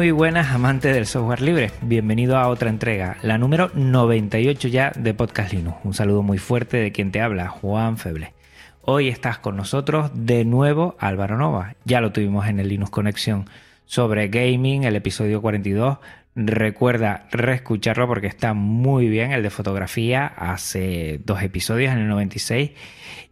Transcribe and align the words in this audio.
Muy 0.00 0.12
buenas 0.12 0.50
amantes 0.54 0.94
del 0.94 1.04
software 1.04 1.42
libre, 1.42 1.72
bienvenido 1.82 2.38
a 2.38 2.48
otra 2.48 2.70
entrega, 2.70 3.18
la 3.20 3.36
número 3.36 3.70
98 3.74 4.68
ya 4.68 4.92
de 4.96 5.12
Podcast 5.12 5.52
Linux. 5.52 5.76
Un 5.84 5.92
saludo 5.92 6.22
muy 6.22 6.38
fuerte 6.38 6.78
de 6.78 6.90
quien 6.90 7.12
te 7.12 7.20
habla, 7.20 7.48
Juan 7.48 7.98
Feble. 7.98 8.32
Hoy 8.80 9.08
estás 9.08 9.36
con 9.36 9.58
nosotros 9.58 10.10
de 10.14 10.46
nuevo 10.46 10.96
Álvaro 10.98 11.36
Nova, 11.36 11.74
ya 11.84 12.00
lo 12.00 12.12
tuvimos 12.12 12.46
en 12.46 12.60
el 12.60 12.70
Linux 12.70 12.90
Conexión 12.90 13.44
sobre 13.84 14.28
gaming, 14.28 14.84
el 14.84 14.96
episodio 14.96 15.42
42. 15.42 15.98
Recuerda 16.34 17.26
reescucharlo 17.30 18.06
porque 18.06 18.26
está 18.26 18.54
muy 18.54 19.06
bien 19.10 19.32
el 19.32 19.42
de 19.42 19.50
fotografía, 19.50 20.24
hace 20.24 21.20
dos 21.26 21.42
episodios 21.42 21.92
en 21.92 21.98
el 21.98 22.08
96 22.08 22.70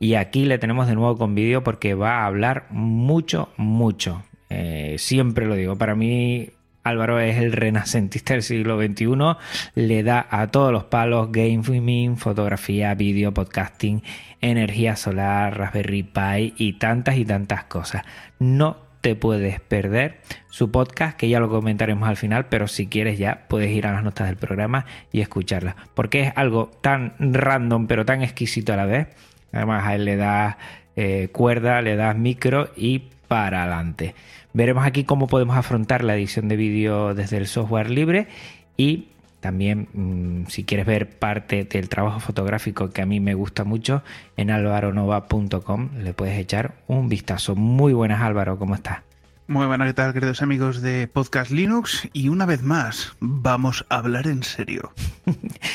y 0.01 0.15
aquí 0.17 0.45
le 0.45 0.59
tenemos 0.59 0.87
de 0.87 0.97
nuevo 0.97 1.17
con 1.17 1.35
vídeo 1.35 1.65
porque 1.65 1.95
va 1.95 2.19
a 2.19 2.27
hablar 2.27 2.67
mucho, 2.69 3.49
mucho 3.57 4.23
eh, 4.51 4.97
siempre 4.99 5.47
lo 5.47 5.55
digo, 5.55 5.77
para 5.77 5.95
mí 5.95 6.51
Álvaro 6.89 7.21
es 7.21 7.37
el 7.37 7.53
renacentista 7.53 8.35
del 8.35 8.43
siglo 8.43 8.81
XXI, 8.81 9.37
le 9.75 10.03
da 10.03 10.27
a 10.31 10.49
todos 10.49 10.73
los 10.73 10.85
palos 10.85 11.31
gaming, 11.31 12.17
fotografía, 12.17 12.95
vídeo, 12.95 13.33
podcasting, 13.33 14.03
energía 14.41 14.97
solar, 14.97 15.57
Raspberry 15.59 16.03
Pi 16.03 16.55
y 16.57 16.75
tantas 16.75 17.17
y 17.17 17.25
tantas 17.25 17.65
cosas. 17.65 18.05
No 18.39 18.89
te 19.01 19.15
puedes 19.15 19.61
perder 19.61 20.21
su 20.51 20.71
podcast, 20.71 21.17
que 21.17 21.29
ya 21.29 21.41
lo 21.41 21.49
comentaremos 21.49 22.09
al 22.09 22.17
final, 22.17 22.47
pero 22.47 22.67
si 22.67 22.89
quieres 22.89 23.19
ya 23.19 23.47
puedes 23.49 23.71
ir 23.71 23.87
a 23.87 23.93
las 23.93 24.03
notas 24.03 24.27
del 24.27 24.37
programa 24.37 24.87
y 25.13 25.21
escucharla, 25.21 25.77
porque 25.95 26.23
es 26.23 26.33
algo 26.37 26.71
tan 26.81 27.15
random 27.19 27.87
pero 27.87 28.05
tan 28.05 28.23
exquisito 28.23 28.73
a 28.73 28.77
la 28.77 28.87
vez. 28.87 29.09
Además 29.53 29.87
a 29.87 29.95
él 29.95 30.05
le 30.05 30.17
das 30.17 30.57
eh, 30.97 31.29
cuerda, 31.33 31.81
le 31.81 31.97
das 31.97 32.17
micro 32.17 32.71
y 32.77 33.11
para 33.29 33.63
adelante. 33.63 34.15
Veremos 34.53 34.87
aquí 34.87 35.05
cómo 35.05 35.27
podemos 35.27 35.57
afrontar 35.57 36.05
la 36.05 36.15
edición 36.15 36.49
de 36.49 36.57
vídeo 36.57 37.15
desde 37.15 37.37
el 37.37 37.47
software 37.47 37.91
libre 37.91 38.29
y 38.77 39.09
también 39.41 39.89
mm, 39.93 40.49
si 40.49 40.65
quieres 40.65 40.87
ver 40.87 41.19
parte 41.19 41.65
del 41.65 41.89
trabajo 41.89 42.21
fotográfico 42.21 42.91
que 42.91 43.03
a 43.03 43.07
mí 43.07 43.21
me 43.21 43.35
gusta 43.35 43.65
mucho 43.65 44.03
en 44.37 44.51
alvaronova.com 44.51 45.91
le 46.03 46.13
puedes 46.13 46.39
echar 46.39 46.75
un 46.89 47.09
vistazo. 47.09 47.55
Muy 47.55 47.93
buenas 47.93 48.21
Álvaro, 48.21 48.59
¿cómo 48.59 48.75
estás? 48.75 49.08
Muy 49.51 49.65
buenas, 49.65 49.89
¿qué 49.89 49.95
tal, 49.95 50.13
queridos 50.13 50.43
amigos 50.43 50.83
de 50.83 51.09
Podcast 51.09 51.51
Linux? 51.51 52.07
Y 52.13 52.29
una 52.29 52.45
vez 52.45 52.63
más, 52.63 53.17
vamos 53.19 53.87
a 53.89 53.97
hablar 53.97 54.27
en 54.27 54.43
serio. 54.43 54.93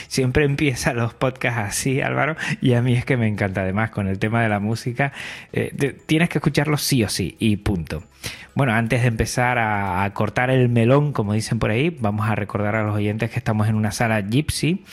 Siempre 0.07 0.45
empiezan 0.45 0.97
los 0.97 1.15
podcasts 1.15 1.59
así, 1.59 1.99
Álvaro, 1.99 2.35
y 2.61 2.73
a 2.73 2.83
mí 2.83 2.93
es 2.93 3.03
que 3.03 3.17
me 3.17 3.27
encanta. 3.27 3.61
Además, 3.61 3.89
con 3.89 4.07
el 4.07 4.19
tema 4.19 4.43
de 4.43 4.49
la 4.49 4.59
música, 4.59 5.11
eh, 5.53 5.97
tienes 6.05 6.29
que 6.29 6.37
escucharlo 6.37 6.77
sí 6.77 7.03
o 7.03 7.09
sí, 7.09 7.35
y 7.39 7.57
punto. 7.57 8.03
Bueno, 8.53 8.73
antes 8.73 9.01
de 9.01 9.07
empezar 9.07 9.57
a, 9.57 10.03
a 10.03 10.13
cortar 10.13 10.51
el 10.51 10.69
melón, 10.69 11.11
como 11.11 11.33
dicen 11.33 11.57
por 11.57 11.71
ahí, 11.71 11.89
vamos 11.89 12.29
a 12.29 12.35
recordar 12.35 12.75
a 12.75 12.83
los 12.83 12.95
oyentes 12.95 13.31
que 13.31 13.39
estamos 13.39 13.67
en 13.67 13.73
una 13.73 13.91
sala 13.91 14.21
Gypsy 14.21 14.83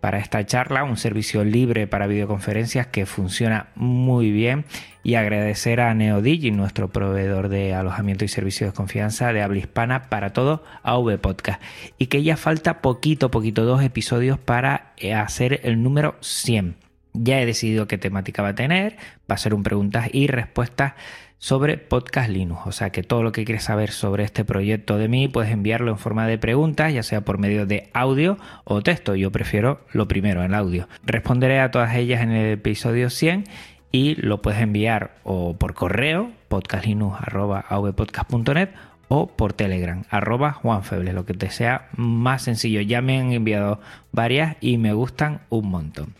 para 0.00 0.18
esta 0.18 0.44
charla, 0.46 0.84
un 0.84 0.96
servicio 0.96 1.44
libre 1.44 1.86
para 1.86 2.06
videoconferencias 2.06 2.86
que 2.86 3.06
funciona 3.06 3.68
muy 3.74 4.30
bien 4.30 4.64
y 5.02 5.14
agradecer 5.14 5.80
a 5.80 5.94
NeoDigi, 5.94 6.50
nuestro 6.50 6.88
proveedor 6.88 7.48
de 7.48 7.74
alojamiento 7.74 8.24
y 8.24 8.28
servicios 8.28 8.70
de 8.70 8.76
confianza 8.76 9.32
de 9.32 9.42
habla 9.42 9.58
hispana 9.58 10.08
para 10.08 10.32
todo 10.32 10.64
AV 10.82 11.18
Podcast 11.18 11.62
y 11.98 12.06
que 12.06 12.22
ya 12.22 12.36
falta 12.36 12.80
poquito, 12.80 13.30
poquito, 13.30 13.64
dos 13.64 13.82
episodios 13.82 14.38
para 14.38 14.92
eh, 14.96 15.14
hacer 15.14 15.60
el 15.64 15.82
número 15.82 16.16
100. 16.20 16.76
Ya 17.12 17.40
he 17.40 17.46
decidido 17.46 17.88
qué 17.88 17.98
temática 17.98 18.42
va 18.42 18.50
a 18.50 18.54
tener, 18.54 18.96
va 19.30 19.34
a 19.34 19.38
ser 19.38 19.54
un 19.54 19.62
preguntas 19.62 20.08
y 20.12 20.28
respuestas 20.28 20.94
sobre 21.40 21.76
Podcast 21.78 22.30
Linux. 22.30 22.60
O 22.66 22.72
sea 22.72 22.90
que 22.90 23.02
todo 23.02 23.24
lo 23.24 23.32
que 23.32 23.44
quieres 23.44 23.64
saber 23.64 23.90
sobre 23.90 24.22
este 24.24 24.44
proyecto 24.44 24.98
de 24.98 25.08
mí 25.08 25.26
puedes 25.26 25.50
enviarlo 25.50 25.90
en 25.90 25.98
forma 25.98 26.28
de 26.28 26.38
preguntas, 26.38 26.92
ya 26.92 27.02
sea 27.02 27.22
por 27.22 27.38
medio 27.38 27.66
de 27.66 27.90
audio 27.92 28.38
o 28.64 28.82
texto. 28.82 29.16
Yo 29.16 29.32
prefiero 29.32 29.80
lo 29.92 30.06
primero, 30.06 30.44
el 30.44 30.54
audio. 30.54 30.86
Responderé 31.04 31.58
a 31.58 31.72
todas 31.72 31.96
ellas 31.96 32.20
en 32.20 32.30
el 32.30 32.52
episodio 32.52 33.10
100 33.10 33.46
y 33.90 34.14
lo 34.16 34.42
puedes 34.42 34.60
enviar 34.60 35.16
o 35.24 35.56
por 35.56 35.74
correo, 35.74 36.30
podcastlinux.avpodcast.net 36.48 38.68
o 39.08 39.26
por 39.26 39.54
Telegram, 39.54 40.04
arroba 40.08 40.52
Juanfeble, 40.52 41.12
lo 41.12 41.24
que 41.24 41.34
te 41.34 41.50
sea 41.50 41.88
más 41.96 42.42
sencillo. 42.42 42.80
Ya 42.82 43.02
me 43.02 43.18
han 43.18 43.32
enviado 43.32 43.80
varias 44.12 44.56
y 44.60 44.78
me 44.78 44.92
gustan 44.92 45.40
un 45.48 45.68
montón. 45.70 46.14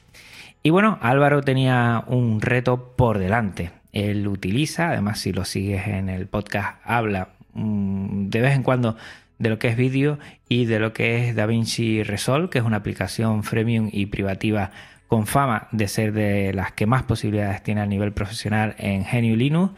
Y 0.63 0.71
bueno, 0.71 0.99
Álvaro 1.01 1.41
tenía 1.43 2.03
un 2.09 2.41
reto 2.41 2.95
por 2.97 3.19
delante 3.19 3.71
él 3.93 4.27
utiliza. 4.29 4.91
Además, 4.91 5.21
si 5.21 5.33
lo 5.33 5.45
sigues 5.45 5.87
en 5.87 6.09
el 6.09 6.27
podcast, 6.27 6.79
habla 6.85 7.31
mm, 7.55 8.29
de 8.29 8.41
vez 8.41 8.55
en 8.55 8.63
cuando 8.63 8.97
de 9.39 9.49
lo 9.49 9.59
que 9.59 9.69
es 9.69 9.77
vídeo 9.77 10.19
y 10.49 10.67
de 10.67 10.79
lo 10.79 10.93
que 10.93 11.29
es 11.29 11.35
DaVinci 11.35 12.03
Resolve, 12.03 12.51
que 12.51 12.59
es 12.59 12.65
una 12.65 12.77
aplicación 12.77 13.43
freemium 13.43 13.89
y 13.91 14.07
privativa 14.07 14.71
con 15.09 15.27
fama 15.27 15.69
de 15.73 15.89
ser 15.89 16.13
de 16.13 16.53
las 16.53 16.73
que 16.73 16.87
más 16.87 17.03
posibilidades 17.03 17.63
tiene 17.63 17.81
a 17.81 17.87
nivel 17.87 18.13
profesional 18.13 18.77
en 18.79 19.03
GNU 19.05 19.37
Linux. 19.37 19.73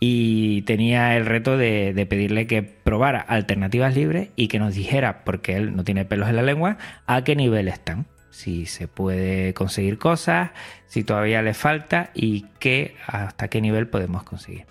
Y 0.00 0.62
tenía 0.62 1.16
el 1.16 1.26
reto 1.26 1.56
de, 1.56 1.92
de 1.94 2.06
pedirle 2.06 2.48
que 2.48 2.62
probara 2.64 3.20
alternativas 3.20 3.94
libres 3.94 4.30
y 4.34 4.48
que 4.48 4.58
nos 4.58 4.74
dijera, 4.74 5.22
porque 5.22 5.54
él 5.54 5.76
no 5.76 5.84
tiene 5.84 6.04
pelos 6.04 6.28
en 6.28 6.34
la 6.34 6.42
lengua, 6.42 6.76
a 7.06 7.22
qué 7.22 7.36
nivel 7.36 7.68
están 7.68 8.06
si 8.32 8.66
se 8.66 8.88
puede 8.88 9.54
conseguir 9.54 9.98
cosas, 9.98 10.50
si 10.86 11.04
todavía 11.04 11.42
le 11.42 11.54
falta 11.54 12.10
y 12.14 12.46
qué, 12.58 12.96
hasta 13.06 13.48
qué 13.48 13.60
nivel 13.60 13.86
podemos 13.86 14.24
conseguir. 14.24 14.66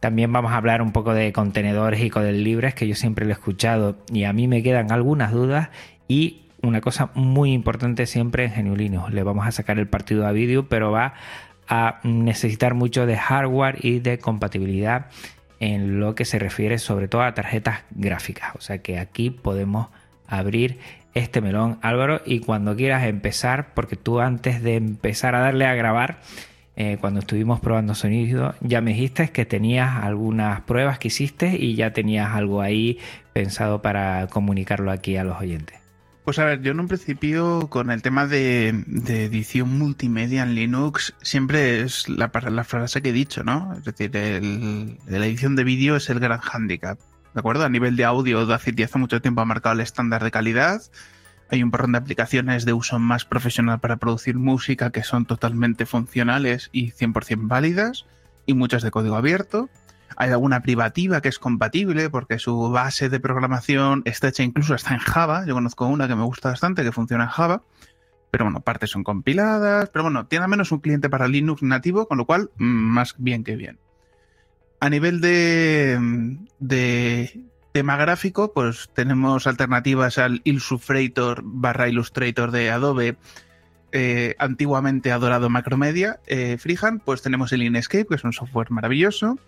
También 0.00 0.30
vamos 0.32 0.52
a 0.52 0.58
hablar 0.58 0.82
un 0.82 0.92
poco 0.92 1.14
de 1.14 1.32
contenedores 1.32 2.00
y 2.00 2.10
libres, 2.32 2.74
que 2.74 2.86
yo 2.86 2.94
siempre 2.94 3.24
lo 3.24 3.30
he 3.30 3.34
escuchado 3.34 3.96
y 4.12 4.24
a 4.24 4.34
mí 4.34 4.46
me 4.48 4.62
quedan 4.62 4.92
algunas 4.92 5.32
dudas. 5.32 5.70
Y 6.08 6.42
una 6.60 6.82
cosa 6.82 7.10
muy 7.14 7.52
importante 7.52 8.04
siempre 8.04 8.44
en 8.44 8.50
Geniulino, 8.50 9.08
le 9.08 9.22
vamos 9.22 9.46
a 9.46 9.52
sacar 9.52 9.78
el 9.78 9.88
partido 9.88 10.26
a 10.26 10.32
vídeo, 10.32 10.68
pero 10.68 10.90
va 10.90 11.14
a 11.68 12.00
necesitar 12.02 12.74
mucho 12.74 13.06
de 13.06 13.16
hardware 13.16 13.78
y 13.80 14.00
de 14.00 14.18
compatibilidad 14.18 15.06
en 15.60 16.00
lo 16.00 16.14
que 16.14 16.26
se 16.26 16.38
refiere 16.38 16.78
sobre 16.78 17.08
todo 17.08 17.22
a 17.22 17.32
tarjetas 17.32 17.84
gráficas. 17.90 18.54
O 18.56 18.60
sea 18.60 18.78
que 18.78 18.98
aquí 18.98 19.30
podemos 19.30 19.88
abrir 20.26 20.78
este 21.14 21.40
melón, 21.40 21.78
Álvaro, 21.80 22.20
y 22.24 22.40
cuando 22.40 22.76
quieras 22.76 23.04
empezar, 23.04 23.72
porque 23.74 23.96
tú 23.96 24.20
antes 24.20 24.62
de 24.62 24.76
empezar 24.76 25.34
a 25.34 25.40
darle 25.40 25.66
a 25.66 25.74
grabar, 25.74 26.18
eh, 26.76 26.98
cuando 27.00 27.20
estuvimos 27.20 27.60
probando 27.60 27.94
sonido, 27.94 28.54
ya 28.60 28.80
me 28.80 28.92
dijiste 28.92 29.30
que 29.30 29.46
tenías 29.46 30.02
algunas 30.02 30.60
pruebas 30.62 30.98
que 30.98 31.08
hiciste 31.08 31.56
y 31.56 31.76
ya 31.76 31.92
tenías 31.92 32.32
algo 32.34 32.60
ahí 32.60 32.98
pensado 33.32 33.80
para 33.80 34.26
comunicarlo 34.26 34.90
aquí 34.90 35.16
a 35.16 35.24
los 35.24 35.40
oyentes. 35.40 35.78
Pues 36.24 36.38
a 36.38 36.46
ver, 36.46 36.62
yo 36.62 36.72
en 36.72 36.80
un 36.80 36.88
principio 36.88 37.68
con 37.68 37.90
el 37.90 38.00
tema 38.00 38.26
de, 38.26 38.68
edición 38.68 39.78
multimedia 39.78 40.42
en 40.42 40.54
Linux 40.54 41.14
siempre 41.20 41.82
es 41.82 42.08
la, 42.08 42.30
frase 42.30 43.02
que 43.02 43.10
he 43.10 43.12
dicho, 43.12 43.44
¿no? 43.44 43.74
Es 43.76 43.84
decir, 43.84 44.10
la 44.14 45.26
edición 45.26 45.54
de 45.54 45.64
vídeo 45.64 45.96
es 45.96 46.08
el 46.08 46.20
gran 46.20 46.40
hándicap. 46.40 46.98
¿De 47.34 47.40
acuerdo? 47.40 47.64
A 47.64 47.68
nivel 47.68 47.96
de 47.96 48.04
audio, 48.04 48.40
Audacity 48.40 48.84
hace 48.84 48.98
mucho 48.98 49.20
tiempo 49.20 49.40
ha 49.40 49.44
marcado 49.44 49.74
el 49.74 49.80
estándar 49.80 50.22
de 50.22 50.30
calidad. 50.30 50.80
Hay 51.50 51.62
un 51.62 51.70
porrón 51.70 51.92
de 51.92 51.98
aplicaciones 51.98 52.64
de 52.64 52.72
uso 52.72 52.98
más 52.98 53.24
profesional 53.24 53.80
para 53.80 53.96
producir 53.96 54.36
música 54.36 54.90
que 54.90 55.02
son 55.02 55.26
totalmente 55.26 55.84
funcionales 55.84 56.70
y 56.72 56.92
100% 56.92 57.48
válidas, 57.48 58.06
y 58.46 58.54
muchas 58.54 58.82
de 58.82 58.90
código 58.90 59.16
abierto. 59.16 59.68
Hay 60.16 60.30
alguna 60.30 60.60
privativa 60.60 61.20
que 61.20 61.28
es 61.28 61.38
compatible 61.38 62.08
porque 62.08 62.38
su 62.38 62.70
base 62.70 63.08
de 63.08 63.18
programación 63.18 64.02
está 64.04 64.28
hecha 64.28 64.44
incluso 64.44 64.74
está 64.74 64.94
en 64.94 65.00
Java. 65.00 65.44
Yo 65.46 65.54
conozco 65.54 65.86
una 65.86 66.06
que 66.06 66.14
me 66.14 66.22
gusta 66.22 66.50
bastante 66.50 66.84
que 66.84 66.92
funciona 66.92 67.24
en 67.24 67.30
Java. 67.30 67.62
Pero 68.30 68.44
bueno, 68.44 68.60
partes 68.60 68.90
son 68.90 69.02
compiladas. 69.02 69.90
Pero 69.90 70.04
bueno, 70.04 70.26
tiene 70.26 70.44
al 70.44 70.50
menos 70.50 70.70
un 70.70 70.80
cliente 70.80 71.10
para 71.10 71.26
Linux 71.26 71.62
nativo, 71.62 72.06
con 72.06 72.18
lo 72.18 72.26
cual, 72.26 72.50
mm, 72.58 72.64
más 72.64 73.16
bien 73.18 73.42
que 73.42 73.56
bien. 73.56 73.78
A 74.84 74.90
nivel 74.90 75.22
de, 75.22 75.98
de 76.58 77.46
tema 77.72 77.96
gráfico, 77.96 78.52
pues 78.52 78.90
tenemos 78.92 79.46
alternativas 79.46 80.18
al 80.18 80.42
Illustrator 80.44 81.40
barra 81.42 81.88
Illustrator 81.88 82.50
de 82.50 82.70
Adobe, 82.70 83.16
eh, 83.92 84.34
antiguamente 84.38 85.10
adorado 85.10 85.48
Macromedia, 85.48 86.20
eh, 86.26 86.58
Freehand, 86.58 87.00
pues 87.02 87.22
tenemos 87.22 87.50
el 87.54 87.62
Inkscape, 87.62 88.04
que 88.04 88.14
es 88.16 88.24
un 88.24 88.34
software 88.34 88.70
maravilloso. 88.70 89.38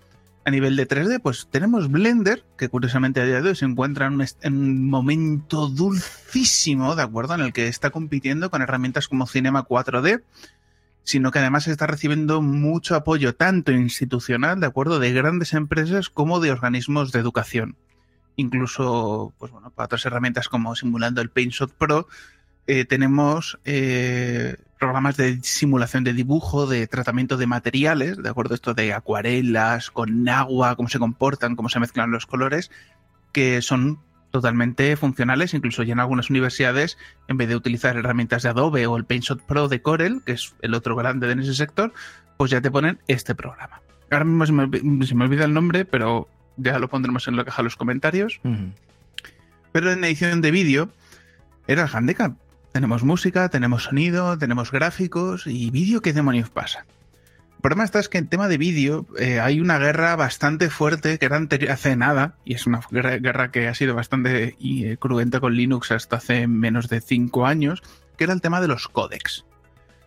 A 0.47 0.51
nivel 0.51 0.75
de 0.75 0.89
3D, 0.89 1.21
pues 1.21 1.49
tenemos 1.51 1.91
Blender, 1.91 2.43
que 2.57 2.71
curiosamente 2.71 3.21
a 3.21 3.27
día 3.27 3.43
de 3.43 3.51
hoy 3.51 3.57
se 3.57 3.67
encuentra 3.67 4.07
en 4.07 4.15
un, 4.15 4.27
en 4.41 4.57
un 4.57 4.89
momento 4.89 5.69
dulcísimo, 5.69 6.97
¿de 6.97 7.03
acuerdo? 7.03 7.35
En 7.35 7.43
el 7.43 7.53
que 7.53 7.69
está 7.69 7.91
compitiendo 7.91 8.51
con 8.51 8.63
herramientas 8.63 9.07
como 9.07 9.27
Cinema 9.27 9.67
4D, 9.67 10.23
sino 11.07 11.31
que 11.31 11.39
además 11.39 11.69
está 11.69 11.87
recibiendo 11.87 12.43
mucho 12.43 12.97
apoyo 12.97 13.37
tanto 13.37 13.71
institucional, 13.71 14.59
¿de 14.59 14.67
acuerdo? 14.67 14.99
De 14.99 15.13
grandes 15.13 15.55
empresas 15.55 16.11
como 16.11 16.41
de 16.41 16.51
organismos 16.51 17.13
de 17.13 17.21
educación. 17.21 17.77
Incluso, 18.35 19.33
pues 19.39 19.53
bueno, 19.53 19.71
para 19.71 19.85
otras 19.85 20.05
herramientas 20.05 20.49
como 20.49 20.75
simulando 20.75 21.21
el 21.21 21.31
PaintShot 21.31 21.73
Pro, 21.73 22.09
eh, 22.67 22.85
tenemos 22.87 23.57
eh, 23.65 24.57
programas 24.81 25.17
de 25.17 25.41
simulación 25.45 26.03
de 26.03 26.13
dibujo, 26.13 26.67
de 26.67 26.89
tratamiento 26.89 27.37
de 27.37 27.47
materiales, 27.47 28.21
¿de 28.21 28.29
acuerdo? 28.29 28.57
Esto 28.57 28.75
de 28.75 28.93
acuarelas, 28.93 29.93
con 29.93 30.29
agua, 30.29 30.75
cómo 30.75 30.89
se 30.89 30.99
comportan, 30.99 31.55
cómo 31.55 31.69
se 31.69 31.79
mezclan 31.79 32.11
los 32.11 32.27
colores, 32.27 32.73
que 33.31 33.63
son 33.63 34.01
totalmente 34.37 34.97
funcionales, 34.97 35.55
incluso 35.55 35.83
ya 35.83 35.93
en 35.93 36.01
algunas 36.01 36.31
universidades, 36.31 36.99
en 37.29 37.37
vez 37.37 37.49
de 37.49 37.57
utilizar 37.57 37.97
herramientas 37.97 38.43
de 38.43 38.51
Adobe 38.51 38.87
o 38.87 38.97
el 38.97 39.05
PaintShot 39.05 39.41
Pro 39.43 39.69
de 39.69 39.81
Corel, 39.83 40.23
que 40.25 40.33
es 40.33 40.55
el 40.63 40.75
otro 40.75 40.95
grande 40.97 41.31
en 41.31 41.41
ese 41.41 41.55
sector, 41.55 41.93
pues 42.37 42.51
ya 42.51 42.61
te 42.61 42.71
ponen 42.71 42.99
este 43.09 43.35
programa. 43.35 43.81
Ahora 44.11 44.25
mismo 44.25 44.47
se 44.47 44.53
me, 44.53 45.07
se 45.07 45.15
me 45.15 45.25
olvida 45.25 45.45
el 45.45 45.55
nombre, 45.55 45.85
pero 45.85 46.29
ya 46.57 46.79
lo 46.79 46.89
pondremos 46.89 47.27
en 47.29 47.37
la 47.37 47.45
caja 47.45 47.63
de 47.63 47.65
los 47.65 47.77
comentarios. 47.77 48.41
Uh 48.45 48.51
-huh. 48.51 48.73
Pero 49.73 49.93
en 49.93 50.05
edición 50.05 50.41
de 50.41 50.51
vídeo 50.51 50.91
era 51.67 51.83
el 51.85 51.91
handicap. 51.93 52.35
Tenemos 52.73 53.03
música, 53.03 53.49
tenemos 53.49 53.85
sonido, 53.85 54.39
tenemos 54.39 54.71
gráficos 54.71 55.47
y 55.47 55.71
vídeo, 55.71 56.03
¿qué 56.03 56.13
demonios 56.13 56.51
pasa? 56.51 56.85
Problema 57.67 57.83
está 57.83 57.99
es 57.99 58.09
que 58.09 58.19
en 58.19 58.29
tema 58.29 58.47
de 58.47 58.59
vídeo 58.59 59.09
eh, 59.19 59.41
hay 59.41 59.59
una 59.59 59.81
guerra 59.81 60.15
bastante 60.15 60.71
fuerte 60.71 61.19
que 61.19 61.27
era 61.27 61.35
anterior, 61.35 61.73
hace 61.73 61.97
nada, 61.97 62.37
y 62.45 62.55
es 62.55 62.65
una 62.69 62.81
guerra, 62.93 63.51
que 63.51 63.67
ha 63.67 63.75
sido 63.75 63.97
bastante 63.97 64.57
eh, 64.61 64.97
cruenta 65.01 65.41
con 65.41 65.57
Linux 65.57 65.91
hasta 65.91 66.19
hace 66.19 66.47
menos 66.47 66.89
de 66.89 67.01
5 67.01 67.45
años, 67.45 67.83
que 68.17 68.23
era 68.23 68.35
el 68.35 68.41
tema 68.41 68.61
de 68.61 68.69
los 68.69 68.87
códecs. 68.87 69.47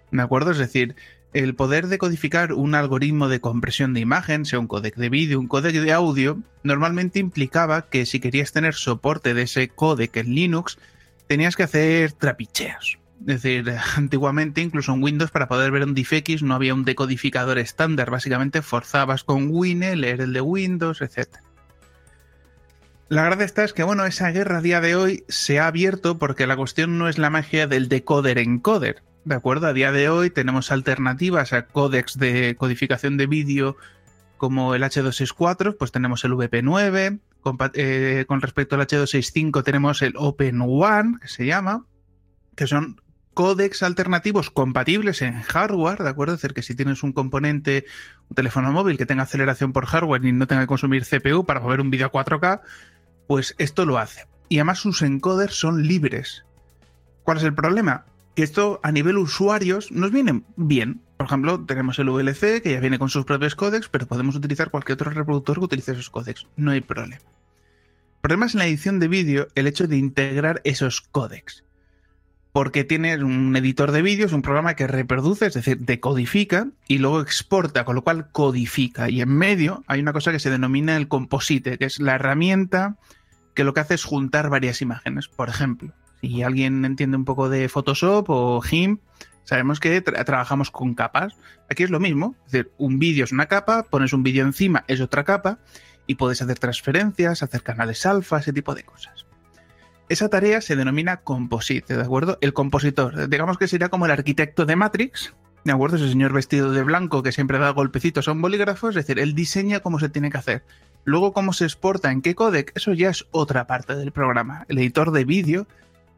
¿De 0.09 0.21
acuerdo? 0.21 0.51
Es 0.51 0.57
decir, 0.57 0.95
el 1.33 1.53
poder 1.53 1.87
decodificar 1.87 2.53
un 2.53 2.75
algoritmo 2.75 3.27
de 3.27 3.41
compresión 3.41 3.93
de 3.93 3.99
imagen, 3.99 4.45
sea 4.45 4.59
un 4.59 4.67
códec 4.67 4.95
de 4.95 5.09
vídeo, 5.09 5.37
un 5.37 5.49
códec 5.49 5.75
de 5.75 5.91
audio, 5.91 6.41
normalmente 6.63 7.19
implicaba 7.19 7.89
que 7.89 8.05
si 8.05 8.21
querías 8.21 8.53
tener 8.53 8.73
soporte 8.73 9.33
de 9.33 9.41
ese 9.41 9.67
códec 9.67 10.15
en 10.15 10.33
Linux, 10.33 10.77
tenías 11.27 11.57
que 11.57 11.63
hacer 11.63 12.13
trapicheos. 12.13 12.99
Es 13.21 13.41
decir, 13.41 13.73
antiguamente 13.95 14.61
incluso 14.61 14.93
en 14.93 15.03
Windows 15.03 15.31
para 15.31 15.47
poder 15.47 15.71
ver 15.71 15.83
un 15.83 15.93
DivX 15.93 16.41
no 16.43 16.55
había 16.55 16.73
un 16.73 16.85
decodificador 16.85 17.57
estándar, 17.57 18.09
básicamente 18.09 18.61
forzabas 18.61 19.23
con 19.23 19.49
Wine, 19.51 19.95
leer 19.95 20.21
el 20.21 20.33
de 20.33 20.41
Windows, 20.41 21.01
etc. 21.01 21.27
La 23.09 23.23
gracia 23.23 23.45
está 23.45 23.63
es 23.63 23.73
que, 23.73 23.83
bueno, 23.83 24.05
esa 24.05 24.29
guerra 24.29 24.59
a 24.59 24.61
día 24.61 24.81
de 24.81 24.95
hoy 24.95 25.23
se 25.27 25.59
ha 25.59 25.67
abierto 25.67 26.19
porque 26.19 26.45
la 26.45 26.55
cuestión 26.55 26.97
no 26.99 27.09
es 27.09 27.17
la 27.17 27.31
magia 27.31 27.65
del 27.65 27.89
decoder-encoder. 27.89 29.01
¿De 29.25 29.35
acuerdo? 29.35 29.67
A 29.67 29.73
día 29.73 29.91
de 29.91 30.09
hoy 30.09 30.29
tenemos 30.29 30.71
alternativas 30.71 31.51
a 31.51 31.65
códex 31.65 32.17
de 32.17 32.55
codificación 32.55 33.17
de 33.17 33.27
vídeo 33.27 33.77
como 34.37 34.73
el 34.75 34.83
H264, 34.83 35.75
pues 35.77 35.91
tenemos 35.91 36.23
el 36.23 36.31
VP9, 36.31 37.19
con, 37.41 37.57
eh, 37.73 38.25
con, 38.27 38.41
respecto 38.41 38.75
al 38.75 38.87
H265 38.87 39.63
tenemos 39.63 40.01
el 40.01 40.13
Open 40.15 40.61
One, 40.61 41.17
que 41.19 41.27
se 41.27 41.45
llama, 41.45 41.85
que 42.55 42.67
son 42.67 43.01
códex 43.39 43.83
alternativos 43.83 44.51
compatibles 44.51 45.21
en 45.21 45.41
hardware, 45.41 45.99
¿de 45.99 46.09
acuerdo? 46.09 46.33
Es 46.33 46.41
decir, 46.41 46.53
que 46.53 46.61
si 46.61 46.75
tienes 46.75 47.03
un 47.03 47.13
componente, 47.13 47.85
un 48.27 48.35
teléfono 48.35 48.69
móvil 48.73 48.97
que 48.97 49.05
tenga 49.05 49.23
aceleración 49.23 49.71
por 49.71 49.85
hardware 49.85 50.25
y 50.25 50.33
no 50.33 50.45
tenga 50.45 50.63
que 50.63 50.67
consumir 50.67 51.05
CPU 51.05 51.45
para 51.45 51.61
ver 51.61 51.79
un 51.79 51.89
vídeo 51.89 52.07
a 52.07 52.11
4K, 52.11 52.59
pues 53.27 53.55
esto 53.57 53.85
lo 53.85 53.97
hace. 53.97 54.25
Y 54.49 54.57
además 54.57 54.79
sus 54.79 55.01
encoders 55.03 55.55
son 55.55 55.87
libres. 55.87 56.43
¿Cuál 57.23 57.37
es 57.37 57.45
el 57.45 57.53
problema? 57.53 58.03
Que 58.35 58.43
esto 58.43 58.81
a 58.83 58.91
nivel 58.91 59.17
usuarios 59.17 59.89
nos 59.89 60.11
viene 60.11 60.43
bien. 60.57 60.99
Por 61.15 61.27
ejemplo, 61.27 61.63
tenemos 61.63 61.97
el 61.99 62.09
VLC 62.09 62.61
que 62.61 62.73
ya 62.73 62.81
viene 62.81 62.99
con 62.99 63.07
sus 63.07 63.23
propios 63.23 63.55
códecs, 63.55 63.87
pero 63.87 64.05
podemos 64.05 64.35
utilizar 64.35 64.69
cualquier 64.69 64.95
otro 64.95 65.11
reproductor 65.11 65.59
que 65.59 65.65
utilice 65.65 65.93
esos 65.93 66.09
códecs. 66.09 66.45
No 66.57 66.71
hay 66.71 66.81
problema. 66.81 67.15
El 67.15 68.19
problema 68.19 68.47
es 68.47 68.53
en 68.53 68.59
la 68.59 68.67
edición 68.67 68.99
de 68.99 69.07
vídeo 69.07 69.47
el 69.55 69.67
hecho 69.67 69.87
de 69.87 69.95
integrar 69.95 70.59
esos 70.65 70.99
códecs. 70.99 71.63
Porque 72.51 72.83
tiene 72.83 73.23
un 73.23 73.55
editor 73.55 73.91
de 73.91 74.01
vídeo, 74.01 74.25
es 74.25 74.33
un 74.33 74.41
programa 74.41 74.75
que 74.75 74.87
reproduce, 74.87 75.45
es 75.45 75.53
decir, 75.53 75.79
decodifica 75.79 76.67
y 76.87 76.97
luego 76.97 77.21
exporta, 77.21 77.85
con 77.85 77.95
lo 77.95 78.03
cual 78.03 78.31
codifica. 78.31 79.09
Y 79.09 79.21
en 79.21 79.29
medio 79.29 79.83
hay 79.87 79.99
una 79.99 80.13
cosa 80.13 80.31
que 80.31 80.39
se 80.39 80.49
denomina 80.49 80.97
el 80.97 81.07
composite, 81.07 81.77
que 81.77 81.85
es 81.85 81.99
la 81.99 82.15
herramienta 82.15 82.97
que 83.53 83.63
lo 83.63 83.73
que 83.73 83.81
hace 83.81 83.93
es 83.93 84.03
juntar 84.03 84.49
varias 84.49 84.81
imágenes. 84.81 85.27
Por 85.27 85.49
ejemplo, 85.49 85.93
si 86.21 86.43
alguien 86.43 86.85
entiende 86.85 87.17
un 87.17 87.25
poco 87.25 87.49
de 87.49 87.69
Photoshop 87.69 88.29
o 88.29 88.61
GIMP, 88.61 89.01
sabemos 89.43 89.79
que 89.79 90.01
tra 90.01 90.23
trabajamos 90.23 90.71
con 90.71 90.95
capas. 90.95 91.35
Aquí 91.69 91.83
es 91.83 91.89
lo 91.89 91.99
mismo, 91.99 92.35
es 92.45 92.51
decir, 92.51 92.71
un 92.77 92.99
vídeo 92.99 93.25
es 93.25 93.31
una 93.31 93.47
capa, 93.47 93.83
pones 93.83 94.13
un 94.13 94.23
vídeo 94.23 94.43
encima, 94.43 94.85
es 94.87 95.01
otra 95.01 95.23
capa, 95.23 95.59
y 96.07 96.15
puedes 96.15 96.41
hacer 96.41 96.57
transferencias, 96.57 97.43
hacer 97.43 97.61
canales 97.61 98.05
alfa, 98.05 98.39
ese 98.39 98.53
tipo 98.53 98.73
de 98.73 98.83
cosas. 98.83 99.25
Esa 100.09 100.27
tarea 100.27 100.59
se 100.61 100.75
denomina 100.75 101.17
composite, 101.17 101.95
¿de 101.95 102.01
acuerdo? 102.01 102.39
El 102.41 102.53
compositor, 102.53 103.29
digamos 103.29 103.59
que 103.59 103.67
sería 103.67 103.89
como 103.89 104.05
el 104.05 104.11
arquitecto 104.11 104.65
de 104.65 104.75
Matrix, 104.75 105.35
¿de 105.63 105.71
acuerdo? 105.71 105.97
Ese 105.97 106.09
señor 106.09 106.33
vestido 106.33 106.71
de 106.71 106.81
blanco 106.81 107.21
que 107.21 107.31
siempre 107.31 107.59
da 107.59 107.69
golpecitos 107.69 108.27
a 108.27 108.31
un 108.31 108.41
bolígrafo, 108.41 108.89
es 108.89 108.95
decir, 108.95 109.19
él 109.19 109.35
diseña 109.35 109.81
cómo 109.81 109.99
se 109.99 110.09
tiene 110.09 110.31
que 110.31 110.39
hacer. 110.39 110.63
Luego, 111.05 111.31
cómo 111.31 111.53
se 111.53 111.65
exporta, 111.65 112.11
en 112.11 112.23
qué 112.23 112.33
codec, 112.33 112.71
eso 112.75 112.93
ya 112.93 113.09
es 113.09 113.27
otra 113.31 113.67
parte 113.67 113.95
del 113.95 114.11
programa. 114.11 114.65
El 114.67 114.79
editor 114.79 115.11
de 115.11 115.25
vídeo, 115.25 115.67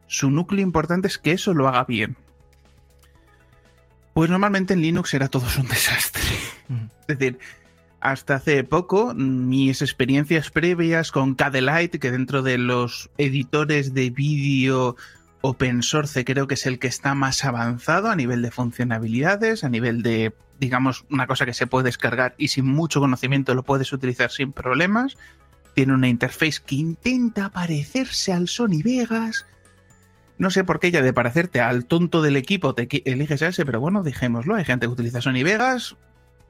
su 0.06 0.30
núcleo 0.30 0.62
importante 0.62 1.08
es 1.08 1.18
que 1.18 1.32
eso 1.32 1.52
lo 1.52 1.68
haga 1.68 1.84
bien. 1.84 2.16
Pues 4.14 4.30
normalmente 4.30 4.74
en 4.74 4.80
Linux 4.80 5.12
era 5.14 5.28
todo 5.28 5.46
un 5.58 5.68
desastre. 5.68 6.22
Es 7.08 7.18
decir, 7.18 7.38
hasta 8.02 8.34
hace 8.34 8.64
poco, 8.64 9.14
mis 9.14 9.80
experiencias 9.80 10.50
previas 10.50 11.12
con 11.12 11.34
Cadelite, 11.34 12.00
que 12.00 12.10
dentro 12.10 12.42
de 12.42 12.58
los 12.58 13.10
editores 13.16 13.94
de 13.94 14.10
vídeo 14.10 14.96
open 15.40 15.82
source 15.82 16.24
creo 16.24 16.48
que 16.48 16.54
es 16.54 16.66
el 16.66 16.80
que 16.80 16.88
está 16.88 17.14
más 17.14 17.44
avanzado 17.44 18.10
a 18.10 18.16
nivel 18.16 18.42
de 18.42 18.50
funcionalidades, 18.50 19.62
a 19.62 19.68
nivel 19.68 20.02
de, 20.02 20.34
digamos, 20.58 21.04
una 21.10 21.28
cosa 21.28 21.46
que 21.46 21.54
se 21.54 21.68
puede 21.68 21.84
descargar 21.84 22.34
y 22.38 22.48
sin 22.48 22.66
mucho 22.66 22.98
conocimiento 23.00 23.54
lo 23.54 23.62
puedes 23.62 23.92
utilizar 23.92 24.32
sin 24.32 24.52
problemas. 24.52 25.16
Tiene 25.74 25.94
una 25.94 26.08
interface 26.08 26.60
que 26.66 26.74
intenta 26.74 27.50
parecerse 27.50 28.32
al 28.32 28.48
Sony 28.48 28.82
Vegas. 28.84 29.46
No 30.38 30.50
sé 30.50 30.64
por 30.64 30.80
qué 30.80 30.90
ya 30.90 31.02
de 31.02 31.12
parecerte 31.12 31.60
al 31.60 31.86
tonto 31.86 32.20
del 32.20 32.36
equipo 32.36 32.74
te 32.74 32.88
eliges 33.04 33.42
a 33.42 33.48
ese, 33.48 33.64
pero 33.64 33.80
bueno, 33.80 34.02
dejémoslo. 34.02 34.56
Hay 34.56 34.64
gente 34.64 34.86
que 34.86 34.92
utiliza 34.92 35.20
Sony 35.20 35.44
Vegas, 35.44 35.96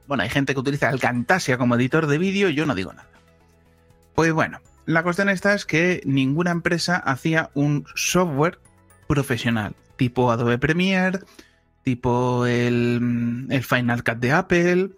bueno, 0.06 0.22
hay 0.22 0.30
gente 0.30 0.54
que 0.54 0.60
utiliza 0.60 0.90
el 0.90 1.00
Camtasia 1.00 1.58
como 1.58 1.76
editor 1.76 2.06
de 2.06 2.18
vídeo, 2.18 2.48
yo 2.48 2.66
no 2.66 2.74
digo 2.74 2.92
nada. 2.92 3.08
Pues 4.14 4.32
bueno, 4.32 4.60
la 4.84 5.02
cuestión 5.02 5.28
esta 5.28 5.54
es 5.54 5.64
que 5.64 6.02
ninguna 6.04 6.50
empresa 6.50 6.96
hacía 6.96 7.50
un 7.54 7.86
software 7.94 8.58
profesional, 9.06 9.74
tipo 9.96 10.30
Adobe 10.30 10.58
Premiere, 10.58 11.20
tipo 11.82 12.46
el, 12.46 13.46
el 13.48 13.64
Final 13.64 14.04
Cut 14.04 14.18
de 14.18 14.32
Apple 14.32 14.90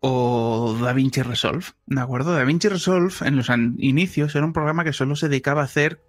o 0.00 0.76
DaVinci 0.80 1.22
Resolve, 1.22 1.64
¿de 1.86 2.00
acuerdo? 2.00 2.32
DaVinci 2.32 2.68
Resolve 2.68 3.14
en 3.22 3.36
los 3.36 3.48
inicios 3.48 4.34
era 4.34 4.44
un 4.44 4.52
programa 4.52 4.84
que 4.84 4.92
solo 4.92 5.16
se 5.16 5.28
dedicaba 5.28 5.62
a 5.62 5.64
hacer 5.64 6.00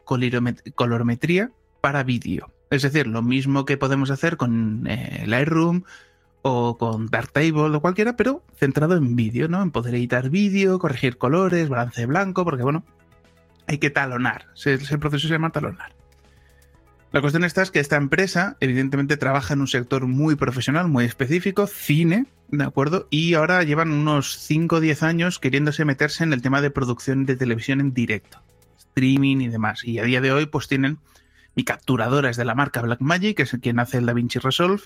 colorimetría 0.75 1.51
para 1.82 2.04
vídeo. 2.04 2.51
Es 2.70 2.84
decir, 2.84 3.08
lo 3.08 3.24
mismo 3.24 3.66
que 3.66 3.78
podemos 3.78 4.12
hacer 4.12 4.38
con 4.38 4.86
eh, 4.88 5.24
Lightroom, 5.25 5.84
o 6.41 6.77
con 6.77 7.08
Darktable 7.08 7.75
o 7.75 7.81
cualquiera, 7.81 8.15
pero 8.15 8.43
centrado 8.55 8.96
en 8.96 9.15
vídeo, 9.15 9.48
¿no? 9.48 9.62
En 9.62 9.72
poder 9.72 9.96
editar 9.96 10.29
vídeo, 10.29 10.79
corregir 10.79 11.17
colores, 11.17 11.69
balance 11.69 12.05
blanco, 12.05 12.43
porque 12.43 12.63
bueno, 12.63 12.84
hay 13.67 13.77
que 13.77 13.89
talonar. 13.89 14.48
Ese 14.55 14.98
proceso 14.98 15.27
se 15.27 15.34
llama 15.34 15.51
talonar. 15.51 15.93
La 17.12 17.22
cuestión 17.22 17.43
está 17.43 17.63
es 17.63 17.72
que 17.72 17.79
esta 17.79 17.96
empresa, 17.96 18.55
evidentemente, 18.60 19.17
trabaja 19.17 19.55
en 19.55 19.62
un 19.62 19.67
sector 19.67 20.05
muy 20.05 20.36
profesional, 20.36 20.88
muy 20.88 21.05
específico, 21.05 21.65
cine, 21.65 22.27
¿de 22.50 22.63
acuerdo? 22.63 23.08
Y 23.10 23.34
ahora 23.34 23.63
llevan 23.63 23.91
unos 23.91 24.38
5 24.38 24.75
o 24.75 24.79
10 24.79 25.03
años 25.03 25.39
queriéndose 25.39 25.86
meterse 25.86 26.24
en 26.24 26.34
el 26.34 26.43
tema 26.43 26.62
de 26.62 26.69
producción 26.69 27.25
de 27.25 27.36
televisión 27.36 27.79
en 27.79 27.96
directo, 27.96 28.43
streaming 28.77 29.38
y 29.38 29.48
demás. 29.48 29.84
Y 29.84 29.98
a 29.98 30.03
día 30.03 30.22
de 30.22 30.31
hoy, 30.31 30.46
pues 30.46 30.67
tienen 30.67 31.00
y 31.55 31.63
capturadores 31.63 32.38
de 32.38 32.46
la 32.46 32.55
marca 32.55 32.81
Blackmagic, 32.81 33.38
que 33.38 33.43
es 33.43 33.58
quien 33.62 33.79
hace 33.79 33.98
el 33.98 34.05
DaVinci 34.05 34.39
Resolve, 34.39 34.84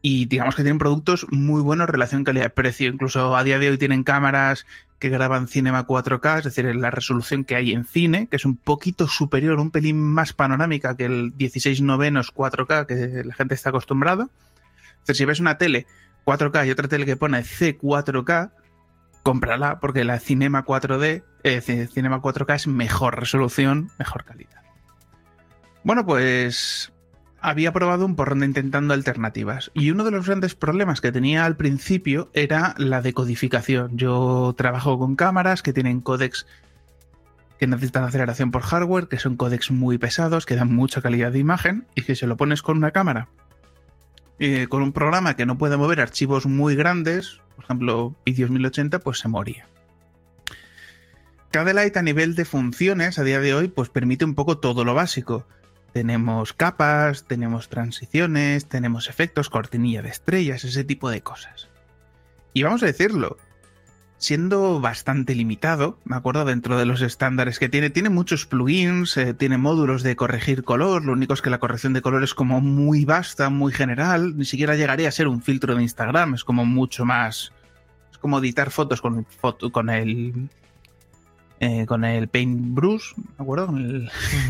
y 0.00 0.26
digamos 0.26 0.54
que 0.54 0.62
tienen 0.62 0.78
productos 0.78 1.26
muy 1.30 1.60
buenos 1.60 1.88
relación 1.88 2.24
calidad-precio. 2.24 2.88
Incluso 2.88 3.36
a 3.36 3.44
día 3.44 3.58
de 3.58 3.70
hoy 3.70 3.78
tienen 3.78 4.04
cámaras 4.04 4.66
que 4.98 5.08
graban 5.08 5.48
Cinema 5.48 5.86
4K, 5.86 6.38
es 6.38 6.44
decir, 6.44 6.74
la 6.76 6.90
resolución 6.90 7.44
que 7.44 7.56
hay 7.56 7.72
en 7.72 7.84
cine, 7.84 8.26
que 8.28 8.36
es 8.36 8.44
un 8.44 8.56
poquito 8.56 9.06
superior, 9.06 9.58
un 9.60 9.70
pelín 9.70 10.00
más 10.00 10.32
panorámica 10.32 10.96
que 10.96 11.04
el 11.04 11.36
16 11.36 11.82
novenos 11.82 12.34
4K 12.34 12.86
que 12.86 13.24
la 13.24 13.34
gente 13.34 13.54
está 13.54 13.70
acostumbrado. 13.70 14.30
si 15.04 15.24
ves 15.24 15.40
una 15.40 15.58
tele 15.58 15.86
4K 16.26 16.66
y 16.66 16.70
otra 16.70 16.88
tele 16.88 17.06
que 17.06 17.16
pone 17.16 17.40
C4K, 17.40 18.50
cómprala 19.22 19.78
porque 19.80 20.04
la 20.04 20.18
Cinema 20.18 20.64
4D, 20.64 21.22
eh, 21.44 21.60
Cinema 21.60 22.20
4K 22.20 22.54
es 22.54 22.66
mejor 22.66 23.18
resolución, 23.18 23.90
mejor 23.98 24.24
calidad. 24.24 24.62
Bueno, 25.84 26.04
pues 26.04 26.92
había 27.40 27.72
probado 27.72 28.04
un 28.04 28.16
porrón 28.16 28.42
intentando 28.42 28.94
alternativas 28.94 29.70
y 29.74 29.90
uno 29.90 30.04
de 30.04 30.10
los 30.10 30.26
grandes 30.26 30.54
problemas 30.54 31.00
que 31.00 31.12
tenía 31.12 31.44
al 31.44 31.56
principio 31.56 32.30
era 32.32 32.74
la 32.78 33.00
decodificación. 33.00 33.96
Yo 33.96 34.54
trabajo 34.56 34.98
con 34.98 35.16
cámaras 35.16 35.62
que 35.62 35.72
tienen 35.72 36.00
códex 36.00 36.46
que 37.58 37.66
necesitan 37.66 38.04
aceleración 38.04 38.52
por 38.52 38.62
hardware, 38.62 39.08
que 39.08 39.18
son 39.18 39.36
códex 39.36 39.70
muy 39.70 39.98
pesados, 39.98 40.46
que 40.46 40.54
dan 40.54 40.72
mucha 40.72 41.02
calidad 41.02 41.32
de 41.32 41.40
imagen 41.40 41.86
y 41.96 42.02
que 42.02 42.14
se 42.14 42.28
lo 42.28 42.36
pones 42.36 42.62
con 42.62 42.76
una 42.76 42.92
cámara, 42.92 43.28
eh, 44.38 44.68
con 44.68 44.82
un 44.82 44.92
programa 44.92 45.34
que 45.34 45.44
no 45.44 45.58
puede 45.58 45.76
mover 45.76 46.00
archivos 46.00 46.46
muy 46.46 46.76
grandes, 46.76 47.40
por 47.56 47.64
ejemplo, 47.64 48.14
vídeos 48.24 48.50
1080, 48.50 49.00
pues 49.00 49.18
se 49.18 49.28
moría. 49.28 49.66
Light 51.52 51.96
a 51.96 52.02
nivel 52.02 52.36
de 52.36 52.44
funciones 52.44 53.18
a 53.18 53.24
día 53.24 53.40
de 53.40 53.52
hoy 53.54 53.66
pues 53.66 53.88
permite 53.88 54.24
un 54.24 54.36
poco 54.36 54.58
todo 54.58 54.84
lo 54.84 54.94
básico 54.94 55.44
tenemos 55.92 56.52
capas, 56.52 57.24
tenemos 57.24 57.68
transiciones, 57.68 58.66
tenemos 58.66 59.08
efectos, 59.08 59.50
cortinilla 59.50 60.02
de 60.02 60.10
estrellas, 60.10 60.64
ese 60.64 60.84
tipo 60.84 61.10
de 61.10 61.22
cosas. 61.22 61.68
Y 62.52 62.62
vamos 62.62 62.82
a 62.82 62.86
decirlo, 62.86 63.36
siendo 64.18 64.80
bastante 64.80 65.34
limitado, 65.34 65.98
me 66.04 66.16
acuerdo 66.16 66.44
dentro 66.44 66.76
de 66.76 66.84
los 66.84 67.00
estándares 67.00 67.58
que 67.58 67.68
tiene, 67.68 67.90
tiene 67.90 68.10
muchos 68.10 68.46
plugins, 68.46 69.16
eh, 69.16 69.32
tiene 69.32 69.58
módulos 69.58 70.02
de 70.02 70.16
corregir 70.16 70.64
color, 70.64 71.04
lo 71.04 71.12
único 71.12 71.34
es 71.34 71.42
que 71.42 71.50
la 71.50 71.58
corrección 71.58 71.92
de 71.92 72.02
color 72.02 72.24
es 72.24 72.34
como 72.34 72.60
muy 72.60 73.04
vasta, 73.04 73.48
muy 73.48 73.72
general, 73.72 74.36
ni 74.36 74.44
siquiera 74.44 74.76
llegaría 74.76 75.08
a 75.08 75.12
ser 75.12 75.28
un 75.28 75.42
filtro 75.42 75.74
de 75.74 75.82
Instagram, 75.82 76.34
es 76.34 76.44
como 76.44 76.64
mucho 76.64 77.04
más... 77.04 77.52
Es 78.10 78.18
como 78.18 78.40
editar 78.40 78.70
fotos 78.70 79.00
con, 79.00 79.24
con 79.70 79.90
el 79.90 80.48
eh, 81.60 81.86
con 81.86 82.04
el 82.04 82.28
Paintbrush, 82.28 83.14
¿de 83.16 83.42
acuerdo? 83.42 83.66
Con, 83.66 84.08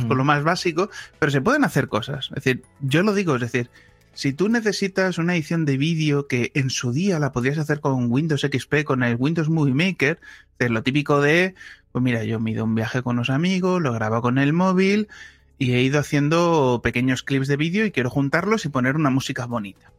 lo 0.08 0.24
más 0.24 0.44
básico, 0.44 0.90
pero 1.18 1.32
se 1.32 1.40
pueden 1.40 1.64
hacer 1.64 1.88
cosas. 1.88 2.26
Es 2.34 2.44
decir, 2.44 2.62
yo 2.80 3.02
lo 3.02 3.14
digo, 3.14 3.34
es 3.36 3.40
decir, 3.40 3.70
si 4.14 4.32
tú 4.32 4.48
necesitas 4.48 5.18
una 5.18 5.34
edición 5.34 5.64
de 5.64 5.76
vídeo 5.76 6.26
que 6.26 6.50
en 6.54 6.70
su 6.70 6.92
día 6.92 7.18
la 7.18 7.32
podías 7.32 7.56
hacer 7.56 7.80
con 7.80 8.10
Windows 8.10 8.42
XP, 8.42 8.84
con 8.84 9.02
el 9.02 9.16
Windows 9.16 9.48
Movie 9.48 9.74
Maker, 9.74 10.18
es 10.58 10.70
lo 10.70 10.82
típico 10.82 11.20
de, 11.20 11.54
pues 11.92 12.02
mira, 12.02 12.24
yo 12.24 12.40
me 12.40 12.50
he 12.50 12.54
ido 12.54 12.64
un 12.64 12.74
viaje 12.74 13.02
con 13.02 13.16
unos 13.16 13.30
amigos, 13.30 13.80
lo 13.80 13.92
grabo 13.92 14.20
con 14.20 14.38
el 14.38 14.52
móvil 14.52 15.08
y 15.56 15.72
he 15.72 15.82
ido 15.82 15.98
haciendo 15.98 16.80
pequeños 16.82 17.22
clips 17.22 17.48
de 17.48 17.56
vídeo 17.56 17.86
y 17.86 17.90
quiero 17.90 18.10
juntarlos 18.10 18.64
y 18.64 18.68
poner 18.68 18.96
una 18.96 19.10
música 19.10 19.46
bonita. 19.46 19.92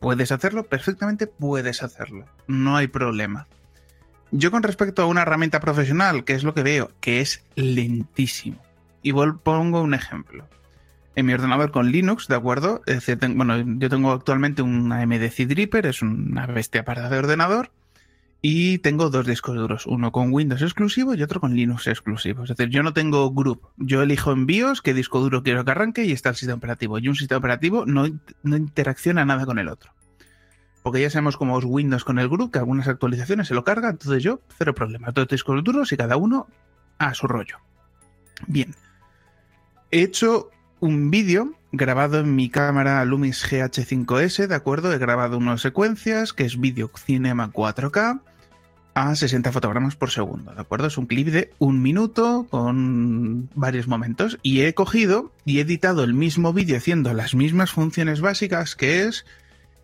¿Puedes 0.00 0.32
hacerlo? 0.32 0.64
Perfectamente 0.64 1.26
puedes 1.26 1.82
hacerlo. 1.82 2.26
No 2.46 2.76
hay 2.76 2.86
problema. 2.86 3.46
Yo 4.32 4.50
con 4.50 4.62
respecto 4.62 5.02
a 5.02 5.06
una 5.06 5.22
herramienta 5.22 5.60
profesional, 5.60 6.24
que 6.24 6.34
es 6.34 6.42
lo 6.42 6.52
que 6.54 6.62
veo, 6.62 6.90
que 7.00 7.20
es 7.20 7.44
lentísimo. 7.54 8.60
Y 9.02 9.12
pongo 9.12 9.82
un 9.82 9.94
ejemplo. 9.94 10.48
En 11.14 11.26
mi 11.26 11.32
ordenador 11.32 11.70
con 11.70 11.92
Linux, 11.92 12.26
¿de 12.26 12.34
acuerdo? 12.34 12.82
Bueno, 13.34 13.78
yo 13.78 13.88
tengo 13.88 14.12
actualmente 14.12 14.62
una 14.62 15.00
AMD 15.00 15.30
Dripper, 15.48 15.86
es 15.86 16.02
una 16.02 16.46
bestia 16.46 16.84
para 16.84 17.08
de 17.08 17.18
ordenador. 17.18 17.70
Y 18.42 18.78
tengo 18.78 19.08
dos 19.10 19.26
discos 19.26 19.56
duros, 19.56 19.86
uno 19.86 20.12
con 20.12 20.32
Windows 20.32 20.60
exclusivo 20.60 21.14
y 21.14 21.22
otro 21.22 21.40
con 21.40 21.54
Linux 21.54 21.86
exclusivo. 21.86 22.42
Es 22.42 22.50
decir, 22.50 22.68
yo 22.68 22.82
no 22.82 22.92
tengo 22.92 23.32
group. 23.32 23.68
Yo 23.76 24.02
elijo 24.02 24.32
en 24.32 24.46
BIOS 24.46 24.82
qué 24.82 24.92
disco 24.92 25.20
duro 25.20 25.42
quiero 25.42 25.64
que 25.64 25.70
arranque 25.70 26.04
y 26.04 26.12
está 26.12 26.28
el 26.28 26.36
sistema 26.36 26.58
operativo. 26.58 26.98
Y 26.98 27.08
un 27.08 27.16
sistema 27.16 27.38
operativo 27.38 27.86
no, 27.86 28.06
no 28.42 28.56
interacciona 28.56 29.24
nada 29.24 29.46
con 29.46 29.58
el 29.58 29.68
otro 29.68 29.92
porque 30.86 31.00
ya 31.00 31.10
sabemos 31.10 31.36
cómo 31.36 31.58
es 31.58 31.64
Windows 31.64 32.04
con 32.04 32.20
el 32.20 32.28
group, 32.28 32.52
que 32.52 32.60
algunas 32.60 32.86
actualizaciones 32.86 33.48
se 33.48 33.54
lo 33.54 33.64
carga, 33.64 33.90
entonces 33.90 34.22
yo, 34.22 34.40
cero 34.56 34.72
problema, 34.72 35.10
todos 35.10 35.26
discos 35.26 35.64
duros 35.64 35.90
y 35.90 35.96
cada 35.96 36.16
uno 36.16 36.46
a 36.98 37.12
su 37.12 37.26
rollo. 37.26 37.56
Bien, 38.46 38.72
he 39.90 40.02
hecho 40.02 40.48
un 40.78 41.10
vídeo 41.10 41.54
grabado 41.72 42.20
en 42.20 42.36
mi 42.36 42.50
cámara 42.50 43.04
Lumix 43.04 43.50
GH5S, 43.50 44.46
¿de 44.46 44.54
acuerdo? 44.54 44.92
He 44.92 44.98
grabado 44.98 45.38
unas 45.38 45.60
secuencias, 45.60 46.32
que 46.32 46.44
es 46.44 46.60
vídeo 46.60 46.88
Cinema 46.94 47.50
4K 47.50 48.20
a 48.94 49.16
60 49.16 49.50
fotogramas 49.50 49.96
por 49.96 50.12
segundo, 50.12 50.54
¿de 50.54 50.60
acuerdo? 50.60 50.86
Es 50.86 50.98
un 50.98 51.06
clip 51.06 51.26
de 51.26 51.52
un 51.58 51.82
minuto 51.82 52.46
con 52.48 53.50
varios 53.56 53.88
momentos 53.88 54.38
y 54.40 54.60
he 54.60 54.72
cogido 54.72 55.32
y 55.44 55.58
he 55.58 55.62
editado 55.62 56.04
el 56.04 56.14
mismo 56.14 56.52
vídeo 56.52 56.76
haciendo 56.76 57.12
las 57.12 57.34
mismas 57.34 57.72
funciones 57.72 58.20
básicas 58.20 58.76
que 58.76 59.02
es 59.02 59.26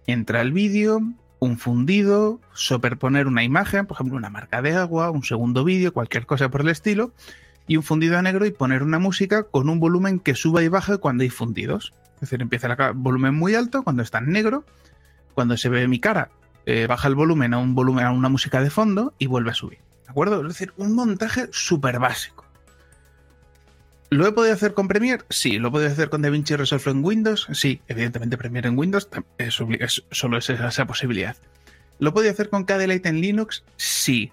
entra 0.07 0.41
el 0.41 0.53
vídeo, 0.53 1.01
un 1.39 1.59
fundido, 1.59 2.41
superponer 2.53 3.27
una 3.27 3.43
imagen, 3.43 3.87
por 3.87 3.97
ejemplo, 3.97 4.17
una 4.17 4.31
marca 4.31 4.63
de 4.63 4.75
agua, 4.75 5.11
un 5.11 5.25
segundo 5.25 5.65
vídeo, 5.65 5.93
cualquier 5.93 6.27
cosa 6.27 6.51
por 6.51 6.61
el 6.61 6.69
estilo, 6.69 7.13
y 7.67 7.77
un 7.77 7.83
fundido 7.83 8.19
a 8.19 8.23
negro 8.23 8.47
y 8.47 8.51
poner 8.51 8.83
una 8.83 8.99
música 8.99 9.45
con 9.45 9.69
un 9.69 9.81
volumen 9.81 10.21
que 10.21 10.35
suba 10.35 10.63
y 10.63 10.69
baje 10.69 10.99
cuando 10.99 11.23
hay 11.23 11.31
fundidos. 11.31 11.95
Es 12.15 12.21
decir, 12.23 12.43
empieza 12.43 12.69
el 12.69 12.93
volumen 12.95 13.35
muy 13.35 13.55
alto 13.55 13.83
cuando 13.83 14.03
está 14.03 14.19
en 14.19 14.31
negro, 14.31 14.65
cuando 15.35 15.57
se 15.57 15.69
ve 15.69 15.89
mi 15.89 15.99
cara, 15.99 16.31
eh, 16.67 16.87
baja 16.87 17.09
el 17.09 17.15
volumen 17.15 17.55
a 17.55 17.59
un 17.59 17.75
volumen 17.75 18.05
a 18.05 18.13
una 18.13 18.29
música 18.29 18.63
de 18.63 18.71
fondo 18.71 19.15
y 19.19 19.27
vuelve 19.27 19.51
a 19.51 19.55
subir. 19.55 19.79
¿De 20.05 20.11
acuerdo? 20.11 20.43
Es 20.43 20.49
decir, 20.49 20.73
un 20.77 20.95
montaje 20.95 21.49
súper 21.51 21.99
básico. 21.99 22.45
¿Lo 24.13 24.27
he 24.27 24.33
podido 24.33 24.53
hacer 24.53 24.75
con 24.75 24.89
Premiere? 24.89 25.25
Sí. 25.31 25.59
¿Lo 25.59 25.69
he 25.69 25.71
podido 25.71 25.91
hacer 25.91 26.11
con 26.11 26.21
DaVinci 26.21 26.55
Resolve 26.55 26.91
en 26.91 27.03
Windows? 27.03 27.49
Sí. 27.55 27.81
Evidentemente 27.89 28.37
Premiere 28.37 28.69
en 28.69 28.79
Windows 28.79 29.09
es, 29.39 29.55
solo 30.11 30.37
es 30.37 30.51
esa, 30.51 30.87
posibilidad. 30.87 31.35
¿Lo 31.99 32.11
he 32.11 32.13
podido 32.13 32.31
hacer 32.31 32.51
con 32.51 32.65
Kdelight 32.65 33.07
en 33.07 33.23
Linux? 33.23 33.65
Sí. 33.79 34.31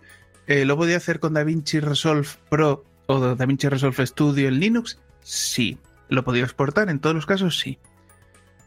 Eh, 0.47 0.65
¿Lo 0.65 0.73
he 0.73 0.77
podido 0.77 0.97
hacer 0.97 1.21
con 1.21 1.33
DaVinci 1.33 1.79
Resolve 1.79 2.27
Pro 2.49 2.83
o 3.05 3.35
DaVinci 3.37 3.69
Resolve 3.69 4.05
Studio 4.05 4.49
en 4.49 4.59
Linux? 4.59 4.99
Sí. 5.21 5.77
¿Lo 6.09 6.19
he 6.19 6.23
podido 6.23 6.43
exportar? 6.43 6.89
En 6.89 6.99
todos 6.99 7.15
los 7.15 7.25
casos, 7.25 7.57
sí. 7.57 7.77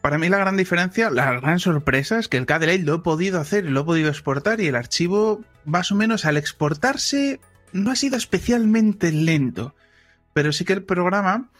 Para 0.00 0.16
mí 0.16 0.30
la 0.30 0.38
gran 0.38 0.56
diferencia, 0.56 1.10
la 1.10 1.38
gran 1.40 1.58
sorpresa 1.58 2.20
es 2.20 2.28
que 2.28 2.38
el 2.38 2.46
Kdelight 2.46 2.86
lo 2.86 2.94
he 2.94 2.98
podido 3.00 3.38
hacer 3.38 3.66
y 3.66 3.68
lo 3.68 3.82
he 3.82 3.84
podido 3.84 4.08
exportar 4.08 4.62
y 4.62 4.68
el 4.68 4.76
archivo 4.76 5.44
más 5.66 5.92
o 5.92 5.94
menos 5.94 6.24
al 6.24 6.38
exportarse 6.38 7.38
no 7.74 7.90
ha 7.90 7.96
sido 7.96 8.16
especialmente 8.16 9.12
lento 9.12 9.74
pero 10.32 10.52
sí 10.52 10.64
que 10.64 10.72
el 10.72 10.84
programa 10.84 11.50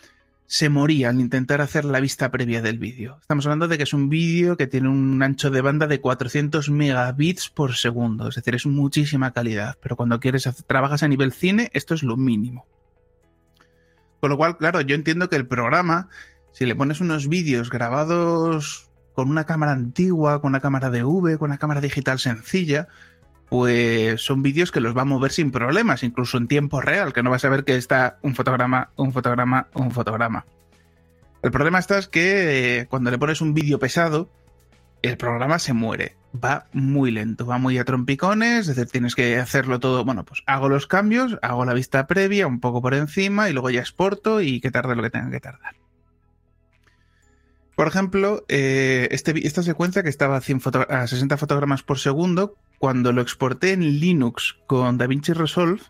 se 0.47 0.69
moría 0.69 1.09
al 1.09 1.21
intentar 1.21 1.61
hacer 1.63 1.85
la 1.85 2.01
vista 2.01 2.31
previa 2.31 2.61
del 2.61 2.79
vídeo. 2.79 3.17
Estamos 3.21 3.47
hablando 3.47 3.69
de 3.69 3.79
que 3.79 3.85
es 3.85 3.95
un 3.95 4.09
vídeo 4.09 4.57
que 4.57 4.67
tiene 4.67 4.89
un 4.89 5.23
ancho 5.23 5.51
de 5.51 5.63
banda 5.63 5.87
de 5.87 6.01
400 6.01 6.69
megabits 6.69 7.49
por 7.49 7.75
segundo, 7.75 8.29
es 8.29 8.35
decir, 8.35 8.55
es 8.55 8.67
muchísima 8.67 9.33
calidad, 9.33 9.79
pero 9.81 9.97
cuando 9.97 10.21
quieres 10.21 10.49
trabajas 10.67 11.03
a 11.03 11.09
nivel 11.09 11.33
cine, 11.33 11.71
esto 11.73 11.95
es 11.95 12.03
lo 12.03 12.19
mínimo. 12.19 12.67
Con 14.21 14.31
lo 14.31 14.37
cual, 14.37 14.59
claro, 14.59 14.83
yo 14.83 14.95
entiendo 14.95 15.29
que 15.29 15.37
el 15.37 15.47
programa, 15.47 16.09
si 16.53 16.67
le 16.67 16.77
pones 16.77 17.01
unos 17.01 17.29
vídeos 17.29 17.71
grabados 17.71 18.91
con 19.15 19.31
una 19.31 19.45
cámara 19.45 19.73
antigua, 19.73 20.41
con 20.41 20.51
una 20.51 20.61
cámara 20.61 20.91
de 20.91 21.03
V, 21.03 21.39
con 21.39 21.51
una 21.51 21.59
cámara 21.59 21.81
digital 21.81 22.19
sencilla, 22.19 22.89
pues 23.53 24.23
son 24.23 24.43
vídeos 24.43 24.73
que 24.73 24.81
los 24.81 24.97
va 24.97 25.03
a 25.03 25.05
mover 25.05 25.31
sin 25.31 25.51
problemas, 25.51 26.03
incluso 26.03 26.39
en 26.39 26.49
tiempo 26.49 26.81
real, 26.81 27.13
que 27.13 27.23
no 27.23 27.29
vas 27.29 27.45
a 27.45 27.51
ver 27.51 27.65
que 27.65 27.77
está 27.77 28.17
un 28.23 28.35
fotograma, 28.35 28.89
un 28.97 29.13
fotograma, 29.13 29.67
un 29.75 29.91
fotograma. 29.91 30.47
El 31.43 31.51
problema 31.51 31.79
está 31.79 31.99
es 31.99 32.09
que 32.09 32.79
eh, 32.79 32.87
cuando 32.87 33.11
le 33.11 33.19
pones 33.19 33.43
un 33.43 33.53
vídeo 33.53 33.79
pesado, 33.79 34.31
el 35.03 35.19
programa 35.19 35.59
se 35.59 35.75
muere. 35.75 36.17
Va 36.35 36.65
muy 36.73 37.11
lento, 37.11 37.45
va 37.45 37.59
muy 37.59 37.77
a 37.77 37.85
trompicones, 37.85 38.69
es 38.69 38.77
decir, 38.77 38.91
tienes 38.91 39.15
que 39.15 39.37
hacerlo 39.37 39.81
todo. 39.81 40.03
Bueno, 40.03 40.25
pues 40.25 40.43
hago 40.47 40.71
los 40.71 40.87
cambios, 40.87 41.37
hago 41.43 41.67
la 41.67 41.75
vista 41.75 42.07
previa, 42.07 42.47
un 42.47 42.59
poco 42.59 42.81
por 42.81 42.95
encima, 42.95 43.51
y 43.51 43.53
luego 43.53 43.69
ya 43.69 43.81
exporto 43.81 44.41
y 44.41 44.63
que 44.63 44.71
tarde 44.71 44.97
lo 44.97 45.03
que 45.03 45.11
tenga 45.11 45.31
que 45.31 45.41
tardar. 45.41 45.82
Por 47.83 47.89
ejemplo, 47.89 48.45
eh, 48.49 49.09
este, 49.11 49.45
esta 49.45 49.65
secuencia 49.65 50.05
que 50.05 50.09
estaba 50.09 50.37
a, 50.37 50.41
60 50.41 51.37
fotogramas 51.37 51.83
por 51.83 51.99
segundo, 51.99 52.55
cuando 52.79 53.11
lo 53.11 53.21
exporté 53.21 53.73
en 53.73 53.99
Linux 53.99 54.55
con 54.69 54.99
DaVinci 54.99 55.33
Resolve, 55.33 55.83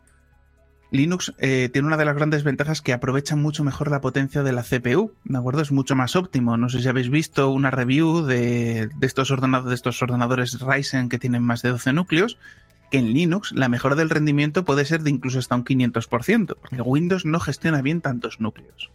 Linux 0.91 1.35
eh, 1.37 1.69
tiene 1.71 1.89
una 1.89 1.99
de 1.99 2.07
las 2.07 2.17
grandes 2.17 2.45
ventajas 2.45 2.81
que 2.81 2.95
aprovecha 2.95 3.37
mucho 3.37 3.63
mejor 3.63 3.91
la 3.91 4.01
potencia 4.01 4.43
de 4.43 4.53
la 4.53 4.63
CPU, 4.63 5.13
¿de 5.25 5.37
acuerdo? 5.37 5.61
Es 5.61 5.71
mucho 5.71 5.95
más 5.95 6.17
óptimo. 6.17 6.57
No 6.57 6.71
sé 6.71 6.81
si 6.81 6.89
habéis 6.89 7.11
visto 7.11 7.51
una 7.51 7.71
review 7.71 8.25
de, 8.25 8.89
estos, 9.03 9.31
ordenadores, 9.31 9.69
de 9.69 9.75
estos 9.75 10.03
ordenadores 10.03 10.61
Ryzen 10.61 11.11
que 11.11 11.19
tienen 11.19 11.43
más 11.43 11.61
de 11.61 11.73
12 11.73 11.93
núcleos, 11.93 12.39
que 12.91 13.01
en 13.01 13.13
Linux 13.13 13.53
la 13.53 13.69
mejora 13.69 13.97
del 13.97 14.09
rendimiento 14.09 14.65
puede 14.65 14.87
ser 14.87 15.03
de 15.03 15.11
incluso 15.11 15.39
hasta 15.39 15.57
un 15.57 15.67
500%, 15.67 16.57
porque 16.59 16.81
Windows 16.81 17.27
no 17.27 17.39
gestiona 17.39 17.83
bien 17.83 18.01
tantos 18.01 18.41
núcleos. 18.41 18.91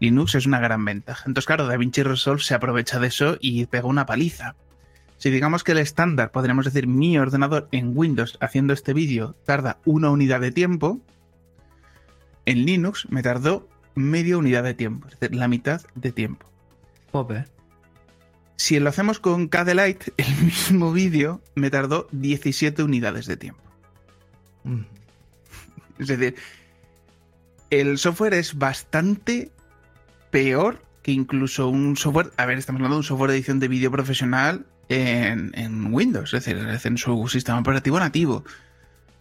Linux 0.00 0.34
es 0.34 0.46
una 0.46 0.60
gran 0.60 0.84
ventaja. 0.84 1.24
Entonces, 1.26 1.46
claro, 1.46 1.66
DaVinci 1.66 2.02
Resolve 2.02 2.42
se 2.42 2.54
aprovecha 2.54 2.98
de 2.98 3.08
eso 3.08 3.36
y 3.40 3.66
pega 3.66 3.86
una 3.86 4.06
paliza. 4.06 4.56
Si 5.16 5.30
digamos 5.30 5.64
que 5.64 5.72
el 5.72 5.78
estándar, 5.78 6.30
podríamos 6.30 6.64
decir, 6.64 6.86
mi 6.86 7.18
ordenador 7.18 7.68
en 7.72 7.92
Windows 7.96 8.38
haciendo 8.40 8.72
este 8.72 8.94
vídeo 8.94 9.34
tarda 9.44 9.78
una 9.84 10.10
unidad 10.10 10.40
de 10.40 10.52
tiempo, 10.52 11.00
en 12.46 12.64
Linux 12.64 13.06
me 13.10 13.22
tardó 13.22 13.68
media 13.96 14.38
unidad 14.38 14.62
de 14.62 14.74
tiempo, 14.74 15.08
es 15.08 15.18
decir, 15.18 15.36
la 15.36 15.48
mitad 15.48 15.82
de 15.96 16.12
tiempo. 16.12 16.46
Pope. 17.10 17.46
Si 18.56 18.78
lo 18.78 18.88
hacemos 18.88 19.18
con 19.18 19.48
Kdelight, 19.48 20.08
el 20.16 20.44
mismo 20.44 20.92
vídeo 20.92 21.42
me 21.56 21.70
tardó 21.70 22.06
17 22.12 22.82
unidades 22.84 23.26
de 23.26 23.36
tiempo. 23.36 23.62
Mm. 24.64 24.82
Es 25.98 26.06
decir, 26.06 26.36
el 27.70 27.98
software 27.98 28.34
es 28.34 28.56
bastante 28.56 29.50
peor 30.30 30.82
que 31.02 31.12
incluso 31.12 31.68
un 31.68 31.96
software. 31.96 32.32
A 32.36 32.46
ver, 32.46 32.58
estamos 32.58 32.80
hablando 32.80 32.96
de 32.96 33.00
un 33.00 33.04
software 33.04 33.30
de 33.30 33.36
edición 33.36 33.60
de 33.60 33.68
vídeo 33.68 33.90
profesional 33.90 34.66
en, 34.88 35.52
en 35.54 35.92
Windows, 35.92 36.34
es 36.34 36.44
decir, 36.44 36.58
en 36.58 36.98
su 36.98 37.28
sistema 37.28 37.58
operativo 37.60 37.98
nativo. 37.98 38.44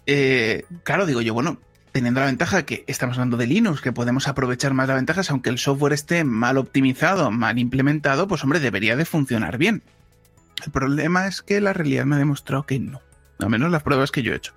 Eh, 0.06 0.66
claro, 0.84 1.06
digo 1.06 1.22
yo, 1.22 1.34
bueno, 1.34 1.60
teniendo 1.92 2.20
la 2.20 2.28
ventaja 2.28 2.64
que 2.64 2.84
estamos 2.88 3.18
hablando 3.18 3.38
de 3.38 3.48
Linux, 3.48 3.82
que 3.82 3.92
podemos 3.92 4.28
aprovechar 4.28 4.74
más 4.74 4.88
las 4.88 4.98
ventajas, 4.98 5.30
aunque 5.30 5.50
el 5.50 5.58
software 5.58 5.94
esté 5.94 6.24
mal 6.24 6.58
optimizado, 6.58 7.32
mal 7.32 7.60
implementado, 7.60 8.28
pues 8.28 8.44
hombre, 8.44 8.60
debería 8.60 8.96
de 8.96 9.06
funcionar 9.06 9.58
bien. 9.58 9.84
El 10.66 10.72
problema 10.72 11.28
es 11.28 11.42
que 11.42 11.62
la 11.62 11.74
realidad 11.74 12.06
me 12.06 12.16
ha 12.16 12.20
demostrado 12.20 12.66
que 12.66 12.80
no, 12.80 13.02
al 13.40 13.50
menos 13.50 13.72
las 13.72 13.84
pruebas 13.84 14.12
que 14.12 14.24
yo 14.24 14.34
he 14.34 14.38
hecho. 14.38 14.54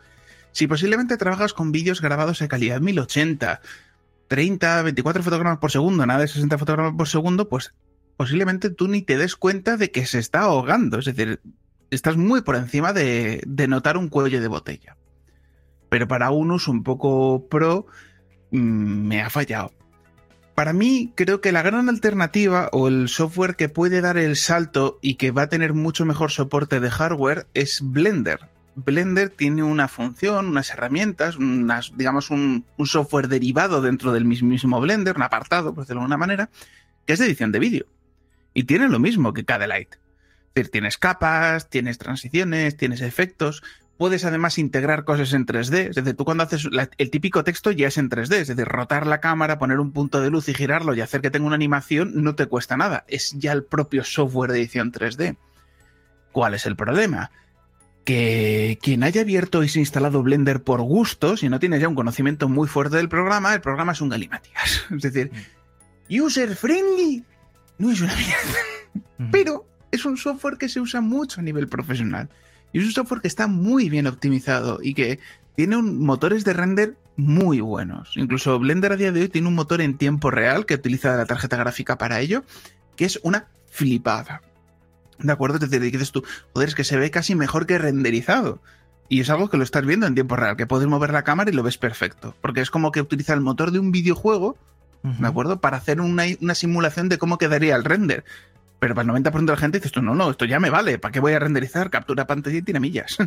Si 0.52 0.66
posiblemente 0.66 1.16
trabajas 1.16 1.52
con 1.52 1.72
vídeos 1.72 2.00
grabados 2.00 2.38
de 2.38 2.48
calidad 2.48 2.80
1080, 2.80 3.60
30, 4.30 4.82
24 4.82 5.24
fotogramas 5.24 5.58
por 5.58 5.72
segundo, 5.72 6.06
nada 6.06 6.20
de 6.20 6.28
60 6.28 6.56
fotogramas 6.56 6.94
por 6.96 7.08
segundo, 7.08 7.48
pues 7.48 7.74
posiblemente 8.16 8.70
tú 8.70 8.86
ni 8.86 9.02
te 9.02 9.18
des 9.18 9.34
cuenta 9.34 9.76
de 9.76 9.90
que 9.90 10.06
se 10.06 10.20
está 10.20 10.42
ahogando. 10.42 11.00
Es 11.00 11.06
decir, 11.06 11.40
estás 11.90 12.16
muy 12.16 12.42
por 12.42 12.54
encima 12.54 12.92
de, 12.92 13.42
de 13.44 13.66
notar 13.66 13.96
un 13.96 14.08
cuello 14.08 14.40
de 14.40 14.46
botella. 14.46 14.96
Pero 15.88 16.06
para 16.06 16.30
unos 16.30 16.68
un 16.68 16.84
poco 16.84 17.48
pro 17.48 17.86
mm, 18.52 19.08
me 19.08 19.20
ha 19.20 19.30
fallado. 19.30 19.72
Para 20.54 20.72
mí, 20.74 21.12
creo 21.16 21.40
que 21.40 21.50
la 21.50 21.62
gran 21.62 21.88
alternativa 21.88 22.68
o 22.70 22.86
el 22.86 23.08
software 23.08 23.56
que 23.56 23.68
puede 23.68 24.00
dar 24.00 24.16
el 24.16 24.36
salto 24.36 25.00
y 25.02 25.16
que 25.16 25.32
va 25.32 25.42
a 25.42 25.48
tener 25.48 25.74
mucho 25.74 26.06
mejor 26.06 26.30
soporte 26.30 26.78
de 26.78 26.90
hardware 26.90 27.48
es 27.52 27.80
Blender. 27.82 28.38
Blender 28.74 29.30
tiene 29.30 29.62
una 29.62 29.88
función, 29.88 30.48
unas 30.48 30.70
herramientas, 30.70 31.36
unas, 31.36 31.92
digamos 31.96 32.30
un, 32.30 32.64
software 32.84 33.28
derivado 33.28 33.82
dentro 33.82 34.12
del 34.12 34.24
mismísimo 34.24 34.80
Blender, 34.80 35.16
un 35.16 35.22
apartado, 35.22 35.74
por 35.74 35.84
decirlo 35.84 36.00
de 36.00 36.04
alguna 36.04 36.16
manera, 36.16 36.50
que 37.06 37.14
es 37.14 37.18
de 37.18 37.26
edición 37.26 37.52
de 37.52 37.58
vídeo. 37.58 37.86
Y 38.54 38.64
tiene 38.64 38.88
lo 38.88 38.98
mismo 38.98 39.32
que 39.32 39.44
Kdelight. 39.44 39.94
Es 39.94 40.54
decir, 40.54 40.70
tienes 40.70 40.98
capas, 40.98 41.70
tienes 41.70 41.98
transiciones, 41.98 42.76
tienes 42.76 43.00
efectos, 43.00 43.62
puedes 44.00 44.24
además 44.24 44.58
integrar 44.58 45.04
cosas 45.04 45.34
en 45.34 45.44
3D. 45.44 45.90
Es 45.90 45.96
decir, 45.96 46.16
tú 46.16 46.24
cuando 46.24 46.44
haces 46.44 46.68
el 46.96 47.10
típico 47.10 47.44
texto 47.44 47.70
ya 47.70 47.88
es 47.88 47.98
en 47.98 48.08
3D. 48.08 48.36
Es 48.36 48.48
decir, 48.48 48.64
rotar 48.64 49.06
la 49.06 49.20
cámara, 49.20 49.58
poner 49.58 49.78
un 49.78 49.92
punto 49.92 50.22
de 50.22 50.30
luz 50.30 50.48
y 50.48 50.54
girarlo 50.54 50.94
y 50.94 51.02
hacer 51.02 51.20
que 51.20 51.30
tenga 51.30 51.46
una 51.46 51.56
animación 51.56 52.12
no 52.22 52.34
te 52.34 52.46
cuesta 52.46 52.78
nada. 52.78 53.04
Es 53.08 53.32
ya 53.38 53.52
el 53.52 53.62
propio 53.62 54.02
software 54.02 54.52
de 54.52 54.60
edición 54.60 54.90
3D. 54.90 55.36
¿Cuál 56.32 56.54
es 56.54 56.64
el 56.64 56.76
problema? 56.76 57.30
Que 58.04 58.78
quien 58.82 59.02
haya 59.02 59.20
abierto 59.20 59.62
y 59.62 59.68
se 59.68 59.78
ha 59.78 59.82
instalado 59.82 60.22
Blender 60.22 60.62
por 60.62 60.80
gusto, 60.80 61.36
si 61.36 61.48
no 61.48 61.60
tienes 61.60 61.80
ya 61.80 61.88
un 61.88 61.94
conocimiento 61.94 62.48
muy 62.48 62.66
fuerte 62.66 62.96
del 62.96 63.08
programa, 63.08 63.54
el 63.54 63.60
programa 63.60 63.92
es 63.92 64.00
un 64.00 64.08
galimatías. 64.08 64.82
Es 64.90 65.02
decir, 65.02 65.30
user 66.08 66.56
friendly 66.56 67.24
no 67.78 67.90
es 67.90 68.00
una 68.00 68.14
mierda 68.16 68.58
pero 69.30 69.66
es 69.92 70.04
un 70.04 70.16
software 70.16 70.56
que 70.56 70.68
se 70.68 70.80
usa 70.80 71.00
mucho 71.00 71.40
a 71.40 71.44
nivel 71.44 71.68
profesional. 71.68 72.28
Y 72.72 72.78
es 72.80 72.84
un 72.86 72.92
software 72.92 73.20
que 73.20 73.28
está 73.28 73.46
muy 73.46 73.88
bien 73.90 74.06
optimizado 74.06 74.80
y 74.82 74.94
que 74.94 75.18
tiene 75.56 75.76
un- 75.76 75.98
motores 76.04 76.42
de 76.44 76.52
render 76.54 76.96
muy 77.16 77.60
buenos. 77.60 78.12
Incluso 78.16 78.58
Blender 78.58 78.92
a 78.92 78.96
día 78.96 79.12
de 79.12 79.20
hoy 79.22 79.28
tiene 79.28 79.46
un 79.48 79.54
motor 79.54 79.80
en 79.82 79.98
tiempo 79.98 80.30
real 80.30 80.64
que 80.66 80.74
utiliza 80.74 81.14
la 81.16 81.26
tarjeta 81.26 81.56
gráfica 81.56 81.98
para 81.98 82.18
ello, 82.20 82.44
que 82.96 83.04
es 83.04 83.20
una 83.22 83.46
flipada. 83.70 84.40
¿De 85.22 85.32
acuerdo? 85.32 85.56
Es 85.56 85.70
decir, 85.70 85.80
dices 85.80 86.12
tú, 86.12 86.24
joder, 86.52 86.68
es 86.68 86.74
que 86.74 86.84
se 86.84 86.96
ve 86.96 87.10
casi 87.10 87.34
mejor 87.34 87.66
que 87.66 87.78
renderizado. 87.78 88.60
Y 89.08 89.20
es 89.20 89.30
algo 89.30 89.50
que 89.50 89.56
lo 89.56 89.64
estás 89.64 89.84
viendo 89.84 90.06
en 90.06 90.14
tiempo 90.14 90.36
real, 90.36 90.56
que 90.56 90.66
puedes 90.66 90.86
mover 90.86 91.12
la 91.12 91.24
cámara 91.24 91.50
y 91.50 91.52
lo 91.52 91.62
ves 91.62 91.78
perfecto. 91.78 92.34
Porque 92.40 92.60
es 92.60 92.70
como 92.70 92.92
que 92.92 93.00
utiliza 93.00 93.34
el 93.34 93.40
motor 93.40 93.70
de 93.72 93.78
un 93.78 93.92
videojuego. 93.92 94.56
¿de 95.02 95.26
acuerdo? 95.26 95.60
Para 95.60 95.78
hacer 95.78 96.00
una, 96.00 96.24
una 96.42 96.54
simulación 96.54 97.08
de 97.08 97.16
cómo 97.18 97.38
quedaría 97.38 97.74
el 97.74 97.84
render. 97.84 98.24
Pero 98.78 98.94
para 98.94 99.10
el 99.12 99.24
90% 99.24 99.44
de 99.44 99.52
la 99.52 99.56
gente 99.56 99.78
dices 99.78 99.92
tú, 99.92 100.02
no, 100.02 100.14
no, 100.14 100.30
esto 100.30 100.46
ya 100.46 100.58
me 100.58 100.70
vale, 100.70 100.98
¿para 100.98 101.12
qué 101.12 101.20
voy 101.20 101.34
a 101.34 101.38
renderizar? 101.38 101.90
Captura 101.90 102.26
pantalla 102.26 102.56
y 102.56 102.62
tiramillas. 102.62 103.18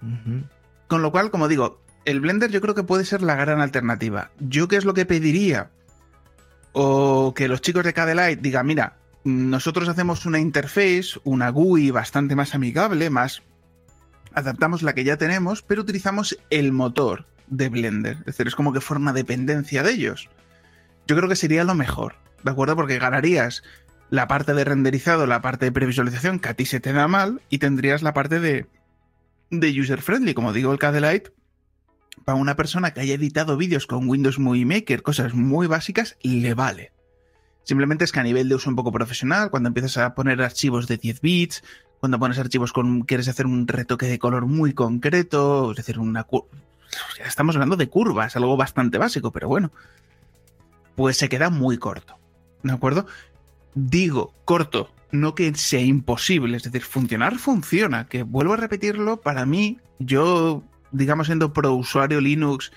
Con 0.88 1.02
lo 1.02 1.12
cual, 1.12 1.30
como 1.30 1.48
digo, 1.48 1.82
el 2.06 2.20
Blender 2.20 2.50
yo 2.50 2.62
creo 2.62 2.74
que 2.74 2.82
puede 2.82 3.04
ser 3.04 3.22
la 3.22 3.34
gran 3.34 3.60
alternativa. 3.60 4.30
¿Yo 4.38 4.66
qué 4.68 4.76
es 4.76 4.86
lo 4.86 4.94
que 4.94 5.04
pediría? 5.04 5.70
O 6.72 7.34
que 7.34 7.48
los 7.48 7.60
chicos 7.60 7.84
de 7.84 7.92
Kdelight 7.92 8.40
digan, 8.40 8.66
mira, 8.66 8.96
nosotros 9.24 9.88
hacemos 9.88 10.26
una 10.26 10.38
interface, 10.38 11.20
una 11.24 11.50
GUI 11.50 11.90
bastante 11.90 12.36
más 12.36 12.54
amigable, 12.54 13.10
más... 13.10 13.42
Adaptamos 14.34 14.82
la 14.82 14.94
que 14.94 15.04
ya 15.04 15.16
tenemos, 15.16 15.62
pero 15.62 15.82
utilizamos 15.82 16.38
el 16.50 16.72
motor 16.72 17.26
de 17.48 17.68
Blender. 17.68 18.18
Es 18.20 18.26
decir, 18.26 18.46
es 18.46 18.54
como 18.54 18.72
que 18.72 18.80
forma 18.80 19.12
dependencia 19.12 19.82
de 19.82 19.92
ellos. 19.92 20.28
Yo 21.06 21.16
creo 21.16 21.28
que 21.28 21.36
sería 21.36 21.64
lo 21.64 21.74
mejor, 21.74 22.16
¿de 22.44 22.50
acuerdo? 22.50 22.76
Porque 22.76 22.98
ganarías 22.98 23.62
la 24.10 24.28
parte 24.28 24.54
de 24.54 24.64
renderizado, 24.64 25.26
la 25.26 25.40
parte 25.40 25.66
de 25.66 25.72
previsualización 25.72 26.38
que 26.38 26.50
a 26.50 26.54
ti 26.54 26.66
se 26.66 26.80
te 26.80 26.92
da 26.92 27.08
mal, 27.08 27.42
y 27.48 27.58
tendrías 27.58 28.02
la 28.02 28.14
parte 28.14 28.40
de, 28.40 28.66
de 29.50 29.80
user 29.80 30.02
friendly, 30.02 30.34
como 30.34 30.52
digo 30.52 30.72
el 30.72 30.78
Kdelight, 30.78 31.28
para 32.24 32.36
una 32.36 32.56
persona 32.56 32.92
que 32.92 33.00
haya 33.00 33.14
editado 33.14 33.56
vídeos 33.56 33.86
con 33.86 34.08
Windows 34.08 34.38
Movie 34.38 34.66
Maker, 34.66 35.02
cosas 35.02 35.34
muy 35.34 35.66
básicas, 35.66 36.16
le 36.22 36.54
vale. 36.54 36.92
Simplemente 37.68 38.02
es 38.02 38.12
que 38.12 38.20
a 38.20 38.22
nivel 38.22 38.48
de 38.48 38.54
uso 38.54 38.70
un 38.70 38.76
poco 38.76 38.90
profesional, 38.90 39.50
cuando 39.50 39.66
empiezas 39.66 39.98
a 39.98 40.14
poner 40.14 40.40
archivos 40.40 40.88
de 40.88 40.96
10 40.96 41.20
bits, 41.20 41.62
cuando 42.00 42.18
pones 42.18 42.38
archivos 42.38 42.72
con 42.72 43.02
quieres 43.02 43.28
hacer 43.28 43.44
un 43.44 43.68
retoque 43.68 44.06
de 44.06 44.18
color 44.18 44.46
muy 44.46 44.72
concreto, 44.72 45.72
es 45.72 45.76
decir, 45.76 45.98
una 45.98 46.26
estamos 47.22 47.56
hablando 47.56 47.76
de 47.76 47.90
curvas, 47.90 48.36
algo 48.36 48.56
bastante 48.56 48.96
básico, 48.96 49.32
pero 49.32 49.48
bueno, 49.48 49.70
pues 50.96 51.18
se 51.18 51.28
queda 51.28 51.50
muy 51.50 51.76
corto. 51.76 52.16
¿De 52.62 52.72
acuerdo? 52.72 53.06
Digo 53.74 54.32
corto, 54.46 54.90
no 55.10 55.34
que 55.34 55.54
sea 55.54 55.82
imposible, 55.82 56.56
es 56.56 56.62
decir, 56.62 56.80
funcionar 56.80 57.36
funciona, 57.36 58.06
que 58.06 58.22
vuelvo 58.22 58.54
a 58.54 58.56
repetirlo, 58.56 59.20
para 59.20 59.44
mí, 59.44 59.76
yo, 59.98 60.62
digamos, 60.90 61.26
siendo 61.26 61.52
pro 61.52 61.74
usuario 61.74 62.22
Linux, 62.22 62.72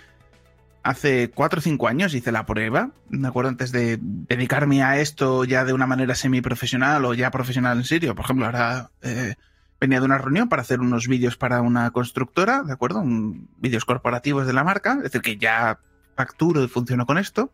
hace 0.83 1.29
4 1.31 1.59
o 1.59 1.61
5 1.61 1.87
años 1.87 2.13
hice 2.13 2.31
la 2.31 2.45
prueba, 2.45 2.91
¿de 3.09 3.27
acuerdo? 3.27 3.49
Antes 3.49 3.71
de 3.71 3.97
dedicarme 4.01 4.83
a 4.83 4.99
esto 4.99 5.43
ya 5.45 5.63
de 5.65 5.73
una 5.73 5.87
manera 5.87 6.15
semiprofesional 6.15 7.05
o 7.05 7.13
ya 7.13 7.31
profesional 7.31 7.77
en 7.77 7.83
serio. 7.83 8.15
Por 8.15 8.25
ejemplo, 8.25 8.45
ahora 8.45 8.91
eh, 9.01 9.35
venía 9.79 9.99
de 9.99 10.05
una 10.05 10.17
reunión 10.17 10.49
para 10.49 10.61
hacer 10.63 10.79
unos 10.79 11.07
vídeos 11.07 11.37
para 11.37 11.61
una 11.61 11.91
constructora, 11.91 12.63
¿de 12.63 12.73
acuerdo? 12.73 12.99
Un- 12.99 13.49
vídeos 13.57 13.85
corporativos 13.85 14.47
de 14.47 14.53
la 14.53 14.63
marca, 14.63 14.93
es 14.97 15.03
decir, 15.03 15.21
que 15.21 15.37
ya 15.37 15.79
facturo 16.15 16.63
y 16.63 16.67
funciono 16.67 17.05
con 17.05 17.17
esto. 17.17 17.51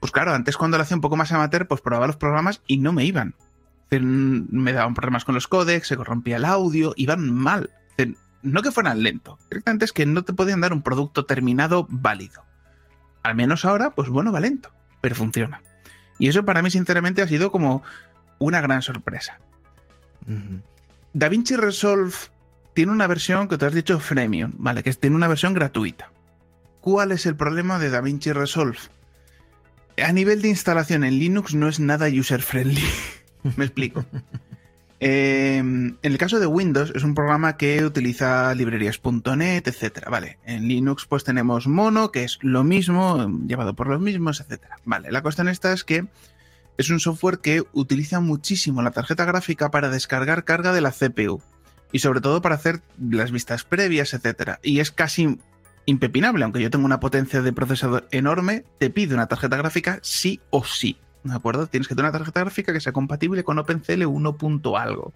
Pues 0.00 0.12
claro, 0.12 0.32
antes 0.32 0.56
cuando 0.56 0.76
lo 0.76 0.82
hacía 0.84 0.96
un 0.96 1.00
poco 1.00 1.16
más 1.16 1.32
amateur, 1.32 1.66
pues 1.66 1.80
probaba 1.80 2.06
los 2.06 2.16
programas 2.16 2.62
y 2.68 2.78
no 2.78 2.92
me 2.92 3.04
iban. 3.04 3.34
Me 3.90 4.72
daban 4.72 4.94
problemas 4.94 5.24
con 5.24 5.34
los 5.34 5.48
códecs, 5.48 5.88
se 5.88 5.96
corrompía 5.96 6.36
el 6.36 6.44
audio, 6.44 6.92
iban 6.96 7.32
mal. 7.32 7.70
No 8.42 8.62
que 8.62 8.70
fueran 8.70 9.02
lento, 9.02 9.38
directamente 9.50 9.84
es 9.84 9.92
que 9.92 10.06
no 10.06 10.22
te 10.22 10.32
podían 10.32 10.60
dar 10.60 10.72
un 10.72 10.82
producto 10.82 11.24
terminado 11.24 11.86
válido. 11.90 12.44
Al 13.22 13.34
menos 13.34 13.64
ahora, 13.64 13.90
pues 13.94 14.08
bueno, 14.08 14.32
va 14.32 14.40
lento, 14.40 14.70
pero 15.00 15.14
funciona. 15.14 15.62
Y 16.18 16.28
eso 16.28 16.44
para 16.44 16.62
mí, 16.62 16.70
sinceramente, 16.70 17.22
ha 17.22 17.28
sido 17.28 17.50
como 17.52 17.82
una 18.38 18.60
gran 18.60 18.82
sorpresa. 18.82 19.38
Ujú. 20.26 20.62
DaVinci 21.12 21.56
Resolve 21.56 22.14
tiene 22.74 22.92
una 22.92 23.06
versión 23.06 23.48
que 23.48 23.58
te 23.58 23.66
has 23.66 23.74
dicho 23.74 23.98
freemium, 23.98 24.52
¿vale? 24.56 24.82
Que 24.82 24.92
tiene 24.92 25.16
una 25.16 25.28
versión 25.28 25.54
gratuita. 25.54 26.12
¿Cuál 26.80 27.12
es 27.12 27.26
el 27.26 27.36
problema 27.36 27.78
de 27.78 27.90
DaVinci 27.90 28.32
Resolve? 28.32 28.78
A 30.02 30.12
nivel 30.12 30.42
de 30.42 30.48
instalación 30.48 31.02
en 31.02 31.18
Linux 31.18 31.54
no 31.54 31.68
es 31.68 31.80
nada 31.80 32.08
user 32.08 32.40
friendly. 32.40 32.84
Me 33.56 33.64
explico. 33.64 34.04
Eh, 35.00 35.58
en 35.58 35.98
el 36.02 36.18
caso 36.18 36.40
de 36.40 36.46
Windows 36.46 36.92
es 36.94 37.04
un 37.04 37.14
programa 37.14 37.56
que 37.56 37.84
utiliza 37.84 38.54
librerías.net, 38.54 39.62
etcétera. 39.66 40.10
Vale, 40.10 40.38
en 40.44 40.66
Linux 40.66 41.06
pues 41.06 41.24
tenemos 41.24 41.66
Mono, 41.68 42.10
que 42.10 42.24
es 42.24 42.38
lo 42.42 42.64
mismo, 42.64 43.28
llevado 43.46 43.74
por 43.74 43.88
los 43.88 44.00
mismos, 44.00 44.40
etcétera. 44.40 44.76
Vale, 44.84 45.12
la 45.12 45.22
cuestión 45.22 45.48
esta 45.48 45.72
es 45.72 45.84
que 45.84 46.06
es 46.78 46.90
un 46.90 47.00
software 47.00 47.38
que 47.38 47.62
utiliza 47.72 48.20
muchísimo 48.20 48.82
la 48.82 48.90
tarjeta 48.90 49.24
gráfica 49.24 49.70
para 49.70 49.90
descargar 49.90 50.44
carga 50.44 50.72
de 50.72 50.80
la 50.80 50.92
CPU 50.92 51.42
y 51.92 52.00
sobre 52.00 52.20
todo 52.20 52.42
para 52.42 52.56
hacer 52.56 52.82
las 52.98 53.30
vistas 53.30 53.64
previas, 53.64 54.14
etcétera. 54.14 54.58
Y 54.62 54.80
es 54.80 54.90
casi 54.90 55.38
impepinable, 55.86 56.44
aunque 56.44 56.60
yo 56.60 56.70
tengo 56.70 56.84
una 56.84 57.00
potencia 57.00 57.40
de 57.40 57.52
procesador 57.52 58.06
enorme, 58.10 58.64
te 58.78 58.90
pide 58.90 59.14
una 59.14 59.26
tarjeta 59.26 59.56
gráfica 59.56 60.00
sí 60.02 60.40
o 60.50 60.64
sí. 60.64 60.98
¿De 61.24 61.34
acuerdo? 61.34 61.66
Tienes 61.66 61.88
que 61.88 61.94
tener 61.94 62.10
una 62.10 62.18
tarjeta 62.18 62.40
gráfica 62.40 62.72
que 62.72 62.80
sea 62.80 62.92
compatible 62.92 63.44
con 63.44 63.58
OpenCL 63.58 64.06
1. 64.06 64.36
punto 64.36 64.76
algo. 64.76 65.12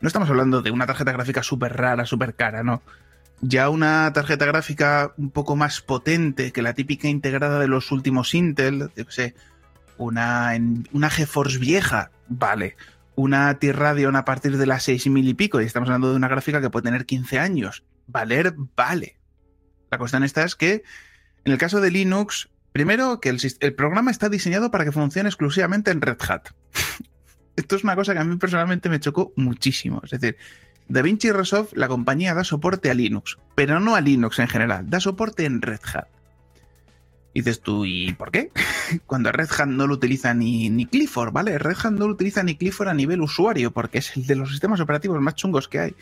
no 0.00 0.06
estamos 0.06 0.28
hablando 0.28 0.62
de 0.62 0.70
una 0.70 0.86
tarjeta 0.86 1.12
gráfica 1.12 1.42
súper 1.42 1.76
rara, 1.76 2.04
súper 2.06 2.34
cara, 2.34 2.62
no. 2.62 2.82
Ya 3.40 3.68
una 3.68 4.12
tarjeta 4.12 4.46
gráfica 4.46 5.12
un 5.18 5.30
poco 5.30 5.56
más 5.56 5.80
potente 5.80 6.52
que 6.52 6.62
la 6.62 6.74
típica 6.74 7.08
integrada 7.08 7.58
de 7.58 7.68
los 7.68 7.92
últimos 7.92 8.34
Intel, 8.34 8.90
yo 8.96 9.04
sé, 9.08 9.34
una, 9.98 10.52
una 10.92 11.10
GeForce 11.10 11.58
vieja, 11.58 12.10
vale. 12.28 12.76
Una 13.14 13.58
T-Radeon 13.58 14.16
a 14.16 14.24
partir 14.24 14.56
de 14.56 14.66
las 14.66 14.84
6000 14.84 15.28
y 15.28 15.34
pico, 15.34 15.60
y 15.60 15.64
estamos 15.64 15.88
hablando 15.88 16.10
de 16.10 16.16
una 16.16 16.28
gráfica 16.28 16.60
que 16.60 16.70
puede 16.70 16.84
tener 16.84 17.06
15 17.06 17.38
años. 17.38 17.84
Valer, 18.06 18.54
vale. 18.76 19.16
La 19.90 19.98
cuestión 19.98 20.24
esta 20.24 20.44
es 20.44 20.54
que, 20.54 20.82
en 21.44 21.52
el 21.52 21.58
caso 21.58 21.80
de 21.80 21.90
Linux, 21.90 22.48
primero 22.76 23.22
que 23.22 23.30
el, 23.30 23.74
programa 23.74 24.10
está 24.10 24.28
diseñado 24.28 24.70
para 24.70 24.84
que 24.84 24.92
funcione 24.92 25.30
exclusivamente 25.30 25.90
en 25.90 26.02
Red 26.02 26.18
Hat. 26.28 26.48
Esto 27.56 27.76
es 27.76 27.84
una 27.84 27.96
cosa 27.96 28.12
que 28.12 28.18
a 28.18 28.24
mí 28.24 28.36
personalmente 28.36 28.90
me 28.90 29.00
chocó 29.00 29.32
muchísimo. 29.34 30.02
Es 30.04 30.10
decir, 30.10 30.36
DaVinci 30.86 31.32
Resolve, 31.32 31.70
la 31.72 31.88
compañía 31.88 32.34
da 32.34 32.44
soporte 32.44 32.90
a 32.90 32.94
Linux, 32.94 33.38
pero 33.54 33.80
no 33.80 33.94
a 33.94 34.02
Linux 34.02 34.40
en 34.40 34.48
general, 34.48 34.90
da 34.90 35.00
soporte 35.00 35.46
en 35.46 35.62
Red 35.62 35.80
Hat. 35.94 36.08
Dices 37.32 37.62
tú, 37.62 37.86
¿y 37.86 38.12
por 38.12 38.30
qué? 38.30 38.50
Cuando 39.06 39.32
Red 39.32 39.48
Hat 39.58 39.68
no 39.68 39.86
lo 39.86 39.94
utiliza 39.94 40.34
ni, 40.34 40.68
ni 40.68 40.84
Clifford, 40.84 41.32
¿vale? 41.32 41.58
Red 41.58 41.76
Hat 41.82 41.92
no 41.92 42.06
lo 42.06 42.12
utiliza 42.12 42.42
ni 42.42 42.56
Clifford 42.56 42.90
a 42.90 42.94
nivel 42.94 43.22
usuario, 43.22 43.70
porque 43.70 43.98
es 43.98 44.14
el 44.18 44.26
de 44.26 44.36
los 44.36 44.50
sistemas 44.50 44.80
operativos 44.80 45.18
más 45.22 45.34
chungos 45.34 45.66
que 45.66 45.78
hay. 45.78 45.94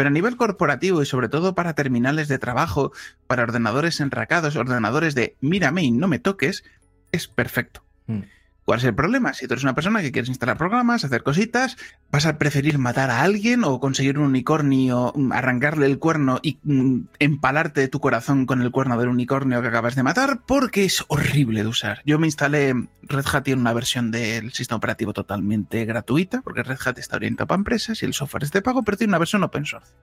Pero 0.00 0.08
a 0.08 0.12
nivel 0.12 0.38
corporativo 0.38 1.02
y 1.02 1.04
sobre 1.04 1.28
todo 1.28 1.54
para 1.54 1.74
terminales 1.74 2.26
de 2.26 2.38
trabajo, 2.38 2.90
para 3.26 3.42
ordenadores 3.42 4.00
enracados, 4.00 4.56
ordenadores 4.56 5.14
de 5.14 5.36
mírame 5.42 5.82
y 5.82 5.90
no 5.90 6.08
me 6.08 6.18
toques, 6.18 6.64
es 7.12 7.28
perfecto. 7.28 7.82
Mm. 8.06 8.20
¿Cuál 8.70 8.78
es 8.78 8.84
el 8.84 8.94
problema? 8.94 9.34
Si 9.34 9.48
tú 9.48 9.54
eres 9.54 9.64
una 9.64 9.74
persona 9.74 10.00
que 10.00 10.12
quieres 10.12 10.28
instalar 10.28 10.56
programas, 10.56 11.02
hacer 11.02 11.24
cositas, 11.24 11.76
vas 12.12 12.24
a 12.24 12.38
preferir 12.38 12.78
matar 12.78 13.10
a 13.10 13.22
alguien 13.22 13.64
o 13.64 13.80
conseguir 13.80 14.16
un 14.16 14.26
unicornio, 14.26 15.12
mm, 15.12 15.32
arrancarle 15.32 15.86
el 15.86 15.98
cuerno 15.98 16.38
y 16.40 16.60
mm, 16.62 17.08
empalarte 17.18 17.88
tu 17.88 17.98
corazón 17.98 18.46
con 18.46 18.62
el 18.62 18.70
cuerno 18.70 18.96
del 18.96 19.08
unicornio 19.08 19.60
que 19.60 19.66
acabas 19.66 19.96
de 19.96 20.04
matar 20.04 20.42
porque 20.46 20.84
es 20.84 21.04
horrible 21.08 21.64
de 21.64 21.68
usar. 21.68 22.00
Yo 22.06 22.20
me 22.20 22.28
instalé 22.28 22.72
Red 23.02 23.24
Hat 23.32 23.48
en 23.48 23.58
una 23.58 23.72
versión 23.72 24.12
del 24.12 24.52
sistema 24.52 24.76
operativo 24.76 25.12
totalmente 25.12 25.84
gratuita, 25.84 26.40
porque 26.40 26.62
Red 26.62 26.78
Hat 26.84 26.96
está 26.96 27.16
orientado 27.16 27.48
para 27.48 27.58
empresas 27.58 28.00
y 28.04 28.06
el 28.06 28.14
software 28.14 28.44
es 28.44 28.52
de 28.52 28.62
pago, 28.62 28.84
pero 28.84 28.96
tiene 28.96 29.10
una 29.10 29.18
versión 29.18 29.42
open 29.42 29.66
source. 29.66 29.94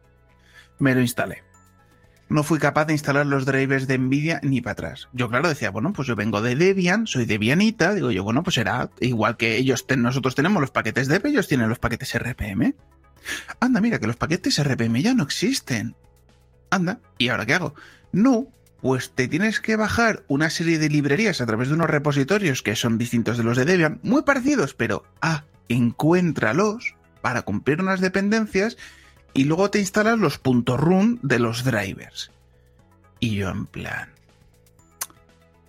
Me 0.77 0.93
lo 0.93 0.99
instalé 0.99 1.41
no 2.29 2.43
fui 2.43 2.59
capaz 2.59 2.85
de 2.85 2.93
instalar 2.93 3.25
los 3.25 3.45
drivers 3.45 3.87
de 3.87 3.97
Nvidia 3.97 4.39
ni 4.43 4.61
para 4.61 4.73
atrás. 4.73 5.07
Yo, 5.13 5.29
claro, 5.29 5.47
decía, 5.47 5.71
bueno, 5.71 5.93
pues 5.93 6.07
yo 6.07 6.15
vengo 6.15 6.41
de 6.41 6.55
Debian, 6.55 7.07
soy 7.07 7.25
Debianita, 7.25 7.93
digo 7.93 8.11
yo, 8.11 8.23
bueno, 8.23 8.43
pues 8.43 8.55
será 8.55 8.89
igual 8.99 9.37
que 9.37 9.57
ellos, 9.57 9.85
nosotros 9.97 10.35
tenemos 10.35 10.61
los 10.61 10.71
paquetes 10.71 11.07
DEP, 11.07 11.25
ellos 11.27 11.47
tienen 11.47 11.69
los 11.69 11.79
paquetes 11.79 12.13
RPM. 12.17 12.75
Anda, 13.59 13.81
mira, 13.81 13.99
que 13.99 14.07
los 14.07 14.15
paquetes 14.15 14.61
RPM 14.61 15.01
ya 15.01 15.13
no 15.13 15.23
existen. 15.23 15.95
Anda, 16.69 16.99
¿y 17.17 17.29
ahora 17.29 17.45
qué 17.45 17.53
hago? 17.53 17.75
No, 18.11 18.47
pues 18.81 19.11
te 19.11 19.27
tienes 19.27 19.59
que 19.59 19.75
bajar 19.75 20.23
una 20.27 20.49
serie 20.49 20.79
de 20.79 20.89
librerías 20.89 21.41
a 21.41 21.45
través 21.45 21.69
de 21.69 21.75
unos 21.75 21.89
repositorios 21.89 22.61
que 22.61 22.75
son 22.75 22.97
distintos 22.97 23.37
de 23.37 23.43
los 23.43 23.57
de 23.57 23.65
Debian, 23.65 23.99
muy 24.03 24.23
parecidos, 24.23 24.73
pero, 24.73 25.03
ah, 25.21 25.45
encuéntralos 25.69 26.95
para 27.21 27.41
cumplir 27.41 27.81
unas 27.81 27.99
dependencias 27.99 28.77
y 29.37 29.43
luego 29.43 29.69
te 29.69 29.79
instalas 29.79 30.17
los 30.17 30.41
.run 30.43 31.19
de 31.21 31.37
los 31.37 31.63
drivers. 31.63 32.31
Y 33.19 33.35
yo 33.35 33.49
en 33.49 33.67
plan... 33.67 34.09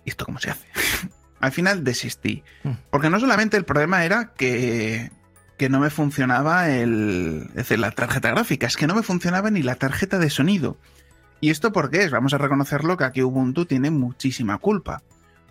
¿Y 0.03 0.09
esto 0.09 0.25
cómo 0.25 0.39
se 0.39 0.49
hace? 0.49 0.65
Al 1.39 1.51
final 1.51 1.83
desistí. 1.83 2.43
Mm. 2.63 2.71
Porque 2.89 3.11
no 3.11 3.19
solamente 3.19 3.57
el 3.57 3.65
problema 3.65 4.03
era 4.03 4.33
que, 4.33 5.11
que 5.55 5.69
no 5.69 5.79
me 5.79 5.91
funcionaba 5.91 6.71
el, 6.71 7.45
es 7.49 7.53
decir, 7.53 7.77
la 7.77 7.91
tarjeta 7.91 8.31
gráfica, 8.31 8.65
es 8.65 8.75
que 8.75 8.87
no 8.87 8.95
me 8.95 9.03
funcionaba 9.03 9.51
ni 9.51 9.61
la 9.61 9.75
tarjeta 9.75 10.17
de 10.17 10.31
sonido. 10.31 10.79
¿Y 11.39 11.51
esto 11.51 11.71
por 11.71 11.91
qué 11.91 12.03
es? 12.03 12.09
Vamos 12.09 12.33
a 12.33 12.39
reconocerlo 12.39 12.97
que 12.97 13.03
aquí 13.03 13.21
Ubuntu 13.21 13.67
tiene 13.67 13.91
muchísima 13.91 14.57
culpa. 14.57 15.03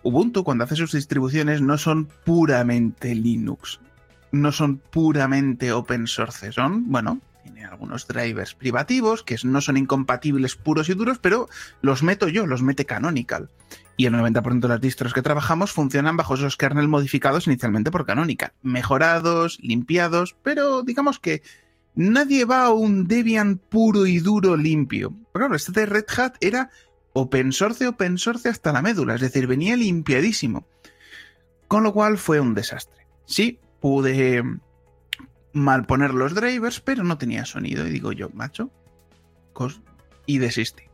Ubuntu 0.02 0.42
cuando 0.42 0.64
hace 0.64 0.74
sus 0.74 0.90
distribuciones 0.90 1.62
no 1.62 1.78
son 1.78 2.08
puramente 2.24 3.14
Linux, 3.14 3.78
no 4.32 4.50
son 4.50 4.78
puramente 4.78 5.70
open 5.72 6.08
source, 6.08 6.50
son, 6.50 6.90
bueno, 6.90 7.20
tiene 7.52 7.66
algunos 7.66 8.06
drivers 8.06 8.54
privativos 8.54 9.22
que 9.22 9.36
no 9.42 9.60
son 9.60 9.76
incompatibles 9.78 10.54
puros 10.54 10.88
y 10.88 10.94
duros, 10.94 11.18
pero 11.18 11.48
los 11.80 12.02
meto 12.02 12.28
yo, 12.28 12.46
los 12.46 12.62
mete 12.62 12.84
Canonical. 12.84 13.50
Y 13.96 14.06
el 14.06 14.14
90% 14.14 14.60
de 14.60 14.68
las 14.68 14.80
distros 14.80 15.14
que 15.14 15.22
trabajamos 15.22 15.72
funcionan 15.72 16.16
bajo 16.16 16.34
esos 16.34 16.56
kernel 16.56 16.88
modificados 16.88 17.46
inicialmente 17.46 17.90
por 17.90 18.04
Canonical. 18.04 18.52
Mejorados, 18.62 19.58
limpiados, 19.62 20.36
pero 20.42 20.82
digamos 20.82 21.18
que 21.18 21.42
nadie 21.94 22.44
va 22.44 22.64
a 22.64 22.70
un 22.70 23.08
Debian 23.08 23.56
puro 23.56 24.06
y 24.06 24.18
duro 24.18 24.56
limpio. 24.56 25.10
Pero 25.32 25.46
claro, 25.46 25.56
este 25.56 25.72
de 25.72 25.86
Red 25.86 26.06
Hat 26.16 26.34
era 26.40 26.70
open 27.14 27.52
source, 27.52 27.86
open 27.86 28.18
source 28.18 28.48
hasta 28.48 28.72
la 28.72 28.82
médula, 28.82 29.14
es 29.14 29.22
decir, 29.22 29.46
venía 29.46 29.74
limpiadísimo. 29.74 30.66
Con 31.66 31.82
lo 31.82 31.92
cual 31.94 32.18
fue 32.18 32.40
un 32.40 32.54
desastre. 32.54 33.06
Sí, 33.24 33.58
pude 33.80 34.42
mal 35.58 35.86
poner 35.86 36.14
los 36.14 36.34
drivers, 36.34 36.80
pero 36.80 37.04
no 37.04 37.18
tenía 37.18 37.44
sonido. 37.44 37.86
Y 37.86 37.90
digo 37.90 38.12
yo, 38.12 38.30
macho, 38.32 38.70
y 40.26 40.38
desistí. 40.38 40.84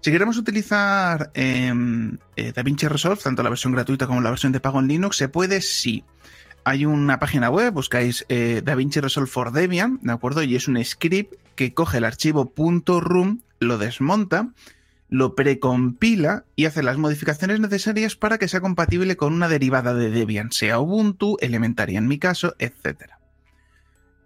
Si 0.00 0.10
queremos 0.10 0.36
utilizar 0.36 1.30
em, 1.34 2.18
eh, 2.34 2.52
DaVinci 2.52 2.88
Resolve, 2.88 3.20
tanto 3.22 3.42
la 3.42 3.50
versión 3.50 3.72
gratuita 3.72 4.06
como 4.06 4.20
la 4.20 4.30
versión 4.30 4.52
de 4.52 4.60
pago 4.60 4.80
en 4.80 4.88
Linux, 4.88 5.16
se 5.16 5.28
puede, 5.28 5.60
sí. 5.60 6.04
Hay 6.64 6.84
una 6.86 7.18
página 7.18 7.50
web, 7.50 7.72
buscáis 7.72 8.24
eh, 8.28 8.62
DaVinci 8.64 9.00
Resolve 9.00 9.28
for 9.28 9.52
Debian, 9.52 10.00
¿de 10.02 10.12
acuerdo? 10.12 10.42
Y 10.42 10.56
es 10.56 10.68
un 10.68 10.82
script 10.84 11.34
que 11.54 11.74
coge 11.74 11.98
el 11.98 12.04
archivo 12.04 12.52
.rum, 12.56 13.40
lo 13.60 13.78
desmonta, 13.78 14.52
lo 15.08 15.34
precompila 15.34 16.44
y 16.56 16.64
hace 16.64 16.82
las 16.82 16.98
modificaciones 16.98 17.60
necesarias 17.60 18.16
para 18.16 18.38
que 18.38 18.48
sea 18.48 18.60
compatible 18.60 19.16
con 19.16 19.32
una 19.32 19.48
derivada 19.48 19.94
de 19.94 20.10
Debian, 20.10 20.50
sea 20.52 20.80
Ubuntu, 20.80 21.36
Elementary 21.40 21.96
en 21.96 22.08
mi 22.08 22.18
caso, 22.18 22.54
etcétera. 22.58 23.21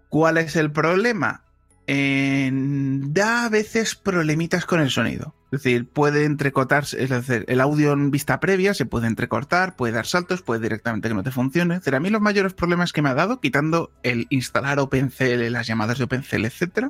¿Cuál 0.09 0.37
es 0.37 0.55
el 0.55 0.71
problema? 0.71 1.43
da 1.87 3.45
a 3.45 3.49
veces 3.49 3.95
problemitas 3.95 4.65
con 4.65 4.81
el 4.81 4.89
sonido. 4.89 5.33
Es 5.51 5.63
decir, 5.63 5.87
puede 5.87 6.25
entrecortarse, 6.25 7.01
es 7.01 7.09
decir, 7.09 7.45
el 7.47 7.61
audio 7.61 7.93
en 7.93 8.11
vista 8.11 8.41
previa 8.41 8.73
se 8.73 8.85
puede 8.85 9.07
entrecortar, 9.07 9.77
puede 9.77 9.93
dar 9.93 10.05
saltos, 10.05 10.41
puede 10.41 10.59
directamente 10.59 11.07
que 11.07 11.15
no 11.15 11.23
te 11.23 11.31
funcione. 11.31 11.75
Es 11.75 11.87
a 11.87 11.99
mí 12.01 12.09
los 12.09 12.19
mayores 12.19 12.53
problemas 12.53 12.91
que 12.91 13.01
me 13.01 13.09
ha 13.09 13.13
dado, 13.13 13.39
quitando 13.39 13.91
el 14.03 14.27
instalar 14.29 14.79
OpenCL, 14.79 15.49
las 15.49 15.67
llamadas 15.67 15.97
de 15.97 16.03
OpenCL, 16.03 16.45
etc., 16.45 16.89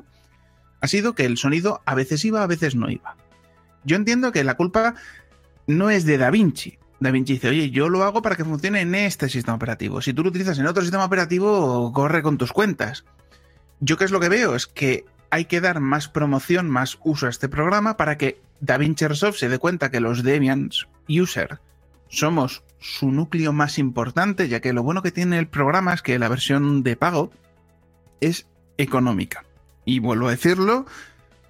ha 0.80 0.88
sido 0.88 1.14
que 1.14 1.24
el 1.24 1.36
sonido 1.38 1.80
a 1.86 1.94
veces 1.94 2.24
iba, 2.24 2.42
a 2.42 2.46
veces 2.48 2.74
no 2.74 2.90
iba. 2.90 3.16
Yo 3.84 3.94
entiendo 3.94 4.32
que 4.32 4.42
la 4.42 4.56
culpa 4.56 4.94
no 5.68 5.90
es 5.90 6.04
de 6.04 6.18
DaVinci, 6.18 6.78
DaVinci 7.00 7.34
dice, 7.34 7.48
oye, 7.48 7.70
yo 7.70 7.88
lo 7.88 8.02
hago 8.02 8.22
para 8.22 8.36
que 8.36 8.44
funcione 8.44 8.80
en 8.80 8.94
este 8.94 9.28
sistema 9.28 9.54
operativo. 9.54 10.00
Si 10.00 10.12
tú 10.12 10.22
lo 10.22 10.30
utilizas 10.30 10.58
en 10.58 10.66
otro 10.66 10.82
sistema 10.82 11.04
operativo, 11.04 11.92
corre 11.92 12.22
con 12.22 12.38
tus 12.38 12.52
cuentas. 12.52 13.04
Yo 13.80 13.96
qué 13.96 14.04
es 14.04 14.10
lo 14.10 14.20
que 14.20 14.28
veo 14.28 14.54
es 14.54 14.66
que 14.66 15.04
hay 15.30 15.44
que 15.44 15.60
dar 15.60 15.80
más 15.80 16.08
promoción, 16.08 16.68
más 16.68 16.98
uso 17.04 17.26
a 17.26 17.30
este 17.30 17.48
programa 17.48 17.96
para 17.96 18.18
que 18.18 18.40
DaVinci 18.60 19.06
Resolve 19.06 19.38
se 19.38 19.48
dé 19.48 19.58
cuenta 19.58 19.90
que 19.90 20.00
los 20.00 20.22
Debian 20.22 20.70
user 21.08 21.60
somos 22.08 22.64
su 22.80 23.10
núcleo 23.10 23.52
más 23.52 23.78
importante, 23.78 24.48
ya 24.48 24.60
que 24.60 24.72
lo 24.72 24.82
bueno 24.82 25.02
que 25.02 25.12
tiene 25.12 25.38
el 25.38 25.48
programa 25.48 25.94
es 25.94 26.02
que 26.02 26.18
la 26.18 26.28
versión 26.28 26.82
de 26.82 26.96
pago 26.96 27.30
es 28.20 28.46
económica. 28.76 29.44
Y 29.84 30.00
vuelvo 30.00 30.28
a 30.28 30.32
decirlo, 30.32 30.86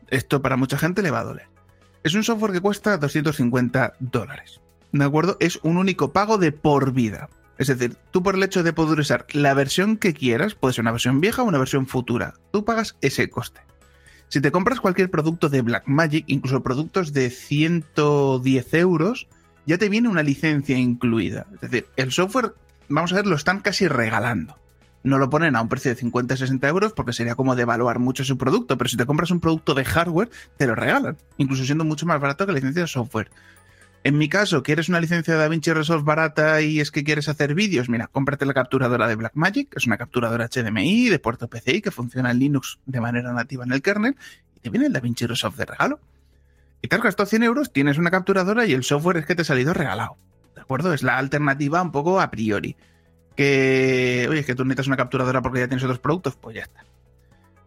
esto 0.09 0.43
para 0.43 0.57
mucha 0.57 0.79
gente 0.79 1.03
le 1.03 1.11
va 1.11 1.21
a 1.21 1.25
doler. 1.25 1.49
Es 2.03 2.15
un 2.15 2.25
software 2.25 2.53
que 2.53 2.61
cuesta 2.61 2.97
250 2.97 3.95
dólares. 3.99 4.61
¿De 4.93 5.05
acuerdo? 5.05 5.37
Es 5.41 5.59
un 5.63 5.77
único 5.77 6.13
pago 6.13 6.39
de 6.39 6.53
por 6.53 6.93
vida. 6.93 7.29
Es 7.59 7.67
decir, 7.67 7.97
tú 8.13 8.23
por 8.23 8.37
el 8.37 8.43
hecho 8.43 8.63
de 8.63 8.73
poder 8.73 9.01
usar 9.01 9.27
la 9.33 9.53
versión 9.55 9.97
que 9.97 10.15
quieras, 10.15 10.55
puede 10.55 10.75
ser 10.75 10.83
una 10.83 10.93
versión 10.93 11.21
vieja 11.21 11.43
o 11.43 11.47
una 11.47 11.59
versión 11.59 11.87
futura, 11.87 12.35
tú 12.53 12.65
pagas 12.65 12.97
ese 13.01 13.29
coste. 13.29 13.61
Si 14.29 14.41
te 14.41 14.53
compras 14.53 14.81
cualquier 14.81 15.11
producto 15.11 15.49
de 15.49 15.63
Blackmagic, 15.63 16.25
incluso 16.29 16.63
productos 16.63 17.13
de 17.13 17.31
110 17.31 18.75
euros, 18.75 19.27
ya 19.67 19.79
te 19.79 19.89
viene 19.89 20.09
una 20.09 20.23
licencia 20.23 20.79
incluida. 20.79 21.47
Es 21.55 21.61
decir, 21.63 21.87
el 21.97 22.13
software, 22.13 22.53
vamos 22.89 23.13
a 23.13 23.17
ver, 23.17 23.27
lo 23.27 23.37
están 23.37 23.61
casi 23.61 23.89
regalando. 23.89 24.57
No 25.03 25.19
lo 25.19 25.31
ponen 25.31 25.57
a 25.57 25.63
un 25.63 25.69
precio 25.69 25.95
de 25.95 26.01
50-60 26.01 26.69
euros 26.69 26.93
porque 26.93 27.13
sería 27.13 27.35
como 27.35 27.57
devaluar 27.57 27.99
mucho 27.99 28.25
su 28.25 28.37
producto, 28.37 28.77
pero 28.77 28.89
si 28.89 28.97
te 28.97 29.07
compras 29.07 29.31
un 29.31 29.41
producto 29.41 29.75
de 29.75 29.85
hardware, 29.85 30.31
te 30.57 30.67
lo 30.67 30.75
regalan, 30.75 31.17
incluso 31.39 31.65
siendo 31.65 31.85
mucho 31.85 32.05
más 32.05 32.21
barato 32.21 32.45
que 32.47 32.53
la 32.53 32.57
licencia 32.57 32.83
de 32.83 32.89
software. 32.89 33.31
En 34.05 34.17
mi 34.17 34.29
caso, 34.29 34.63
¿quieres 34.63 34.89
una 34.89 35.01
licencia 35.01 35.35
de 35.35 35.41
DaVinci 35.41 35.73
Resolve 35.73 36.05
barata 36.05 36.63
y 36.63 36.81
es 36.81 36.91
que 36.91 37.05
quieres 37.05 37.29
hacer 37.29 37.55
vídeos? 37.55 37.89
Mira, 37.89 38.07
cómprate 38.07 38.47
la 38.47 38.55
capturadora 38.55 39.09
de 39.09 39.17
Blackmagic, 39.17 39.77
es 39.77 39.87
una 39.87 39.99
capturadora 39.99 40.49
HDMI 40.49 41.09
de 41.09 41.19
puerto 41.19 41.49
PCI 41.49 41.83
que 41.83 41.91
funciona 41.91 42.31
en 42.31 42.39
Linux 42.39 42.79
de 42.87 43.01
manera 43.01 43.33
nativa 43.33 43.65
en 43.65 43.73
el 43.73 43.83
kernel 43.83 44.17
y 44.57 44.61
te 44.61 44.71
viene 44.71 44.87
el 44.87 44.93
DaVinci 44.93 45.27
Resolve 45.27 45.57
de 45.57 45.65
regalo. 45.67 46.01
Y 46.81 46.89
te 46.89 46.97
has 46.97 47.03
gastado 47.03 47.29
100 47.29 47.43
euros, 47.43 47.73
tienes 47.73 47.99
una 47.99 48.11
capturadora 48.11 48.65
y 48.67 48.73
el 48.73 48.85
software 48.85 49.17
es 49.17 49.27
que 49.27 49.35
te 49.35 49.43
ha 49.43 49.45
salido 49.45 49.75
regalado. 49.75 50.17
¿De 50.55 50.61
acuerdo? 50.61 50.95
Es 50.95 51.03
la 51.03 51.19
alternativa 51.19 51.83
un 51.83 51.91
poco 51.91 52.21
a 52.21 52.31
priori. 52.31 52.77
Que, 53.37 54.27
oye, 54.31 54.41
es 54.41 54.47
que 54.47 54.55
tú 54.55 54.65
necesitas 54.65 54.87
una 54.87 54.97
capturadora 54.97 55.43
porque 55.43 55.61
ya 55.61 55.69
tienes 55.69 55.85
otros 55.85 55.99
productos, 55.99 56.37
pues 56.37 56.57
ya 56.57 56.63
está. 56.63 56.85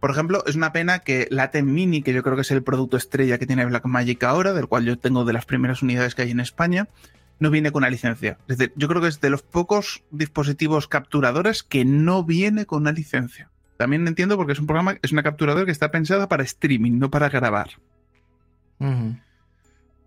Por 0.01 0.09
ejemplo, 0.09 0.43
es 0.47 0.55
una 0.55 0.73
pena 0.73 0.99
que 0.99 1.27
Latin 1.29 1.71
Mini, 1.71 2.01
que 2.01 2.11
yo 2.11 2.23
creo 2.23 2.35
que 2.35 2.41
es 2.41 2.49
el 2.49 2.63
producto 2.63 2.97
estrella 2.97 3.37
que 3.37 3.45
tiene 3.45 3.65
Blackmagic 3.65 4.23
ahora, 4.23 4.51
del 4.51 4.67
cual 4.67 4.83
yo 4.83 4.97
tengo 4.97 5.25
de 5.25 5.33
las 5.33 5.45
primeras 5.45 5.83
unidades 5.83 6.15
que 6.15 6.23
hay 6.23 6.31
en 6.31 6.39
España, 6.39 6.89
no 7.37 7.51
viene 7.51 7.71
con 7.71 7.81
una 7.81 7.91
licencia. 7.91 8.39
Es 8.47 8.57
decir, 8.57 8.73
yo 8.75 8.87
creo 8.87 8.99
que 8.99 9.07
es 9.09 9.21
de 9.21 9.29
los 9.29 9.43
pocos 9.43 10.03
dispositivos 10.09 10.87
capturadores 10.87 11.61
que 11.61 11.85
no 11.85 12.23
viene 12.23 12.65
con 12.65 12.81
una 12.81 12.91
licencia. 12.91 13.51
También 13.77 14.07
entiendo 14.07 14.37
porque 14.37 14.53
es 14.53 14.59
un 14.59 14.65
programa, 14.65 14.97
es 15.03 15.11
una 15.11 15.21
capturadora 15.21 15.65
que 15.65 15.71
está 15.71 15.91
pensada 15.91 16.27
para 16.27 16.43
streaming, 16.43 16.97
no 16.97 17.11
para 17.11 17.29
grabar. 17.29 17.69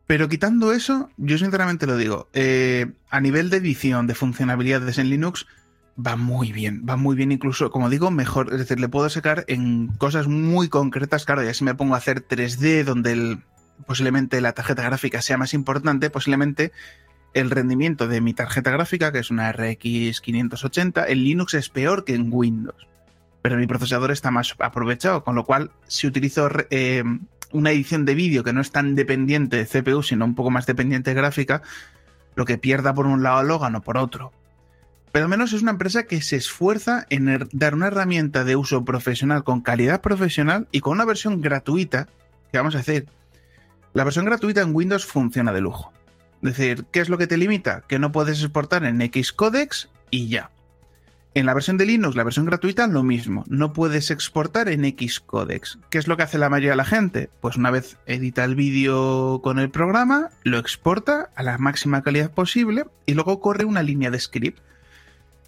Pero 0.09 0.29
quitando 0.29 0.73
eso, 0.73 1.09
yo 1.19 1.39
sinceramente 1.39 1.87
lo 1.87 1.97
digo, 1.97 2.29
eh, 2.33 2.91
a 3.11 3.21
nivel 3.21 3.49
de 3.49 3.59
edición, 3.59 4.09
de 4.09 4.17
funcionalidades 4.17 4.99
en 4.99 5.09
Linux, 5.09 5.47
va 5.97 6.17
muy 6.17 6.53
bien, 6.53 6.85
va 6.89 6.97
muy 6.97 7.17
bien 7.17 7.33
incluso, 7.33 7.71
como 7.71 7.89
digo, 7.89 8.11
mejor, 8.11 8.53
es 8.53 8.59
decir, 8.59 8.81
le 8.81 8.89
puedo 8.89 9.09
sacar 9.09 9.45
en 9.49 9.89
cosas 9.89 10.27
muy 10.27 10.69
concretas, 10.69 11.25
claro, 11.25 11.43
ya 11.43 11.55
si 11.55 11.65
me 11.65 11.75
pongo 11.75 11.95
a 11.95 11.99
hacer 11.99 12.27
3D, 12.27 12.85
donde 12.85 13.13
el, 13.13 13.39
posiblemente 13.87 14.41
la 14.41 14.53
tarjeta 14.53 14.83
gráfica 14.83 15.23
sea 15.23 15.37
más 15.37 15.55
importante, 15.55 16.11
posiblemente 16.11 16.73
el 17.33 17.51
rendimiento 17.51 18.09
de 18.09 18.21
mi 18.21 18.35
tarjeta 18.35 18.71
gráfica, 18.71 19.13
que 19.13 19.19
es 19.19 19.31
una 19.31 19.53
RX 19.53 20.21
580, 20.21 21.07
en 21.07 21.19
Linux 21.19 21.55
es 21.55 21.69
peor 21.69 22.05
que 22.05 22.15
en 22.15 22.29
Windows, 22.31 22.89
pero 23.43 23.57
mi 23.57 23.67
procesador 23.67 24.11
está 24.11 24.31
más 24.31 24.55
aprovechado, 24.59 25.25
con 25.25 25.35
lo 25.35 25.45
cual 25.45 25.71
si 25.87 26.07
utilizo 26.07 26.49
eh, 26.71 27.05
una 27.53 27.71
edición 27.71 28.05
de 28.05 28.15
vídeo 28.15 28.43
que 28.43 28.53
no 28.53 28.61
es 28.61 28.71
tan 28.73 28.95
dependiente 28.95 29.57
de 29.57 29.67
CPU, 29.67 30.03
sino 30.03 30.25
un 30.25 30.35
poco 30.35 30.51
más 30.51 30.67
dependiente 30.67 31.11
de 31.11 31.21
gráfica, 31.21 31.63
lo 32.35 32.45
que 32.45 32.59
pierda 32.59 32.95
por 32.95 33.07
un 33.07 33.23
lado 33.23 33.43
Logan 33.43 33.77
o 33.77 33.81
por 33.81 33.97
otro. 33.97 34.33
Pero 35.15 35.27
al 35.27 35.31
menos 35.31 35.53
es 35.53 35.63
una 35.63 35.71
empresa 35.71 36.09
que 36.09 36.21
se 36.23 36.35
esfuerza 36.35 37.07
en 37.09 37.29
er, 37.29 37.47
dar 37.53 37.77
una 37.77 37.87
herramienta 37.87 38.43
de 38.43 38.57
uso 38.57 38.85
profesional 38.85 39.45
con 39.45 39.61
calidad 39.61 40.01
profesional 40.01 40.67
y 40.73 40.81
con 40.81 40.95
una 40.95 41.05
versión 41.05 41.41
gratuita 41.41 42.09
que 42.51 42.59
vamos 42.59 42.75
a 42.75 42.81
hacer. 42.81 43.07
La 43.93 44.03
versión 44.03 44.25
gratuita 44.25 44.63
en 44.63 44.75
Windows 44.75 45.07
funciona 45.07 45.53
de 45.53 45.61
lujo. 45.61 45.93
Es 46.43 46.57
decir, 46.57 46.87
¿qué 46.91 46.99
es 46.99 47.09
lo 47.09 47.17
que 47.17 47.29
te 47.29 47.37
limita? 47.37 47.85
Que 47.87 48.01
no 48.01 48.11
puedes 48.11 48.43
exportar 48.43 48.85
en 48.85 49.01
X 49.03 49.33
codecs 49.33 49.89
y 50.11 50.27
ya. 50.27 50.51
En 51.35 51.47
la 51.47 51.55
versión 51.55 51.77
de 51.77 51.87
Linux, 51.87 52.17
la 52.17 52.25
versión 52.25 52.47
gratuita, 52.47 52.89
lo 52.89 53.05
mismo. 53.05 53.45
No 53.47 53.73
puedes 53.73 54.11
exportar 54.11 54.69
en 54.69 54.85
X 54.85 55.21
codecs. 55.21 55.79
¿Qué 55.91 55.99
es 55.99 56.09
lo 56.09 56.17
que 56.17 56.25
hace 56.25 56.39
la 56.39 56.51
mayoría 56.51 56.71
de 56.71 56.77
la 56.77 56.85
gente? 56.85 57.31
Pues 57.41 57.57
una 57.57 57.71
vez 57.71 57.99
edita 58.07 58.43
el 58.43 58.57
vídeo 58.57 59.41
con 59.45 59.61
el 59.61 59.71
programa, 59.71 60.31
lo 60.43 60.59
exporta 60.59 61.31
a 61.37 61.45
la 61.45 61.57
máxima 61.57 62.03
calidad 62.03 62.33
posible 62.33 62.87
y 63.07 63.15
luego 63.15 63.39
corre 63.39 63.65
una 63.65 63.85
línea 63.85 64.11
de 64.11 64.19
script. 64.19 64.59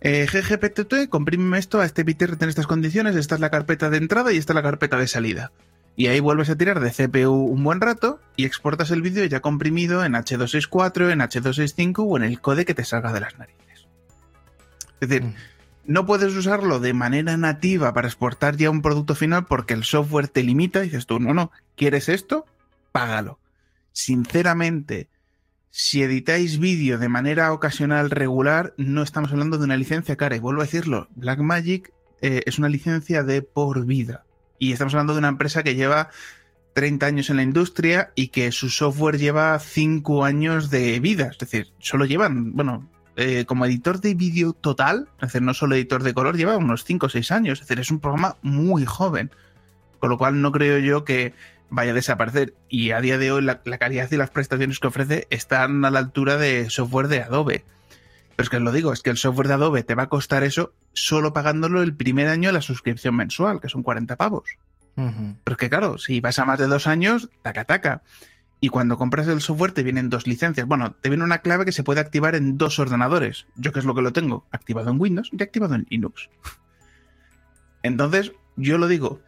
Eh, 0.00 0.26
GGPTT, 0.26 1.08
comprime 1.08 1.58
esto 1.58 1.80
a 1.80 1.84
este 1.84 2.04
bit 2.04 2.22
en 2.22 2.48
estas 2.48 2.66
condiciones, 2.66 3.16
esta 3.16 3.34
es 3.34 3.40
la 3.40 3.50
carpeta 3.50 3.90
de 3.90 3.96
entrada 3.96 4.32
y 4.32 4.36
esta 4.36 4.52
es 4.52 4.56
la 4.56 4.62
carpeta 4.62 4.96
de 4.98 5.08
salida. 5.08 5.52
Y 5.96 6.08
ahí 6.08 6.20
vuelves 6.20 6.50
a 6.50 6.56
tirar 6.56 6.80
de 6.80 6.90
CPU 6.90 7.32
un 7.32 7.64
buen 7.64 7.80
rato 7.80 8.20
y 8.36 8.44
exportas 8.44 8.90
el 8.90 9.00
vídeo 9.00 9.24
ya 9.24 9.40
comprimido 9.40 10.04
en 10.04 10.12
H264, 10.12 11.10
en 11.10 11.20
H265 11.20 12.04
o 12.06 12.16
en 12.18 12.24
el 12.24 12.40
code 12.40 12.66
que 12.66 12.74
te 12.74 12.84
salga 12.84 13.12
de 13.12 13.20
las 13.20 13.38
narices. 13.38 13.86
Es 15.00 15.08
decir, 15.08 15.24
mm 15.24 15.34
no 15.86 16.04
puedes 16.04 16.34
usarlo 16.34 16.80
de 16.80 16.92
manera 16.92 17.36
nativa 17.36 17.92
para 17.92 18.08
exportar 18.08 18.56
ya 18.56 18.70
un 18.70 18.82
producto 18.82 19.14
final 19.14 19.46
porque 19.46 19.74
el 19.74 19.84
software 19.84 20.28
te 20.28 20.42
limita 20.42 20.80
y 20.80 20.86
dices 20.86 21.06
tú, 21.06 21.20
no, 21.20 21.32
no, 21.32 21.52
¿quieres 21.76 22.08
esto? 22.08 22.44
Págalo. 22.92 23.38
Sinceramente, 23.92 25.08
si 25.70 26.02
editáis 26.02 26.58
vídeo 26.58 26.98
de 26.98 27.08
manera 27.08 27.52
ocasional 27.52 28.10
regular, 28.10 28.74
no 28.76 29.02
estamos 29.02 29.32
hablando 29.32 29.58
de 29.58 29.64
una 29.64 29.76
licencia 29.76 30.16
cara. 30.16 30.36
Y 30.36 30.40
vuelvo 30.40 30.62
a 30.62 30.64
decirlo, 30.64 31.08
Blackmagic 31.14 31.92
eh, 32.22 32.42
es 32.46 32.58
una 32.58 32.68
licencia 32.68 33.22
de 33.22 33.42
por 33.42 33.84
vida. 33.84 34.24
Y 34.58 34.72
estamos 34.72 34.94
hablando 34.94 35.12
de 35.12 35.18
una 35.18 35.28
empresa 35.28 35.62
que 35.62 35.74
lleva 35.74 36.10
30 36.74 37.06
años 37.06 37.30
en 37.30 37.36
la 37.36 37.42
industria 37.42 38.12
y 38.14 38.28
que 38.28 38.52
su 38.52 38.68
software 38.68 39.18
lleva 39.18 39.58
5 39.58 40.24
años 40.24 40.70
de 40.70 41.00
vida. 41.00 41.28
Es 41.30 41.38
decir, 41.38 41.68
solo 41.78 42.04
llevan, 42.04 42.52
bueno, 42.54 42.88
eh, 43.16 43.46
como 43.46 43.64
editor 43.64 44.00
de 44.00 44.14
vídeo 44.14 44.52
total, 44.52 45.08
es 45.16 45.28
decir, 45.28 45.40
no 45.40 45.54
solo 45.54 45.74
editor 45.74 46.02
de 46.02 46.12
color, 46.12 46.36
lleva 46.36 46.58
unos 46.58 46.84
5 46.84 47.06
o 47.06 47.08
6 47.08 47.32
años, 47.32 47.60
es 47.60 47.66
decir, 47.66 47.80
es 47.80 47.90
un 47.90 48.00
programa 48.00 48.36
muy 48.42 48.84
joven, 48.84 49.30
con 50.00 50.10
lo 50.10 50.18
cual 50.18 50.42
no 50.42 50.52
creo 50.52 50.78
yo 50.78 51.04
que 51.04 51.32
vaya 51.70 51.92
a 51.92 51.94
desaparecer. 51.94 52.54
Y 52.68 52.90
a 52.90 53.00
día 53.00 53.18
de 53.18 53.32
hoy 53.32 53.42
la, 53.42 53.60
calidad 53.60 54.10
y 54.10 54.16
las 54.16 54.30
prestaciones 54.30 54.78
que 54.78 54.86
ofrece 54.86 55.26
están 55.30 55.84
a 55.84 55.90
la 55.90 55.98
altura 55.98 56.36
de 56.36 56.70
software 56.70 57.08
de 57.08 57.22
Adobe. 57.22 57.64
Pero 58.36 58.44
es 58.44 58.50
que 58.50 58.56
os 58.56 58.62
lo 58.62 58.72
digo, 58.72 58.92
es 58.92 59.02
que 59.02 59.10
el 59.10 59.16
software 59.16 59.48
de 59.48 59.54
Adobe 59.54 59.82
te 59.82 59.94
va 59.94 60.04
a 60.04 60.08
costar 60.08 60.44
eso 60.44 60.72
solo 60.92 61.32
pagándolo 61.32 61.82
el 61.82 61.94
primer 61.94 62.28
año 62.28 62.48
de 62.48 62.52
la 62.54 62.62
suscripción 62.62 63.16
mensual, 63.16 63.60
que 63.60 63.68
son 63.68 63.82
40 63.82 64.16
pavos. 64.16 64.44
Pero 64.94 65.54
es 65.54 65.56
que 65.58 65.68
claro, 65.68 65.98
si 65.98 66.20
vas 66.20 66.38
a 66.38 66.46
más 66.46 66.58
de 66.58 66.66
dos 66.66 66.86
años, 66.86 67.28
taca 67.42 67.64
taca. 67.64 68.02
Y 68.60 68.70
cuando 68.70 68.96
compras 68.96 69.28
el 69.28 69.42
software 69.42 69.72
te 69.72 69.82
vienen 69.82 70.08
dos 70.08 70.26
licencias. 70.26 70.66
Bueno, 70.66 70.92
te 70.92 71.10
viene 71.10 71.24
una 71.24 71.38
clave 71.38 71.66
que 71.66 71.72
se 71.72 71.82
puede 71.82 72.00
activar 72.00 72.34
en 72.34 72.56
dos 72.56 72.78
ordenadores. 72.78 73.46
Yo 73.56 73.72
que 73.72 73.80
es 73.80 73.84
lo 73.84 73.94
que 73.94 74.00
lo 74.00 74.12
tengo, 74.14 74.46
activado 74.50 74.90
en 74.90 74.98
Windows 74.98 75.30
y 75.32 75.42
activado 75.42 75.74
en 75.74 75.86
Linux. 75.90 76.30
Entonces, 77.82 78.32
yo 78.56 78.78
lo 78.78 78.88
digo, 78.88 79.20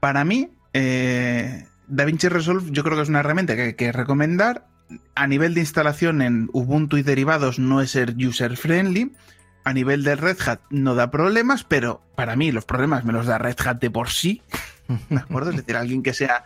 para 0.00 0.24
mí, 0.24 0.50
eh, 0.74 1.66
DaVinci 1.86 2.28
Resolve 2.28 2.70
yo 2.70 2.82
creo 2.84 2.96
que 2.96 3.02
es 3.02 3.08
una 3.08 3.20
herramienta 3.20 3.56
que 3.56 3.62
hay 3.62 3.74
que 3.74 3.92
recomendar. 3.92 4.66
A 5.14 5.26
nivel 5.26 5.54
de 5.54 5.60
instalación 5.60 6.20
en 6.20 6.50
Ubuntu 6.52 6.98
y 6.98 7.02
derivados 7.02 7.58
no 7.58 7.80
es 7.80 7.92
ser 7.92 8.14
user 8.16 8.56
friendly. 8.56 9.12
A 9.64 9.72
nivel 9.72 10.04
de 10.04 10.14
Red 10.14 10.36
Hat 10.46 10.60
no 10.68 10.94
da 10.94 11.10
problemas, 11.10 11.64
pero 11.64 12.02
para 12.16 12.36
mí 12.36 12.52
los 12.52 12.66
problemas 12.66 13.04
me 13.04 13.14
los 13.14 13.24
da 13.24 13.38
Red 13.38 13.56
Hat 13.64 13.80
de 13.80 13.90
por 13.90 14.10
sí. 14.10 14.42
¿De 15.08 15.16
acuerdo? 15.16 15.50
Es 15.50 15.56
decir, 15.56 15.76
alguien 15.76 16.02
que 16.02 16.12
sea 16.12 16.44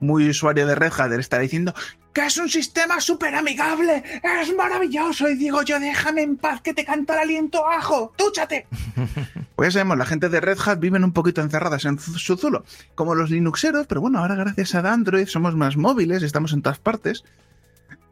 muy 0.00 0.30
usuario 0.30 0.66
de 0.66 0.74
Red 0.74 0.92
Hat 0.96 1.12
está 1.12 1.38
diciendo 1.38 1.74
que 2.14 2.24
es 2.24 2.38
un 2.38 2.48
sistema 2.48 3.00
súper 3.00 3.34
amigable, 3.34 4.02
es 4.40 4.54
maravilloso. 4.54 5.28
Y 5.28 5.34
digo 5.34 5.62
yo, 5.62 5.80
déjame 5.80 6.22
en 6.22 6.36
paz 6.36 6.62
que 6.62 6.72
te 6.72 6.84
canta 6.84 7.14
el 7.14 7.20
aliento 7.20 7.68
ajo, 7.68 8.12
túchate. 8.16 8.66
Pues 9.54 9.68
ya 9.68 9.78
sabemos, 9.78 9.98
la 9.98 10.06
gente 10.06 10.28
de 10.28 10.40
Red 10.40 10.58
Hat 10.66 10.80
viven 10.80 11.04
un 11.04 11.12
poquito 11.12 11.40
encerradas 11.40 11.84
en 11.84 12.00
su 12.00 12.36
zulo, 12.36 12.64
como 12.96 13.14
los 13.14 13.30
Linuxeros, 13.30 13.86
pero 13.86 14.00
bueno, 14.00 14.18
ahora 14.18 14.34
gracias 14.34 14.74
a 14.74 14.92
Android 14.92 15.28
somos 15.28 15.54
más 15.54 15.76
móviles, 15.76 16.24
estamos 16.24 16.52
en 16.52 16.62
todas 16.62 16.80
partes. 16.80 17.22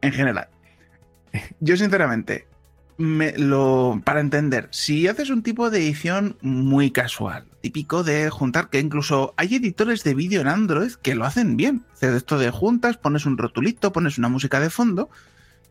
En 0.03 0.13
general. 0.13 0.47
Yo 1.59 1.77
sinceramente, 1.77 2.47
lo, 2.99 4.01
para 4.05 4.21
entender, 4.21 4.69
si 4.71 5.09
haces 5.09 5.31
un 5.31 5.43
tipo 5.43 5.71
de 5.71 5.79
edición 5.79 6.37
muy 6.41 6.91
casual, 6.91 7.47
típico 7.61 8.05
de 8.05 8.31
juntar, 8.31 8.71
que 8.71 8.81
incluso 8.81 9.35
hay 9.37 9.57
editores 9.57 10.05
de 10.05 10.15
vídeo 10.15 10.41
en 10.41 10.49
Android 10.49 10.93
que 11.03 11.15
lo 11.15 11.25
hacen 11.25 11.57
bien. 11.57 11.85
Haces 11.95 12.15
esto 12.15 12.39
de 12.39 12.51
juntas, 12.51 12.97
pones 12.97 13.27
un 13.27 13.39
rotulito, 13.39 13.93
pones 13.93 14.19
una 14.19 14.29
música 14.29 14.61
de 14.61 14.71
fondo, 14.71 15.11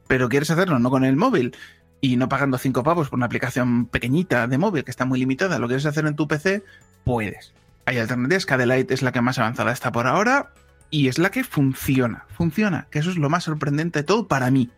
pero 0.08 0.30
quieres 0.30 0.52
hacerlo 0.52 0.80
no 0.80 0.90
con 0.90 1.06
el 1.06 1.16
móvil 1.16 1.56
y 2.02 2.18
no 2.18 2.28
pagando 2.28 2.58
5 2.58 2.84
pavos 2.84 3.10
por 3.10 3.18
una 3.18 3.28
aplicación 3.28 3.86
pequeñita 3.86 4.48
de 4.48 4.58
móvil 4.58 4.84
que 4.84 4.92
está 4.92 5.06
muy 5.06 5.20
limitada, 5.20 5.60
lo 5.60 5.68
quieres 5.68 5.86
hacer 5.86 6.06
en 6.08 6.16
tu 6.16 6.28
PC, 6.28 6.64
puedes. 7.04 7.54
Hay 7.86 7.98
alternativas, 7.98 8.46
Cadelight 8.46 8.92
es 8.92 9.02
la 9.02 9.12
que 9.12 9.22
más 9.22 9.40
avanzada 9.40 9.72
está 9.72 9.92
por 9.92 10.08
ahora 10.08 10.52
y 10.90 11.08
es 11.08 11.20
la 11.20 11.32
que 11.32 11.44
funciona, 11.44 12.26
funciona, 12.30 12.88
que 12.92 13.00
eso 13.00 13.10
es 13.10 13.18
lo 13.18 13.30
más 13.30 13.46
sorprendente 13.46 14.00
de 14.00 14.04
todo 14.04 14.28
para 14.28 14.52
mí. 14.52 14.70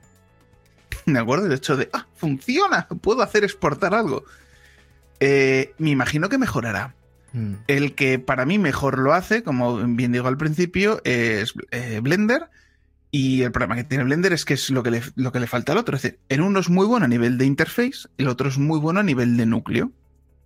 ¿De 1.05 1.19
acuerdo? 1.19 1.47
El 1.47 1.53
hecho 1.53 1.77
de, 1.77 1.89
ah, 1.93 2.07
funciona, 2.15 2.87
puedo 3.01 3.21
hacer 3.21 3.43
exportar 3.43 3.93
algo. 3.93 4.23
Eh, 5.19 5.73
me 5.77 5.91
imagino 5.91 6.29
que 6.29 6.37
mejorará. 6.37 6.95
Mm. 7.33 7.53
El 7.67 7.95
que 7.95 8.19
para 8.19 8.45
mí 8.45 8.59
mejor 8.59 8.99
lo 8.99 9.13
hace, 9.13 9.43
como 9.43 9.77
bien 9.77 10.11
digo 10.11 10.27
al 10.27 10.37
principio, 10.37 11.01
es 11.03 11.53
eh, 11.71 11.99
Blender. 12.01 12.49
Y 13.11 13.43
el 13.43 13.51
problema 13.51 13.75
que 13.75 13.83
tiene 13.83 14.03
Blender 14.05 14.33
es 14.33 14.43
que 14.43 14.55
es 14.55 14.71
lo 14.71 14.81
que, 14.81 14.89
le, 14.89 15.01
lo 15.15 15.31
que 15.31 15.39
le 15.39 15.47
falta 15.47 15.71
al 15.71 15.77
otro. 15.77 15.95
Es 15.95 16.01
decir, 16.01 16.19
en 16.29 16.41
uno 16.41 16.59
es 16.59 16.69
muy 16.69 16.87
bueno 16.87 17.05
a 17.05 17.09
nivel 17.09 17.37
de 17.37 17.45
interface, 17.45 18.07
el 18.17 18.27
otro 18.27 18.49
es 18.49 18.57
muy 18.57 18.79
bueno 18.79 19.01
a 19.01 19.03
nivel 19.03 19.37
de 19.37 19.45
núcleo. 19.45 19.91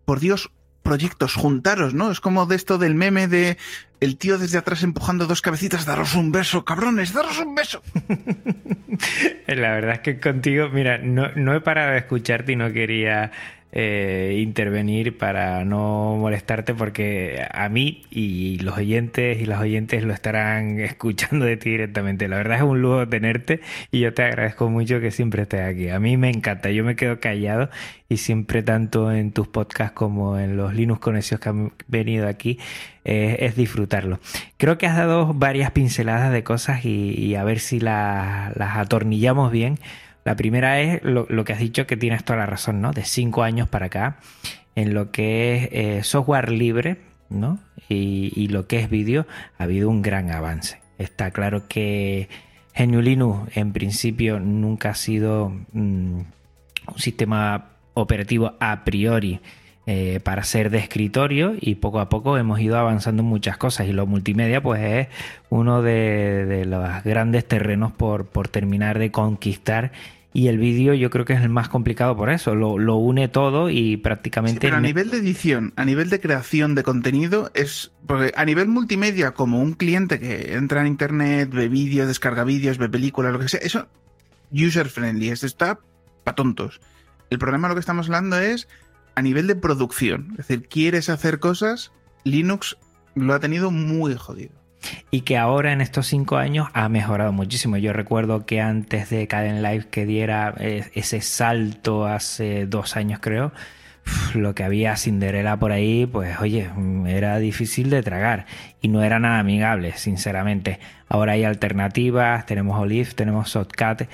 Por 0.03 0.19
Dios, 0.19 0.51
proyectos, 0.88 1.36
juntaros, 1.36 1.93
¿no? 1.93 2.10
Es 2.12 2.21
como 2.21 2.45
de 2.45 2.56
esto 2.56 2.78
del 2.78 2.95
meme 2.95 3.28
de 3.28 3.58
el 4.00 4.15
tío 4.15 4.38
desde 4.38 4.58
atrás 4.58 4.84
empujando 4.84 5.28
dos 5.28 5.41
cabecitas, 5.41 5.86
daros 5.86 6.15
un 6.15 6.32
beso, 6.32 6.63
cabrones, 6.63 7.12
daros 7.12 7.38
un 7.39 7.56
beso. 7.56 7.84
La 9.47 9.73
verdad 9.73 9.95
es 9.95 10.00
que 10.00 10.19
contigo, 10.21 10.69
mira, 10.69 10.97
no, 10.97 11.30
no 11.36 11.54
he 11.54 11.60
parado 11.60 11.91
de 11.91 11.97
escucharte 11.97 12.54
y 12.54 12.56
no 12.56 12.71
quería 12.71 13.34
eh, 13.80 14.40
intervenir 14.42 15.20
para 15.20 15.63
no 15.63 16.18
molestarte 16.18 16.74
porque 16.74 17.46
a 17.52 17.70
mí 17.70 18.08
y 18.10 18.58
los 18.58 18.76
oyentes 18.76 19.40
y 19.40 19.46
las 19.46 19.62
oyentes 19.62 20.04
lo 20.04 20.13
estarán 20.13 20.80
escuchando 20.80 21.46
de 21.46 21.58
ti 21.58 21.70
directamente. 21.70 22.28
La 22.28 22.38
verdad 22.38 22.58
es 22.58 22.63
un 22.63 22.82
lujo 22.82 23.08
tenerte 23.08 23.62
y 23.92 24.00
yo 24.00 24.16
te 24.16 24.24
agradezco 24.24 24.68
mucho 24.68 25.00
que 25.00 25.12
siempre 25.12 25.44
estés 25.44 25.62
aquí. 25.62 25.90
A 25.90 26.00
mí 26.00 26.18
me 26.18 26.32
encanta, 26.32 26.72
yo 26.72 26.84
me 26.84 26.96
quedo 26.96 27.20
callado 27.20 27.70
y 28.10 28.18
siempre 28.18 28.63
tanto 28.63 29.12
en 29.12 29.32
tus 29.32 29.48
podcasts 29.48 29.94
como 29.94 30.40
en 30.40 30.58
los 30.58 30.74
Linux 30.74 31.00
Conexiones 31.00 31.44
que 31.44 31.50
han 31.50 31.72
venido 31.88 32.28
aquí 32.28 32.58
eh, 33.06 33.38
es 33.42 33.56
disfrutarlo. 33.56 34.20
Creo 34.58 34.80
que 34.80 34.88
has 34.88 34.98
dado 34.98 35.36
varias 35.36 35.70
pinceladas 35.70 36.32
de 36.32 36.44
cosas 36.44 36.84
y, 36.84 37.36
a 37.36 37.44
ver 37.44 37.60
si 37.60 37.80
las 37.80 38.58
atornillamos 38.58 39.52
bien 39.52 39.78
la 40.28 40.36
primera 40.36 40.82
es 40.82 41.02
lo, 41.04 41.26
que 41.46 41.54
has 41.54 41.60
dicho 41.60 41.88
que 41.88 41.96
tienes 41.96 42.26
toda 42.26 42.40
la 42.40 42.46
razón, 42.46 42.82
¿no? 42.82 42.92
De 42.92 43.06
cinco 43.06 43.44
años 43.44 43.70
para 43.70 43.86
acá, 43.86 44.18
en 44.76 44.94
lo 44.94 45.10
que 45.10 45.56
es 45.56 45.70
eh, 45.72 46.04
software 46.04 46.52
libre, 46.52 46.98
¿no? 47.30 47.60
Y, 47.88 48.50
lo 48.50 48.68
que 48.68 48.80
es 48.80 48.90
vídeo 48.90 49.26
ha 49.58 49.63
habido 49.63 49.90
un 49.90 50.02
gran 50.02 50.30
avance. 50.30 50.82
Está 50.98 51.32
claro 51.32 51.70
que 51.70 52.28
GNU 52.78 53.02
Linux 53.02 53.56
en 53.56 53.72
principio 53.72 54.42
nunca 54.42 54.90
ha 54.90 54.96
sido 54.96 55.48
mm, 55.72 56.20
un 56.20 56.26
sistema 56.98 57.70
operativo 57.94 58.56
a 58.60 58.84
priori 58.84 59.40
eh, 59.86 60.20
para 60.22 60.44
ser 60.44 60.72
de 60.72 60.80
escritorio 60.80 61.54
y 61.58 61.76
poco 61.76 62.02
a 62.02 62.10
poco 62.10 62.38
hemos 62.38 62.60
ido 62.60 62.78
avanzando 62.78 63.24
en 63.24 63.30
muchas 63.30 63.56
cosas 63.56 63.88
y 63.88 63.94
lo 63.94 64.06
multimedia 64.06 64.62
pues 64.62 64.82
es 64.82 65.08
uno 65.48 65.82
de, 65.82 66.66
los 66.68 67.04
grandes 67.06 67.48
terrenos 67.48 67.94
por, 67.94 68.26
por 68.26 68.50
terminar 68.50 69.00
de 69.00 69.12
conquistar 69.12 69.94
y 70.38 70.50
el 70.50 70.60
vídeo 70.60 70.93
yo 70.93 71.10
creo 71.10 71.26
que 71.26 71.34
es 71.34 71.41
el 71.41 71.50
más 71.50 71.67
complicado 71.67 72.15
por 72.15 72.30
eso, 72.30 72.54
lo, 72.54 72.95
une 72.97 73.28
todo 73.28 73.71
y 73.71 73.97
prácticamente... 73.97 74.60
pero 74.60 74.76
a 74.76 74.80
nivel 74.80 75.10
de 75.10 75.17
edición, 75.17 75.73
a 75.78 75.84
nivel 75.84 76.12
de 76.12 76.19
creación 76.19 76.76
de 76.76 76.84
contenido, 76.84 77.50
es... 77.56 77.91
Porque 78.06 78.32
a 78.36 78.45
nivel 78.45 78.67
multimedia, 78.67 79.32
como 79.32 79.60
un 79.60 79.73
cliente 79.73 80.19
que 80.19 80.54
entra 80.54 80.82
en 80.82 80.88
internet, 80.88 81.50
ve 81.52 81.69
vídeos, 81.69 82.08
descarga 82.08 82.43
vídeos, 82.43 82.78
ve 82.78 82.88
películas, 82.88 83.34
lo 83.34 83.39
que 83.39 83.50
sea, 83.50 83.62
eso 83.62 83.88
user 84.52 84.89
friendly, 84.89 85.30
esto 85.30 85.47
está 85.47 85.80
para 86.23 86.36
tontos. 86.36 86.82
El 87.32 87.39
problema 87.39 87.67
de 87.67 87.71
lo 87.71 87.76
que 87.78 87.80
estamos 87.80 88.06
hablando 88.06 88.38
es 88.38 88.67
a 89.15 89.23
nivel 89.23 89.47
de 89.47 89.56
producción. 89.56 90.28
Es 90.34 90.47
decir, 90.50 90.67
quieres 90.67 91.10
hacer 91.10 91.39
cosas, 91.39 91.91
Linux 92.26 92.78
lo 93.15 93.34
ha 93.34 93.39
tenido 93.39 93.71
muy 93.71 94.13
jodido. 94.13 94.54
Y 95.12 95.22
que 95.22 95.38
ahora 95.38 95.74
en 95.74 95.82
estos 95.82 96.08
cinco 96.08 96.38
años 96.38 96.68
ha 96.74 96.88
mejorado 96.90 97.32
muchísimo. 97.32 97.78
Yo 97.78 97.94
recuerdo 97.94 98.46
que 98.46 98.62
antes 98.62 99.10
de 99.10 99.28
Caden 99.28 99.62
Live 99.63 99.88
que 99.90 100.06
diera 100.06 100.54
eh, 100.60 100.90
ese 100.94 101.22
salto 101.22 102.06
hace 102.06 102.66
dos 102.66 102.96
años 102.96 103.20
creo, 103.22 103.52
lo 104.36 104.56
que 104.56 104.63
había 104.63 104.96
Cinderella 104.96 105.58
por 105.58 105.72
ahí, 105.72 106.06
pues 106.06 106.40
oye, 106.40 106.70
era 107.08 107.40
difícil 107.40 107.90
de 107.90 108.04
tragar 108.04 108.46
y 108.82 108.88
no 108.88 109.04
era 109.04 109.20
nada 109.20 109.40
amigable, 109.40 109.94
sinceramente. 109.98 110.80
Ahora 111.10 111.34
hay 111.34 111.44
alternativas, 111.44 112.46
tenemos 112.46 112.80
Olive, 112.80 113.12
tenemos 113.13 113.50
Shotcut 113.50 114.08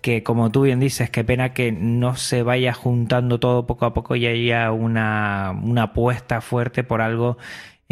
que 0.00 0.22
como 0.22 0.50
tú 0.50 0.62
bien 0.62 0.80
dices, 0.80 1.10
qué 1.10 1.24
pena 1.24 1.52
que 1.52 1.72
no 1.72 2.16
se 2.16 2.42
vaya 2.42 2.72
juntando 2.72 3.38
todo 3.38 3.66
poco 3.66 3.84
a 3.84 3.94
poco 3.94 4.16
y 4.16 4.26
haya 4.26 4.72
una, 4.72 5.50
apuesta 5.82 6.40
fuerte 6.40 6.84
por 6.84 7.02
algo 7.02 7.38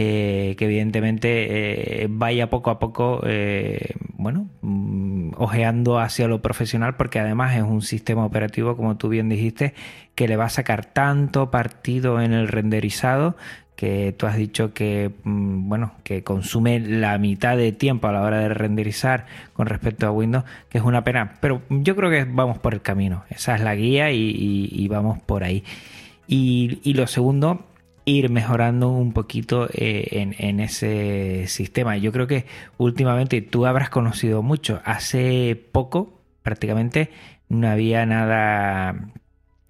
eh, 0.01 0.55
que 0.57 0.67
evidentemente 0.67 2.05
eh, 2.05 2.07
vaya 2.09 2.49
poco 2.49 2.71
a 2.71 2.79
poco, 2.79 3.21
eh, 3.27 3.95
bueno, 4.15 4.49
mm, 4.63 5.33
ojeando 5.37 5.99
hacia 5.99 6.29
lo 6.29 6.41
profesional, 6.41 6.95
porque 6.97 7.19
además 7.19 7.57
es 7.57 7.63
un 7.63 7.83
sistema 7.83 8.25
operativo, 8.25 8.77
como 8.77 8.97
tú 8.97 9.09
bien 9.09 9.29
dijiste, 9.29 9.75
que 10.15 10.29
le 10.29 10.37
va 10.37 10.45
a 10.45 10.51
sacar 10.51 10.85
tanto 10.87 11.51
partido 11.51 12.23
en 12.23 12.33
el 12.33 12.47
renderizado 12.47 13.37
que 13.79 14.13
tú 14.19 14.27
has 14.27 14.37
dicho 14.37 14.73
que 14.75 15.13
mm, 15.23 15.69
bueno 15.69 15.93
que 16.03 16.25
consume 16.25 16.81
la 16.81 17.17
mitad 17.19 17.57
de 17.57 17.71
tiempo 17.71 18.09
a 18.09 18.13
la 18.13 18.23
hora 18.23 18.39
de 18.41 18.49
renderizar 18.49 19.27
con 19.53 19.67
respecto 19.67 20.07
a 20.07 20.11
Windows, 20.11 20.45
que 20.69 20.79
es 20.79 20.85
una 20.85 21.05
pena. 21.05 21.35
Pero 21.41 21.63
yo 21.71 21.95
creo 21.95 22.11
que 22.11 22.25
vamos 22.25 22.59
por 22.59 22.75
el 22.75 22.83
camino. 22.83 23.25
Esa 23.31 23.55
es 23.55 23.63
la 23.63 23.75
guía 23.75 24.11
y, 24.11 24.89
vamos 24.89 25.21
por 25.21 25.45
ahí. 25.45 25.63
Y, 26.27 26.93
lo 26.95 27.07
segundo, 27.07 27.67
ir 28.09 28.31
mejorando 28.31 28.89
un 28.89 29.13
poquito 29.13 29.69
eh, 29.73 30.35
en, 30.39 30.61
ese 30.61 31.47
sistema. 31.47 31.97
Yo 31.97 32.13
creo 32.13 32.27
que 32.27 32.47
últimamente 32.79 33.43
tú 33.43 33.67
habrás 33.67 33.91
conocido 33.91 34.43
mucho. 34.43 34.81
Hace 34.85 35.61
poco, 35.73 36.21
prácticamente, 36.43 37.11
no 37.49 37.69
había 37.69 38.07
nada 38.07 39.13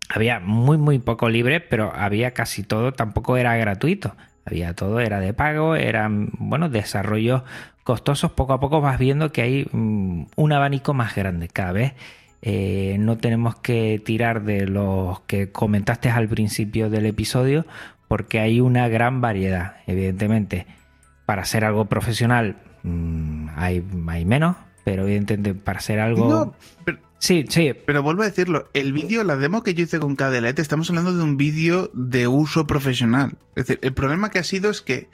había 0.09 0.40
muy 0.40 0.79
muy 0.79 0.98
poco 0.98 1.29
libre, 1.29 1.61
pero 1.61 1.92
había 1.94 2.33
casi 2.33 2.62
todo, 2.62 2.92
tampoco 2.92 3.37
era 3.37 3.57
gratuito. 3.57 4.16
Había 4.46 4.74
todo, 4.74 5.01
era 5.01 5.20
de 5.20 5.35
pago, 5.35 5.77
eran, 5.77 6.31
bueno, 6.38 6.70
desarrollos 6.70 7.42
costosos. 7.85 8.33
Poco 8.33 8.55
a 8.55 8.61
poco 8.61 8.81
vas 8.81 8.98
viendo 8.98 9.31
que 9.31 9.42
hay 9.42 9.66
mm, 9.70 10.27
un 10.37 10.53
abanico 10.53 10.94
más 10.94 11.14
grande 11.14 11.48
cada 11.48 11.72
vez. 11.72 11.94
Eh, 12.40 12.96
no 13.01 13.18
tenemos 13.18 13.57
que 13.57 14.01
tirar 14.05 14.44
de 14.44 14.66
los 14.66 15.20
que 15.22 15.51
comentaste 15.51 16.09
al 16.09 16.29
principio 16.29 16.88
del 16.88 17.07
episodio, 17.07 17.66
porque 18.09 18.40
hay 18.40 18.61
una 18.61 18.88
gran 18.88 19.21
variedad, 19.21 19.77
evidentemente. 19.87 20.66
Para 21.27 21.42
hacer 21.42 21.64
algo 21.64 21.85
profesional 21.85 22.57
mm, 22.83 23.49
hay, 23.55 23.85
hay 24.09 24.25
menos, 24.25 24.57
pero 24.85 25.05
evidentemente 25.05 25.55
para 25.55 25.79
hacer 25.79 26.01
algo... 26.01 26.55
Sí, 27.18 27.44
sí. 27.49 27.73
Pero 27.85 28.03
vuelvo 28.03 28.23
a 28.23 28.27
decirlo, 28.27 28.68
el 28.75 28.92
vídeo, 28.92 29.25
la 29.25 29.37
demo 29.37 29.62
que 29.62 29.75
yo 29.75 29.83
hice 29.83 29.99
con 29.99 30.14
KDLET, 30.14 30.61
estamos 30.61 30.88
hablando 30.88 31.12
de 31.12 31.23
un 31.23 31.37
vídeo 31.37 31.90
de 31.92 32.29
uso 32.29 32.66
profesional. 32.66 33.33
Es 33.57 33.66
decir, 33.66 33.81
el 33.83 33.92
problema 33.92 34.31
que 34.31 34.38
ha 34.38 34.44
sido 34.44 34.71
es 34.71 34.83
que 34.83 35.09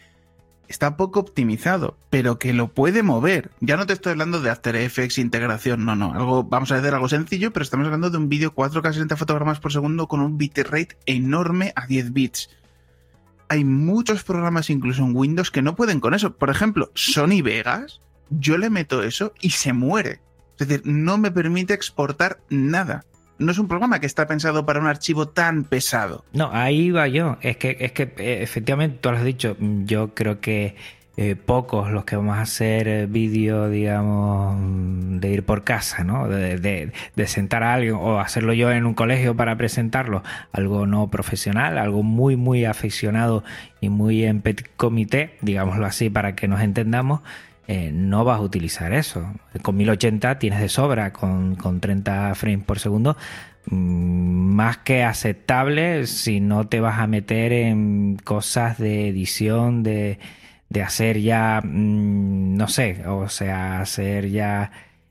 está 0.68 0.96
poco 0.96 1.20
optimizado, 1.20 1.96
pero 2.10 2.38
que 2.38 2.52
lo 2.52 2.68
puede 2.68 3.02
mover. 3.02 3.50
Ya 3.60 3.76
no 3.76 3.86
te 3.86 3.94
estoy 3.94 4.12
hablando 4.12 4.40
de 4.40 4.50
After 4.50 4.76
Effects, 4.76 5.18
integración, 5.18 5.84
no, 5.84 5.96
no. 5.96 6.12
Algo, 6.12 6.44
vamos 6.44 6.70
a 6.72 6.76
decir 6.76 6.92
algo 6.94 7.08
sencillo, 7.08 7.52
pero 7.52 7.62
estamos 7.62 7.86
hablando 7.86 8.10
de 8.10 8.18
un 8.18 8.28
vídeo 8.28 8.54
4K 8.54 8.92
60 8.92 9.16
fotogramas 9.16 9.60
por 9.60 9.72
segundo 9.72 10.06
con 10.06 10.20
un 10.20 10.36
bitrate 10.36 10.96
enorme 11.06 11.72
a 11.74 11.86
10 11.86 12.12
bits. 12.12 12.50
Hay 13.48 13.64
muchos 13.64 14.24
programas, 14.24 14.70
incluso 14.70 15.02
en 15.04 15.16
Windows, 15.16 15.50
que 15.50 15.62
no 15.62 15.76
pueden 15.76 16.00
con 16.00 16.14
eso. 16.14 16.34
Por 16.34 16.50
ejemplo, 16.50 16.90
Sony 16.94 17.42
Vegas, 17.42 18.00
yo 18.30 18.58
le 18.58 18.70
meto 18.70 19.02
eso 19.02 19.32
y 19.40 19.50
se 19.50 19.72
muere. 19.72 20.20
Es 20.58 20.68
decir, 20.68 20.82
no 20.86 21.18
me 21.18 21.30
permite 21.30 21.74
exportar 21.74 22.40
nada. 22.48 23.04
No 23.38 23.50
es 23.50 23.58
un 23.58 23.66
programa 23.66 23.98
que 23.98 24.06
está 24.06 24.26
pensado 24.26 24.64
para 24.64 24.80
un 24.80 24.86
archivo 24.86 25.28
tan 25.28 25.64
pesado. 25.64 26.24
No, 26.32 26.50
ahí 26.52 26.90
va 26.90 27.08
yo. 27.08 27.36
Es 27.40 27.56
que, 27.56 27.76
es 27.80 27.92
que 27.92 28.14
eh, 28.18 28.42
efectivamente, 28.42 28.98
tú 29.00 29.10
lo 29.10 29.16
has 29.16 29.24
dicho, 29.24 29.56
yo 29.58 30.14
creo 30.14 30.40
que 30.40 30.76
eh, 31.16 31.36
pocos 31.36 31.92
los 31.92 32.04
que 32.04 32.16
vamos 32.16 32.36
a 32.38 32.40
hacer 32.40 32.88
eh, 32.88 33.06
vídeo, 33.06 33.68
digamos, 33.68 34.56
de 35.20 35.30
ir 35.30 35.44
por 35.44 35.62
casa, 35.62 36.02
¿no? 36.02 36.26
De, 36.26 36.90
sentar 37.26 37.62
a 37.62 37.74
alguien 37.74 37.94
o 37.94 38.18
hacerlo 38.18 38.52
yo 38.52 38.72
en 38.72 38.84
un 38.84 38.94
colegio 38.94 39.36
para 39.36 39.56
presentarlo, 39.56 40.24
algo 40.50 40.86
no 40.86 41.08
profesional, 41.10 41.78
algo 41.78 42.02
muy, 42.02 42.34
muy 42.34 42.64
aficionado 42.64 43.44
y 43.80 43.90
muy 43.90 44.24
en 44.24 44.40
petit 44.40 44.66
comité, 44.76 45.36
digámoslo 45.40 45.86
así, 45.86 46.10
para 46.10 46.34
que 46.34 46.48
nos 46.48 46.60
entendamos. 46.60 47.20
Eh, 47.68 47.92
no 47.94 48.24
vas 48.24 48.40
a 48.40 48.42
utilizar 48.42 48.92
eso. 48.92 49.24
Con 49.62 49.76
1080 49.76 50.40
tienes 50.40 50.60
de 50.60 50.68
sobra, 50.68 51.12
con, 51.12 51.56
30 51.80 52.34
frames 52.34 52.64
por 52.64 52.80
segundo, 52.80 53.16
mm, 53.66 53.76
más 53.76 54.78
que 54.78 55.04
aceptable 55.04 56.08
si 56.08 56.40
no 56.40 56.66
te 56.66 56.80
vas 56.80 56.98
a 56.98 57.06
meter 57.06 57.52
en 57.52 58.16
cosas 58.16 58.78
de 58.78 59.08
edición, 59.08 59.82
de, 59.84 60.18
hacer 60.82 61.20
ya, 61.20 61.60
mm, 61.62 62.56
no 62.56 62.68
sé, 62.68 63.06
o 63.06 63.28
sea, 63.28 63.80
hacer 63.80 64.30
ya 64.30 64.70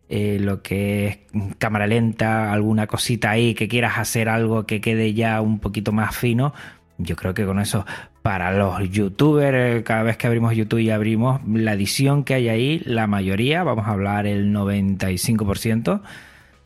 eh, 0.09 0.37
lo 0.39 0.61
que 0.61 1.07
es 1.07 1.19
cámara 1.57 1.87
lenta, 1.87 2.51
alguna 2.53 2.87
cosita 2.87 3.31
ahí, 3.31 3.55
que 3.55 3.67
quieras 3.67 3.97
hacer 3.97 4.29
algo 4.29 4.65
que 4.65 4.81
quede 4.81 5.13
ya 5.13 5.41
un 5.41 5.59
poquito 5.59 5.91
más 5.91 6.15
fino. 6.15 6.53
Yo 6.97 7.15
creo 7.15 7.33
que 7.33 7.45
con 7.45 7.59
eso 7.59 7.85
para 8.21 8.51
los 8.53 8.89
youtubers, 8.89 9.83
cada 9.83 10.03
vez 10.03 10.17
que 10.17 10.27
abrimos 10.27 10.55
YouTube 10.55 10.79
y 10.79 10.89
abrimos 10.91 11.41
la 11.47 11.73
edición 11.73 12.23
que 12.23 12.35
hay 12.35 12.49
ahí, 12.49 12.79
la 12.85 13.07
mayoría, 13.07 13.63
vamos 13.63 13.87
a 13.87 13.91
hablar 13.91 14.27
el 14.27 14.53
95%, 14.53 16.01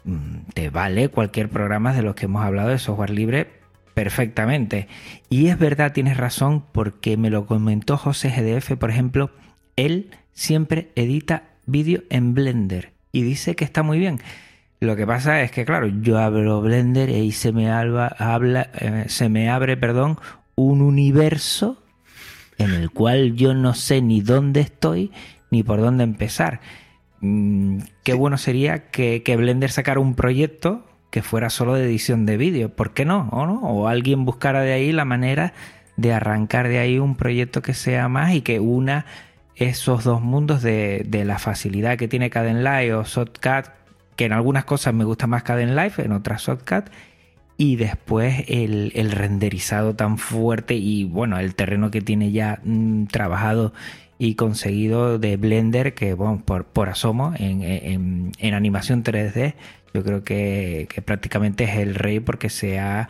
mm, 0.04 0.38
te 0.54 0.70
vale 0.70 1.10
cualquier 1.10 1.50
programa 1.50 1.94
de 1.94 2.02
los 2.04 2.16
que 2.16 2.26
hemos 2.26 2.44
hablado 2.44 2.70
de 2.70 2.80
software 2.80 3.12
libre 3.12 3.57
perfectamente. 3.98 4.88
Y 5.28 5.48
es 5.48 5.58
verdad, 5.58 5.92
tienes 5.92 6.18
razón, 6.18 6.64
porque 6.72 7.18
me 7.18 7.32
lo 7.32 7.48
comentó 7.48 7.98
José 7.98 8.30
GDF, 8.30 8.78
por 8.78 8.92
ejemplo, 8.92 9.32
él 9.76 10.12
siempre 10.34 10.92
edita 10.94 11.46
vídeo 11.66 12.04
en 12.12 12.36
Blender 12.36 12.94
y 13.12 13.24
dice 13.24 13.56
que 13.56 13.66
está 13.66 13.82
muy 13.82 13.98
bien. 13.98 14.20
Lo 14.80 14.96
que 14.96 15.08
pasa 15.08 15.42
es 15.42 15.50
que, 15.50 15.66
claro, 15.66 15.88
yo 15.88 16.20
abro 16.20 16.62
Blender 16.62 17.10
y 17.10 17.32
se 17.32 17.52
me, 17.52 17.72
habla, 17.72 18.70
eh, 18.80 19.06
se 19.08 19.30
me 19.30 19.50
abre 19.50 19.78
perdón, 19.78 20.20
un 20.54 20.84
universo 20.84 21.84
en 22.60 22.76
el 22.76 22.92
cual 22.92 23.34
yo 23.34 23.56
no 23.56 23.74
sé 23.74 24.04
ni 24.04 24.22
dónde 24.22 24.60
estoy 24.60 25.12
ni 25.50 25.64
por 25.64 25.82
dónde 25.82 26.04
empezar. 26.04 26.62
Mm, 27.22 27.80
qué 28.04 28.14
bueno 28.14 28.38
sería 28.38 28.92
que, 28.92 29.24
Blender 29.36 29.72
sacara 29.72 30.00
un 30.00 30.14
proyecto 30.14 30.86
que 31.10 31.22
fuera 31.22 31.50
solo 31.50 31.74
de 31.76 31.86
edición 31.86 32.26
de 32.26 32.38
vídeo. 32.38 32.70
¿Por 32.70 32.94
qué 32.94 33.06
no? 33.06 33.30
¿O 33.32 33.46
no? 33.46 33.60
O 33.62 33.88
alguien 33.88 34.26
buscara 34.26 34.62
de 34.62 34.74
ahí 34.74 34.92
la 34.92 35.06
manera 35.06 35.54
de 35.96 36.14
arrancar 36.14 36.68
de 36.68 36.80
ahí 36.80 37.00
un 37.00 37.16
proyecto 37.16 37.62
que 37.62 37.74
sea 37.74 38.08
más 38.08 38.34
y 38.34 38.42
que 38.42 38.60
una 38.60 39.06
esos 39.56 40.04
dos 40.04 40.22
mundos 40.22 40.62
de, 40.62 41.04
de 41.08 41.26
la 41.26 41.40
facilidad 41.40 41.98
que 41.98 42.08
tiene 42.08 42.30
Live 42.30 42.94
o 42.94 43.04
Shotcut, 43.04 43.72
que 44.16 44.26
en 44.26 44.34
algunas 44.34 44.66
cosas 44.66 44.94
me 44.94 45.04
gusta 45.04 45.26
más 45.26 45.44
Live, 45.48 45.94
en 45.98 46.12
otras 46.12 46.44
Shotcut, 46.44 46.90
y 47.58 47.76
después 47.76 48.44
el, 48.48 49.12
renderizado 49.12 49.96
tan 49.96 50.20
fuerte 50.20 50.76
y 50.76 51.06
bueno, 51.06 51.40
el 51.40 51.56
terreno 51.56 51.90
que 51.90 52.02
tiene 52.02 52.32
ya 52.32 52.60
mm, 52.64 53.06
trabajado 53.06 53.74
y 54.20 54.36
conseguido 54.36 55.18
de 55.18 55.38
Blender, 55.38 55.94
que 55.96 56.14
bueno, 56.14 56.44
por, 56.46 56.66
por 56.66 56.90
asomo 56.90 57.34
en, 57.38 58.32
animación 58.54 59.04
3D, 59.04 59.56
yo 59.94 60.04
creo 60.04 60.24
que, 60.24 60.88
prácticamente 61.06 61.64
es 61.66 61.78
el 61.78 61.96
rey 61.96 62.20
porque 62.20 62.50
se 62.50 62.80
ha, 62.80 63.10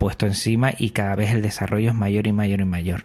puesto 0.00 0.26
encima 0.26 0.72
y 0.76 0.90
cada 0.90 1.14
vez 1.14 1.30
el 1.30 1.42
desarrollo 1.42 1.90
es 1.90 1.94
mayor 1.94 2.26
y 2.26 2.32
mayor 2.32 2.60
y 2.60 2.64
mayor. 2.64 3.04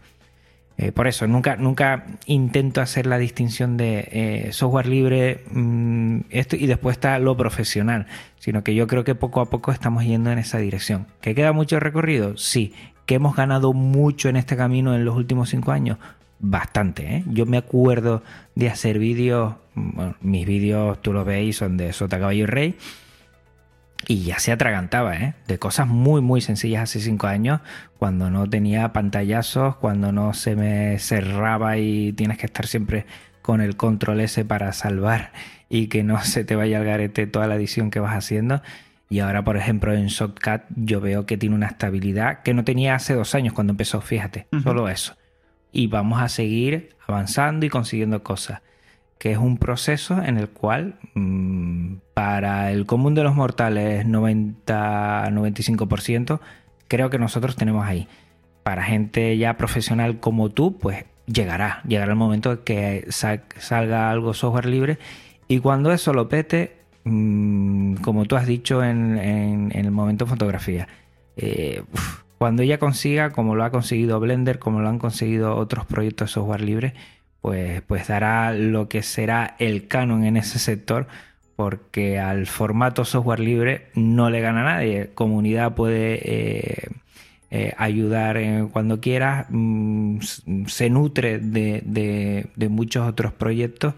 Eh, 0.78 0.92
por 0.92 1.06
eso, 1.06 1.28
nunca, 1.28 1.56
nunca 1.56 2.06
intento 2.26 2.82
hacer 2.82 3.06
la 3.06 3.20
distinción 3.20 3.78
de 3.78 4.08
eh, 4.12 4.50
software 4.52 4.88
libre 4.88 5.44
mm, 5.52 6.22
esto 6.32 6.56
y 6.56 6.66
después 6.66 6.96
está 6.96 7.20
lo 7.20 7.38
profesional, 7.38 8.08
sino 8.40 8.64
que 8.64 8.74
yo 8.74 8.88
creo 8.88 9.04
que 9.04 9.14
poco 9.14 9.42
a 9.42 9.50
poco 9.52 9.72
estamos 9.72 10.04
yendo 10.06 10.32
en 10.32 10.40
esa 10.40 10.58
dirección. 10.58 11.06
¿Que 11.22 11.36
queda 11.36 11.52
mucho 11.52 11.80
recorrido? 11.80 12.36
Sí. 12.38 12.74
¿Que 13.06 13.16
hemos 13.16 13.36
ganado 13.36 13.74
mucho 13.74 14.30
en 14.30 14.38
este 14.38 14.58
camino 14.58 14.96
en 14.96 15.06
los 15.06 15.16
últimos 15.16 15.50
cinco 15.50 15.72
años? 15.72 16.00
Bastante, 16.44 17.18
¿eh? 17.18 17.24
Yo 17.28 17.46
me 17.46 17.58
acuerdo 17.58 18.24
de 18.56 18.68
hacer 18.68 18.98
vídeos, 18.98 19.54
mis 20.22 20.48
vídeos 20.48 21.00
tú 21.04 21.14
los 21.14 21.24
veis 21.24 21.58
son 21.58 21.78
de 21.78 21.94
Sota 21.94 22.18
Caballo 22.18 22.44
y 22.44 22.48
Rey, 22.48 22.76
y 24.12 24.24
ya 24.24 24.40
se 24.40 24.52
atragantaba, 24.52 25.16
¿eh? 25.16 25.36
De 25.48 25.58
cosas 25.58 25.88
muy, 25.88 26.20
muy 26.20 26.42
sencillas 26.42 26.84
hace 26.84 27.00
cinco 27.00 27.28
años, 27.28 27.62
cuando 27.98 28.30
no 28.30 28.50
tenía 28.50 28.92
pantallazos, 28.92 29.78
cuando 29.78 30.12
no 30.12 30.34
se 30.34 30.58
me 30.58 31.00
cerraba 31.00 31.78
y 31.78 32.12
tienes 32.12 32.38
que 32.38 32.46
estar 32.46 32.68
siempre 32.68 33.06
con 33.42 33.62
el 33.62 33.78
control 33.78 34.20
S 34.20 34.44
para 34.44 34.74
salvar 34.74 35.32
y 35.70 35.88
que 35.88 36.04
no 36.04 36.22
se 36.26 36.44
te 36.44 36.58
vaya 36.58 36.80
al 36.80 36.84
garete 36.84 37.26
toda 37.26 37.48
la 37.48 37.56
edición 37.56 37.90
que 37.90 38.02
vas 38.02 38.14
haciendo. 38.14 38.62
Y 39.10 39.20
ahora, 39.20 39.46
por 39.46 39.56
ejemplo, 39.56 39.94
en 39.94 40.08
Shotcut 40.08 40.64
yo 40.76 41.00
veo 41.00 41.26
que 41.26 41.38
tiene 41.38 41.56
una 41.56 41.68
estabilidad 41.68 42.42
que 42.42 42.54
no 42.54 42.66
tenía 42.66 42.96
hace 42.96 43.14
dos 43.14 43.34
años 43.34 43.54
cuando 43.54 43.72
empezó, 43.72 44.02
fíjate, 44.02 44.46
solo 44.62 44.90
eso. 44.90 45.16
Y 45.72 45.88
vamos 45.88 46.22
a 46.22 46.28
seguir 46.28 46.98
avanzando 47.08 47.66
y 47.66 47.70
consiguiendo 47.70 48.24
cosas 48.24 48.62
que 49.22 49.32
es 49.32 49.38
un 49.38 49.58
proceso 49.58 50.22
en 50.24 50.38
el 50.40 50.50
cual 50.50 50.96
mm, 51.14 51.98
para 52.16 52.72
el 52.72 52.88
común 52.88 53.14
de 53.14 53.22
los 53.22 53.36
mortales 53.36 54.04
90-95% 54.08 56.40
creo 56.88 57.12
que 57.12 57.20
nosotros 57.20 57.56
tenemos 57.56 57.86
ahí. 57.86 58.08
Para 58.64 58.82
gente 58.82 59.38
ya 59.38 59.58
profesional 59.58 60.20
como 60.20 60.50
tú, 60.50 60.80
pues 60.80 61.06
llegará, 61.28 61.84
llegará 61.88 62.14
el 62.14 62.18
momento 62.18 62.56
de 62.56 62.64
que 62.64 63.06
salga 63.12 64.10
algo 64.10 64.34
software 64.34 64.66
libre 64.66 64.98
y 65.48 65.60
cuando 65.60 65.92
eso 65.92 66.14
lo 66.14 66.28
pete, 66.28 66.78
mm, 67.04 67.98
como 67.98 68.26
tú 68.26 68.38
has 68.38 68.48
dicho 68.48 68.84
en, 68.84 69.72
el 69.72 69.92
momento 69.92 70.26
de 70.26 70.32
fotografía, 70.32 70.88
eh, 71.38 71.84
cuando 72.40 72.64
ella 72.64 72.80
consiga, 72.80 73.30
como 73.30 73.54
lo 73.54 73.64
ha 73.66 73.70
conseguido 73.70 74.20
Blender, 74.20 74.58
como 74.58 74.82
lo 74.82 74.90
han 74.90 74.98
conseguido 74.98 75.58
otros 75.58 75.86
proyectos 75.86 76.30
de 76.30 76.34
software 76.34 76.62
libre, 76.62 76.96
pues, 77.42 77.82
pues 77.82 78.08
dará 78.08 78.54
lo 78.54 78.88
que 78.88 79.04
será 79.04 79.56
el 79.60 79.88
canon 79.88 80.24
en 80.26 80.38
ese 80.38 80.60
sector, 80.60 81.08
porque 81.56 82.20
al 82.20 82.48
formato 82.48 83.06
software 83.06 83.40
libre 83.40 83.88
no 83.96 84.30
le 84.30 84.42
gana 84.42 84.62
a 84.62 84.76
nadie. 84.76 85.12
Comunidad 85.14 85.74
puede 85.76 86.20
eh, 86.24 86.90
eh, 87.50 87.74
ayudar 87.78 88.40
cuando 88.72 89.02
quiera, 89.02 89.48
mm, 89.50 90.20
se 90.68 90.90
nutre 90.90 91.40
de, 91.40 92.48
muchos 92.70 93.08
otros 93.08 93.34
proyectos 93.34 93.96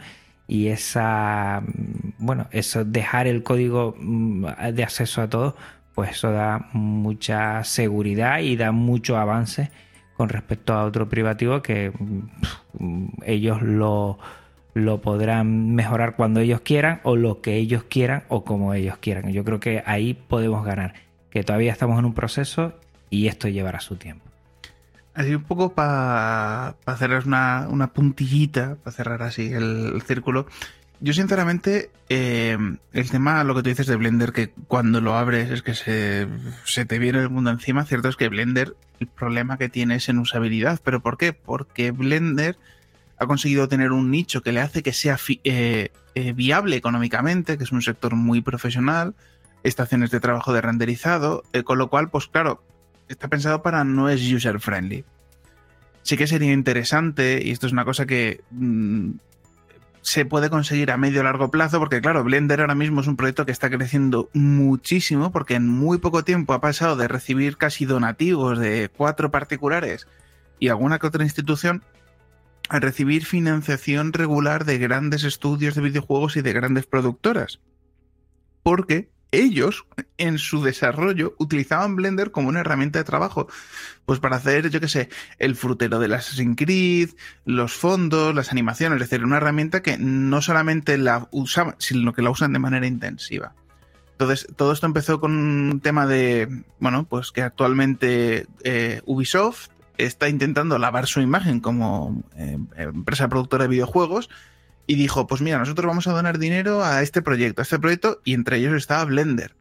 y 0.48 0.68
esa, 0.68 1.62
mm, 1.62 2.26
bueno, 2.26 2.48
eso 2.52 2.86
dejar 2.86 3.28
el 3.28 3.44
código 3.44 3.96
mm, 4.00 4.46
de 4.74 4.84
acceso 4.84 5.22
a 5.22 5.30
todos, 5.30 5.56
pues 5.96 6.12
eso 6.12 6.32
da 6.32 6.70
mucha 6.74 7.64
seguridad 7.64 8.40
y 8.40 8.56
da 8.56 8.72
mucho 8.72 9.18
avance 9.18 9.70
con 10.24 10.30
respecto 10.30 10.74
a 10.74 10.86
otro 10.86 11.10
privativo 11.10 11.62
que 11.62 11.92
ellos 13.26 13.62
lo, 13.62 14.18
lo 14.74 15.02
podrán 15.02 15.76
mejorar 15.76 16.16
cuando 16.16 16.40
ellos 16.40 16.62
quieran 16.62 17.02
o 17.04 17.18
lo 17.18 17.42
que 17.42 17.58
ellos 17.58 17.84
quieran 17.84 18.24
o 18.30 18.46
como 18.46 18.74
ellos 18.74 18.96
quieran. 19.02 19.34
Yo 19.34 19.44
creo 19.44 19.60
que 19.60 19.84
ahí 19.86 20.14
podemos 20.14 20.64
ganar, 20.66 20.94
que 21.30 21.44
todavía 21.44 21.74
estamos 21.74 22.00
en 22.00 22.06
un 22.06 22.14
proceso 22.14 22.72
y 23.10 23.28
esto 23.28 23.50
llevará 23.50 23.82
su 23.82 23.98
tiempo. 23.98 24.24
Así 25.14 25.36
un 25.36 25.44
poco 25.44 25.74
para 25.74 26.78
cerrar 26.98 27.28
una, 27.28 27.68
una, 27.70 27.92
puntillita, 27.92 28.78
para 28.82 28.96
cerrar 28.96 29.24
así 29.24 29.52
el, 29.52 30.02
círculo. 30.08 30.48
Yo 31.00 31.14
sinceramente, 31.14 31.92
eh, 32.10 32.58
el 32.94 33.10
tema, 33.10 33.44
lo 33.44 33.56
que 33.56 33.64
tú 33.64 33.70
dices 33.70 33.88
de 33.88 33.96
Blender, 33.96 34.32
que 34.32 34.52
cuando 34.68 35.02
lo 35.02 35.16
abres 35.16 35.52
es 35.52 35.62
que 35.62 35.74
se, 35.76 36.86
te 36.86 37.00
viene 37.00 37.20
el 37.20 37.30
mundo 37.30 37.50
encima, 37.50 37.86
cierto 37.86 38.08
es 38.08 38.16
que 38.16 38.30
Blender 38.30 38.76
el 39.00 39.08
problema 39.08 39.58
que 39.58 39.68
tiene 39.70 39.96
es 39.96 40.08
en 40.08 40.20
usabilidad. 40.20 40.80
¿Pero 40.84 41.02
por 41.02 41.18
qué? 41.18 41.34
Porque 41.34 41.92
Blender 41.92 42.58
ha 43.18 43.28
conseguido 43.28 43.68
tener 43.68 43.92
un 43.92 44.12
nicho 44.12 44.42
que 44.42 44.54
le 44.54 44.62
hace 44.62 44.82
que 44.82 44.94
sea 44.94 45.18
eh, 45.44 45.90
eh, 46.16 46.34
viable 46.34 46.78
económicamente, 46.78 47.58
que 47.58 47.66
es 47.66 47.72
un 47.72 47.82
sector 47.82 48.16
muy 48.16 48.42
profesional, 48.42 49.14
estaciones 49.64 50.10
de 50.10 50.22
trabajo 50.22 50.54
de 50.54 50.62
renderizado, 50.62 51.44
con 51.66 51.78
lo 51.78 51.90
cual, 51.90 52.10
pues 52.10 52.28
claro, 52.28 52.64
está 53.10 53.28
pensado 53.28 53.62
para 53.62 53.84
no 53.84 54.10
es 54.10 54.22
user 54.32 54.60
friendly. 54.60 55.04
Sí 56.02 56.18
que 56.18 56.28
sería 56.28 56.52
interesante, 56.52 57.42
y 57.44 57.52
esto 57.52 57.68
es 57.68 57.74
una 57.74 57.86
cosa 57.86 58.06
que 58.06 58.42
mm, 58.52 59.12
se 60.04 60.26
puede 60.26 60.50
conseguir 60.50 60.92
a 60.92 60.98
medio 60.98 61.22
o 61.22 61.24
largo 61.24 61.50
plazo, 61.50 61.80
porque 61.80 62.02
claro, 62.02 62.24
Blender 62.24 62.60
ahora 62.60 62.76
mismo 62.76 63.02
es 63.02 63.08
un 63.08 63.16
proyecto 63.16 63.46
que 63.46 63.54
está 63.54 63.70
creciendo 63.70 64.30
muchísimo, 64.34 65.32
porque 65.32 65.56
en 65.56 65.68
muy 65.68 65.98
poco 65.98 66.26
tiempo 66.26 66.54
ha 66.54 66.62
pasado 66.62 66.98
de 66.98 67.08
recibir 67.08 67.58
casi 67.58 67.86
donativos 67.86 68.60
de 68.60 68.92
cuatro 68.96 69.32
particulares 69.32 70.08
y 70.60 70.68
alguna 70.68 71.00
que 71.00 71.08
otra 71.08 71.24
institución 71.24 71.84
a 72.68 72.80
recibir 72.80 73.26
financiación 73.26 74.12
regular 74.12 74.66
de 74.66 74.78
grandes 74.78 75.24
estudios 75.24 75.74
de 75.76 75.82
videojuegos 75.82 76.36
y 76.36 76.42
de 76.42 76.54
grandes 76.54 76.86
productoras. 76.86 77.62
Porque 78.62 79.10
ellos 79.34 79.86
en 80.18 80.38
su 80.38 80.64
desarrollo 80.64 81.36
utilizaban 81.40 81.96
Blender 81.96 82.32
como 82.32 82.50
una 82.50 82.62
herramienta 82.62 83.00
de 83.00 83.06
trabajo. 83.06 83.48
Pues 84.06 84.20
para 84.20 84.38
hacer, 84.38 84.70
yo 84.70 84.80
qué 84.80 84.88
sé, 84.88 85.10
el 85.40 85.56
frutero 85.56 86.00
de 86.00 86.14
Assassin's 86.14 86.56
Creed, 86.56 87.10
los 87.46 87.74
fondos, 87.74 88.34
las 88.36 88.52
animaciones, 88.52 89.02
es 89.02 89.10
decir, 89.10 89.26
una 89.26 89.38
herramienta 89.38 89.82
que 89.82 89.98
no 89.98 90.42
solamente 90.42 90.98
la 90.98 91.28
usaban, 91.32 91.76
sino 91.80 92.14
que 92.14 92.22
la 92.22 92.30
usan 92.30 92.54
de 92.54 92.60
manera 92.60 92.88
intensiva. 92.88 93.56
Entonces, 94.12 94.48
todo 94.56 94.72
esto 94.72 94.86
empezó 94.86 95.20
con 95.20 95.36
un 95.36 95.80
tema 95.82 96.06
de, 96.06 96.64
bueno, 96.80 97.06
pues 97.06 97.32
que 97.32 97.42
actualmente 97.42 98.46
eh, 98.64 99.02
Ubisoft 99.06 99.70
está 99.98 100.30
intentando 100.30 100.78
lavar 100.78 101.08
su 101.08 101.22
imagen 101.22 101.60
como 101.60 102.24
eh, 102.38 102.58
empresa 102.78 103.28
productora 103.28 103.64
de 103.64 103.70
videojuegos 103.70 104.30
y 104.88 104.96
dijo, 104.96 105.28
pues 105.28 105.42
mira, 105.42 105.58
nosotros 105.58 105.88
vamos 105.88 106.08
a 106.08 106.14
donar 106.14 106.40
dinero 106.40 106.84
a 106.84 107.02
este 107.02 107.22
proyecto, 107.22 107.62
a 107.62 107.64
este 107.64 107.80
proyecto, 107.80 108.22
y 108.24 108.34
entre 108.34 108.58
ellos 108.58 108.74
estaba 108.74 109.06
Blender. 109.06 109.56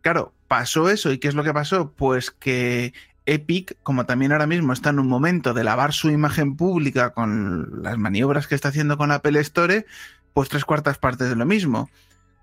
Claro, 0.00 0.34
pasó 0.48 0.90
eso, 0.90 1.12
¿y 1.12 1.18
qué 1.18 1.28
es 1.28 1.34
lo 1.34 1.44
que 1.44 1.54
pasó? 1.54 1.92
Pues 1.92 2.30
que 2.30 2.92
Epic, 3.26 3.76
como 3.82 4.04
también 4.04 4.32
ahora 4.32 4.46
mismo 4.46 4.72
está 4.72 4.90
en 4.90 4.98
un 4.98 5.08
momento 5.08 5.54
de 5.54 5.64
lavar 5.64 5.92
su 5.92 6.10
imagen 6.10 6.56
pública 6.56 7.10
con 7.10 7.82
las 7.82 7.96
maniobras 7.96 8.46
que 8.46 8.54
está 8.54 8.68
haciendo 8.68 8.98
con 8.98 9.12
Apple 9.12 9.40
Store, 9.40 9.86
pues 10.34 10.48
tres 10.48 10.64
cuartas 10.64 10.98
partes 10.98 11.28
de 11.28 11.36
lo 11.36 11.46
mismo. 11.46 11.88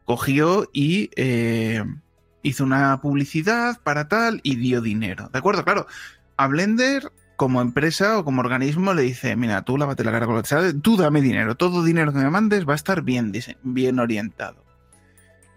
Cogió 0.06 0.70
y 0.74 1.12
eh, 1.16 1.84
hizo 2.42 2.64
una 2.64 3.00
publicidad 3.02 3.80
para 3.84 4.08
tal 4.08 4.40
y 4.44 4.56
dio 4.56 4.82
dinero. 4.82 5.30
¿De 5.32 5.40
acuerdo? 5.40 5.64
Claro, 5.64 5.86
a 6.38 6.48
Blender 6.48 7.12
como 7.42 7.60
empresa 7.60 8.20
o 8.20 8.24
como 8.24 8.42
organismo 8.42 8.94
le 8.94 9.02
dice, 9.02 9.36
mira, 9.36 9.64
tú 9.64 9.76
lávate 9.76 10.04
la 10.04 10.12
cara 10.12 10.28
con 10.28 10.36
lo 10.36 10.44
que 10.44 10.74
tú 10.80 10.96
dame 10.96 11.24
dinero, 11.24 11.56
todo 11.56 11.84
dinero 11.84 12.14
que 12.14 12.20
me 12.20 12.30
mandes 12.30 12.70
va 12.70 12.74
a 12.74 12.76
estar 12.76 13.02
bien, 13.02 13.34
bien 13.64 13.98
orientado. 13.98 14.64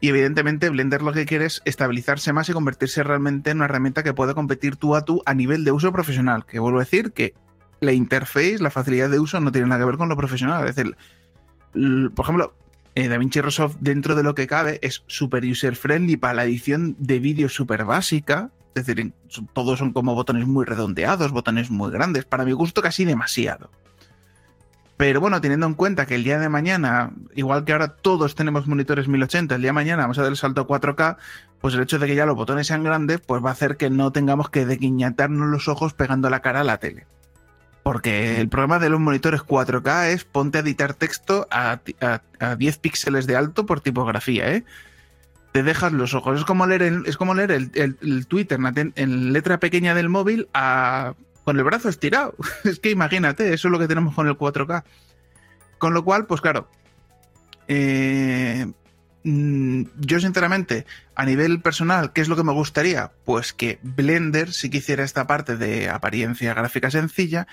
Y 0.00 0.08
evidentemente 0.08 0.70
Blender 0.70 1.02
lo 1.02 1.12
que 1.12 1.26
quiere 1.26 1.44
es 1.44 1.60
estabilizarse 1.66 2.32
más 2.32 2.48
y 2.48 2.54
convertirse 2.54 3.02
realmente 3.02 3.50
en 3.50 3.58
una 3.58 3.66
herramienta 3.66 4.02
que 4.02 4.14
pueda 4.14 4.32
competir 4.32 4.76
tú 4.76 4.96
a 4.96 5.04
tú 5.04 5.20
a 5.26 5.34
nivel 5.34 5.62
de 5.62 5.72
uso 5.72 5.92
profesional. 5.92 6.46
Que 6.46 6.58
vuelvo 6.58 6.78
a 6.78 6.84
decir 6.84 7.12
que 7.12 7.34
la 7.80 7.92
interface, 7.92 8.60
la 8.60 8.70
facilidad 8.70 9.10
de 9.10 9.20
uso 9.20 9.38
no 9.40 9.52
tiene 9.52 9.68
nada 9.68 9.80
que 9.82 9.84
ver 9.84 9.98
con 9.98 10.08
lo 10.08 10.16
profesional. 10.16 10.66
Es 10.66 10.76
decir, 10.76 10.96
por 12.14 12.24
ejemplo, 12.24 12.54
eh, 12.94 13.08
DaVinci 13.08 13.42
Resolve 13.42 13.74
dentro 13.80 14.14
de 14.14 14.22
lo 14.22 14.34
que 14.34 14.46
cabe 14.46 14.78
es 14.80 15.04
super 15.06 15.44
user 15.44 15.76
friendly 15.76 16.16
para 16.16 16.32
la 16.32 16.44
edición 16.44 16.96
de 16.98 17.18
vídeo 17.18 17.50
súper 17.50 17.84
básica, 17.84 18.52
es 18.74 18.86
decir, 18.86 19.12
todos 19.52 19.78
son 19.78 19.92
como 19.92 20.14
botones 20.14 20.46
muy 20.46 20.64
redondeados, 20.64 21.32
botones 21.32 21.70
muy 21.70 21.90
grandes, 21.90 22.24
para 22.24 22.44
mi 22.44 22.52
gusto 22.52 22.82
casi 22.82 23.04
demasiado. 23.04 23.70
Pero 24.96 25.20
bueno, 25.20 25.40
teniendo 25.40 25.66
en 25.66 25.74
cuenta 25.74 26.06
que 26.06 26.14
el 26.14 26.22
día 26.22 26.38
de 26.38 26.48
mañana, 26.48 27.12
igual 27.34 27.64
que 27.64 27.72
ahora 27.72 27.88
todos 27.88 28.34
tenemos 28.34 28.66
monitores 28.66 29.08
1080, 29.08 29.56
el 29.56 29.60
día 29.60 29.70
de 29.70 29.74
mañana 29.74 30.02
vamos 30.02 30.18
a 30.18 30.22
dar 30.22 30.30
el 30.30 30.36
salto 30.36 30.60
a 30.60 30.66
4K, 30.66 31.16
pues 31.60 31.74
el 31.74 31.82
hecho 31.82 31.98
de 31.98 32.06
que 32.06 32.14
ya 32.14 32.26
los 32.26 32.36
botones 32.36 32.68
sean 32.68 32.84
grandes, 32.84 33.20
pues 33.20 33.44
va 33.44 33.48
a 33.48 33.52
hacer 33.52 33.76
que 33.76 33.90
no 33.90 34.12
tengamos 34.12 34.50
que 34.50 34.66
deguiñatarnos 34.66 35.48
los 35.48 35.66
ojos 35.68 35.94
pegando 35.94 36.30
la 36.30 36.40
cara 36.40 36.60
a 36.60 36.64
la 36.64 36.78
tele. 36.78 37.06
Porque 37.82 38.40
el 38.40 38.48
problema 38.48 38.78
de 38.78 38.88
los 38.88 39.00
monitores 39.00 39.42
4K 39.42 40.08
es 40.08 40.24
ponte 40.24 40.58
a 40.58 40.60
editar 40.62 40.94
texto 40.94 41.46
a, 41.50 41.80
a 42.40 42.56
10 42.56 42.78
píxeles 42.78 43.26
de 43.26 43.36
alto 43.36 43.66
por 43.66 43.80
tipografía, 43.80 44.52
¿eh? 44.52 44.64
Te 45.54 45.62
dejas 45.62 45.92
los 45.92 46.14
ojos. 46.14 46.40
Es 46.40 46.44
como 46.44 46.66
leer, 46.66 46.82
el, 46.82 47.06
es 47.06 47.16
como 47.16 47.32
leer 47.32 47.52
el, 47.52 48.26
Twitter 48.26 48.58
en, 48.96 49.32
letra 49.32 49.60
pequeña 49.60 49.94
del 49.94 50.08
móvil 50.08 50.48
con 51.44 51.56
el 51.56 51.62
brazo 51.62 51.88
estirado. 51.88 52.34
es 52.64 52.80
que 52.80 52.90
imagínate, 52.90 53.54
eso 53.54 53.68
es 53.68 53.72
lo 53.72 53.78
que 53.78 53.86
tenemos 53.86 54.16
con 54.16 54.26
el 54.26 54.36
4K. 54.36 54.82
Con 55.78 55.94
lo 55.94 56.02
cual, 56.02 56.26
pues 56.26 56.40
claro, 56.40 56.68
eh, 57.68 58.66
mm, 59.22 59.82
yo 60.00 60.18
sinceramente, 60.18 60.86
a 61.14 61.24
nivel 61.24 61.60
personal, 61.60 62.12
¿qué 62.12 62.20
es 62.20 62.28
lo 62.28 62.34
que 62.34 62.42
me 62.42 62.52
gustaría? 62.52 63.12
Pues 63.24 63.52
que 63.52 63.78
Blender 63.82 64.52
sí 64.52 64.70
que 64.70 64.78
hiciera 64.78 65.04
esta 65.04 65.28
parte 65.28 65.56
de 65.56 65.88
apariencia 65.88 66.52
gráfica 66.52 66.90
sencilla, 66.90 67.46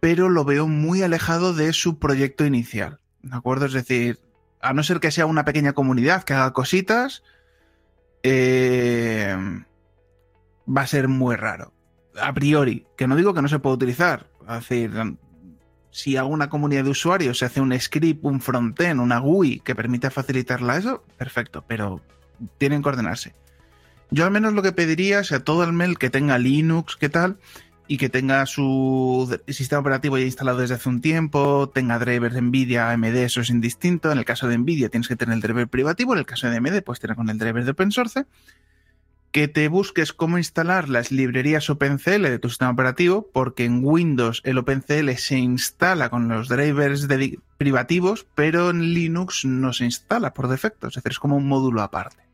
pero 0.00 0.30
lo 0.30 0.44
veo 0.44 0.66
muy 0.66 1.04
alejado 1.04 1.54
de 1.54 1.72
su 1.74 2.00
proyecto 2.00 2.44
inicial. 2.44 2.98
¿De 3.22 3.36
acuerdo? 3.36 3.66
Es 3.66 3.72
decir, 3.72 4.18
a 4.60 4.72
no 4.72 4.82
ser 4.82 5.00
que 5.00 5.10
sea 5.10 5.26
una 5.26 5.44
pequeña 5.44 5.72
comunidad 5.72 6.24
que 6.24 6.34
haga 6.34 6.52
cositas, 6.52 7.22
eh, 8.22 9.36
va 10.68 10.82
a 10.82 10.86
ser 10.86 11.08
muy 11.08 11.36
raro. 11.36 11.72
A 12.20 12.32
priori, 12.32 12.86
que 12.96 13.06
no 13.06 13.16
digo 13.16 13.34
que 13.34 13.42
no 13.42 13.48
se 13.48 13.58
pueda 13.58 13.76
utilizar. 13.76 14.28
Es 14.42 14.68
decir, 14.68 14.92
si 15.90 16.16
alguna 16.16 16.50
comunidad 16.50 16.84
de 16.84 16.90
usuarios 16.90 17.38
se 17.38 17.46
hace 17.46 17.60
un 17.60 17.78
script, 17.78 18.24
un 18.24 18.40
frontend, 18.40 19.00
una 19.00 19.18
GUI 19.18 19.60
que 19.60 19.74
permita 19.74 20.10
facilitarla 20.10 20.76
eso, 20.76 21.04
perfecto, 21.16 21.64
pero 21.66 22.00
tienen 22.58 22.82
que 22.82 22.88
ordenarse. 22.88 23.34
Yo 24.10 24.24
al 24.24 24.30
menos 24.30 24.52
lo 24.54 24.62
que 24.62 24.72
pediría 24.72 25.20
es 25.20 25.32
a 25.32 25.44
todo 25.44 25.62
el 25.64 25.72
mail 25.72 25.98
que 25.98 26.10
tenga 26.10 26.36
Linux, 26.38 26.96
¿qué 26.96 27.08
tal? 27.08 27.38
Y 27.92 27.98
que 27.98 28.08
tenga 28.08 28.46
su 28.46 29.36
sistema 29.48 29.80
operativo 29.80 30.16
ya 30.16 30.24
instalado 30.24 30.58
desde 30.58 30.76
hace 30.76 30.88
un 30.88 31.00
tiempo, 31.00 31.70
tenga 31.74 31.98
drivers 31.98 32.40
Nvidia, 32.40 32.92
AMD, 32.92 33.16
eso 33.16 33.40
es 33.40 33.50
indistinto. 33.50 34.12
En 34.12 34.18
el 34.18 34.24
caso 34.24 34.46
de 34.46 34.56
Nvidia 34.56 34.90
tienes 34.90 35.08
que 35.08 35.16
tener 35.16 35.34
el 35.34 35.40
driver 35.40 35.66
privativo, 35.66 36.12
en 36.12 36.20
el 36.20 36.24
caso 36.24 36.48
de 36.48 36.56
AMD 36.56 36.82
puedes 36.82 37.00
tener 37.00 37.16
con 37.16 37.28
el 37.30 37.38
driver 37.38 37.64
de 37.64 37.72
open 37.72 37.90
source. 37.90 38.26
Que 39.32 39.48
te 39.48 39.66
busques 39.66 40.12
cómo 40.12 40.38
instalar 40.38 40.88
las 40.88 41.10
librerías 41.10 41.68
OpenCL 41.68 42.22
de 42.22 42.38
tu 42.38 42.48
sistema 42.48 42.70
operativo, 42.70 43.28
porque 43.32 43.64
en 43.64 43.84
Windows 43.84 44.40
el 44.44 44.58
OpenCL 44.58 45.10
se 45.16 45.38
instala 45.38 46.10
con 46.10 46.28
los 46.28 46.46
drivers 46.46 47.08
privativos, 47.56 48.24
pero 48.36 48.70
en 48.70 48.94
Linux 48.94 49.44
no 49.44 49.72
se 49.72 49.86
instala 49.86 50.32
por 50.32 50.46
defecto, 50.46 50.86
es 50.86 50.94
decir, 50.94 51.10
es 51.10 51.18
como 51.18 51.36
un 51.36 51.48
módulo 51.48 51.82
aparte. 51.82 52.29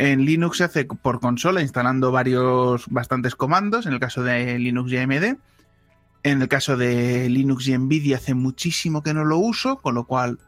En 0.00 0.24
Linux 0.24 0.56
se 0.56 0.64
hace 0.64 0.86
por 0.86 1.20
consola 1.20 1.60
instalando 1.60 2.10
varios, 2.10 2.86
bastantes 2.88 3.34
comandos, 3.34 3.84
en 3.84 3.92
el 3.92 4.00
caso 4.00 4.22
de 4.22 4.58
Linux 4.58 4.90
y 4.90 4.96
AMD. 4.96 5.36
En 6.22 6.40
el 6.40 6.48
caso 6.48 6.78
de 6.78 7.28
Linux 7.28 7.68
y 7.68 7.76
Nvidia 7.76 8.16
hace 8.16 8.32
muchísimo 8.32 9.02
que 9.02 9.12
no 9.12 9.26
lo 9.26 9.36
uso, 9.36 9.76
con 9.76 9.94
lo 9.94 10.04
cual 10.04 10.38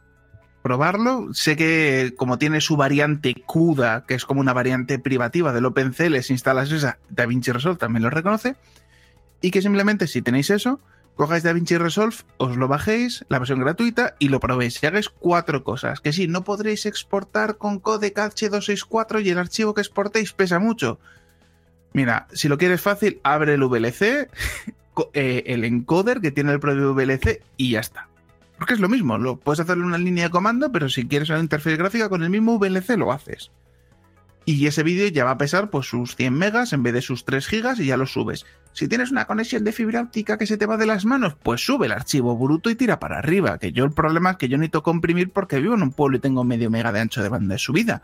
probarlo. 0.62 1.34
Sé 1.34 1.54
que 1.54 2.14
como 2.16 2.38
tiene 2.38 2.62
su 2.62 2.78
variante 2.78 3.34
CUDA, 3.44 4.06
que 4.06 4.14
es 4.14 4.24
como 4.24 4.40
una 4.40 4.54
variante 4.54 4.98
privativa 4.98 5.52
del 5.52 5.66
OpenCL, 5.66 6.16
si 6.20 6.32
instalas 6.32 6.72
esa, 6.72 6.96
DaVinci 7.10 7.52
Resolve 7.52 7.76
también 7.76 8.04
lo 8.04 8.08
reconoce. 8.08 8.56
Y 9.42 9.50
que 9.50 9.60
simplemente 9.60 10.06
si 10.06 10.22
tenéis 10.22 10.48
eso, 10.48 10.80
cogáis 11.16 11.42
DaVinci 11.42 11.76
Resolve, 11.78 12.16
os 12.38 12.56
lo 12.56 12.68
bajéis, 12.68 13.24
la 13.28 13.38
versión 13.38 13.60
gratuita, 13.60 14.16
y 14.18 14.28
lo 14.28 14.40
probéis. 14.40 14.82
Y 14.82 14.86
hagáis 14.86 15.08
cuatro 15.08 15.62
cosas. 15.64 16.00
Que 16.00 16.12
sí, 16.12 16.26
no 16.28 16.44
podréis 16.44 16.86
exportar 16.86 17.56
con 17.58 17.78
codec 17.78 18.16
H264 18.16 19.24
y 19.24 19.30
el 19.30 19.38
archivo 19.38 19.74
que 19.74 19.80
exportéis 19.80 20.32
pesa 20.32 20.58
mucho. 20.58 20.98
Mira, 21.92 22.26
si 22.32 22.48
lo 22.48 22.58
quieres 22.58 22.80
fácil, 22.80 23.20
abre 23.22 23.54
el 23.54 23.64
VLC, 23.64 24.02
eh, 25.12 25.42
el 25.46 25.64
encoder 25.64 26.20
que 26.20 26.30
tiene 26.30 26.52
el 26.52 26.60
propio 26.60 26.94
VLC 26.94 27.42
y 27.56 27.72
ya 27.72 27.80
está. 27.80 28.08
Porque 28.58 28.74
es 28.74 28.80
lo 28.80 28.88
mismo, 28.88 29.18
lo 29.18 29.36
puedes 29.36 29.60
hacerlo 29.60 29.82
en 29.82 29.88
una 29.88 29.98
línea 29.98 30.24
de 30.24 30.30
comando, 30.30 30.70
pero 30.70 30.88
si 30.88 31.08
quieres 31.08 31.30
una 31.30 31.40
interfaz 31.40 31.76
gráfica 31.76 32.08
con 32.08 32.22
el 32.22 32.30
mismo 32.30 32.58
VLC 32.58 32.96
lo 32.96 33.12
haces. 33.12 33.50
Y 34.44 34.66
ese 34.66 34.82
vídeo 34.82 35.06
ya 35.08 35.24
va 35.24 35.32
a 35.32 35.38
pesar 35.38 35.70
pues 35.70 35.86
sus 35.86 36.16
100 36.16 36.34
megas 36.34 36.72
en 36.72 36.82
vez 36.82 36.94
de 36.94 37.02
sus 37.02 37.24
3 37.24 37.46
gigas 37.46 37.78
y 37.78 37.86
ya 37.86 37.96
lo 37.96 38.06
subes. 38.06 38.44
Si 38.72 38.88
tienes 38.88 39.12
una 39.12 39.26
conexión 39.26 39.62
de 39.62 39.72
fibra 39.72 40.00
óptica 40.00 40.36
que 40.36 40.46
se 40.46 40.56
te 40.56 40.66
va 40.66 40.76
de 40.76 40.86
las 40.86 41.04
manos, 41.04 41.36
pues 41.42 41.64
sube 41.64 41.86
el 41.86 41.92
archivo 41.92 42.36
bruto 42.36 42.68
y 42.68 42.74
tira 42.74 42.98
para 42.98 43.18
arriba. 43.18 43.58
Que 43.58 43.70
yo 43.72 43.84
el 43.84 43.92
problema 43.92 44.32
es 44.32 44.36
que 44.38 44.48
yo 44.48 44.58
necesito 44.58 44.82
comprimir 44.82 45.30
porque 45.30 45.60
vivo 45.60 45.74
en 45.74 45.82
un 45.82 45.92
pueblo 45.92 46.16
y 46.16 46.20
tengo 46.20 46.42
medio 46.42 46.70
mega 46.70 46.90
de 46.90 47.00
ancho 47.00 47.22
de 47.22 47.28
banda 47.28 47.54
de 47.54 47.58
subida. 47.58 48.02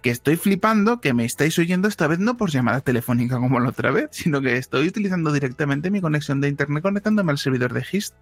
Que 0.00 0.10
estoy 0.10 0.36
flipando 0.36 1.00
que 1.00 1.12
me 1.12 1.24
estáis 1.24 1.58
oyendo 1.58 1.88
esta 1.88 2.06
vez 2.06 2.20
no 2.20 2.36
por 2.36 2.50
llamada 2.50 2.80
telefónica 2.80 3.38
como 3.38 3.58
la 3.58 3.70
otra 3.70 3.90
vez, 3.90 4.10
sino 4.12 4.40
que 4.40 4.56
estoy 4.58 4.86
utilizando 4.86 5.32
directamente 5.32 5.90
mi 5.90 6.00
conexión 6.00 6.40
de 6.40 6.48
internet 6.48 6.82
conectándome 6.82 7.32
al 7.32 7.38
servidor 7.38 7.72
de 7.72 7.82
GIST. 7.82 8.14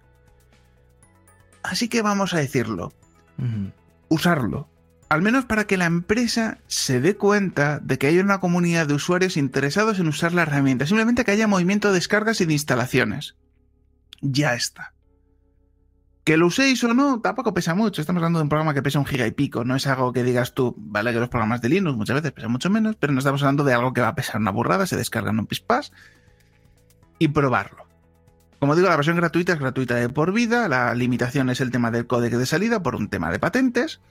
Así 1.61 1.87
que 1.87 2.01
vamos 2.01 2.33
a 2.33 2.37
decirlo. 2.37 2.93
Usarlo 4.09 4.72
al 5.13 5.21
menos 5.21 5.45
para 5.45 5.65
que 5.67 5.77
la 5.77 5.85
empresa 5.85 6.57
se 6.65 6.99
dé 6.99 7.15
cuenta 7.15 7.79
de 7.79 7.99
que 7.99 8.07
hay 8.07 8.17
una 8.17 8.39
comunidad 8.39 8.87
de 8.87 8.95
usuarios 8.95 9.37
interesados 9.37 9.99
en 9.99 10.07
usar 10.07 10.33
la 10.33 10.41
herramienta. 10.41 10.87
Simplemente 10.87 11.23
que 11.23 11.29
haya 11.29 11.45
movimiento 11.45 11.89
de 11.89 11.93
descargas 11.93 12.41
y 12.41 12.47
de 12.47 12.53
instalaciones. 12.53 13.35
Ya 14.21 14.55
está. 14.55 14.93
Que 16.23 16.35
lo 16.35 16.47
uséis 16.47 16.83
o 16.83 16.95
no, 16.95 17.21
tampoco 17.21 17.53
pesa 17.53 17.75
mucho. 17.75 18.01
Estamos 18.01 18.21
hablando 18.21 18.39
de 18.39 18.43
un 18.43 18.49
programa 18.49 18.73
que 18.73 18.81
pesa 18.81 18.97
un 18.97 19.05
giga 19.05 19.27
y 19.27 19.31
pico. 19.31 19.63
No 19.63 19.75
es 19.75 19.85
algo 19.85 20.13
que 20.13 20.23
digas 20.23 20.55
tú, 20.55 20.73
vale, 20.79 21.13
que 21.13 21.19
los 21.19 21.29
programas 21.29 21.61
de 21.61 21.69
Linux 21.69 21.95
muchas 21.95 22.15
veces 22.15 22.31
pesan 22.31 22.51
mucho 22.51 22.71
menos, 22.71 22.95
pero 22.95 23.13
no 23.13 23.19
estamos 23.19 23.43
hablando 23.43 23.63
de 23.63 23.73
algo 23.73 23.93
que 23.93 24.01
va 24.01 24.07
a 24.07 24.15
pesar 24.15 24.41
una 24.41 24.49
burrada, 24.49 24.87
se 24.87 24.97
descarga 24.97 25.29
en 25.29 25.37
un 25.37 25.45
pispas 25.45 25.91
y 27.19 27.27
probarlo. 27.27 27.85
Como 28.59 28.75
digo, 28.75 28.89
la 28.89 28.95
versión 28.95 29.17
gratuita 29.17 29.53
es 29.53 29.59
gratuita 29.59 29.93
de 29.93 30.09
por 30.09 30.33
vida. 30.33 30.67
La 30.67 30.95
limitación 30.95 31.51
es 31.51 31.61
el 31.61 31.69
tema 31.69 31.91
del 31.91 32.07
código 32.07 32.39
de 32.39 32.47
salida 32.47 32.81
por 32.81 32.95
un 32.95 33.09
tema 33.09 33.29
de 33.29 33.37
patentes. 33.37 34.01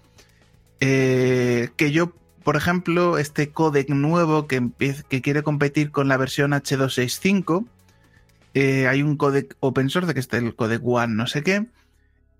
Eh, 0.84 1.70
que 1.76 1.92
yo, 1.92 2.12
por 2.42 2.56
ejemplo, 2.56 3.16
este 3.16 3.50
codec 3.50 3.88
nuevo 3.90 4.48
que, 4.48 4.68
quiere 5.22 5.44
competir 5.44 5.92
con 5.92 6.08
la 6.08 6.16
versión 6.16 6.50
H265, 6.50 7.64
eh, 8.54 8.88
hay 8.88 9.02
un 9.04 9.16
codec 9.16 9.56
open 9.60 9.90
source 9.90 10.12
que 10.12 10.18
es 10.18 10.28
el 10.32 10.56
codec 10.56 10.82
One 10.84 11.14
no 11.14 11.28
sé 11.28 11.44
qué, 11.44 11.66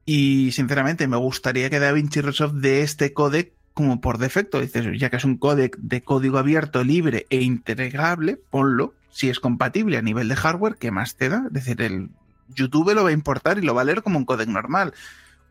y 0.06 0.50
sinceramente 0.50 1.06
me 1.06 1.16
gustaría 1.18 1.70
que 1.70 1.78
DaVinci 1.78 2.20
Resolve 2.20 2.60
de 2.60 2.82
este 2.82 3.12
codec 3.12 3.52
como 3.74 4.00
por 4.00 4.18
defecto, 4.18 4.60
dices, 4.60 4.86
ya 4.98 5.08
que 5.08 5.18
es 5.18 5.24
un 5.24 5.36
codec 5.36 5.76
de 5.76 6.02
código 6.02 6.38
abierto, 6.38 6.82
libre 6.82 7.28
e 7.30 7.42
integrable, 7.42 8.40
ponlo, 8.50 8.92
si 9.12 9.30
es 9.30 9.38
compatible 9.38 9.98
a 9.98 10.02
nivel 10.02 10.26
de 10.26 10.34
hardware, 10.34 10.74
¿qué 10.80 10.90
más 10.90 11.14
te 11.14 11.28
da? 11.28 11.44
Es 11.46 11.52
decir, 11.52 11.80
el 11.80 12.08
YouTube 12.48 12.92
lo 12.92 13.04
va 13.04 13.10
a 13.10 13.12
importar 13.12 13.58
y 13.58 13.62
lo 13.62 13.72
va 13.72 13.82
a 13.82 13.84
leer 13.84 14.02
como 14.02 14.18
un 14.18 14.24
codec 14.24 14.48
normal. 14.48 14.94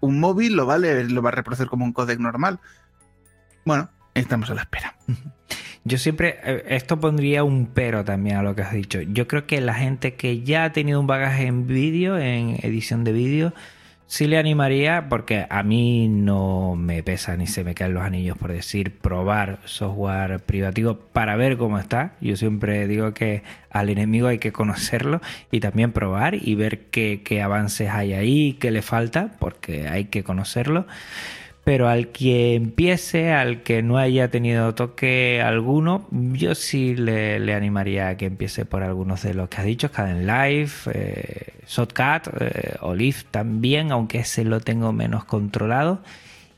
Un 0.02 0.20
móvil 0.20 0.56
lo 0.56 0.66
va 0.66 0.76
a 0.76 0.78
leer, 0.78 1.12
lo 1.12 1.22
va 1.22 1.30
a 1.30 1.34
reproducir 1.34 1.68
como 1.68 1.86
un 1.86 1.94
codec 1.94 2.20
normal. 2.20 2.60
Bueno, 3.66 3.90
estamos 4.14 4.50
a 4.50 4.56
la 4.56 4.62
espera. 4.62 4.96
Yo 5.84 5.98
siempre, 5.98 6.40
eh, 6.44 6.64
esto 6.68 7.00
pondría 7.00 7.44
un 7.44 7.68
pero 7.68 8.04
también 8.04 8.38
a 8.38 8.44
lo 8.44 8.56
que 8.56 8.62
has 8.62 8.74
dicho. 8.74 9.02
Yo 9.02 9.28
creo 9.28 9.48
que 9.48 9.62
la 9.62 9.74
gente 9.74 10.16
que 10.16 10.44
ya 10.44 10.66
ha 10.66 10.72
tenido 10.74 11.00
un 11.00 11.08
bagaje 11.08 11.48
en 11.48 11.66
vídeo, 11.66 12.18
en 12.18 12.58
edición 12.62 13.04
de 13.04 13.14
vídeo, 13.14 13.54
sí 14.12 14.28
le 14.28 14.38
animaría, 14.38 15.08
porque 15.08 15.48
a 15.50 15.64
mí 15.64 16.10
no 16.10 16.76
me 16.76 17.02
pesa 17.02 17.38
ni 17.38 17.48
se 17.48 17.64
me 17.64 17.74
caen 17.74 17.94
los 17.94 18.04
anillos 18.04 18.38
por 18.38 18.52
decir 18.52 18.98
probar 18.98 19.60
software 19.64 20.42
privativo 20.42 20.98
para 20.98 21.38
ver 21.38 21.56
cómo 21.56 21.80
está. 21.80 22.16
Yo 22.20 22.36
siempre 22.36 22.88
digo 22.88 23.14
que 23.14 23.44
al 23.70 23.90
enemigo 23.90 24.28
hay 24.28 24.38
que 24.38 24.52
conocerlo 24.52 25.22
y 25.50 25.62
también 25.62 25.94
probar 25.94 26.36
y 26.36 26.56
ver 26.56 26.88
qué, 26.92 27.22
qué 27.24 27.42
avances 27.42 27.90
hay 27.90 28.12
ahí, 28.12 28.58
qué 28.60 28.70
le 28.70 28.82
falta, 28.82 29.32
porque 29.40 29.88
hay 29.88 30.06
que 30.06 30.26
conocerlo 30.26 30.88
pero 31.64 31.88
al 31.88 32.08
que 32.08 32.56
empiece, 32.56 33.32
al 33.32 33.62
que 33.62 33.84
no 33.84 33.98
haya 33.98 34.30
tenido 34.30 34.74
toque 34.74 35.42
alguno, 35.42 36.08
yo 36.12 36.56
sí 36.56 36.96
le, 36.96 37.54
animaría 37.54 38.10
a 38.10 38.18
que 38.18 38.26
empiece 38.26 38.66
por 38.66 38.82
algunos 38.82 39.22
de 39.22 39.36
los 39.36 39.48
que 39.50 39.58
has 39.58 39.66
dicho, 39.66 39.92
Caden 39.92 40.26
Live, 40.26 40.72
eh, 40.92 41.54
Shotcut, 41.68 42.28
eh, 42.40 42.76
Olive 42.82 43.20
también, 43.30 43.92
aunque 43.92 44.20
ese 44.20 44.44
lo 44.44 44.60
tengo 44.60 44.92
menos 44.92 45.24
controlado, 45.26 46.02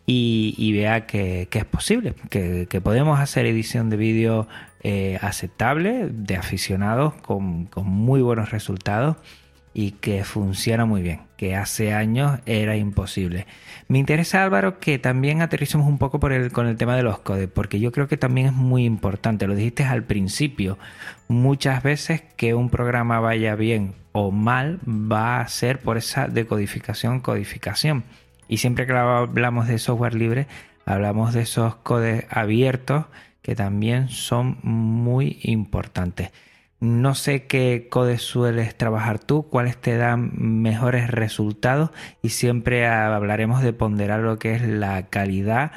y, 0.06 0.72
vea 0.74 1.06
que, 1.06 1.48
es 1.50 1.66
posible, 1.66 2.14
que, 2.30 2.82
podemos 2.82 3.20
hacer 3.20 3.46
edición 3.46 3.90
de 3.90 3.98
vídeo 3.98 4.48
eh, 4.84 5.18
aceptable, 5.22 6.08
de 6.10 6.36
aficionados, 6.36 7.14
con 7.22 7.70
muy 7.76 8.22
buenos 8.22 8.52
resultados 8.52 9.18
y 9.74 9.92
que 9.92 10.24
funciona 10.24 10.86
muy 10.86 11.02
bien, 11.02 11.22
que 11.36 11.56
hace 11.56 11.94
años 11.94 12.40
era 12.46 12.76
imposible. 12.76 13.48
Me 13.88 13.98
interesa 13.98 14.44
Álvaro 14.44 14.80
que 14.80 15.00
también 15.00 15.42
aterricemos 15.42 15.88
un 15.88 15.98
poco 15.98 16.20
por 16.20 16.32
el, 16.32 16.52
con 16.52 16.68
el 16.68 16.78
tema 16.78 16.96
de 16.96 17.04
los 17.04 17.20
codes, 17.20 17.48
porque 17.48 17.80
yo 17.80 17.92
creo 17.92 18.08
que 18.08 18.18
también 18.18 18.48
es 18.48 18.54
muy 18.54 18.86
importante, 18.86 19.48
lo 19.48 19.56
dijiste 19.56 19.84
al 19.84 20.04
principio, 20.04 20.78
muchas 21.28 21.82
veces 21.84 22.22
que 22.38 22.54
un 22.54 22.70
programa 22.70 23.20
vaya 23.20 23.56
bien 23.56 23.96
o 24.12 24.32
mal 24.32 24.80
va 24.88 25.42
a 25.42 25.48
ser 25.48 25.80
por 25.80 25.98
esa 25.98 26.28
decodificación, 26.28 27.20
codificación. 27.20 28.04
Y 28.48 28.58
siempre 28.58 28.86
que 28.86 28.94
hablamos 28.94 29.68
de 29.68 29.80
software 29.80 30.14
libre, 30.14 30.48
hablamos 30.86 31.34
de 31.34 31.42
esos 31.42 31.76
codes 31.78 32.26
abiertos 32.30 33.06
que 33.42 33.56
también 33.56 34.10
son 34.10 34.58
muy 34.62 35.40
importantes. 35.44 36.32
No 36.84 37.16
sé 37.16 37.46
qué 37.46 37.88
codes 37.90 38.24
sueles 38.24 38.76
trabajar 38.76 39.18
tú, 39.18 39.44
cuáles 39.44 39.78
te 39.78 39.96
dan 39.96 40.34
mejores 40.36 41.10
resultados 41.10 41.92
y 42.22 42.28
siempre 42.28 42.86
hablaremos 42.86 43.64
de 43.64 43.72
ponderar 43.72 44.20
lo 44.20 44.38
que 44.38 44.54
es 44.54 44.68
la 44.68 45.04
calidad 45.04 45.72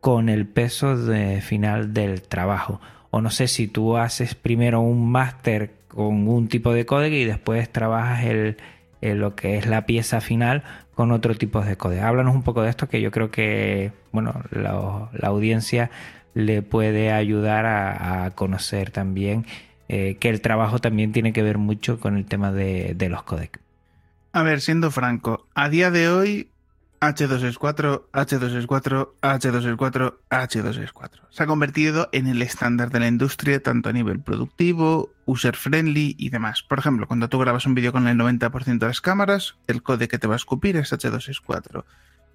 con 0.00 0.28
el 0.28 0.46
peso 0.46 0.96
final 1.40 1.92
del 1.92 2.22
trabajo. 2.22 2.80
O 3.10 3.20
no 3.20 3.30
sé 3.30 3.48
si 3.48 3.66
tú 3.66 3.96
haces 3.96 4.36
primero 4.36 4.80
un 4.82 5.10
máster 5.10 5.72
con 5.88 6.28
un 6.28 6.46
tipo 6.46 6.72
de 6.72 6.86
código 6.86 7.16
y 7.16 7.24
después 7.24 7.68
trabajas 7.68 8.24
el, 8.24 8.56
lo 9.00 9.34
que 9.34 9.56
es 9.58 9.66
la 9.66 9.84
pieza 9.84 10.20
final 10.20 10.62
con 10.94 11.10
otro 11.10 11.34
tipo 11.34 11.60
de 11.62 11.76
código. 11.76 12.04
Háblanos 12.04 12.36
un 12.36 12.44
poco 12.44 12.62
de 12.62 12.70
esto 12.70 12.88
que 12.88 13.00
yo 13.00 13.10
creo 13.10 13.32
que 13.32 13.90
bueno, 14.12 14.44
la, 14.52 15.08
audiencia 15.26 15.90
le 16.34 16.62
puede 16.62 17.10
ayudar 17.10 17.66
a 17.66 18.30
conocer 18.36 18.92
también 18.92 19.44
eh, 19.88 20.16
que 20.18 20.28
el 20.28 20.40
trabajo 20.40 20.78
también 20.78 21.12
tiene 21.12 21.32
que 21.32 21.42
ver 21.42 21.58
mucho 21.58 21.98
con 21.98 22.16
el 22.16 22.24
tema 22.26 22.52
de, 22.52 22.96
los 23.10 23.22
codecs. 23.24 23.60
A 24.32 24.42
ver, 24.42 24.60
siendo 24.60 24.90
franco, 24.90 25.46
a 25.54 25.68
día 25.68 25.90
de 25.90 26.08
hoy 26.08 26.50
H264, 27.00 28.04
H264, 28.12 29.10
H264, 29.20 30.14
H264. 30.30 31.10
Se 31.30 31.42
ha 31.42 31.46
convertido 31.46 32.08
en 32.12 32.28
el 32.28 32.40
estándar 32.42 32.90
de 32.90 33.00
la 33.00 33.08
industria 33.08 33.62
tanto 33.62 33.88
a 33.88 33.92
nivel 33.92 34.20
productivo, 34.20 35.10
user 35.26 35.56
friendly 35.56 36.14
y 36.18 36.30
demás. 36.30 36.62
Por 36.62 36.78
ejemplo, 36.78 37.06
cuando 37.06 37.28
tú 37.28 37.38
grabas 37.38 37.66
un 37.66 37.74
vídeo 37.74 37.92
con 37.92 38.06
el 38.08 38.16
90% 38.16 38.78
de 38.78 38.86
las 38.86 39.00
cámaras, 39.00 39.56
el 39.66 39.82
código 39.82 40.08
que 40.08 40.18
te 40.18 40.28
va 40.28 40.34
a 40.34 40.36
escupir 40.36 40.76
es 40.76 40.92
H264. 40.92 41.84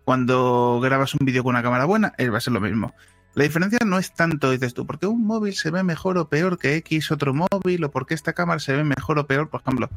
Cuando 0.04 0.80
grabas 0.82 1.16
un 1.16 1.26
vídeo 1.26 1.44
con 1.44 1.52
una 1.52 1.64
cámara 1.64 1.86
buena, 1.86 2.14
él 2.18 2.34
va 2.34 2.38
a 2.38 2.42
ser 2.42 2.54
lo 2.54 2.62
mismo. 2.62 2.94
La 3.38 3.44
diferencia 3.44 3.78
no 3.86 4.00
es 4.00 4.16
tanto, 4.16 4.50
dices 4.50 4.74
tú, 4.74 4.88
porque 4.88 5.06
un 5.06 5.24
móvil 5.28 5.54
se 5.54 5.70
ve 5.70 5.84
mejor 5.84 6.18
o 6.18 6.28
peor 6.28 6.58
que 6.58 6.74
X 6.78 7.12
otro 7.12 7.36
móvil, 7.36 7.84
o 7.84 7.92
porque 7.92 8.16
esta 8.16 8.34
cámara 8.34 8.60
se 8.60 8.76
ve 8.76 8.84
mejor 8.84 9.20
o 9.20 9.28
peor, 9.28 9.48
por 9.48 9.62
ejemplo. 9.62 9.92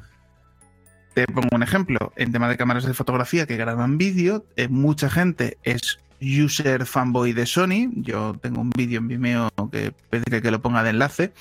Te 1.15 1.27
pongo 1.27 1.49
un 1.53 1.63
ejemplo, 1.63 2.13
en 2.17 2.33
tema 2.33 2.51
de 2.51 2.59
cámaras 2.59 2.85
de 2.85 2.93
fotografía 2.93 3.47
que 3.47 3.57
graban 3.57 3.97
vídeo, 3.97 4.45
eh, 4.57 4.69
mucha 4.69 5.09
gente 5.09 5.57
es 5.63 6.01
user 6.21 6.85
fanboy 6.85 7.33
de 7.33 7.47
Sony. 7.47 7.89
Yo 7.95 8.37
tengo 8.43 8.61
un 8.61 8.69
vídeo 8.77 8.99
en 8.99 9.09
Vimeo 9.09 9.49
que 9.73 9.95
pediré 10.11 10.43
que 10.43 10.51
lo 10.51 10.61
ponga 10.61 10.83
de 10.83 10.91
enlace. 10.91 11.33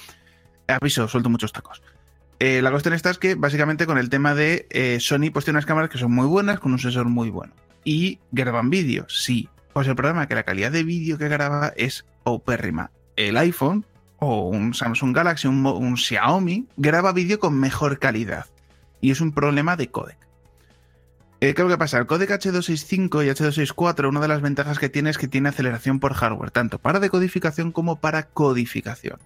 Aviso, 0.69 1.05
suelto 1.09 1.29
muchos 1.29 1.51
tacos. 1.51 1.83
Eh, 2.39 2.61
la 2.61 2.71
cuestión 2.71 2.93
está 2.93 3.09
es 3.09 3.17
que 3.17 3.35
básicamente 3.35 3.85
con 3.85 3.97
el 3.97 4.09
tema 4.09 4.35
de 4.35 4.67
eh, 4.69 4.99
Sony 5.01 5.31
pues 5.33 5.43
tiene 5.43 5.57
unas 5.57 5.65
cámaras 5.65 5.89
que 5.89 5.97
son 5.97 6.13
muy 6.13 6.27
buenas, 6.27 6.61
con 6.61 6.71
un 6.71 6.79
sensor 6.79 7.07
muy 7.07 7.29
bueno. 7.29 7.51
Y 7.83 8.19
graban 8.31 8.69
vídeo, 8.69 9.05
sí. 9.09 9.49
Pues 9.73 9.87
el 9.87 9.95
problema 9.95 10.23
es 10.23 10.27
que 10.27 10.35
la 10.35 10.43
calidad 10.43 10.71
de 10.71 10.83
vídeo 10.83 11.17
que 11.17 11.27
graba 11.27 11.73
es 11.75 12.05
opérrima. 12.23 12.91
El 13.15 13.37
iPhone 13.37 13.85
o 14.17 14.49
un 14.49 14.73
Samsung 14.73 15.15
Galaxy, 15.15 15.47
un, 15.47 15.65
un 15.65 15.97
Xiaomi, 15.97 16.67
graba 16.77 17.13
vídeo 17.13 17.39
con 17.39 17.59
mejor 17.59 17.99
calidad 17.99 18.47
y 19.01 19.11
es 19.11 19.21
un 19.21 19.31
problema 19.31 19.75
de 19.75 19.89
codec. 19.89 20.17
Eh, 21.41 21.53
¿Qué 21.53 21.61
es 21.61 21.67
lo 21.67 21.73
que 21.73 21.77
pasa? 21.77 21.97
El 21.97 22.05
codec 22.05 22.31
H265 22.31 23.25
y 23.25 23.29
H264, 23.29 24.09
una 24.09 24.19
de 24.19 24.27
las 24.27 24.41
ventajas 24.41 24.77
que 24.77 24.89
tiene 24.89 25.09
es 25.09 25.17
que 25.17 25.29
tiene 25.29 25.49
aceleración 25.49 26.01
por 26.01 26.13
hardware, 26.13 26.51
tanto 26.51 26.79
para 26.79 26.99
decodificación 26.99 27.71
como 27.71 28.01
para 28.01 28.23
codificación. 28.23 29.19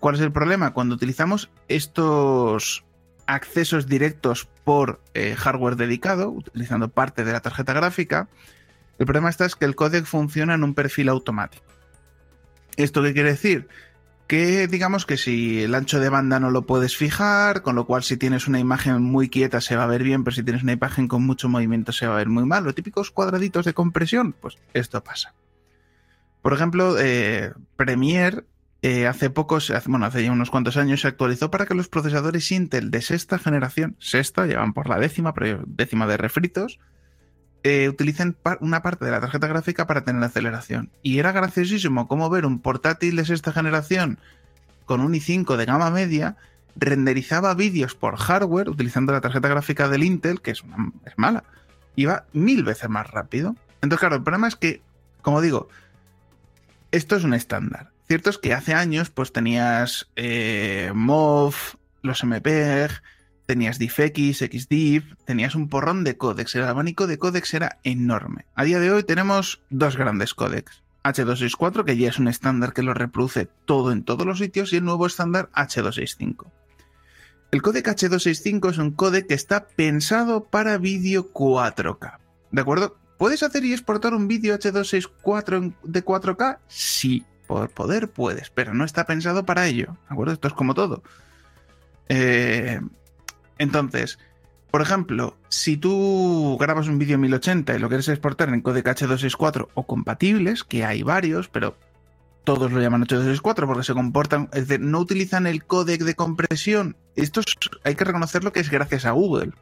¿Cuál 0.00 0.16
es 0.16 0.20
el 0.20 0.32
problema? 0.32 0.72
Cuando 0.72 0.96
utilizamos 0.96 1.50
estos 1.68 2.84
accesos 3.26 3.86
directos 3.86 4.48
por 4.64 5.00
eh, 5.14 5.36
hardware 5.36 5.76
dedicado, 5.76 6.30
utilizando 6.30 6.88
parte 6.88 7.24
de 7.24 7.32
la 7.32 7.40
tarjeta 7.40 7.72
gráfica, 7.72 8.28
el 8.98 9.06
problema 9.06 9.30
está 9.30 9.46
es 9.46 9.54
que 9.54 9.64
el 9.64 9.74
codec 9.74 10.04
funciona 10.04 10.54
en 10.54 10.64
un 10.64 10.74
perfil 10.74 11.08
automático. 11.08 11.64
¿Esto 12.76 13.02
qué 13.02 13.12
quiere 13.12 13.30
decir? 13.30 13.68
que 14.28 14.68
digamos 14.68 15.06
que 15.06 15.16
si 15.16 15.62
el 15.62 15.74
ancho 15.74 16.00
de 16.00 16.10
banda 16.10 16.38
no 16.38 16.50
lo 16.50 16.66
puedes 16.66 16.96
fijar, 16.96 17.62
con 17.62 17.74
lo 17.74 17.86
cual 17.86 18.02
si 18.02 18.18
tienes 18.18 18.46
una 18.46 18.60
imagen 18.60 19.02
muy 19.02 19.30
quieta 19.30 19.62
se 19.62 19.74
va 19.74 19.84
a 19.84 19.88
ver 19.88 20.02
bien, 20.02 20.22
pero 20.22 20.34
si 20.36 20.42
tienes 20.42 20.62
una 20.62 20.72
imagen 20.72 21.08
con 21.08 21.24
mucho 21.24 21.48
movimiento 21.48 21.92
se 21.92 22.06
va 22.06 22.12
a 22.12 22.18
ver 22.18 22.28
muy 22.28 22.44
mal. 22.44 22.62
Los 22.62 22.74
típicos 22.74 23.10
cuadraditos 23.10 23.64
de 23.64 23.72
compresión, 23.72 24.34
pues 24.38 24.58
esto 24.74 25.02
pasa. 25.02 25.32
Por 26.42 26.52
ejemplo, 26.52 26.96
eh, 26.98 27.52
Premiere 27.76 28.44
eh, 28.82 29.06
hace 29.06 29.30
pocos, 29.30 29.72
bueno, 29.86 30.04
hace 30.04 30.22
ya 30.22 30.30
unos 30.30 30.50
cuantos 30.50 30.76
años 30.76 31.00
se 31.00 31.08
actualizó 31.08 31.50
para 31.50 31.64
que 31.64 31.74
los 31.74 31.88
procesadores 31.88 32.52
Intel 32.52 32.90
de 32.90 33.00
sexta 33.00 33.38
generación, 33.38 33.96
sexta, 33.98 34.46
llevan 34.46 34.74
por 34.74 34.90
la 34.90 34.98
décima, 34.98 35.32
pero 35.32 35.62
décima 35.66 36.06
de 36.06 36.18
refritos, 36.18 36.78
eh, 37.64 37.88
utilicen 37.88 38.36
una 38.60 38.82
parte 38.82 39.04
de 39.04 39.10
la 39.10 39.20
tarjeta 39.20 39.46
gráfica 39.46 39.86
para 39.86 40.04
tener 40.04 40.22
aceleración. 40.22 40.90
Y 41.02 41.18
era 41.18 41.32
graciosísimo 41.32 42.08
como 42.08 42.30
ver 42.30 42.46
un 42.46 42.60
portátil 42.60 43.16
de 43.16 43.24
sexta 43.24 43.52
generación 43.52 44.18
con 44.84 45.00
un 45.00 45.12
i5 45.12 45.56
de 45.56 45.64
gama 45.66 45.90
media 45.90 46.36
renderizaba 46.76 47.54
vídeos 47.54 47.94
por 47.94 48.16
hardware 48.16 48.70
utilizando 48.70 49.12
la 49.12 49.20
tarjeta 49.20 49.48
gráfica 49.48 49.88
del 49.88 50.04
Intel, 50.04 50.40
que 50.40 50.52
es, 50.52 50.62
una, 50.62 50.92
mala. 51.16 51.44
Iba 51.96 52.24
mil 52.32 52.64
veces 52.64 52.88
más 52.88 53.10
rápido. 53.10 53.56
Entonces, 53.82 54.00
claro, 54.00 54.16
el 54.16 54.22
problema 54.22 54.48
es 54.48 54.56
que, 54.56 54.80
como 55.22 55.40
digo, 55.40 55.68
esto 56.92 57.16
es 57.16 57.24
un 57.24 57.34
estándar. 57.34 57.90
Cierto 58.06 58.30
es 58.30 58.38
que 58.38 58.54
hace 58.54 58.74
años, 58.74 59.10
pues 59.10 59.32
tenías 59.32 60.08
eh, 60.16 60.92
MOV, 60.94 61.54
los 62.02 62.24
MPEG, 62.24 63.02
tenías 63.48 63.78
DivX, 63.78 64.40
XDiv, 64.40 65.16
tenías 65.24 65.54
un 65.54 65.70
porrón 65.70 66.04
de 66.04 66.18
códex, 66.18 66.54
el 66.54 66.64
abanico 66.64 67.06
de 67.06 67.16
códex 67.16 67.54
era 67.54 67.78
enorme. 67.82 68.44
A 68.54 68.64
día 68.64 68.78
de 68.78 68.92
hoy 68.92 69.04
tenemos 69.04 69.62
dos 69.70 69.96
grandes 69.96 70.34
códex. 70.34 70.82
H264, 71.02 71.86
que 71.86 71.96
ya 71.96 72.10
es 72.10 72.18
un 72.18 72.28
estándar 72.28 72.74
que 72.74 72.82
lo 72.82 72.92
reproduce 72.92 73.48
todo 73.64 73.90
en 73.90 74.04
todos 74.04 74.26
los 74.26 74.38
sitios, 74.38 74.74
y 74.74 74.76
el 74.76 74.84
nuevo 74.84 75.06
estándar 75.06 75.48
H265. 75.54 76.44
El 77.50 77.62
códec 77.62 77.88
H265 77.88 78.70
es 78.70 78.76
un 78.76 78.90
códec 78.90 79.28
que 79.28 79.34
está 79.34 79.66
pensado 79.66 80.44
para 80.44 80.76
vídeo 80.76 81.32
4K. 81.32 82.18
¿De 82.50 82.60
acuerdo? 82.60 82.98
¿Puedes 83.16 83.42
hacer 83.42 83.64
y 83.64 83.72
exportar 83.72 84.12
un 84.12 84.28
vídeo 84.28 84.58
H264 84.58 85.72
de 85.84 86.04
4K? 86.04 86.58
Sí, 86.68 87.24
por 87.46 87.70
poder 87.70 88.10
puedes, 88.10 88.50
pero 88.50 88.74
no 88.74 88.84
está 88.84 89.06
pensado 89.06 89.46
para 89.46 89.66
ello. 89.66 89.96
¿De 90.06 90.12
acuerdo? 90.12 90.34
Esto 90.34 90.48
es 90.48 90.54
como 90.54 90.74
todo. 90.74 91.02
Eh, 92.10 92.80
entonces, 93.58 94.18
por 94.70 94.82
ejemplo, 94.82 95.36
si 95.48 95.76
tú 95.76 96.56
grabas 96.60 96.88
un 96.88 96.98
vídeo 96.98 97.14
en 97.14 97.22
1080 97.22 97.74
y 97.74 97.78
lo 97.78 97.88
quieres 97.88 98.08
exportar 98.08 98.50
en 98.50 98.60
codec 98.60 98.86
H264 98.86 99.68
o 99.74 99.86
compatibles, 99.86 100.62
que 100.62 100.84
hay 100.84 101.02
varios, 101.02 101.48
pero 101.48 101.76
todos 102.44 102.70
lo 102.70 102.80
llaman 102.80 103.04
H264 103.04 103.66
porque 103.66 103.82
se 103.82 103.94
comportan, 103.94 104.48
es 104.52 104.68
decir, 104.68 104.84
no 104.84 104.98
utilizan 105.00 105.46
el 105.46 105.64
códec 105.64 106.02
de 106.02 106.14
compresión. 106.14 106.96
Esto 107.16 107.40
hay 107.84 107.94
que 107.94 108.04
reconocerlo 108.04 108.52
que 108.52 108.60
es 108.60 108.70
gracias 108.70 109.06
a 109.06 109.12
Google. 109.12 109.52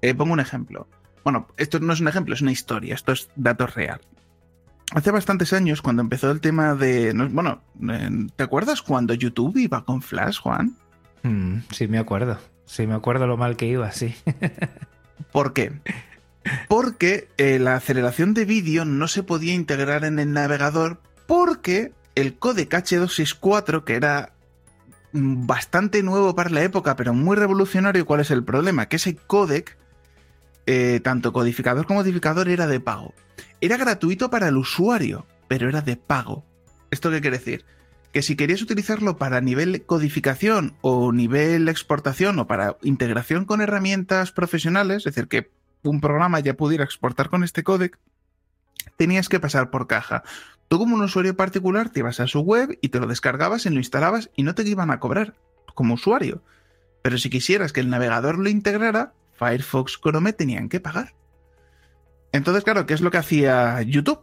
Eh, 0.00 0.14
pongo 0.14 0.32
un 0.32 0.40
ejemplo. 0.40 0.88
Bueno, 1.22 1.48
esto 1.56 1.80
no 1.80 1.92
es 1.92 2.00
un 2.00 2.08
ejemplo, 2.08 2.34
es 2.34 2.40
una 2.40 2.52
historia, 2.52 2.94
esto 2.94 3.12
es 3.12 3.28
datos 3.34 3.74
real. 3.74 4.00
Hace 4.92 5.10
bastantes 5.10 5.52
años, 5.52 5.82
cuando 5.82 6.02
empezó 6.02 6.30
el 6.30 6.40
tema 6.40 6.74
de. 6.74 7.12
Bueno, 7.32 7.62
¿te 8.36 8.44
acuerdas 8.44 8.82
cuando 8.82 9.14
YouTube 9.14 9.56
iba 9.56 9.84
con 9.84 10.00
Flash, 10.00 10.38
Juan? 10.40 10.76
Mm, 11.22 11.58
sí, 11.72 11.88
me 11.88 11.98
acuerdo. 11.98 12.38
Sí, 12.66 12.86
me 12.86 12.94
acuerdo 12.94 13.26
lo 13.26 13.36
mal 13.36 13.56
que 13.56 13.66
iba, 13.66 13.90
sí. 13.92 14.14
¿Por 15.32 15.52
qué? 15.52 15.72
Porque 16.68 17.28
eh, 17.38 17.58
la 17.58 17.76
aceleración 17.76 18.34
de 18.34 18.44
vídeo 18.44 18.84
no 18.84 19.08
se 19.08 19.22
podía 19.22 19.54
integrar 19.54 20.04
en 20.04 20.18
el 20.18 20.32
navegador 20.32 21.00
porque 21.26 21.92
el 22.14 22.38
codec 22.38 22.72
H264, 22.72 23.84
que 23.84 23.94
era 23.94 24.32
bastante 25.12 26.02
nuevo 26.02 26.34
para 26.34 26.50
la 26.50 26.62
época, 26.62 26.96
pero 26.96 27.14
muy 27.14 27.36
revolucionario, 27.36 28.06
¿cuál 28.06 28.20
es 28.20 28.30
el 28.30 28.44
problema? 28.44 28.86
Que 28.86 28.96
ese 28.96 29.16
codec, 29.16 29.76
eh, 30.66 31.00
tanto 31.02 31.32
codificador 31.32 31.86
como 31.86 32.00
modificador, 32.00 32.48
era 32.48 32.66
de 32.66 32.80
pago. 32.80 33.14
Era 33.60 33.76
gratuito 33.76 34.30
para 34.30 34.48
el 34.48 34.56
usuario, 34.56 35.26
pero 35.48 35.68
era 35.68 35.80
de 35.80 35.96
pago. 35.96 36.44
¿Esto 36.90 37.10
qué 37.10 37.20
quiere 37.20 37.38
decir? 37.38 37.64
Que 38.16 38.22
si 38.22 38.34
querías 38.34 38.62
utilizarlo 38.62 39.18
para 39.18 39.42
nivel 39.42 39.84
codificación 39.84 40.74
o 40.80 41.12
nivel 41.12 41.68
exportación 41.68 42.38
o 42.38 42.46
para 42.46 42.78
integración 42.80 43.44
con 43.44 43.60
herramientas 43.60 44.32
profesionales, 44.32 45.00
es 45.00 45.14
decir, 45.14 45.28
que 45.28 45.50
un 45.82 46.00
programa 46.00 46.40
ya 46.40 46.54
pudiera 46.54 46.82
exportar 46.82 47.28
con 47.28 47.44
este 47.44 47.62
códec, 47.62 47.98
tenías 48.96 49.28
que 49.28 49.38
pasar 49.38 49.68
por 49.68 49.86
caja. 49.86 50.22
Tú 50.68 50.78
como 50.78 50.94
un 50.94 51.02
usuario 51.02 51.36
particular 51.36 51.90
te 51.90 51.98
ibas 51.98 52.18
a 52.20 52.26
su 52.26 52.40
web 52.40 52.78
y 52.80 52.88
te 52.88 53.00
lo 53.00 53.06
descargabas 53.06 53.66
y 53.66 53.68
lo 53.68 53.76
instalabas 53.76 54.30
y 54.34 54.44
no 54.44 54.54
te 54.54 54.66
iban 54.66 54.90
a 54.90 54.98
cobrar 54.98 55.34
como 55.74 55.92
usuario. 55.92 56.42
Pero 57.02 57.18
si 57.18 57.28
quisieras 57.28 57.74
que 57.74 57.80
el 57.80 57.90
navegador 57.90 58.38
lo 58.38 58.48
integrara, 58.48 59.12
Firefox, 59.34 60.00
Chrome 60.00 60.32
tenían 60.32 60.70
que 60.70 60.80
pagar. 60.80 61.12
Entonces, 62.32 62.64
claro, 62.64 62.86
¿qué 62.86 62.94
es 62.94 63.02
lo 63.02 63.10
que 63.10 63.18
hacía 63.18 63.82
YouTube? 63.82 64.20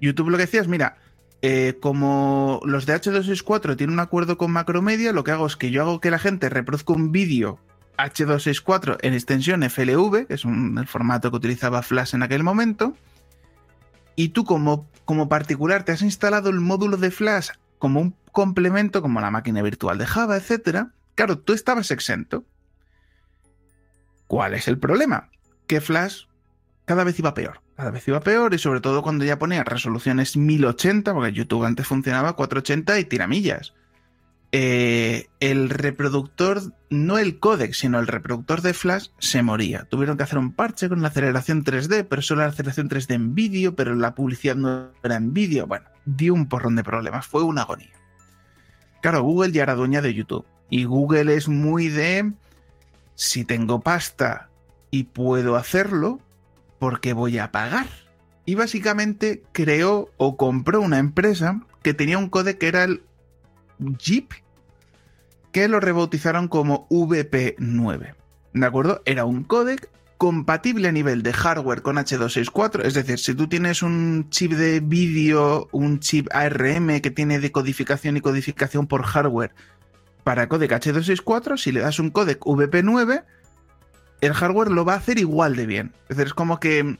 YouTube 0.00 0.30
lo 0.30 0.38
que 0.38 0.44
hacía 0.44 0.62
es, 0.62 0.68
mira, 0.68 0.96
eh, 1.40 1.78
como 1.80 2.60
los 2.64 2.84
de 2.86 2.94
H264 2.94 3.76
tienen 3.76 3.94
un 3.94 4.00
acuerdo 4.00 4.36
con 4.36 4.50
Macromedia, 4.50 5.12
lo 5.12 5.22
que 5.22 5.30
hago 5.30 5.46
es 5.46 5.56
que 5.56 5.70
yo 5.70 5.82
hago 5.82 6.00
que 6.00 6.10
la 6.10 6.18
gente 6.18 6.48
reproduzca 6.48 6.92
un 6.92 7.12
vídeo 7.12 7.60
H264 7.96 8.98
en 9.02 9.14
extensión 9.14 9.62
FLV, 9.62 10.26
que 10.26 10.34
es 10.34 10.44
el 10.44 10.86
formato 10.88 11.30
que 11.30 11.36
utilizaba 11.36 11.82
Flash 11.82 12.14
en 12.14 12.24
aquel 12.24 12.42
momento, 12.42 12.94
y 14.16 14.30
tú 14.30 14.44
como, 14.44 14.88
como 15.04 15.28
particular 15.28 15.84
te 15.84 15.92
has 15.92 16.02
instalado 16.02 16.50
el 16.50 16.58
módulo 16.58 16.96
de 16.96 17.12
Flash 17.12 17.50
como 17.78 18.00
un 18.00 18.16
complemento, 18.32 19.00
como 19.00 19.20
la 19.20 19.30
máquina 19.30 19.62
virtual 19.62 19.98
de 19.98 20.06
Java, 20.06 20.36
etc. 20.36 20.88
Claro, 21.14 21.38
tú 21.38 21.52
estabas 21.52 21.92
exento. 21.92 22.44
¿Cuál 24.26 24.54
es 24.54 24.66
el 24.66 24.78
problema? 24.78 25.30
Que 25.68 25.80
Flash 25.80 26.24
cada 26.84 27.04
vez 27.04 27.16
iba 27.18 27.34
peor 27.34 27.60
cada 27.78 27.92
vez 27.92 28.08
iba 28.08 28.18
peor 28.18 28.54
y 28.54 28.58
sobre 28.58 28.80
todo 28.80 29.02
cuando 29.02 29.24
ya 29.24 29.38
ponía 29.38 29.62
resoluciones 29.62 30.36
1080, 30.36 31.14
porque 31.14 31.32
YouTube 31.32 31.64
antes 31.64 31.86
funcionaba 31.86 32.32
480 32.34 32.98
y 32.98 33.04
tiramillas. 33.04 33.72
Eh, 34.50 35.28
el 35.38 35.70
reproductor, 35.70 36.60
no 36.90 37.18
el 37.18 37.38
códec, 37.38 37.74
sino 37.74 38.00
el 38.00 38.08
reproductor 38.08 38.62
de 38.62 38.74
Flash 38.74 39.10
se 39.20 39.44
moría. 39.44 39.84
Tuvieron 39.84 40.16
que 40.16 40.24
hacer 40.24 40.38
un 40.38 40.54
parche 40.54 40.88
con 40.88 41.02
la 41.02 41.08
aceleración 41.08 41.62
3D, 41.62 42.04
pero 42.10 42.20
solo 42.20 42.40
la 42.40 42.48
aceleración 42.48 42.88
3D 42.88 43.14
en 43.14 43.36
vídeo, 43.36 43.76
pero 43.76 43.94
la 43.94 44.16
publicidad 44.16 44.56
no 44.56 44.90
era 45.04 45.14
en 45.14 45.32
vídeo. 45.32 45.68
Bueno, 45.68 45.86
dio 46.04 46.34
un 46.34 46.48
porrón 46.48 46.74
de 46.74 46.82
problemas, 46.82 47.28
fue 47.28 47.44
una 47.44 47.62
agonía. 47.62 47.92
Claro, 49.02 49.22
Google 49.22 49.52
ya 49.52 49.62
era 49.62 49.76
dueña 49.76 50.02
de 50.02 50.14
YouTube 50.14 50.46
y 50.68 50.82
Google 50.82 51.32
es 51.32 51.46
muy 51.46 51.90
de 51.90 52.32
si 53.14 53.44
tengo 53.44 53.78
pasta 53.78 54.48
y 54.90 55.04
puedo 55.04 55.54
hacerlo 55.54 56.18
porque 56.78 57.12
voy 57.12 57.38
a 57.38 57.52
pagar. 57.52 57.86
Y 58.44 58.54
básicamente 58.54 59.42
creó 59.52 60.10
o 60.16 60.36
compró 60.36 60.80
una 60.80 60.98
empresa 60.98 61.60
que 61.82 61.94
tenía 61.94 62.18
un 62.18 62.30
códec 62.30 62.58
que 62.58 62.68
era 62.68 62.84
el 62.84 63.02
Jeep, 63.78 64.32
que 65.52 65.68
lo 65.68 65.80
rebautizaron 65.80 66.48
como 66.48 66.88
VP9. 66.88 68.14
¿De 68.54 68.66
acuerdo? 68.66 69.02
Era 69.04 69.24
un 69.24 69.44
códec 69.44 69.90
compatible 70.16 70.88
a 70.88 70.92
nivel 70.92 71.22
de 71.22 71.32
hardware 71.32 71.82
con 71.82 71.96
H264, 71.96 72.84
es 72.84 72.94
decir, 72.94 73.18
si 73.20 73.34
tú 73.34 73.48
tienes 73.48 73.82
un 73.82 74.28
chip 74.30 74.52
de 74.52 74.80
vídeo, 74.80 75.68
un 75.70 76.00
chip 76.00 76.26
ARM 76.32 77.00
que 77.00 77.12
tiene 77.12 77.38
decodificación 77.38 78.16
y 78.16 78.20
codificación 78.20 78.88
por 78.88 79.04
hardware 79.04 79.54
para 80.24 80.48
códec 80.48 80.72
H264, 80.72 81.56
si 81.56 81.70
le 81.70 81.80
das 81.80 82.00
un 82.00 82.10
códec 82.10 82.40
VP9, 82.40 83.24
el 84.20 84.34
hardware 84.34 84.70
lo 84.70 84.84
va 84.84 84.94
a 84.94 84.98
hacer 84.98 85.18
igual 85.18 85.56
de 85.56 85.66
bien. 85.66 85.92
Es 86.08 86.16
decir, 86.16 86.28
es 86.28 86.34
como 86.34 86.60
que 86.60 86.98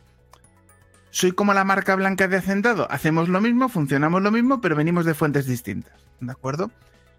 soy 1.10 1.32
como 1.32 1.54
la 1.54 1.64
marca 1.64 1.94
blanca 1.96 2.28
de 2.28 2.36
Hacendado, 2.36 2.90
hacemos 2.90 3.28
lo 3.28 3.40
mismo, 3.40 3.68
funcionamos 3.68 4.22
lo 4.22 4.30
mismo, 4.30 4.60
pero 4.60 4.76
venimos 4.76 5.04
de 5.04 5.14
fuentes 5.14 5.46
distintas, 5.46 5.94
¿de 6.20 6.30
acuerdo? 6.30 6.70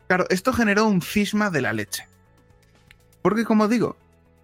Claro, 0.08 0.26
esto 0.30 0.54
generó 0.54 0.86
un 0.86 1.02
cisma 1.02 1.50
de 1.50 1.62
la 1.62 1.74
leche. 1.74 2.08
Porque 3.22 3.44
como 3.44 3.68
digo, 3.68 3.98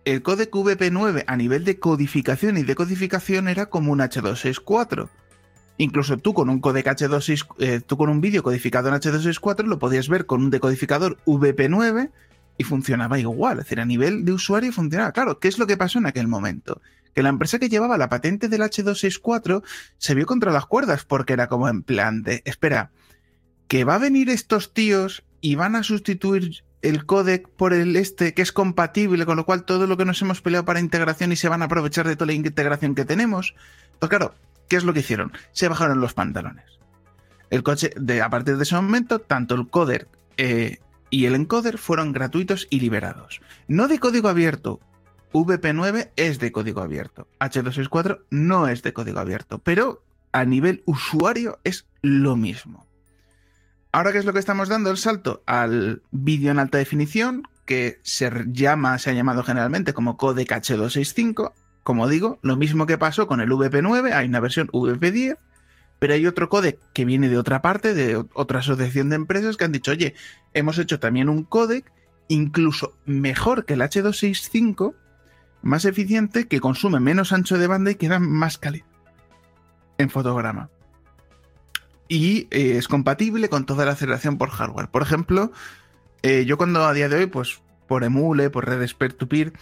el 0.03 0.21
códec 0.21 0.51
VP9 0.51 1.23
a 1.27 1.35
nivel 1.37 1.63
de 1.65 1.79
codificación 1.79 2.57
y 2.57 2.63
decodificación 2.63 3.47
era 3.47 3.67
como 3.67 3.91
un 3.91 3.99
H264. 3.99 5.09
Incluso 5.77 6.17
tú 6.17 6.33
con 6.33 6.49
un 6.49 6.59
codec 6.59 6.85
H264, 6.85 7.55
eh, 7.59 7.81
tú 7.85 7.97
con 7.97 8.09
un 8.09 8.21
vídeo 8.21 8.43
codificado 8.43 8.89
en 8.89 8.95
H264 8.95 9.65
lo 9.65 9.79
podías 9.79 10.07
ver 10.07 10.25
con 10.25 10.43
un 10.43 10.49
decodificador 10.49 11.17
VP9 11.25 12.11
y 12.57 12.63
funcionaba 12.63 13.19
igual. 13.19 13.59
Es 13.59 13.65
decir, 13.65 13.79
a 13.79 13.85
nivel 13.85 14.25
de 14.25 14.33
usuario 14.33 14.71
funcionaba. 14.71 15.11
Claro, 15.11 15.39
¿qué 15.39 15.47
es 15.47 15.59
lo 15.59 15.67
que 15.67 15.77
pasó 15.77 15.99
en 15.99 16.05
aquel 16.05 16.27
momento? 16.27 16.81
Que 17.13 17.23
la 17.23 17.29
empresa 17.29 17.59
que 17.59 17.69
llevaba 17.69 17.97
la 17.97 18.09
patente 18.09 18.49
del 18.49 18.61
H264 18.61 19.63
se 19.97 20.15
vio 20.15 20.25
contra 20.25 20.51
las 20.51 20.65
cuerdas 20.65 21.05
porque 21.05 21.33
era 21.33 21.47
como 21.47 21.69
en 21.69 21.83
plan 21.83 22.23
de, 22.23 22.41
espera, 22.45 22.91
que 23.67 23.83
va 23.83 23.95
a 23.95 23.99
venir 23.99 24.29
estos 24.29 24.73
tíos 24.73 25.23
y 25.41 25.55
van 25.55 25.75
a 25.75 25.83
sustituir 25.83 26.63
el 26.81 27.05
codec 27.05 27.49
por 27.49 27.73
el 27.73 27.95
este 27.95 28.33
que 28.33 28.41
es 28.41 28.51
compatible, 28.51 29.25
con 29.25 29.37
lo 29.37 29.45
cual 29.45 29.63
todo 29.63 29.87
lo 29.87 29.97
que 29.97 30.05
nos 30.05 30.21
hemos 30.21 30.41
peleado 30.41 30.65
para 30.65 30.79
integración 30.79 31.31
y 31.31 31.35
se 31.35 31.49
van 31.49 31.61
a 31.61 31.65
aprovechar 31.65 32.07
de 32.07 32.15
toda 32.15 32.27
la 32.27 32.33
integración 32.33 32.95
que 32.95 33.05
tenemos. 33.05 33.55
Pues 33.99 34.09
claro, 34.09 34.35
¿qué 34.69 34.75
es 34.75 34.83
lo 34.83 34.93
que 34.93 34.99
hicieron? 34.99 35.31
Se 35.51 35.67
bajaron 35.67 35.99
los 35.99 36.13
pantalones. 36.13 36.65
El 37.49 37.63
coche, 37.63 37.91
de, 37.95 38.21
a 38.21 38.29
partir 38.29 38.57
de 38.57 38.63
ese 38.63 38.75
momento, 38.75 39.19
tanto 39.19 39.55
el 39.55 39.67
coder 39.67 40.07
eh, 40.37 40.79
y 41.09 41.25
el 41.25 41.35
encoder 41.35 41.77
fueron 41.77 42.11
gratuitos 42.11 42.67
y 42.69 42.79
liberados. 42.79 43.41
No 43.67 43.87
de 43.87 43.99
código 43.99 44.29
abierto. 44.29 44.79
VP9 45.33 46.11
es 46.15 46.39
de 46.39 46.51
código 46.51 46.81
abierto. 46.81 47.27
H264 47.39 48.21
no 48.29 48.67
es 48.67 48.83
de 48.83 48.93
código 48.93 49.19
abierto, 49.19 49.59
pero 49.59 50.03
a 50.31 50.45
nivel 50.45 50.83
usuario 50.85 51.59
es 51.63 51.87
lo 52.01 52.35
mismo. 52.35 52.85
Ahora, 53.91 54.11
¿qué 54.11 54.17
es 54.17 54.25
lo 54.25 54.33
que 54.33 54.39
estamos 54.39 54.67
dando? 54.67 54.91
El 54.91 54.97
salto 54.97 55.41
al 55.45 56.01
vídeo 56.11 56.51
en 56.51 56.59
alta 56.59 56.77
definición, 56.77 57.43
que 57.65 57.99
se 58.03 58.29
llama, 58.47 58.97
se 58.99 59.09
ha 59.09 59.13
llamado 59.13 59.43
generalmente 59.43 59.93
como 59.93 60.17
codec 60.17 60.51
H265. 60.51 61.53
Como 61.83 62.07
digo, 62.07 62.39
lo 62.41 62.57
mismo 62.57 62.85
que 62.85 62.97
pasó 62.97 63.27
con 63.27 63.39
el 63.39 63.49
VP9, 63.49 64.11
hay 64.11 64.27
una 64.27 64.39
versión 64.39 64.67
VP10, 64.67 65.37
pero 66.05 66.13
hay 66.13 66.27
otro 66.27 66.49
codec 66.49 66.77
que 66.93 67.03
viene 67.03 67.29
de 67.29 67.39
otra 67.39 67.63
parte, 67.63 67.95
de 67.95 68.23
otra 68.35 68.59
asociación 68.59 69.09
de 69.09 69.15
empresas 69.15 69.57
que 69.57 69.63
han 69.63 69.71
dicho, 69.71 69.89
oye, 69.89 70.13
hemos 70.53 70.77
hecho 70.77 70.99
también 70.99 71.29
un 71.29 71.43
codec 71.43 71.91
incluso 72.27 72.95
mejor 73.05 73.65
que 73.65 73.73
el 73.73 73.81
H265, 73.81 74.93
más 75.63 75.83
eficiente, 75.85 76.47
que 76.47 76.59
consume 76.59 76.99
menos 76.99 77.33
ancho 77.33 77.57
de 77.57 77.65
banda 77.65 77.89
y 77.89 77.95
que 77.95 78.07
da 78.07 78.19
más 78.19 78.59
calidad 78.59 78.85
en 79.97 80.11
fotograma 80.11 80.69
y 82.07 82.47
eh, 82.51 82.77
es 82.77 82.87
compatible 82.87 83.49
con 83.49 83.65
toda 83.65 83.83
la 83.83 83.93
aceleración 83.93 84.37
por 84.37 84.51
hardware. 84.51 84.89
Por 84.89 85.01
ejemplo, 85.01 85.51
eh, 86.21 86.45
yo 86.45 86.55
cuando 86.55 86.85
a 86.85 86.93
día 86.93 87.09
de 87.09 87.15
hoy, 87.15 87.25
pues 87.25 87.63
por 87.87 88.03
Emule, 88.03 88.51
por 88.51 88.67
redes 88.67 88.93
peer-to-peer, 88.93 89.53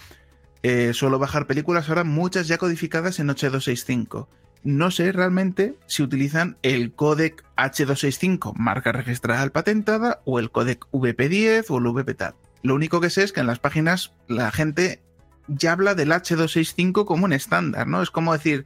eh, 0.61 0.91
suelo 0.93 1.19
bajar 1.19 1.47
películas 1.47 1.87
ahora, 1.87 2.03
muchas 2.03 2.49
ya 2.49 2.57
codificadas 2.57 3.19
en 3.19 3.29
H265. 3.29 4.27
No 4.63 4.91
sé 4.91 5.11
realmente 5.11 5.75
si 5.87 6.03
utilizan 6.03 6.57
el 6.61 6.93
codec 6.93 7.43
H265, 7.57 8.53
marca 8.55 8.91
registrada 8.91 9.47
patentada, 9.49 10.21
o 10.25 10.39
el 10.39 10.51
codec 10.51 10.85
VP10 10.91 11.65
o 11.69 11.77
el 11.77 11.87
VP 11.87 12.15
Lo 12.61 12.75
único 12.75 13.01
que 13.01 13.09
sé 13.09 13.23
es 13.23 13.33
que 13.33 13.41
en 13.41 13.47
las 13.47 13.59
páginas 13.59 14.13
la 14.27 14.51
gente 14.51 15.01
ya 15.47 15.73
habla 15.73 15.95
del 15.95 16.11
H265 16.11 17.05
como 17.05 17.25
un 17.25 17.33
estándar, 17.33 17.87
¿no? 17.87 18.01
Es 18.01 18.09
como 18.09 18.31
decir, 18.31 18.65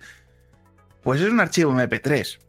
pues 1.01 1.21
es 1.21 1.31
un 1.31 1.39
archivo 1.39 1.73
MP3 1.73 2.39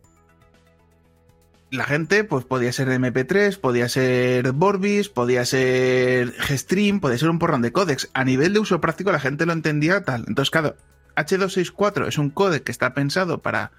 la 1.71 1.85
gente, 1.85 2.25
pues 2.25 2.45
podía 2.45 2.73
ser 2.73 2.89
MP3, 2.89 3.59
podía 3.59 3.89
ser 3.89 4.53
Vorbis, 4.53 5.09
podía 5.09 5.45
ser 5.45 6.33
Gstream, 6.33 7.01
podía 7.01 7.19
ser 7.19 7.29
un 7.29 7.39
porrón 7.39 7.63
de 7.63 7.73
códecs. 7.73 8.09
A 8.15 8.25
nivel 8.25 8.55
de 8.55 8.61
uso 8.61 8.81
práctico 8.81 9.13
la 9.13 9.21
gente 9.21 9.47
lo 9.47 9.53
entendía 9.53 10.03
tal. 10.03 10.25
Entonces, 10.27 10.51
claro, 10.51 10.77
H264 11.19 12.07
es 12.07 12.19
un 12.19 12.31
códec 12.31 12.65
que 12.65 12.73
está 12.73 12.95
pensado 12.95 13.43
para 13.43 13.73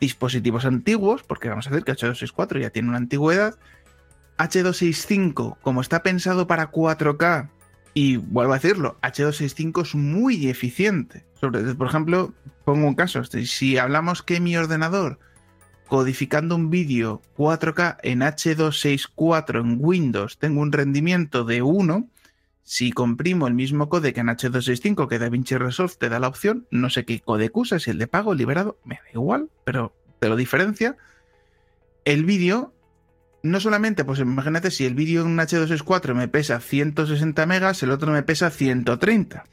dispositivos 0.00 0.64
antiguos, 0.64 1.22
porque 1.22 1.48
vamos 1.48 1.66
a 1.66 1.70
decir 1.70 1.84
que 1.84 1.92
H264 1.92 2.60
ya 2.60 2.70
tiene 2.70 2.88
una 2.88 2.98
antigüedad. 2.98 3.58
H265, 4.38 5.58
como 5.60 5.80
está 5.80 6.02
pensado 6.02 6.46
para 6.46 6.70
4K, 6.70 7.50
y 7.92 8.16
vuelvo 8.16 8.52
a 8.52 8.58
decirlo, 8.58 8.98
H265 9.02 9.82
es 9.82 9.94
muy 9.94 10.48
eficiente. 10.48 11.24
Sobre, 11.34 11.62
por 11.74 11.88
ejemplo, 11.88 12.34
pongo 12.64 12.86
un 12.86 12.94
caso, 12.94 13.22
si 13.24 13.78
hablamos 13.78 14.22
que 14.22 14.40
mi 14.40 14.56
ordenador 14.56 15.18
codificando 15.90 16.54
un 16.54 16.70
vídeo 16.70 17.20
4K 17.36 17.98
en 18.04 18.20
H264 18.20 19.60
en 19.60 19.78
Windows 19.80 20.38
tengo 20.38 20.60
un 20.60 20.70
rendimiento 20.70 21.44
de 21.44 21.62
1, 21.62 22.08
si 22.62 22.92
comprimo 22.92 23.46
el 23.46 23.54
mismo 23.54 23.88
codec 23.88 24.18
en 24.18 24.28
H265 24.28 25.08
que 25.08 25.18
DaVinci 25.18 25.56
Resolve 25.56 25.94
te 25.98 26.08
da 26.08 26.20
la 26.20 26.28
opción, 26.28 26.66
no 26.70 26.90
sé 26.90 27.04
qué 27.04 27.20
codec 27.20 27.56
usa, 27.56 27.78
si 27.78 27.90
el 27.90 27.98
de 27.98 28.06
pago, 28.06 28.34
liberado, 28.34 28.78
me 28.84 28.96
da 28.96 29.10
igual, 29.12 29.48
pero 29.64 29.94
te 30.18 30.28
lo 30.28 30.36
diferencia. 30.36 30.96
El 32.04 32.24
vídeo, 32.24 32.72
no 33.42 33.60
solamente, 33.60 34.04
pues 34.04 34.20
imagínate 34.20 34.70
si 34.70 34.86
el 34.86 34.94
vídeo 34.94 35.22
en 35.24 35.36
H264 35.36 36.14
me 36.14 36.28
pesa 36.28 36.60
160 36.60 37.46
megas, 37.46 37.82
el 37.82 37.90
otro 37.90 38.12
me 38.12 38.22
pesa 38.22 38.50
130 38.50 39.44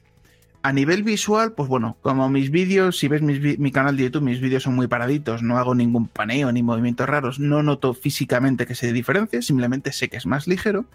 a 0.68 0.74
nivel 0.74 1.04
visual, 1.04 1.54
pues 1.54 1.70
bueno, 1.70 1.98
como 2.02 2.30
mis 2.30 2.52
vídeos, 2.52 2.98
si 2.98 3.08
ves 3.08 3.22
mi 3.22 3.72
canal 3.72 3.96
de 3.96 4.04
YouTube, 4.04 4.24
mis 4.24 4.42
vídeos 4.42 4.64
son 4.64 4.76
muy 4.76 4.88
paraditos, 4.88 5.42
no 5.42 5.58
hago 5.58 5.76
ningún 5.76 6.08
paneo 6.08 6.52
ni 6.52 6.62
movimientos 6.62 7.08
raros, 7.08 7.40
no 7.40 7.64
noto 7.64 7.94
físicamente 7.94 8.66
que 8.66 8.76
se 8.76 8.92
diferencie, 8.92 9.42
simplemente 9.42 9.94
sé 9.94 10.10
que 10.10 10.18
es 10.18 10.26
más 10.26 10.46
ligero, 10.46 10.86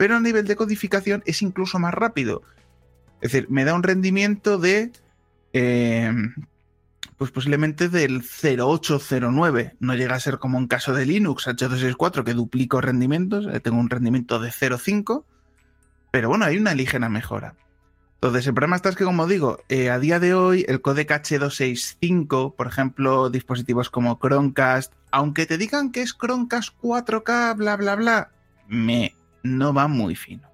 pero 0.00 0.16
a 0.16 0.20
nivel 0.20 0.46
de 0.46 0.56
codificación 0.56 1.22
es 1.26 1.42
incluso 1.42 1.78
más 1.78 1.92
rápido. 1.92 2.40
Es 3.20 3.32
decir, 3.32 3.50
me 3.50 3.66
da 3.66 3.74
un 3.74 3.82
rendimiento 3.82 4.56
de, 4.56 4.92
em, 5.52 6.34
pues 7.18 7.30
posiblemente 7.30 7.90
del 7.90 8.22
0.809, 8.22 9.76
no 9.78 9.94
llega 9.94 10.14
a 10.14 10.20
ser 10.20 10.38
como 10.38 10.56
en 10.56 10.68
caso 10.68 10.94
de 10.94 11.04
Linux 11.04 11.46
H264 11.46 12.24
que 12.24 12.32
duplico 12.32 12.80
rendimientos, 12.80 13.46
eh, 13.52 13.60
tengo 13.60 13.78
un 13.78 13.90
rendimiento 13.90 14.38
de 14.38 14.50
0.5, 14.50 15.26
pero 16.10 16.30
bueno, 16.30 16.46
hay 16.46 16.56
una 16.56 16.72
ligera 16.74 17.10
mejora. 17.10 17.56
Entonces, 18.14 18.46
el 18.46 18.54
problema 18.54 18.76
está 18.76 18.88
es 18.88 18.96
que, 18.96 19.04
como 19.04 19.26
digo, 19.26 19.58
eh, 19.68 19.90
a 19.90 19.98
día 19.98 20.18
de 20.18 20.32
hoy 20.32 20.64
el 20.66 20.80
codec 20.80 21.10
H265, 21.10 22.56
por 22.56 22.68
ejemplo, 22.68 23.28
dispositivos 23.28 23.90
como 23.90 24.18
Chromecast, 24.18 24.94
aunque 25.10 25.44
te 25.44 25.58
digan 25.58 25.92
que 25.92 26.00
es 26.00 26.16
Chromecast 26.16 26.70
4K, 26.80 27.54
bla, 27.54 27.76
bla, 27.76 27.96
bla, 27.96 28.30
me 28.66 29.19
no 29.42 29.72
va 29.72 29.88
muy 29.88 30.14
fino. 30.14 30.48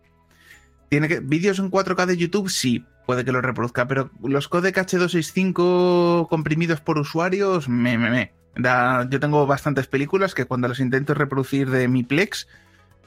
Tiene 0.88 1.08
que 1.08 1.20
vídeos 1.20 1.58
en 1.58 1.70
4K 1.70 2.06
de 2.06 2.16
YouTube, 2.16 2.48
sí, 2.48 2.84
puede 3.06 3.24
que 3.24 3.32
lo 3.32 3.40
reproduzca, 3.40 3.86
pero 3.86 4.10
los 4.22 4.48
codec 4.48 4.76
H265 4.76 6.28
comprimidos 6.28 6.80
por 6.80 6.98
usuarios, 6.98 7.68
me, 7.68 7.98
me. 7.98 8.32
yo 8.56 9.20
tengo 9.20 9.46
bastantes 9.46 9.86
películas 9.86 10.34
que 10.34 10.44
cuando 10.44 10.68
las 10.68 10.80
intento 10.80 11.14
reproducir 11.14 11.70
de 11.70 11.88
mi 11.88 12.02
Plex 12.02 12.46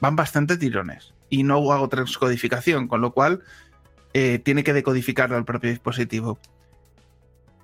van 0.00 0.16
bastante 0.16 0.56
tirones 0.56 1.14
y 1.28 1.42
no 1.42 1.72
hago 1.72 1.88
transcodificación, 1.88 2.88
con 2.88 3.00
lo 3.00 3.12
cual 3.12 3.42
eh, 4.12 4.38
tiene 4.38 4.64
que 4.64 4.72
decodificarlo 4.72 5.36
al 5.36 5.44
propio 5.44 5.70
dispositivo. 5.70 6.38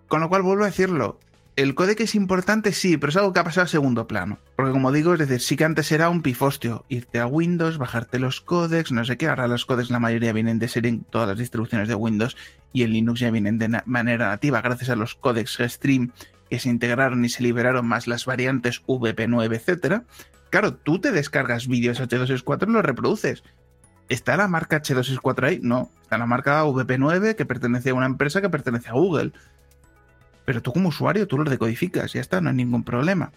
Con 0.08 0.20
lo 0.20 0.28
cual, 0.28 0.42
vuelvo 0.42 0.62
a 0.62 0.66
decirlo, 0.66 1.18
el 1.57 1.74
códec 1.74 2.00
es 2.00 2.14
importante, 2.14 2.72
sí, 2.72 2.98
pero 2.98 3.11
es 3.11 3.16
algo 3.16 3.32
que 3.32 3.40
ha 3.40 3.44
pasado 3.44 3.64
a 3.64 3.68
segundo 3.68 4.07
plano. 4.07 4.38
Porque 4.57 4.72
como 4.72 4.92
digo, 4.92 5.14
es 5.14 5.18
decir, 5.18 5.40
sí 5.40 5.57
que 5.57 5.64
antes 5.64 5.90
era 5.90 6.11
un 6.11 6.20
pifostio, 6.20 6.84
irte 6.90 7.18
a 7.18 7.26
Windows, 7.26 7.78
bajarte 7.78 8.18
los 8.18 8.42
códecs, 8.42 8.92
no 8.92 9.04
sé 9.07 9.16
qué, 9.16 9.26
ahora 9.26 9.48
los 9.48 9.64
códecs 9.64 9.90
la 9.90 9.98
mayoría 9.98 10.34
vienen 10.34 10.59
de 10.59 10.68
serie 10.68 10.90
en 10.90 11.04
todas 11.04 11.26
las 11.26 11.38
distribuciones 11.38 11.88
de 11.88 11.94
Windows 11.94 12.36
y 12.74 12.82
en 12.82 12.92
Linux 12.92 13.20
ya 13.20 13.30
vienen 13.30 13.59
de 13.59 13.82
manera 13.86 14.28
nativa, 14.28 14.61
gracias 14.61 14.90
a 14.90 14.96
los 14.96 15.14
códecs 15.14 15.59
Stream 15.59 16.12
que 16.50 16.59
se 16.59 16.68
integraron 16.68 17.24
y 17.24 17.30
se 17.30 17.42
liberaron 17.42 17.86
más 17.86 18.07
las 18.07 18.26
variantes 18.26 18.82
VP9, 18.86 19.54
etc. 19.54 20.02
Claro, 20.50 20.74
tú 20.74 21.00
te 21.00 21.11
descargas 21.11 21.68
vídeos 21.68 22.00
H264 22.00 22.68
y 22.68 22.72
los 22.72 22.84
reproduces 22.84 23.42
¿Está 24.09 24.36
la 24.36 24.46
marca 24.46 24.80
H264 24.80 25.44
ahí? 25.44 25.59
No, 25.62 25.90
está 26.02 26.16
la 26.16 26.26
marca 26.26 26.64
VP9 26.64 27.34
que 27.34 27.44
pertenece 27.44 27.90
a 27.90 27.94
una 27.94 28.07
empresa 28.07 28.40
que 28.40 28.48
pertenece 28.48 28.88
a 28.88 28.92
Google. 28.92 29.32
Pero 30.47 30.62
tú 30.62 30.72
como 30.72 30.88
usuario, 30.88 31.26
tú 31.28 31.36
lo 31.36 31.51
decodificas, 31.51 32.14
ya 32.14 32.22
está, 32.22 32.40
no 32.40 32.49
hay 32.49 32.57
ningún 32.57 32.84
problema. 32.84 33.32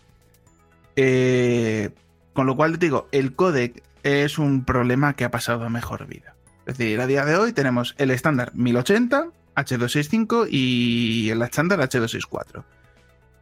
Eh, 0.96 1.90
con 2.34 2.46
lo 2.48 2.56
cual 2.56 2.80
te 2.80 2.86
digo, 2.86 3.10
el 3.12 3.36
codec 3.36 3.84
es 4.04 4.38
un 4.38 4.64
problema 4.64 5.16
que 5.16 5.26
ha 5.26 5.32
pasado 5.32 5.66
a 5.66 5.70
mejor 5.70 6.08
vida. 6.08 6.36
Es 6.66 6.78
decir, 6.78 7.02
a 7.02 7.08
día 7.08 7.26
de 7.26 7.36
hoy 7.36 7.52
tenemos 7.52 7.96
el 7.98 8.12
estándar 8.12 8.52
1080, 8.54 9.32
H265 9.56 10.48
y 10.50 11.30
el 11.32 11.42
estándar 11.42 11.80
H264. 11.80 12.64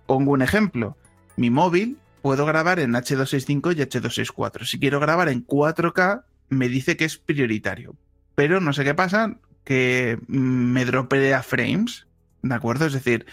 Pongo 0.06 0.32
un 0.32 0.42
ejemplo. 0.42 0.98
Mi 1.36 1.50
móvil 1.50 1.98
puedo 2.22 2.46
grabar 2.46 2.80
en 2.80 2.94
H265 2.94 3.76
y 3.76 3.82
H264. 3.82 4.66
Si 4.66 4.80
quiero 4.80 5.00
grabar 5.00 5.30
en 5.30 5.46
4K, 5.46 6.24
me 6.50 6.70
dice 6.70 6.96
que 6.96 7.06
es 7.06 7.18
prioritario. 7.18 7.96
Pero 8.36 8.62
no 8.62 8.72
sé 8.72 8.84
qué 8.84 8.94
pasa, 8.94 9.36
que 9.64 10.20
me 10.28 10.86
dropea 10.86 11.44
frames. 11.44 12.08
¿De 12.42 12.56
acuerdo? 12.56 12.86
Es 12.86 12.94
decir, 12.94 13.26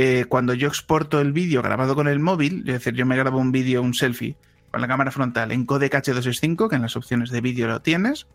eh, 0.00 0.26
cuando 0.28 0.54
yo 0.54 0.68
exporto 0.68 1.20
el 1.20 1.32
vídeo 1.32 1.60
grabado 1.60 1.96
con 1.96 2.06
el 2.06 2.20
móvil, 2.20 2.60
es 2.60 2.74
decir, 2.74 2.94
yo 2.94 3.04
me 3.04 3.16
grabo 3.16 3.40
un 3.40 3.50
vídeo, 3.50 3.82
un 3.82 3.94
selfie, 3.94 4.36
con 4.70 4.80
la 4.80 4.86
cámara 4.86 5.10
frontal 5.10 5.50
en 5.50 5.66
codec 5.66 5.92
H265, 5.92 6.68
que 6.68 6.76
en 6.76 6.82
las 6.82 6.94
opciones 6.94 7.30
de 7.30 7.40
vídeo 7.40 7.66
lo 7.66 7.82
tienes, 7.82 8.28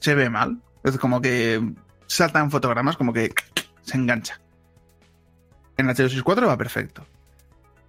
se 0.00 0.14
ve 0.14 0.28
mal. 0.28 0.58
Es 0.82 0.98
como 0.98 1.22
que 1.22 1.66
saltan 2.08 2.50
fotogramas, 2.50 2.98
como 2.98 3.14
que 3.14 3.32
se 3.80 3.96
engancha. 3.96 4.38
En 5.78 5.86
H264 5.86 6.46
va 6.46 6.58
perfecto. 6.58 7.06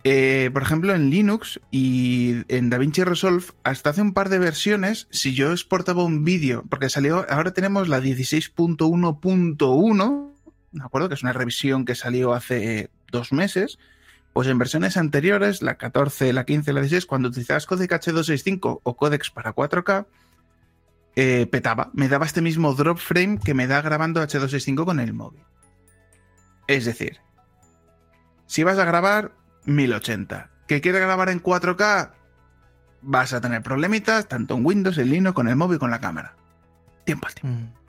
Eh, 0.05 0.49
por 0.53 0.61
ejemplo, 0.61 0.95
en 0.95 1.09
Linux 1.09 1.59
y 1.71 2.35
en 2.47 2.69
DaVinci 2.69 3.03
Resolve, 3.03 3.47
hasta 3.65 3.89
hace 3.89 4.01
un 4.01 4.13
par 4.13 4.29
de 4.29 4.39
versiones, 4.39 5.09
si 5.11 5.33
yo 5.33 5.51
exportaba 5.51 6.05
un 6.05 6.23
vídeo, 6.23 6.63
porque 6.69 6.89
salió, 6.89 7.25
ahora 7.29 7.51
tenemos 7.51 7.89
la 7.89 7.99
16.1.1, 7.99 10.34
¿de 10.75 10.85
acuerdo? 10.85 11.09
Que 11.09 11.15
es 11.15 11.23
una 11.23 11.33
revisión 11.33 11.85
que 11.85 11.95
salió 11.95 12.33
hace 12.33 12.89
dos 13.11 13.31
meses. 13.31 13.79
Pues 14.33 14.47
en 14.49 14.57
versiones 14.57 14.97
anteriores, 14.97 15.61
la 15.61 15.75
14, 15.75 16.33
la 16.33 16.45
15, 16.45 16.73
la 16.73 16.81
16, 16.81 17.05
cuando 17.05 17.29
utilizabas 17.29 17.65
codec 17.65 17.91
H265 17.91 18.81
o 18.83 18.97
codecs 18.97 19.31
para 19.31 19.55
4K, 19.55 20.05
eh, 21.15 21.47
petaba. 21.49 21.89
Me 21.93 22.09
daba 22.09 22.25
este 22.25 22.41
mismo 22.41 22.73
drop 22.73 22.97
frame 22.97 23.39
que 23.39 23.53
me 23.53 23.67
da 23.67 23.81
grabando 23.81 24.21
H265 24.21 24.83
con 24.83 24.99
el 24.99 25.13
móvil. 25.13 25.41
Es 26.67 26.83
decir, 26.83 27.19
si 28.45 28.63
vas 28.63 28.77
a 28.77 28.85
grabar 28.85 29.31
1080, 29.63 30.49
que 30.67 30.81
quieres 30.81 31.01
grabar 31.01 31.29
en 31.29 31.41
4K, 31.41 32.11
vas 33.01 33.31
a 33.31 33.39
tener 33.39 33.61
problemitas 33.61 34.27
tanto 34.27 34.55
en 34.55 34.65
Windows, 34.65 34.97
en 34.97 35.09
Linux, 35.09 35.33
con 35.33 35.47
el 35.47 35.55
móvil, 35.55 35.79
con 35.79 35.91
la 35.91 36.01
cámara. 36.01 36.35
Tiempo 37.05 37.27
al 37.27 37.35
tiempo. 37.35 37.61
Mm. 37.61 37.84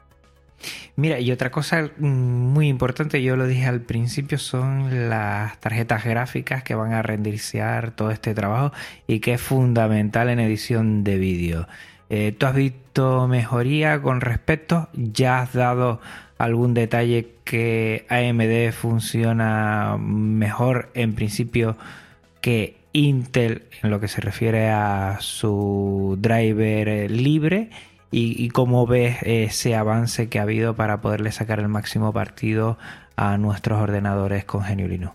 Mira, 0.97 1.21
y 1.21 1.31
otra 1.31 1.51
cosa 1.51 1.91
mm, 1.99 2.07
muy 2.07 2.69
importante, 2.69 3.23
yo 3.23 3.37
lo 3.37 3.47
dije 3.47 3.67
al 3.67 3.81
principio, 3.81 4.39
son 4.39 5.09
las 5.09 5.59
tarjetas 5.61 6.05
gráficas 6.05 6.63
que 6.63 6.75
van 6.75 6.93
a 6.93 7.03
renderizar 7.03 7.91
todo 7.91 8.11
este 8.11 8.35
trabajo 8.35 8.73
y 9.07 9.21
que 9.21 9.35
es 9.35 9.41
fundamental 9.41 10.29
en 10.31 10.41
edición 10.41 11.05
de 11.05 11.19
vídeo. 11.19 11.69
Eh, 12.09 12.35
¿Tú 12.37 12.47
has 12.47 12.55
visto 12.55 13.29
mejoría 13.29 14.01
con 14.01 14.21
respecto? 14.21 14.89
¿Ya 14.95 15.41
has 15.41 15.53
dado 15.53 16.01
algún 16.39 16.75
detalle 16.75 17.29
que 17.45 18.07
AMD 18.09 18.73
funciona 18.73 19.97
mejor 19.99 20.91
en 20.95 21.15
principio 21.15 21.77
que 22.41 22.77
Intel 22.93 23.65
en 23.83 23.91
lo 23.91 24.01
que 24.01 24.09
se 24.09 24.23
refiere 24.23 24.71
a 24.71 25.19
su 25.21 26.17
driver 26.19 27.11
libre? 27.11 27.71
Y, 28.11 28.49
cómo 28.51 28.87
ves 28.87 29.19
ese 29.23 29.75
avance 29.75 30.29
que 30.29 30.39
ha 30.39 30.43
habido 30.43 30.75
para 30.75 31.01
poderle 31.01 31.33
sacar 31.33 31.59
el 31.59 31.69
máximo 31.69 32.13
partido 32.13 32.79
a 33.17 33.37
nuestros 33.37 33.81
ordenadores 33.81 34.45
con 34.45 34.63
Genio 34.63 35.15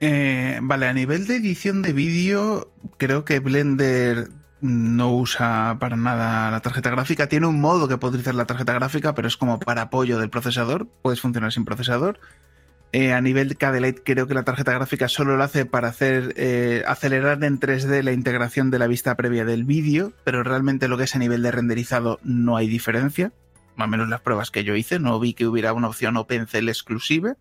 eh, 0.00 0.60
vale, 0.62 0.86
a 0.86 0.92
nivel 0.92 1.26
de 1.26 1.36
edición 1.36 1.82
de 1.82 1.92
vídeo, 1.92 2.70
creo 2.98 3.24
que 3.24 3.40
Blender 3.40 4.28
no 4.60 5.14
usa 5.14 5.76
para 5.80 5.96
nada 5.96 6.50
la 6.50 6.60
tarjeta 6.60 6.90
gráfica. 6.90 7.28
Tiene 7.28 7.46
un 7.46 7.60
modo 7.60 7.88
que 7.88 7.96
puede 7.96 8.10
utilizar 8.10 8.34
la 8.34 8.46
tarjeta 8.46 8.72
gráfica, 8.74 9.14
pero 9.14 9.28
es 9.28 9.36
como 9.36 9.58
para 9.58 9.82
apoyo 9.82 10.18
del 10.18 10.30
procesador. 10.30 10.86
Puedes 11.02 11.20
funcionar 11.20 11.52
sin 11.52 11.64
procesador. 11.64 12.20
Eh, 12.92 13.12
a 13.12 13.20
nivel 13.20 13.48
de 13.50 13.80
Light 13.80 14.00
creo 14.02 14.26
que 14.26 14.32
la 14.32 14.44
tarjeta 14.44 14.72
gráfica 14.72 15.08
solo 15.08 15.36
lo 15.36 15.44
hace 15.44 15.66
para 15.66 15.88
hacer 15.88 16.32
eh, 16.36 16.82
acelerar 16.86 17.42
en 17.44 17.60
3D 17.60 18.02
la 18.02 18.12
integración 18.12 18.70
de 18.70 18.78
la 18.78 18.86
vista 18.86 19.14
previa 19.14 19.44
del 19.44 19.64
vídeo, 19.64 20.14
pero 20.24 20.42
realmente 20.42 20.88
lo 20.88 20.96
que 20.96 21.04
es 21.04 21.14
a 21.14 21.18
nivel 21.18 21.42
de 21.42 21.50
renderizado 21.50 22.18
no 22.22 22.56
hay 22.56 22.66
diferencia. 22.66 23.32
Al 23.76 23.88
menos 23.88 24.08
las 24.08 24.22
pruebas 24.22 24.50
que 24.50 24.64
yo 24.64 24.74
hice, 24.74 24.98
no 24.98 25.20
vi 25.20 25.34
que 25.34 25.46
hubiera 25.46 25.74
una 25.74 25.88
opción 25.88 26.16
OpenCL 26.16 26.68
exclusiva. 26.68 27.36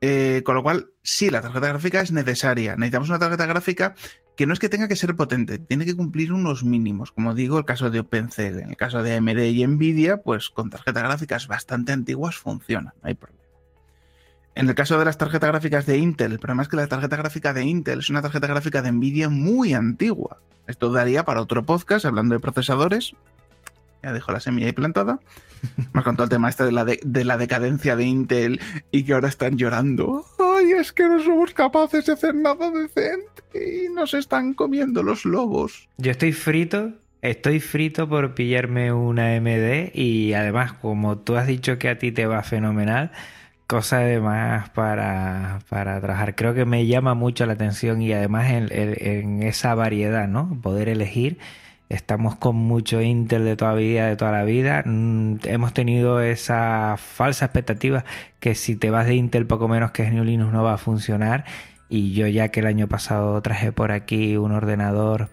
Eh, 0.00 0.42
con 0.44 0.56
lo 0.56 0.64
cual, 0.64 0.90
sí, 1.02 1.30
la 1.30 1.42
tarjeta 1.42 1.68
gráfica 1.68 2.00
es 2.00 2.10
necesaria. 2.10 2.74
Necesitamos 2.74 3.10
una 3.10 3.20
tarjeta 3.20 3.46
gráfica 3.46 3.94
que 4.36 4.46
no 4.46 4.54
es 4.54 4.58
que 4.58 4.70
tenga 4.70 4.88
que 4.88 4.96
ser 4.96 5.14
potente, 5.14 5.58
tiene 5.58 5.84
que 5.84 5.94
cumplir 5.94 6.32
unos 6.32 6.64
mínimos. 6.64 7.12
Como 7.12 7.34
digo, 7.34 7.58
el 7.58 7.66
caso 7.66 7.90
de 7.90 8.00
OpenCL, 8.00 8.60
en 8.60 8.70
el 8.70 8.76
caso 8.76 9.02
de 9.02 9.14
AMD 9.14 9.38
y 9.38 9.66
Nvidia, 9.66 10.22
pues 10.22 10.48
con 10.48 10.70
tarjetas 10.70 11.02
gráficas 11.02 11.46
bastante 11.46 11.92
antiguas 11.92 12.36
funciona, 12.36 12.94
no 13.02 13.08
hay 13.08 13.14
problema. 13.14 13.41
En 14.54 14.68
el 14.68 14.74
caso 14.74 14.98
de 14.98 15.04
las 15.04 15.16
tarjetas 15.16 15.48
gráficas 15.48 15.86
de 15.86 15.96
Intel, 15.96 16.32
el 16.32 16.38
problema 16.38 16.62
es 16.62 16.68
que 16.68 16.76
la 16.76 16.86
tarjeta 16.86 17.16
gráfica 17.16 17.54
de 17.54 17.64
Intel 17.64 18.00
es 18.00 18.10
una 18.10 18.20
tarjeta 18.20 18.46
gráfica 18.46 18.82
de 18.82 18.92
Nvidia 18.92 19.28
muy 19.28 19.72
antigua. 19.72 20.38
Esto 20.66 20.92
daría 20.92 21.24
para 21.24 21.40
otro 21.40 21.64
podcast 21.64 22.04
hablando 22.04 22.34
de 22.34 22.40
procesadores. 22.40 23.14
Ya 24.02 24.12
dejo 24.12 24.30
la 24.32 24.40
semilla 24.40 24.66
ahí 24.66 24.72
plantada. 24.72 25.20
Más 25.92 26.04
con 26.04 26.16
todo 26.16 26.24
el 26.24 26.30
tema 26.30 26.50
este 26.50 26.64
de 26.64 26.72
la, 26.72 26.84
de, 26.84 27.24
la 27.24 27.38
decadencia 27.38 27.96
de 27.96 28.04
Intel 28.04 28.60
y 28.90 29.04
que 29.04 29.14
ahora 29.14 29.28
están 29.28 29.56
llorando. 29.56 30.26
¡Ay, 30.38 30.72
es 30.72 30.92
que 30.92 31.04
no 31.04 31.22
somos 31.22 31.54
capaces 31.54 32.04
de 32.06 32.12
hacer 32.12 32.34
nada 32.34 32.70
decente! 32.70 33.24
Y 33.54 33.88
nos 33.92 34.12
están 34.12 34.52
comiendo 34.52 35.02
los 35.02 35.24
lobos. 35.24 35.88
Yo 35.96 36.10
estoy 36.10 36.32
frito 36.32 36.92
Estoy 37.22 37.60
frito 37.60 38.08
por 38.08 38.34
pillarme 38.34 38.92
una 38.92 39.40
MD 39.40 39.94
y 39.94 40.32
además, 40.32 40.72
como 40.72 41.18
tú 41.18 41.36
has 41.36 41.46
dicho 41.46 41.78
que 41.78 41.88
a 41.88 41.96
ti 41.96 42.10
te 42.10 42.26
va 42.26 42.42
fenomenal, 42.42 43.12
cosa 43.72 44.00
de 44.00 44.20
más 44.20 44.68
para, 44.68 45.60
para 45.70 45.98
trabajar. 45.98 46.34
Creo 46.34 46.52
que 46.52 46.66
me 46.66 46.86
llama 46.86 47.14
mucho 47.14 47.46
la 47.46 47.54
atención 47.54 48.02
y 48.02 48.12
además 48.12 48.50
en, 48.50 49.42
esa 49.42 49.74
variedad, 49.74 50.28
¿no? 50.28 50.60
Poder 50.60 50.90
elegir. 50.90 51.38
Estamos 51.88 52.36
con 52.36 52.54
mucho 52.54 53.00
Intel 53.00 53.46
de 53.46 53.56
toda 53.56 53.72
vida, 53.72 54.08
de 54.08 54.16
toda 54.16 54.30
la 54.30 54.44
vida. 54.44 54.82
Mm, 54.84 55.36
hemos 55.44 55.72
tenido 55.72 56.20
esa 56.20 56.96
falsa 56.98 57.46
expectativa 57.46 58.04
que 58.40 58.54
si 58.54 58.76
te 58.76 58.90
vas 58.90 59.06
de 59.06 59.14
Intel 59.14 59.46
poco 59.46 59.68
menos 59.68 59.92
que 59.92 60.02
es 60.02 60.12
New 60.12 60.24
Linux 60.24 60.52
no 60.52 60.62
va 60.62 60.74
a 60.74 60.78
funcionar. 60.78 61.46
Y 61.88 62.12
yo 62.12 62.26
ya 62.26 62.48
que 62.48 62.60
el 62.60 62.66
año 62.66 62.88
pasado 62.88 63.40
traje 63.40 63.72
por 63.72 63.90
aquí 63.90 64.36
un 64.36 64.52
ordenador 64.52 65.30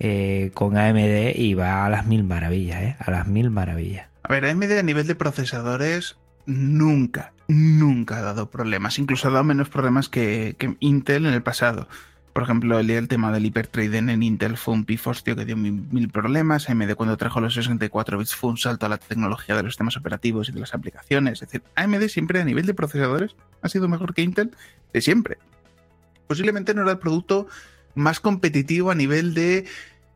eh, 0.00 0.50
con 0.54 0.76
AMD 0.76 1.36
y 1.36 1.54
va 1.54 1.86
a 1.86 1.88
las 1.88 2.04
mil 2.04 2.24
maravillas, 2.24 2.82
¿eh? 2.82 2.96
A 2.98 3.12
las 3.12 3.28
mil 3.28 3.50
maravillas. 3.50 4.08
A 4.24 4.32
ver, 4.32 4.44
AMD 4.44 4.72
a 4.76 4.82
nivel 4.82 5.06
de 5.06 5.14
procesadores 5.14 6.16
nunca, 6.46 7.32
nunca 7.48 8.18
ha 8.18 8.22
dado 8.22 8.50
problemas. 8.50 8.98
Incluso 8.98 9.28
ha 9.28 9.32
dado 9.32 9.44
menos 9.44 9.68
problemas 9.68 10.08
que, 10.08 10.56
Intel 10.80 11.26
en 11.26 11.34
el 11.34 11.42
pasado. 11.42 11.88
Por 12.32 12.42
ejemplo, 12.42 12.78
el, 12.78 13.08
tema 13.08 13.32
del 13.32 13.46
hipertrading 13.46 14.10
en 14.10 14.22
Intel 14.22 14.58
fue 14.58 14.74
un 14.74 14.84
pifostio 14.84 15.36
que 15.36 15.46
dio 15.46 15.56
mil, 15.56 16.08
problemas. 16.10 16.68
AMD 16.68 16.94
cuando 16.94 17.16
trajo 17.16 17.40
los 17.40 17.54
64 17.54 18.18
bits 18.18 18.34
fue 18.34 18.50
un 18.50 18.58
salto 18.58 18.84
a 18.84 18.90
la 18.90 18.98
tecnología 18.98 19.56
de 19.56 19.62
los 19.62 19.72
sistemas 19.72 19.96
operativos 19.96 20.48
y 20.48 20.52
de 20.52 20.60
las 20.60 20.74
aplicaciones. 20.74 21.34
Es 21.34 21.48
decir, 21.48 21.62
AMD 21.76 22.08
siempre 22.08 22.40
a 22.40 22.44
nivel 22.44 22.66
de 22.66 22.74
procesadores 22.74 23.36
ha 23.62 23.68
sido 23.68 23.88
mejor 23.88 24.12
que 24.12 24.22
Intel 24.22 24.50
de 24.92 25.00
siempre. 25.00 25.38
Posiblemente 26.26 26.74
no 26.74 26.82
era 26.82 26.92
el 26.92 26.98
producto 26.98 27.46
más 27.94 28.20
competitivo 28.20 28.90
a 28.90 28.94
nivel 28.94 29.32
de 29.32 29.64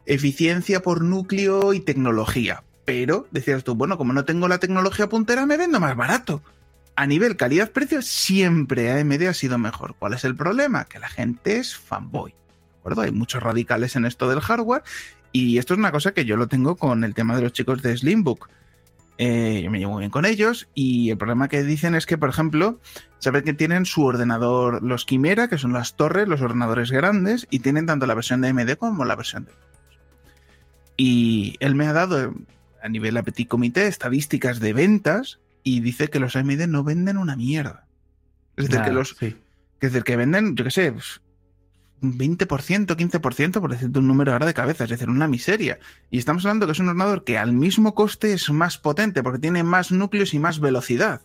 eficiencia 0.05 0.83
por 0.83 1.03
núcleo 1.03 1.73
y 1.73 1.81
tecnología, 1.81 2.65
pero 2.91 3.29
decías 3.31 3.63
tú, 3.63 3.77
bueno, 3.77 3.97
como 3.97 4.13
no 4.13 4.25
tengo 4.25 4.49
la 4.49 4.59
tecnología 4.59 5.09
puntera, 5.09 5.47
me 5.47 5.57
vendo 5.57 5.79
más 5.79 5.95
barato. 5.95 6.43
A 6.97 7.07
nivel 7.07 7.37
calidad-precio, 7.37 8.03
siempre 8.03 8.91
AMD 8.91 9.29
ha 9.29 9.33
sido 9.33 9.59
mejor. 9.59 9.95
¿Cuál 9.97 10.15
es 10.15 10.25
el 10.25 10.35
problema? 10.35 10.87
Que 10.87 10.99
la 10.99 11.09
gente 11.09 11.59
es 11.59 11.77
fanboy. 11.77 12.33
¿De 12.33 12.79
acuerdo? 12.81 13.03
Hay 13.03 13.13
muchos 13.13 13.45
radicales 13.45 13.95
en 13.95 14.07
esto 14.07 14.29
del 14.29 14.41
hardware. 14.41 14.83
Y 15.31 15.59
esto 15.59 15.75
es 15.75 15.79
una 15.79 15.93
cosa 15.93 16.11
que 16.11 16.25
yo 16.25 16.37
lo 16.37 16.49
tengo 16.49 16.75
con 16.75 17.05
el 17.05 17.15
tema 17.15 17.37
de 17.37 17.43
los 17.43 17.53
chicos 17.53 17.81
de 17.81 17.97
Slimbook. 17.97 18.49
Eh, 19.19 19.61
yo 19.63 19.71
me 19.71 19.79
llevo 19.79 19.93
muy 19.93 20.01
bien 20.01 20.11
con 20.11 20.25
ellos. 20.25 20.67
Y 20.75 21.11
el 21.11 21.17
problema 21.17 21.47
que 21.47 21.63
dicen 21.63 21.95
es 21.95 22.07
que, 22.07 22.19
por 22.19 22.31
ejemplo, 22.31 22.81
saben 23.21 23.45
que 23.45 23.55
tienen 23.55 23.87
su 23.87 24.05
ordenador, 24.05 24.83
los 24.83 25.05
Quimera, 25.05 25.47
que 25.47 25.59
son 25.59 25.73
las 25.73 25.95
torres, 25.95 26.27
los 26.27 26.41
ordenadores 26.41 26.91
grandes, 26.91 27.47
y 27.51 27.61
tienen 27.61 27.87
tanto 27.87 28.07
la 28.07 28.15
versión 28.15 28.41
de 28.41 28.49
AMD 28.49 28.73
como 28.73 29.05
la 29.05 29.15
versión 29.15 29.45
de. 29.45 29.53
Y 30.97 31.55
él 31.61 31.77
me 31.77 31.87
ha 31.87 31.93
dado 31.93 32.35
a 32.83 32.89
nivel 32.89 33.15
de 33.15 33.23
petit 33.23 33.47
comité 33.47 33.87
estadísticas 33.87 34.61
de 34.61 34.73
ventas 34.73 35.41
y 35.63 35.81
dice 35.81 36.09
que 36.09 36.21
los 36.21 36.37
AMD 36.37 36.67
no 36.67 36.85
venden 36.85 37.19
una 37.19 37.37
mierda. 37.37 37.87
Es 38.57 38.69
decir, 38.69 38.85
que 38.85 38.93
los. 38.93 39.17
Es 39.21 39.35
decir, 39.81 40.03
que 40.05 40.17
venden, 40.17 40.57
yo 40.57 40.65
qué 40.65 40.71
sé, 40.71 40.93
un 42.03 42.19
20%, 42.19 42.97
15%, 42.97 43.61
por 43.61 43.71
decirte 43.71 43.99
un 43.99 44.07
número 44.07 44.33
ahora 44.33 44.47
de 44.47 44.55
cabeza, 44.55 44.85
es 44.85 44.91
decir, 44.91 45.09
una 45.09 45.29
miseria. 45.29 45.79
Y 46.11 46.19
estamos 46.19 46.45
hablando 46.45 46.67
que 46.67 46.73
es 46.73 46.79
un 46.79 46.89
ordenador 46.89 47.25
que 47.25 47.39
al 47.39 47.53
mismo 47.53 47.95
coste 47.95 48.33
es 48.33 48.51
más 48.51 48.79
potente 48.79 49.23
porque 49.23 49.39
tiene 49.39 49.63
más 49.63 49.93
núcleos 49.93 50.35
y 50.35 50.39
más 50.39 50.61
velocidad. 50.61 51.21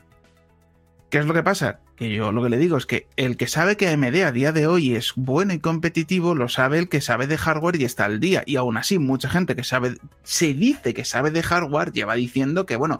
¿Qué 1.10 1.20
es 1.20 1.26
lo 1.26 1.34
que 1.34 1.44
pasa? 1.44 1.80
Que 1.96 2.14
yo 2.14 2.32
lo 2.32 2.44
que 2.44 2.50
le 2.50 2.58
digo 2.58 2.78
es 2.78 2.86
que 2.86 3.08
el 3.16 3.38
que 3.38 3.48
sabe 3.48 3.78
que 3.78 3.88
AMD 3.88 4.16
a 4.24 4.32
día 4.32 4.52
de 4.52 4.68
hoy 4.68 4.96
es 4.96 5.14
bueno 5.16 5.54
y 5.54 5.60
competitivo, 5.60 6.36
lo 6.36 6.50
sabe 6.50 6.80
el 6.80 6.90
que 6.90 7.00
sabe 7.00 7.28
de 7.28 7.38
hardware 7.38 7.80
y 7.80 7.86
está 7.86 8.06
al 8.06 8.20
día. 8.20 8.44
Y 8.46 8.56
aún 8.56 8.78
así, 8.78 9.00
mucha 9.00 9.30
gente 9.30 9.56
que 9.56 9.64
sabe, 9.64 9.98
se 10.24 10.54
dice 10.54 10.94
que 10.94 11.06
sabe 11.06 11.32
de 11.32 11.44
hardware, 11.44 11.92
lleva 11.92 12.16
diciendo 12.16 12.66
que, 12.66 12.76
bueno, 12.76 13.00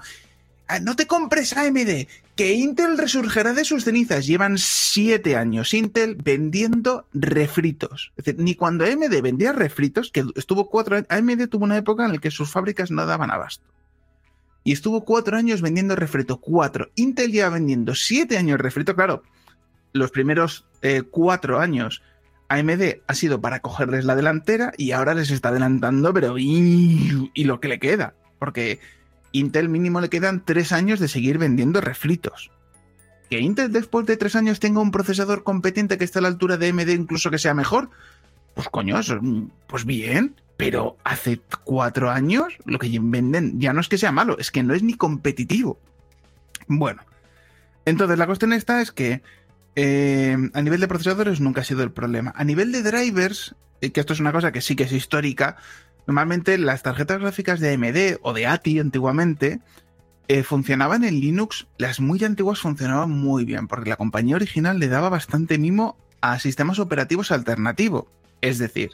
ah, 0.68 0.80
no 0.80 0.96
te 0.96 1.08
compres 1.08 1.58
AMD, 1.58 2.08
que 2.36 2.54
Intel 2.54 2.98
resurgirá 2.98 3.54
de 3.54 3.66
sus 3.66 3.84
cenizas. 3.84 4.28
Llevan 4.28 4.58
siete 4.60 5.36
años 5.36 5.74
Intel 5.74 6.16
vendiendo 6.16 7.08
refritos. 7.12 8.14
Es 8.16 8.26
decir, 8.26 8.42
ni 8.42 8.56
cuando 8.56 8.86
AMD 8.86 9.22
vendía 9.22 9.52
refritos, 9.52 10.12
que 10.12 10.24
estuvo 10.36 10.70
cuatro 10.70 10.96
años, 10.96 11.08
AMD 11.10 11.48
tuvo 11.50 11.66
una 11.66 11.78
época 11.78 12.06
en 12.06 12.14
la 12.14 12.18
que 12.20 12.32
sus 12.32 12.50
fábricas 12.52 12.92
no 12.92 13.06
daban 13.06 13.32
abasto 13.32 13.75
y 14.66 14.72
estuvo 14.74 15.06
cuatro 15.06 15.38
años 15.38 15.62
vendiendo 15.62 15.96
refrito. 15.96 16.42
Cuatro. 16.42 16.90
Intel 16.96 17.32
lleva 17.32 17.52
vendiendo 17.52 17.94
siete 17.94 18.38
años 18.38 18.60
refrito. 18.60 18.96
Claro, 18.96 19.22
los 19.94 20.10
primeros 20.10 20.66
eh, 20.82 21.04
cuatro 21.04 21.60
años 21.60 22.02
AMD 22.50 22.98
ha 23.06 23.14
sido 23.14 23.40
para 23.40 23.60
cogerles 23.60 24.06
la 24.06 24.16
delantera 24.16 24.74
y 24.76 24.92
ahora 24.92 25.14
les 25.14 25.30
está 25.30 25.50
adelantando, 25.50 26.12
pero 26.16 26.40
y, 26.40 27.30
lo 27.36 27.60
que 27.60 27.68
le 27.68 27.80
queda. 27.80 28.16
Porque 28.40 28.80
Intel 29.32 29.70
mínimo 29.70 30.02
le 30.02 30.10
quedan 30.10 30.44
tres 30.44 30.72
años 30.72 31.00
de 31.00 31.10
seguir 31.10 31.38
vendiendo 31.38 31.80
refritos. 31.80 32.50
Que 33.30 33.40
Intel 33.40 33.72
después 33.72 34.08
de 34.08 34.18
tres 34.18 34.36
años 34.36 34.60
tenga 34.60 34.82
un 34.82 34.90
procesador 34.90 35.44
competente 35.44 36.00
que 36.00 36.06
esté 36.06 36.18
a 36.18 36.22
la 36.24 36.28
altura 36.28 36.58
de 36.58 36.70
AMD, 36.70 36.90
incluso 36.90 37.30
que 37.30 37.38
sea 37.38 37.54
mejor, 37.54 37.92
pues 38.56 38.68
coño, 38.70 39.00
pues 39.68 39.86
bien. 39.86 40.36
Pero 40.58 40.98
hace 41.04 41.42
cuatro 41.64 42.10
años 42.10 42.58
lo 42.66 42.80
que 42.80 42.98
venden 43.02 43.60
ya 43.60 43.74
no 43.74 43.82
es 43.82 43.90
que 43.90 43.98
sea 43.98 44.12
malo, 44.12 44.38
es 44.38 44.52
que 44.52 44.64
no 44.64 44.74
es 44.74 44.84
ni 44.84 44.94
competitivo. 44.94 45.80
Bueno, 46.68 47.04
entonces 47.86 48.18
la 48.18 48.26
cuestión 48.26 48.54
esta 48.54 48.82
es 48.82 48.92
que 48.92 49.22
eh, 49.76 50.38
a 50.54 50.62
nivel 50.62 50.80
de 50.80 50.88
procesadores 50.88 51.42
nunca 51.42 51.62
ha 51.62 51.66
sido 51.66 51.84
el 51.84 51.92
problema. 51.92 52.34
A 52.36 52.44
nivel 52.44 52.72
de 52.72 52.82
drivers, 52.82 53.56
eh, 53.82 53.92
que 53.92 54.00
esto 54.00 54.14
es 54.14 54.20
una 54.20 54.32
cosa 54.32 54.52
que 54.52 54.62
sí 54.62 54.76
que 54.76 54.84
es 54.84 54.92
histórica, 54.92 55.58
normalmente 56.08 56.58
las 56.58 56.84
tarjetas 56.84 57.20
gráficas 57.20 57.60
de 57.60 57.74
AMD 57.74 58.20
o 58.22 58.34
de 58.34 58.48
ATI 58.48 58.80
antiguamente 58.80 59.60
eh, 60.28 60.44
funcionaban 60.44 61.04
en 61.04 61.20
Linux, 61.20 61.68
las 61.78 62.00
muy 62.00 62.24
antiguas 62.24 62.60
funcionaban 62.60 63.12
muy 63.12 63.46
bien, 63.46 63.68
porque 63.68 63.90
la 63.90 63.98
compañía 63.98 64.38
original 64.38 64.80
le 64.80 64.88
daba 64.88 65.10
bastante 65.10 65.58
mimo 65.58 65.98
a 66.22 66.40
sistemas 66.40 66.80
operativos 66.80 67.32
alternativos. 67.32 68.06
Es 68.42 68.58
decir, 68.58 68.92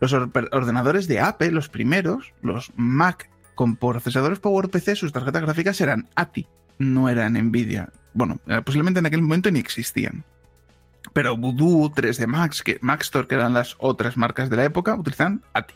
los 0.00 0.12
ordenadores 0.12 1.06
de 1.06 1.20
Apple, 1.20 1.52
los 1.52 1.68
primeros, 1.68 2.32
los 2.42 2.72
Mac 2.74 3.30
con 3.54 3.76
procesadores 3.76 4.38
PowerPC, 4.38 4.94
sus 4.94 5.12
tarjetas 5.12 5.42
gráficas 5.42 5.80
eran 5.82 6.08
ATI, 6.14 6.46
no 6.78 7.08
eran 7.10 7.34
Nvidia. 7.34 7.90
Bueno, 8.14 8.40
eh, 8.46 8.62
posiblemente 8.64 9.00
en 9.00 9.06
aquel 9.06 9.22
momento 9.22 9.50
ni 9.50 9.58
existían. 9.58 10.24
Pero 11.12 11.36
Voodoo, 11.36 11.92
3D 11.92 12.26
Max, 12.26 12.62
que, 12.62 12.78
Maxtor, 12.80 13.26
que 13.26 13.34
eran 13.34 13.52
las 13.52 13.76
otras 13.78 14.16
marcas 14.16 14.48
de 14.48 14.56
la 14.56 14.64
época, 14.64 14.94
utilizan 14.94 15.42
ATI. 15.52 15.74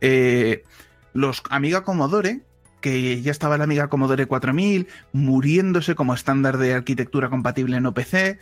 Eh, 0.00 0.64
los 1.12 1.42
Amiga 1.48 1.84
Commodore, 1.84 2.42
que 2.80 3.22
ya 3.22 3.30
estaba 3.30 3.56
la 3.58 3.64
Amiga 3.64 3.88
Commodore 3.88 4.26
4000, 4.26 4.88
muriéndose 5.12 5.94
como 5.94 6.14
estándar 6.14 6.58
de 6.58 6.74
arquitectura 6.74 7.30
compatible 7.30 7.76
en 7.76 7.86
OPC, 7.86 8.38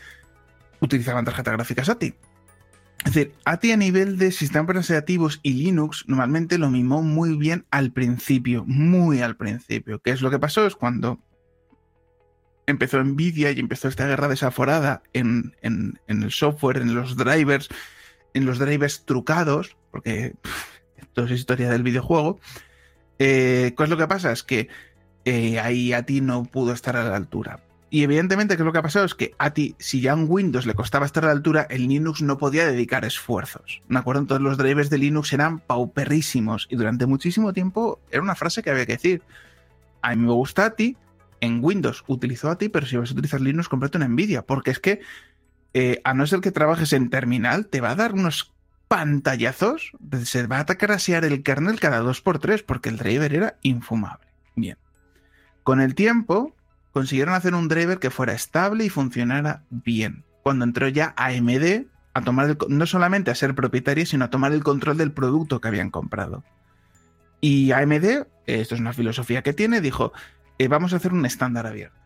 utilizaban 0.80 1.24
tarjetas 1.24 1.54
gráficas 1.54 1.88
ATI. 1.88 2.14
Es 3.04 3.12
decir, 3.12 3.34
ATI 3.44 3.72
a 3.72 3.76
nivel 3.76 4.16
de 4.16 4.32
sistemas 4.32 4.88
operativos 4.88 5.38
y 5.42 5.52
Linux 5.52 6.04
normalmente 6.06 6.56
lo 6.56 6.70
mimó 6.70 7.02
muy 7.02 7.36
bien 7.36 7.66
al 7.70 7.92
principio, 7.92 8.64
muy 8.66 9.20
al 9.20 9.36
principio. 9.36 10.00
¿Qué 10.00 10.10
es 10.10 10.22
lo 10.22 10.30
que 10.30 10.38
pasó? 10.38 10.66
Es 10.66 10.74
cuando 10.74 11.20
empezó 12.66 13.02
Nvidia 13.02 13.52
y 13.52 13.60
empezó 13.60 13.88
esta 13.88 14.06
guerra 14.06 14.28
desaforada 14.28 15.02
en, 15.12 15.54
el 15.62 16.30
software, 16.30 16.78
en 16.78 16.94
los 16.94 17.16
drivers, 17.16 17.68
en 18.32 18.46
los 18.46 18.58
drivers 18.58 19.04
trucados, 19.04 19.76
porque 19.90 20.34
esto 20.96 21.24
es 21.24 21.30
historia 21.30 21.70
del 21.70 21.82
videojuego. 21.82 22.40
Eh, 23.18 23.74
¿Qué 23.76 23.84
es 23.84 23.90
lo 23.90 23.98
que 23.98 24.08
pasa? 24.08 24.32
Es 24.32 24.42
que 24.42 24.68
eh, 25.26 25.60
ahí 25.60 25.92
ATI 25.92 26.22
no 26.22 26.44
pudo 26.44 26.72
estar 26.72 26.96
a 26.96 27.04
la 27.04 27.16
altura. 27.16 27.60
Y 27.94 28.02
evidentemente, 28.02 28.56
¿qué 28.56 28.62
es 28.62 28.66
lo 28.66 28.72
que 28.72 28.80
ha 28.80 28.82
pasado? 28.82 29.04
Es 29.04 29.14
que 29.14 29.36
a 29.38 29.50
ti, 29.50 29.76
si 29.78 30.00
ya 30.00 30.14
en 30.14 30.26
Windows 30.28 30.66
le 30.66 30.74
costaba 30.74 31.06
estar 31.06 31.22
a 31.22 31.28
la 31.28 31.32
altura, 31.32 31.64
el 31.70 31.86
Linux 31.86 32.22
no 32.22 32.38
podía 32.38 32.66
dedicar 32.66 33.04
esfuerzos. 33.04 33.82
Me 33.86 34.00
acuerdo, 34.00 34.26
todos 34.26 34.40
los 34.40 34.58
drivers 34.58 34.90
de 34.90 34.98
Linux 34.98 35.32
eran 35.32 35.60
pauperrísimos 35.60 36.66
y 36.68 36.74
durante 36.74 37.06
muchísimo 37.06 37.52
tiempo 37.52 38.00
era 38.10 38.20
una 38.20 38.34
frase 38.34 38.64
que 38.64 38.70
había 38.70 38.84
que 38.84 38.94
decir. 38.94 39.22
A 40.02 40.16
mí 40.16 40.26
me 40.26 40.32
gusta 40.32 40.64
a 40.64 40.70
ti, 40.70 40.96
en 41.40 41.62
Windows 41.62 42.02
utilizo 42.08 42.50
a 42.50 42.58
ti, 42.58 42.68
pero 42.68 42.84
si 42.84 42.96
vas 42.96 43.10
a 43.10 43.12
utilizar 43.12 43.40
Linux, 43.40 43.68
completo 43.68 43.96
una 43.96 44.08
Nvidia, 44.08 44.42
porque 44.42 44.72
es 44.72 44.80
que 44.80 45.00
eh, 45.72 46.00
a 46.02 46.14
no 46.14 46.26
ser 46.26 46.40
que 46.40 46.50
trabajes 46.50 46.92
en 46.94 47.10
terminal, 47.10 47.68
te 47.68 47.80
va 47.80 47.90
a 47.90 47.94
dar 47.94 48.14
unos 48.14 48.52
pantallazos, 48.88 49.92
se 50.24 50.48
va 50.48 50.58
a 50.58 50.64
crasear 50.66 51.24
el 51.24 51.44
kernel 51.44 51.78
cada 51.78 52.02
2x3 52.02 52.64
porque 52.66 52.88
el 52.88 52.96
driver 52.96 53.32
era 53.32 53.56
infumable. 53.62 54.26
Bien. 54.56 54.78
Con 55.62 55.80
el 55.80 55.94
tiempo, 55.94 56.56
consiguieron 56.94 57.34
hacer 57.34 57.54
un 57.54 57.66
driver 57.66 57.98
que 57.98 58.08
fuera 58.08 58.32
estable 58.32 58.84
y 58.84 58.88
funcionara 58.88 59.64
bien. 59.68 60.24
Cuando 60.44 60.64
entró 60.64 60.88
ya 60.88 61.12
AMD 61.16 61.86
a 62.14 62.22
tomar 62.22 62.56
no 62.68 62.86
solamente 62.86 63.32
a 63.32 63.34
ser 63.34 63.56
propietaria, 63.56 64.06
sino 64.06 64.26
a 64.26 64.30
tomar 64.30 64.52
el 64.52 64.62
control 64.62 64.96
del 64.96 65.10
producto 65.10 65.60
que 65.60 65.66
habían 65.66 65.90
comprado. 65.90 66.44
Y 67.40 67.72
AMD, 67.72 68.26
esto 68.46 68.74
es 68.76 68.80
una 68.80 68.92
filosofía 68.92 69.42
que 69.42 69.52
tiene, 69.52 69.80
dijo, 69.80 70.12
eh, 70.58 70.68
vamos 70.68 70.92
a 70.92 70.96
hacer 70.96 71.12
un 71.12 71.26
estándar 71.26 71.66
abierto. 71.66 71.98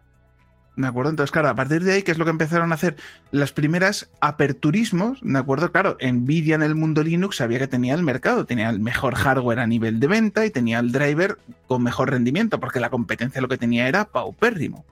¿De 0.79 0.87
acuerdo? 0.87 1.11
Entonces, 1.11 1.33
claro, 1.33 1.49
a 1.49 1.57
partir 1.57 1.83
de 1.83 1.93
ahí, 1.93 2.03
¿qué 2.05 2.12
es 2.12 2.18
lo 2.18 2.24
que 2.24 2.31
empezaron 2.31 2.70
a 2.70 2.76
hacer? 2.76 2.95
Las 3.33 3.53
primeras 3.53 4.09
aperturismos, 4.20 5.18
¿de 5.22 5.37
acuerdo? 5.37 5.72
Claro, 5.72 5.99
Nvidia 6.01 6.55
en 6.55 6.62
el 6.62 6.76
mundo 6.76 7.03
Linux 7.03 7.39
sabía 7.39 7.59
que 7.59 7.66
tenía 7.66 7.95
el 7.95 8.05
mercado, 8.05 8.47
tenía 8.47 8.70
el 8.70 8.79
mejor 8.79 9.16
hardware 9.16 9.59
a 9.59 9.66
nivel 9.66 9.99
de 9.99 10.07
venta 10.07 10.47
y 10.47 10.51
tenía 10.51 10.79
el 10.79 10.93
driver 10.93 11.37
con 11.66 11.83
mejor 11.83 12.12
rendimiento, 12.12 12.61
porque 12.61 12.79
la 12.79 12.91
competencia 12.91 13.41
lo 13.41 13.49
que 13.49 13.59
tenía 13.59 13.89
era 13.89 14.05
paupérrimo. 14.05 14.85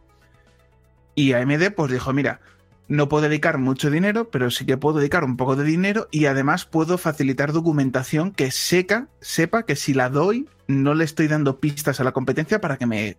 Y 1.15 1.35
AMD 1.35 1.71
pues 1.77 1.93
dijo, 1.93 2.13
mira, 2.13 2.41
no 2.89 3.09
puedo 3.09 3.29
dedicar 3.29 3.59
mucho 3.59 3.91
dinero, 3.91 4.31
pero 4.31 4.51
sí 4.51 4.65
que 4.65 4.77
puedo 4.77 4.99
dedicar 4.99 5.25
un 5.25 5.37
poco 5.37 5.57
de 5.57 5.65
dinero 5.65 6.09
y 6.11 6.27
además 6.27 6.65
puedo 6.65 6.99
facilitar 6.99 7.53
documentación 7.53 8.33
que 8.33 8.51
seca, 8.51 9.09
sepa 9.21 9.65
que 9.65 9.77
si 9.77 9.93
la 9.95 10.09
doy 10.09 10.49
no 10.69 10.95
le 10.95 11.05
estoy 11.05 11.29
dando 11.29 11.61
pistas 11.61 12.01
a 12.01 12.05
la 12.05 12.13
competencia 12.13 12.61
para 12.61 12.77
que 12.77 12.87
me, 12.87 13.17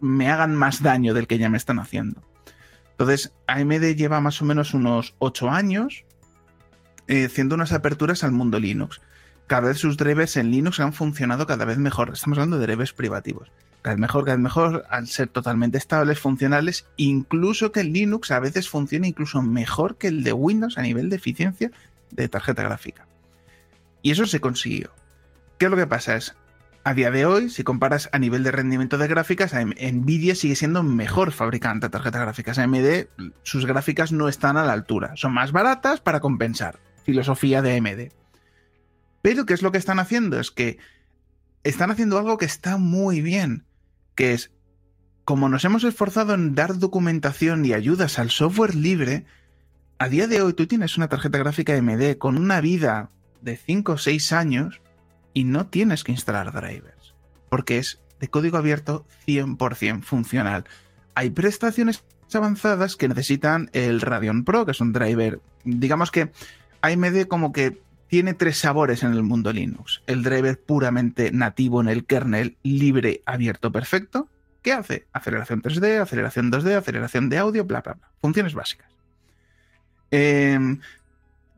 me 0.00 0.30
hagan 0.30 0.54
más 0.54 0.82
daño 0.82 1.14
del 1.14 1.26
que 1.26 1.38
ya 1.38 1.50
me 1.50 1.56
están 1.56 1.78
haciendo. 1.78 2.22
Entonces, 2.92 3.32
AMD 3.46 3.96
lleva 3.96 4.20
más 4.20 4.40
o 4.42 4.44
menos 4.44 4.74
unos 4.74 5.14
8 5.18 5.50
años 5.50 6.04
eh, 7.08 7.24
haciendo 7.26 7.54
unas 7.54 7.72
aperturas 7.72 8.24
al 8.24 8.32
mundo 8.32 8.60
Linux. 8.60 9.00
Cada 9.46 9.68
vez 9.68 9.78
sus 9.78 9.96
drivers 9.96 10.36
en 10.36 10.50
Linux 10.50 10.80
han 10.80 10.92
funcionado 10.92 11.46
cada 11.46 11.64
vez 11.64 11.78
mejor. 11.78 12.10
Estamos 12.12 12.38
hablando 12.38 12.58
de 12.58 12.66
drivers 12.66 12.92
privativos. 12.92 13.50
Cada 13.82 13.96
vez 13.96 14.00
mejor, 14.00 14.24
cada 14.24 14.36
vez 14.36 14.42
mejor, 14.42 14.84
al 14.90 15.08
ser 15.08 15.28
totalmente 15.28 15.76
estables, 15.76 16.20
funcionales, 16.20 16.86
incluso 16.96 17.72
que 17.72 17.80
el 17.80 17.92
Linux 17.92 18.30
a 18.30 18.38
veces 18.38 18.68
funciona 18.68 19.08
incluso 19.08 19.42
mejor 19.42 19.98
que 19.98 20.06
el 20.06 20.22
de 20.22 20.32
Windows 20.32 20.78
a 20.78 20.82
nivel 20.82 21.10
de 21.10 21.16
eficiencia 21.16 21.72
de 22.12 22.28
tarjeta 22.28 22.62
gráfica. 22.62 23.06
Y 24.02 24.12
eso 24.12 24.26
se 24.26 24.40
consiguió. 24.40 24.92
¿Qué 25.58 25.66
es 25.66 25.70
lo 25.70 25.76
que 25.76 25.86
pasa? 25.86 26.16
Es, 26.16 26.36
a 26.84 26.94
día 26.94 27.10
de 27.10 27.26
hoy, 27.26 27.48
si 27.50 27.62
comparas 27.64 28.08
a 28.12 28.18
nivel 28.18 28.42
de 28.42 28.50
rendimiento 28.50 28.98
de 28.98 29.08
gráficas, 29.08 29.52
Nvidia 29.54 30.34
sigue 30.34 30.56
siendo 30.56 30.82
mejor 30.82 31.32
fabricante 31.32 31.86
de 31.86 31.90
tarjetas 31.90 32.20
gráficas. 32.20 32.58
AMD, 32.58 33.06
sus 33.42 33.66
gráficas 33.66 34.12
no 34.12 34.28
están 34.28 34.56
a 34.56 34.64
la 34.64 34.72
altura. 34.72 35.12
Son 35.16 35.32
más 35.32 35.52
baratas 35.52 36.00
para 36.00 36.20
compensar. 36.20 36.80
Filosofía 37.04 37.62
de 37.62 37.76
AMD. 37.76 38.12
Pero, 39.22 39.46
¿qué 39.46 39.54
es 39.54 39.62
lo 39.62 39.70
que 39.70 39.78
están 39.78 40.00
haciendo? 40.00 40.40
Es 40.40 40.50
que 40.50 40.78
están 41.62 41.92
haciendo 41.92 42.18
algo 42.18 42.38
que 42.38 42.46
está 42.46 42.76
muy 42.76 43.20
bien, 43.20 43.64
que 44.14 44.32
es, 44.32 44.52
como 45.24 45.48
nos 45.48 45.64
hemos 45.64 45.84
esforzado 45.84 46.34
en 46.34 46.54
dar 46.54 46.78
documentación 46.78 47.64
y 47.64 47.72
ayudas 47.72 48.18
al 48.18 48.30
software 48.30 48.74
libre, 48.74 49.24
a 49.98 50.08
día 50.08 50.26
de 50.26 50.42
hoy 50.42 50.52
tú 50.52 50.66
tienes 50.66 50.96
una 50.96 51.08
tarjeta 51.08 51.38
gráfica 51.38 51.76
AMD 51.76 52.16
con 52.18 52.36
una 52.36 52.60
vida 52.60 53.10
de 53.40 53.56
5 53.56 53.92
o 53.92 53.98
6 53.98 54.32
años 54.32 54.80
y 55.34 55.44
no 55.44 55.66
tienes 55.66 56.04
que 56.04 56.12
instalar 56.12 56.52
drivers, 56.52 57.14
porque 57.48 57.78
es 57.78 58.00
de 58.20 58.28
código 58.28 58.56
abierto 58.58 59.06
100% 59.26 60.02
funcional. 60.02 60.64
Hay 61.14 61.30
prestaciones 61.30 62.04
avanzadas 62.34 62.96
que 62.96 63.08
necesitan 63.08 63.70
el 63.72 64.00
Radeon 64.00 64.44
Pro, 64.44 64.64
que 64.64 64.72
es 64.72 64.80
un 64.80 64.92
driver, 64.92 65.40
digamos 65.64 66.10
que 66.10 66.32
AMD 66.80 67.26
como 67.28 67.52
que 67.52 67.82
tiene 68.12 68.34
tres 68.34 68.58
sabores 68.58 69.02
en 69.04 69.12
el 69.12 69.22
mundo 69.22 69.54
Linux. 69.54 70.02
El 70.06 70.22
driver 70.22 70.60
puramente 70.60 71.32
nativo 71.32 71.80
en 71.80 71.88
el 71.88 72.04
kernel, 72.04 72.58
libre, 72.62 73.22
abierto, 73.24 73.72
perfecto. 73.72 74.28
¿Qué 74.60 74.74
hace? 74.74 75.06
Aceleración 75.14 75.62
3D, 75.62 75.98
aceleración 76.02 76.52
2D, 76.52 76.76
aceleración 76.76 77.30
de 77.30 77.38
audio, 77.38 77.64
bla, 77.64 77.80
bla, 77.80 77.94
bla. 77.94 78.10
Funciones 78.20 78.52
básicas. 78.52 78.86
Eh, 80.10 80.58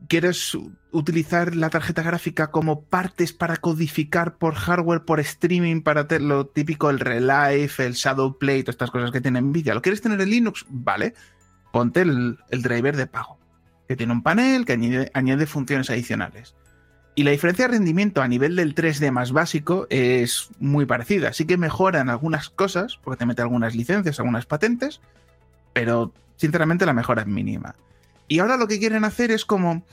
quieres 0.07 0.57
utilizar 0.93 1.57
la 1.57 1.69
tarjeta 1.69 2.03
gráfica 2.03 2.51
como 2.51 2.83
partes 2.83 3.33
para 3.33 3.57
codificar 3.57 4.37
por 4.37 4.55
hardware, 4.55 5.03
por 5.03 5.19
streaming, 5.19 5.81
para 5.81 6.07
lo 6.19 6.47
típico, 6.47 6.89
el 6.89 7.01
Relife, 7.01 7.85
el 7.85 7.95
Shadowplay, 7.95 8.63
todas 8.63 8.75
estas 8.75 8.91
cosas 8.91 9.11
que 9.11 9.19
tiene 9.19 9.41
Nvidia. 9.41 9.73
¿Lo 9.73 9.81
quieres 9.81 9.99
tener 9.99 10.21
en 10.21 10.29
Linux? 10.29 10.65
Vale, 10.69 11.15
ponte 11.73 12.03
el, 12.03 12.37
driver 12.49 12.95
de 12.95 13.07
pago, 13.07 13.34
que 13.87 13.95
tiene 13.95 14.13
un 14.13 14.23
panel 14.23 14.65
que 14.65 15.09
añade, 15.13 15.45
funciones 15.45 15.89
adicionales. 15.89 16.55
Y 17.15 17.23
la 17.23 17.31
diferencia 17.31 17.67
de 17.67 17.75
rendimiento 17.75 18.21
a 18.21 18.27
nivel 18.27 18.55
del 18.55 18.75
3D 18.75 19.09
más 19.11 19.31
básico 19.31 19.87
es 19.89 20.49
muy 20.59 20.85
parecida. 20.85 21.31
Sí 21.31 21.45
que 21.45 21.57
mejoran 21.57 22.09
algunas 22.09 22.49
cosas, 22.49 22.99
porque 23.03 23.19
te 23.19 23.25
mete 23.25 23.41
algunas 23.41 23.73
licencias, 23.73 24.19
algunas 24.19 24.45
patentes, 24.45 24.99
pero 25.71 26.11
sinceramente 26.35 26.85
la 26.85 26.93
mejora 26.93 27.21
es 27.21 27.27
mínima. 27.27 27.75
Y 28.27 28.39
ahora 28.39 28.57
lo 28.57 28.67
que 28.67 28.79
quieren 28.79 29.05
hacer 29.05 29.31
es 29.31 29.45
como 29.45 29.85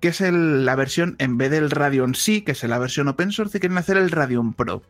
que 0.00 0.08
es 0.08 0.20
la 0.20 0.76
versión, 0.76 1.16
en 1.18 1.38
vez 1.38 1.50
del 1.50 1.70
Radeon 1.70 2.14
C, 2.14 2.44
que 2.44 2.52
es 2.52 2.62
la 2.64 2.78
versión 2.78 3.08
open 3.08 3.32
source, 3.32 3.60
quieren 3.60 3.78
hacer 3.78 3.96
el 3.96 4.10
Radeon 4.10 4.54
Pro. 4.54 4.82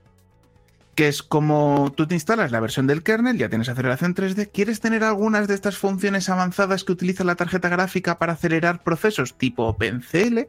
Que 1.00 1.08
es 1.08 1.22
como 1.22 1.94
tú 1.96 2.06
te 2.06 2.14
instalas 2.14 2.52
la 2.52 2.60
versión 2.60 2.86
del 2.86 3.02
kernel, 3.02 3.38
ya 3.38 3.48
tienes 3.48 3.70
aceleración 3.70 4.14
3D, 4.14 4.50
quieres 4.52 4.80
tener 4.80 5.02
algunas 5.02 5.48
de 5.48 5.54
estas 5.54 5.78
funciones 5.78 6.28
avanzadas 6.28 6.84
que 6.84 6.92
utiliza 6.92 7.24
la 7.24 7.36
tarjeta 7.36 7.70
gráfica 7.70 8.18
para 8.18 8.34
acelerar 8.34 8.82
procesos 8.82 9.38
tipo 9.38 9.64
OpenCL, 9.64 10.40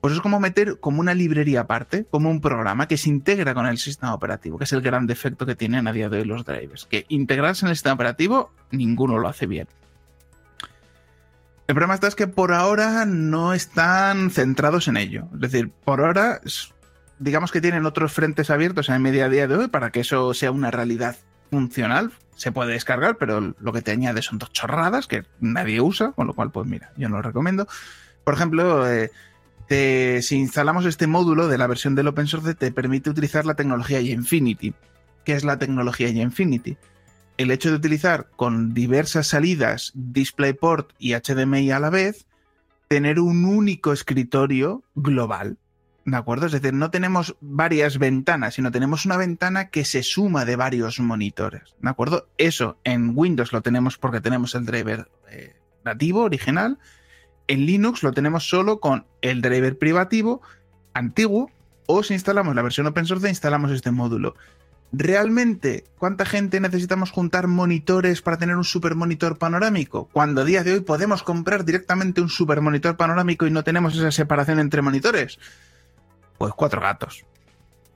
pues 0.00 0.14
es 0.14 0.20
como 0.20 0.40
meter 0.40 0.80
como 0.80 0.98
una 0.98 1.14
librería 1.14 1.60
aparte, 1.60 2.04
como 2.10 2.30
un 2.30 2.40
programa 2.40 2.88
que 2.88 2.96
se 2.96 3.10
integra 3.10 3.54
con 3.54 3.64
el 3.64 3.78
sistema 3.78 4.12
operativo, 4.12 4.58
que 4.58 4.64
es 4.64 4.72
el 4.72 4.82
gran 4.82 5.06
defecto 5.06 5.46
que 5.46 5.54
tienen 5.54 5.86
a 5.86 5.92
día 5.92 6.08
de 6.08 6.18
hoy 6.18 6.24
los 6.24 6.44
drivers. 6.44 6.86
Que 6.86 7.06
integrarse 7.08 7.64
en 7.64 7.70
el 7.70 7.76
sistema 7.76 7.94
operativo, 7.94 8.50
ninguno 8.72 9.18
lo 9.18 9.28
hace 9.28 9.46
bien. 9.46 9.68
El 11.68 11.76
problema 11.76 11.94
está 11.94 12.08
es 12.08 12.16
que 12.16 12.26
por 12.26 12.52
ahora 12.52 13.04
no 13.04 13.52
están 13.52 14.32
centrados 14.32 14.88
en 14.88 14.96
ello. 14.96 15.28
Es 15.34 15.40
decir, 15.42 15.70
por 15.70 16.00
ahora, 16.00 16.40
digamos 17.22 17.52
que 17.52 17.60
tienen 17.60 17.86
otros 17.86 18.12
frentes 18.12 18.50
abiertos 18.50 18.88
en 18.88 19.06
el 19.06 19.12
día 19.12 19.46
de 19.46 19.56
hoy 19.56 19.68
para 19.68 19.90
que 19.90 20.00
eso 20.00 20.34
sea 20.34 20.50
una 20.50 20.70
realidad 20.70 21.16
funcional. 21.50 22.10
Se 22.34 22.50
puede 22.50 22.72
descargar, 22.72 23.16
pero 23.16 23.54
lo 23.58 23.72
que 23.72 23.82
te 23.82 23.92
añade 23.92 24.22
son 24.22 24.38
dos 24.38 24.52
chorradas 24.52 25.06
que 25.06 25.24
nadie 25.38 25.80
usa, 25.80 26.12
con 26.12 26.26
lo 26.26 26.34
cual, 26.34 26.50
pues 26.50 26.66
mira, 26.66 26.92
yo 26.96 27.08
no 27.08 27.16
lo 27.16 27.22
recomiendo. 27.22 27.68
Por 28.24 28.34
ejemplo, 28.34 28.86
eh, 28.90 29.10
si 30.22 30.36
instalamos 30.36 30.84
este 30.84 31.06
módulo 31.06 31.46
de 31.46 31.58
la 31.58 31.68
versión 31.68 31.94
del 31.94 32.08
open 32.08 32.26
source, 32.26 32.54
te 32.54 32.72
permite 32.72 33.10
utilizar 33.10 33.46
la 33.46 33.54
tecnología 33.54 34.00
Infinity. 34.00 34.74
¿Qué 35.24 35.34
es 35.34 35.44
la 35.44 35.58
tecnología 35.58 36.08
Infinity? 36.08 36.76
El 37.38 37.50
hecho 37.52 37.70
de 37.70 37.76
utilizar 37.76 38.28
con 38.34 38.74
diversas 38.74 39.28
salidas 39.28 39.92
DisplayPort 39.94 40.90
y 40.98 41.14
HDMI 41.14 41.70
a 41.70 41.78
la 41.78 41.90
vez, 41.90 42.26
tener 42.88 43.20
un 43.20 43.44
único 43.44 43.92
escritorio 43.92 44.82
global. 44.94 45.56
¿De 46.04 46.16
acuerdo? 46.16 46.46
Es 46.46 46.52
decir, 46.52 46.74
no 46.74 46.90
tenemos 46.90 47.36
varias 47.40 47.98
ventanas, 47.98 48.54
sino 48.54 48.72
tenemos 48.72 49.06
una 49.06 49.16
ventana 49.16 49.68
que 49.68 49.84
se 49.84 50.02
suma 50.02 50.44
de 50.44 50.56
varios 50.56 50.98
monitores. 50.98 51.74
¿De 51.80 51.90
acuerdo? 51.90 52.28
Eso 52.38 52.76
en 52.82 53.12
Windows 53.14 53.52
lo 53.52 53.62
tenemos 53.62 53.98
porque 53.98 54.20
tenemos 54.20 54.54
el 54.54 54.66
driver 54.66 55.08
eh, 55.30 55.54
nativo, 55.84 56.22
original, 56.22 56.78
en 57.48 57.66
Linux 57.66 58.02
lo 58.02 58.12
tenemos 58.12 58.48
solo 58.48 58.80
con 58.80 59.06
el 59.20 59.42
driver 59.42 59.76
privativo 59.78 60.42
antiguo 60.94 61.50
o 61.86 62.02
si 62.02 62.14
instalamos 62.14 62.54
la 62.54 62.62
versión 62.62 62.86
open 62.86 63.06
source 63.06 63.28
instalamos 63.28 63.70
este 63.70 63.90
módulo. 63.90 64.34
¿Realmente 64.94 65.84
cuánta 65.98 66.26
gente 66.26 66.60
necesitamos 66.60 67.10
juntar 67.10 67.48
monitores 67.48 68.20
para 68.20 68.36
tener 68.36 68.56
un 68.56 68.64
super 68.64 68.94
monitor 68.94 69.38
panorámico? 69.38 70.08
Cuando 70.12 70.42
a 70.42 70.44
día 70.44 70.64
de 70.64 70.74
hoy 70.74 70.80
podemos 70.80 71.22
comprar 71.22 71.64
directamente 71.64 72.20
un 72.20 72.28
super 72.28 72.60
monitor 72.60 72.96
panorámico 72.96 73.46
y 73.46 73.50
no 73.50 73.64
tenemos 73.64 73.96
esa 73.96 74.12
separación 74.12 74.58
entre 74.58 74.82
monitores. 74.82 75.38
Pues 76.42 76.54
cuatro 76.54 76.80
gatos. 76.80 77.24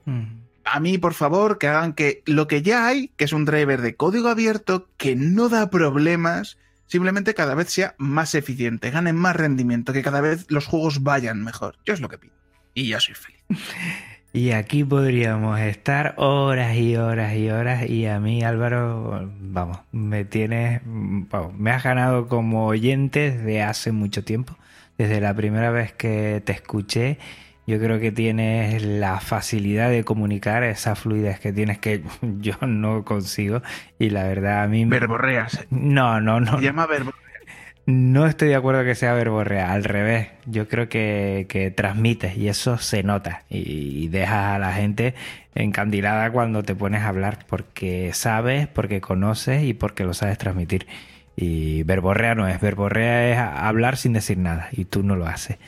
Mm. 0.05 0.23
A 0.63 0.79
mí, 0.79 0.97
por 0.97 1.13
favor, 1.13 1.57
que 1.57 1.67
hagan 1.67 1.91
que 1.91 2.23
lo 2.25 2.47
que 2.47 2.61
ya 2.61 2.87
hay, 2.87 3.09
que 3.17 3.25
es 3.25 3.33
un 3.33 3.43
driver 3.43 3.81
de 3.81 3.97
código 3.97 4.29
abierto, 4.29 4.87
que 4.95 5.17
no 5.17 5.49
da 5.49 5.69
problemas, 5.69 6.57
simplemente 6.85 7.33
cada 7.33 7.55
vez 7.55 7.69
sea 7.69 7.93
más 7.97 8.35
eficiente, 8.35 8.89
gane 8.89 9.11
más 9.11 9.35
rendimiento, 9.35 9.91
que 9.91 10.01
cada 10.01 10.21
vez 10.21 10.45
los 10.47 10.65
juegos 10.65 11.03
vayan 11.03 11.43
mejor. 11.43 11.75
Yo 11.85 11.93
es 11.93 11.99
lo 11.99 12.07
que 12.07 12.19
pido. 12.19 12.35
Y 12.73 12.87
ya 12.87 13.01
soy 13.01 13.15
feliz. 13.15 13.43
Y 14.31 14.51
aquí 14.51 14.83
podríamos 14.83 15.59
estar 15.59 16.13
horas 16.17 16.75
y 16.75 16.95
horas 16.95 17.35
y 17.35 17.49
horas 17.49 17.89
y 17.89 18.05
a 18.05 18.19
mí 18.19 18.43
Álvaro, 18.43 19.31
vamos, 19.39 19.79
me 19.91 20.25
tienes, 20.25 20.81
me 20.85 21.71
has 21.71 21.83
ganado 21.83 22.27
como 22.27 22.67
oyente 22.67 23.31
desde 23.31 23.63
hace 23.63 23.91
mucho 23.93 24.23
tiempo, 24.23 24.55
desde 24.97 25.21
la 25.21 25.33
primera 25.33 25.71
vez 25.71 25.93
que 25.93 26.43
te 26.45 26.51
escuché 26.51 27.17
yo 27.67 27.79
creo 27.79 27.99
que 27.99 28.13
tienes 28.13 28.81
la 28.81 29.19
facilidad 29.19 29.89
de 29.89 30.05
comunicar 30.05 30.63
esa 30.63 30.95
fluidez 30.95 31.39
que 31.39 31.51
tienes 31.51 31.79
que 31.79 32.01
yo 32.39 32.55
no 32.65 33.03
consigo 33.03 33.61
y 33.99 34.09
la 34.09 34.23
verdad 34.23 34.63
a 34.63 34.67
mí 34.67 34.85
verborreas. 34.85 35.67
No 35.69 36.21
no 36.21 36.39
no. 36.39 36.57
Se 36.57 36.63
llama 36.63 36.87
verborrea. 36.87 37.21
No 37.85 38.25
estoy 38.25 38.49
de 38.49 38.55
acuerdo 38.55 38.83
que 38.83 38.95
sea 38.95 39.13
verborrea 39.13 39.71
al 39.71 39.85
revés. 39.85 40.27
Yo 40.45 40.67
creo 40.67 40.89
que, 40.89 41.45
que 41.47 41.71
transmites 41.71 42.35
y 42.37 42.49
eso 42.49 42.77
se 42.77 43.01
nota 43.01 43.43
y, 43.49 44.03
y 44.03 44.07
dejas 44.09 44.55
a 44.55 44.59
la 44.59 44.73
gente 44.73 45.15
encandilada 45.55 46.31
cuando 46.31 46.63
te 46.63 46.75
pones 46.75 47.03
a 47.03 47.09
hablar 47.09 47.45
porque 47.47 48.11
sabes 48.13 48.67
porque 48.67 49.01
conoces 49.01 49.63
y 49.63 49.73
porque 49.73 50.03
lo 50.03 50.13
sabes 50.13 50.37
transmitir 50.37 50.85
y 51.39 51.83
verborrea 51.83 52.33
no 52.33 52.47
es, 52.47 52.59
verborrea 52.59 53.29
es 53.29 53.37
hablar 53.37 53.95
sin 53.95 54.11
decir 54.11 54.39
nada 54.39 54.69
y 54.71 54.85
tú 54.85 55.03
no 55.03 55.15
lo 55.15 55.27
haces. 55.27 55.59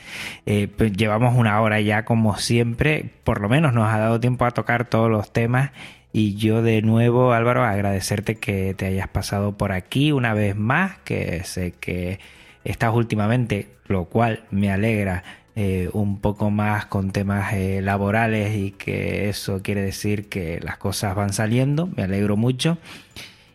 Eh, 0.44 0.66
pues 0.66 0.92
llevamos 0.92 1.36
una 1.36 1.60
hora 1.60 1.80
ya 1.80 2.04
como 2.04 2.36
siempre, 2.36 3.08
por 3.22 3.40
lo 3.40 3.48
menos 3.48 3.72
nos 3.72 3.88
ha 3.88 3.98
dado 3.98 4.18
tiempo 4.18 4.44
a 4.44 4.50
tocar 4.50 4.86
todos 4.86 5.08
los 5.08 5.32
temas 5.32 5.70
y 6.12 6.34
yo 6.34 6.60
de 6.62 6.82
nuevo 6.82 7.32
Álvaro 7.32 7.62
agradecerte 7.62 8.34
que 8.34 8.74
te 8.74 8.86
hayas 8.86 9.06
pasado 9.06 9.56
por 9.56 9.70
aquí 9.70 10.10
una 10.10 10.34
vez 10.34 10.56
más, 10.56 10.98
que 11.04 11.44
sé 11.44 11.72
que 11.78 12.18
estás 12.64 12.92
últimamente, 12.92 13.68
lo 13.86 14.06
cual 14.06 14.42
me 14.50 14.72
alegra. 14.72 15.22
Eh, 15.56 15.90
un 15.92 16.20
poco 16.20 16.50
más 16.50 16.86
con 16.86 17.10
temas 17.10 17.52
eh, 17.54 17.82
laborales 17.82 18.56
y 18.56 18.70
que 18.70 19.28
eso 19.28 19.62
quiere 19.62 19.82
decir 19.82 20.28
que 20.28 20.60
las 20.62 20.78
cosas 20.78 21.16
van 21.16 21.32
saliendo, 21.32 21.88
me 21.96 22.04
alegro 22.04 22.36
mucho 22.36 22.78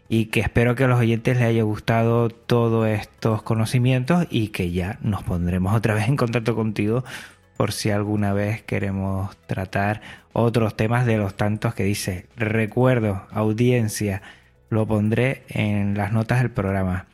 y 0.08 0.26
que 0.28 0.40
espero 0.40 0.76
que 0.76 0.84
a 0.84 0.88
los 0.88 1.00
oyentes 1.00 1.38
les 1.38 1.48
haya 1.48 1.64
gustado 1.64 2.30
todos 2.30 2.88
estos 2.88 3.42
conocimientos 3.42 4.28
y 4.30 4.50
que 4.50 4.72
ya 4.72 5.00
nos 5.02 5.24
pondremos 5.24 5.74
otra 5.74 5.94
vez 5.94 6.08
en 6.08 6.16
contacto 6.16 6.56
contigo 6.56 7.04
por 7.58 7.72
si 7.72 7.90
alguna 7.90 8.34
vez 8.34 8.62
queremos 8.62 9.36
tratar 9.48 10.02
otros 10.34 10.76
temas 10.76 11.06
de 11.06 11.18
los 11.18 11.36
tantos 11.36 11.74
que 11.74 11.84
dice. 11.84 12.26
Recuerdo, 12.36 13.26
audiencia, 13.32 14.22
lo 14.70 14.86
pondré 14.86 15.44
en 15.48 15.96
las 15.96 16.12
notas 16.12 16.40
del 16.40 16.52
programa. 16.52 17.08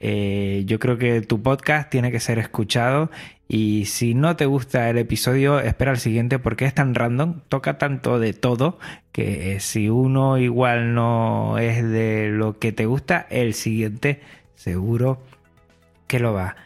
Eh, 0.00 0.64
yo 0.66 0.78
creo 0.78 0.98
que 0.98 1.22
tu 1.22 1.42
podcast 1.42 1.88
tiene 1.88 2.10
que 2.10 2.20
ser 2.20 2.38
escuchado 2.38 3.10
y 3.56 3.84
si 3.84 4.14
no 4.14 4.34
te 4.34 4.46
gusta 4.46 4.90
el 4.90 4.98
episodio, 4.98 5.60
espera 5.60 5.92
el 5.92 5.98
siguiente 5.98 6.40
porque 6.40 6.64
es 6.64 6.74
tan 6.74 6.92
random, 6.92 7.38
toca 7.48 7.78
tanto 7.78 8.18
de 8.18 8.32
todo, 8.32 8.80
que 9.12 9.60
si 9.60 9.88
uno 9.88 10.38
igual 10.38 10.92
no 10.92 11.56
es 11.58 11.88
de 11.88 12.30
lo 12.32 12.58
que 12.58 12.72
te 12.72 12.86
gusta, 12.86 13.28
el 13.30 13.54
siguiente 13.54 14.20
seguro 14.56 15.22
que 16.08 16.18
lo 16.18 16.32
va. 16.32 16.56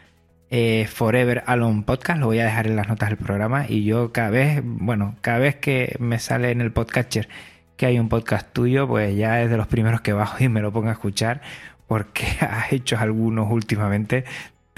Eh, 0.49 0.87
Forever 0.91 1.43
Alone 1.45 1.83
Podcast, 1.83 2.19
lo 2.19 2.25
voy 2.25 2.39
a 2.39 2.45
dejar 2.45 2.65
en 2.65 2.75
las 2.75 2.87
notas 2.87 3.09
del 3.09 3.19
programa 3.19 3.67
y 3.69 3.83
yo 3.83 4.11
cada 4.11 4.31
vez, 4.31 4.63
bueno, 4.63 5.15
cada 5.21 5.37
vez 5.37 5.57
que 5.57 5.95
me 5.99 6.17
sale 6.17 6.49
en 6.49 6.59
el 6.59 6.71
podcatcher 6.71 7.29
que 7.77 7.85
hay 7.85 7.99
un 7.99 8.09
podcast 8.09 8.51
tuyo, 8.51 8.87
pues 8.87 9.15
ya 9.15 9.43
es 9.43 9.51
de 9.51 9.57
los 9.57 9.67
primeros 9.67 10.01
que 10.01 10.13
bajo 10.13 10.43
y 10.43 10.49
me 10.49 10.61
lo 10.61 10.73
pongo 10.73 10.89
a 10.89 10.93
escuchar 10.93 11.41
porque 11.85 12.25
has 12.39 12.73
hecho 12.73 12.97
algunos 12.97 13.51
últimamente 13.51 14.25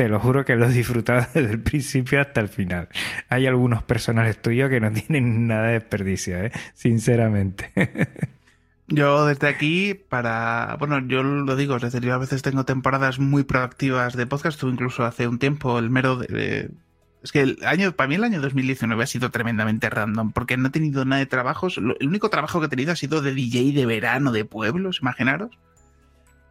te 0.01 0.09
lo 0.09 0.19
juro 0.19 0.43
que 0.43 0.55
lo 0.55 0.65
he 0.65 0.73
disfrutado 0.73 1.27
desde 1.35 1.51
el 1.51 1.61
principio 1.61 2.19
hasta 2.19 2.41
el 2.41 2.49
final. 2.49 2.89
Hay 3.29 3.45
algunos 3.45 3.83
personajes 3.83 4.41
tuyos 4.41 4.67
que 4.67 4.79
no 4.79 4.91
tienen 4.93 5.45
nada 5.45 5.67
de 5.67 5.73
desperdicio, 5.73 6.43
¿eh? 6.43 6.51
sinceramente. 6.73 7.71
Yo 8.87 9.27
desde 9.27 9.47
aquí, 9.47 9.93
para. 9.93 10.75
Bueno, 10.77 10.99
yo 11.07 11.23
lo 11.23 11.55
digo, 11.55 11.79
desde 11.79 12.01
yo 12.01 12.13
a 12.13 12.17
veces 12.17 12.41
tengo 12.41 12.65
temporadas 12.65 13.19
muy 13.19 13.45
proactivas 13.45 14.17
de 14.17 14.27
podcast. 14.27 14.59
Tú 14.59 14.67
incluso 14.67 15.05
hace 15.05 15.29
un 15.29 15.39
tiempo 15.39 15.79
el 15.79 15.89
mero 15.89 16.17
de, 16.17 16.71
Es 17.23 17.31
que 17.31 17.39
el 17.39 17.59
año, 17.63 17.93
para 17.93 18.09
mí 18.09 18.15
el 18.15 18.25
año 18.25 18.41
2019 18.41 19.01
ha 19.01 19.07
sido 19.07 19.31
tremendamente 19.31 19.89
random, 19.89 20.33
porque 20.33 20.57
no 20.57 20.67
he 20.67 20.71
tenido 20.71 21.05
nada 21.05 21.19
de 21.19 21.25
trabajos. 21.25 21.77
El 21.77 22.05
único 22.05 22.29
trabajo 22.29 22.59
que 22.59 22.65
he 22.65 22.69
tenido 22.69 22.91
ha 22.91 22.97
sido 22.97 23.21
de 23.21 23.33
DJ 23.33 23.71
de 23.71 23.85
verano 23.85 24.33
de 24.33 24.43
pueblos, 24.43 24.99
imaginaros. 25.01 25.57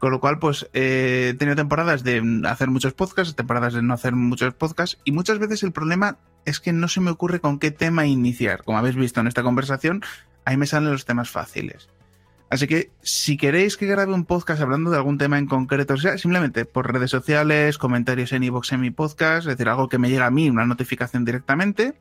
Con 0.01 0.13
lo 0.13 0.19
cual, 0.19 0.39
pues 0.39 0.67
eh, 0.73 1.33
he 1.33 1.35
tenido 1.35 1.57
temporadas 1.57 2.03
de 2.03 2.23
hacer 2.49 2.71
muchos 2.71 2.95
podcasts, 2.95 3.37
temporadas 3.37 3.75
de 3.75 3.83
no 3.83 3.93
hacer 3.93 4.17
muchos 4.17 4.55
podcasts, 4.55 4.99
y 5.05 5.13
muchas 5.13 5.39
veces 5.39 5.63
el 5.63 5.73
problema 5.73 6.17
es 6.47 6.59
que 6.59 6.73
no 6.73 6.89
se 6.89 7.03
me 7.03 7.11
ocurre 7.11 7.41
con 7.41 7.59
qué 7.59 7.71
tema 7.71 8.07
iniciar. 8.07 8.65
Como 8.65 8.79
habéis 8.79 8.97
visto 8.97 9.21
en 9.21 9.27
esta 9.27 9.43
conversación, 9.43 10.03
ahí 10.47 10.57
me 10.57 10.67
salen 10.67 10.91
los 10.91 11.05
temas 11.05 11.29
fáciles. 11.29 11.91
Así 12.49 12.67
que 12.67 12.91
si 13.03 13.37
queréis 13.37 13.77
que 13.77 13.87
grabe 13.87 14.15
un 14.15 14.25
podcast 14.25 14.63
hablando 14.63 14.91
de 14.91 14.97
algún 14.97 15.19
tema 15.19 15.39
en 15.39 15.47
concreto, 15.47 15.93
o 15.93 15.99
sea, 15.99 16.17
simplemente 16.17 16.65
por 16.65 16.91
redes 16.91 17.11
sociales, 17.11 17.77
comentarios 17.77 18.33
en 18.33 18.43
iVoox 18.43 18.73
en 18.73 18.81
mi 18.81 18.91
podcast, 18.91 19.41
es 19.41 19.59
decir, 19.59 19.69
algo 19.69 19.91
que 19.91 19.99
me 19.99 20.09
llega 20.09 20.25
a 20.25 20.31
mí, 20.31 20.49
una 20.49 20.65
notificación 20.65 21.27
directamente, 21.27 21.93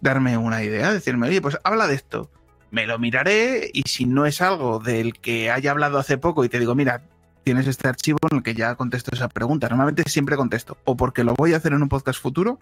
darme 0.00 0.38
una 0.38 0.62
idea, 0.62 0.92
decirme, 0.92 1.26
oye, 1.26 1.42
pues 1.42 1.58
habla 1.64 1.88
de 1.88 1.94
esto. 1.96 2.30
Me 2.70 2.86
lo 2.86 2.98
miraré 2.98 3.70
y 3.72 3.82
si 3.82 4.04
no 4.04 4.26
es 4.26 4.40
algo 4.40 4.78
del 4.78 5.14
que 5.14 5.50
haya 5.50 5.72
hablado 5.72 5.98
hace 5.98 6.18
poco 6.18 6.44
y 6.44 6.48
te 6.48 6.58
digo, 6.58 6.74
mira, 6.74 7.02
tienes 7.42 7.66
este 7.66 7.88
archivo 7.88 8.18
en 8.30 8.38
el 8.38 8.42
que 8.42 8.54
ya 8.54 8.74
contesto 8.76 9.10
esa 9.14 9.28
pregunta. 9.28 9.68
Normalmente 9.68 10.04
siempre 10.06 10.36
contesto, 10.36 10.78
o 10.84 10.96
porque 10.96 11.24
lo 11.24 11.34
voy 11.34 11.54
a 11.54 11.56
hacer 11.56 11.72
en 11.72 11.82
un 11.82 11.88
podcast 11.88 12.20
futuro, 12.20 12.58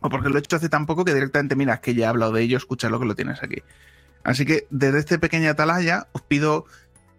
o 0.00 0.08
porque 0.08 0.28
lo 0.28 0.36
he 0.36 0.40
hecho 0.40 0.56
hace 0.56 0.68
tan 0.68 0.86
poco 0.86 1.04
que 1.04 1.14
directamente, 1.14 1.54
mira, 1.56 1.80
que 1.80 1.94
ya 1.94 2.06
he 2.06 2.08
hablado 2.08 2.32
de 2.32 2.42
ello, 2.42 2.56
escúchalo 2.56 2.98
que 2.98 3.06
lo 3.06 3.14
tienes 3.14 3.42
aquí. 3.42 3.62
Así 4.24 4.44
que 4.44 4.66
desde 4.70 4.98
este 4.98 5.18
pequeña 5.18 5.50
atalaya 5.50 6.08
os 6.12 6.22
pido 6.22 6.66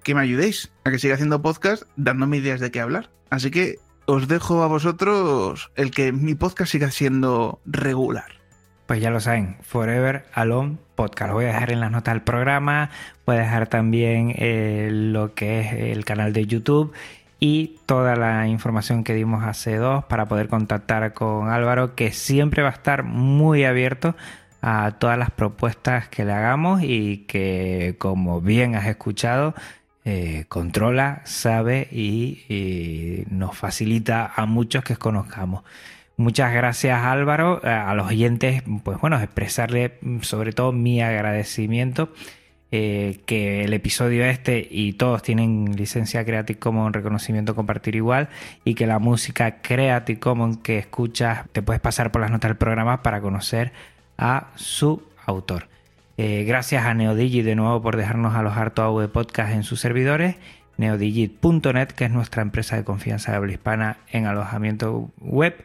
que 0.04 0.16
me 0.16 0.22
ayudéis 0.22 0.72
a 0.84 0.92
que 0.92 1.00
siga 1.00 1.16
haciendo 1.16 1.42
podcast 1.42 1.84
dándome 1.96 2.38
ideas 2.38 2.60
de 2.60 2.72
qué 2.72 2.82
hablar. 2.82 3.10
Así 3.30 3.52
que 3.52 3.80
os 4.06 4.28
dejo 4.28 4.64
a 4.64 4.68
vosotros 4.68 5.72
el 5.76 5.92
que 5.92 6.12
mi 6.12 6.36
podcast 6.36 6.72
siga 6.72 6.92
siendo 6.92 7.60
regular. 7.66 8.41
Pues 8.92 9.02
ya 9.02 9.10
lo 9.10 9.22
saben, 9.22 9.56
Forever 9.62 10.26
Alone 10.34 10.76
Podcast. 10.96 11.30
Lo 11.30 11.36
voy 11.36 11.46
a 11.46 11.54
dejar 11.54 11.72
en 11.72 11.80
las 11.80 11.92
notas 11.92 12.14
del 12.14 12.24
programa. 12.24 12.90
Voy 13.26 13.38
a 13.38 13.40
dejar 13.40 13.68
también 13.68 14.34
eh, 14.36 14.90
lo 14.92 15.34
que 15.34 15.62
es 15.62 15.72
el 15.72 16.04
canal 16.04 16.34
de 16.34 16.46
YouTube 16.46 16.92
y 17.40 17.80
toda 17.86 18.18
la 18.18 18.50
información 18.50 19.06
que 19.06 19.14
dimos 19.14 19.46
hace 19.46 19.78
dos 19.78 20.04
para 20.04 20.26
poder 20.26 20.50
contactar 20.50 21.14
con 21.14 21.48
Álvaro, 21.48 21.96
que 21.96 22.12
siempre 22.12 22.64
va 22.64 22.68
a 22.68 22.74
estar 22.74 23.04
muy 23.04 23.64
abierto 23.64 24.14
a 24.62 24.98
todas 25.00 25.18
las 25.18 25.32
propuestas 25.32 26.10
que 26.10 26.26
le 26.26 26.34
hagamos 26.34 26.82
y 26.84 27.20
que, 27.30 27.96
como 27.98 28.42
bien 28.42 28.76
has 28.76 28.88
escuchado, 28.88 29.56
eh, 30.04 30.44
controla, 30.50 31.22
sabe 31.24 31.88
y, 31.94 32.44
y 32.50 33.24
nos 33.30 33.58
facilita 33.58 34.34
a 34.36 34.46
muchos 34.46 34.84
que 34.84 34.98
conozcamos. 34.98 35.64
Muchas 36.22 36.54
gracias 36.54 37.04
Álvaro, 37.04 37.62
a 37.64 37.96
los 37.96 38.06
oyentes, 38.06 38.62
pues 38.84 39.00
bueno, 39.02 39.20
expresarle 39.20 39.98
sobre 40.22 40.54
todo 40.54 40.72
mi 40.72 41.02
agradecimiento. 41.02 42.14
Eh, 42.72 43.22
que 43.26 43.66
el 43.66 43.74
episodio 43.74 44.24
este 44.24 44.66
y 44.70 44.94
todos 44.94 45.24
tienen 45.24 45.76
licencia 45.76 46.24
Creative 46.24 46.58
Commons 46.58 46.94
reconocimiento 46.94 47.54
compartir 47.54 47.98
igual 47.98 48.30
y 48.64 48.76
que 48.76 48.88
la 48.88 48.98
música 48.98 49.62
Creative 49.62 50.20
Commons 50.20 50.60
que 50.60 50.78
escuchas 50.78 51.50
te 51.52 51.62
puedes 51.64 51.82
pasar 51.82 52.14
por 52.14 52.22
las 52.22 52.32
notas 52.32 52.50
del 52.50 52.58
programa 52.58 53.02
para 53.02 53.20
conocer 53.20 53.74
a 54.18 54.52
su 54.56 55.04
autor. 55.26 55.68
Eh, 56.18 56.46
gracias 56.46 56.86
a 56.86 56.94
Neodigit 56.94 57.44
de 57.44 57.56
nuevo 57.56 57.82
por 57.82 57.98
dejarnos 57.98 58.36
alojar 58.36 58.72
todo 58.72 59.02
de 59.02 59.08
podcast 59.08 59.54
en 59.54 59.64
sus 59.64 59.82
servidores. 59.82 60.36
Neodigit.net, 60.78 61.88
que 61.88 62.06
es 62.06 62.12
nuestra 62.12 62.42
empresa 62.42 62.78
de 62.78 62.84
confianza 62.84 63.32
de 63.32 63.38
habla 63.38 63.52
hispana 63.52 63.98
en 64.12 64.28
alojamiento 64.28 65.10
web. 65.20 65.56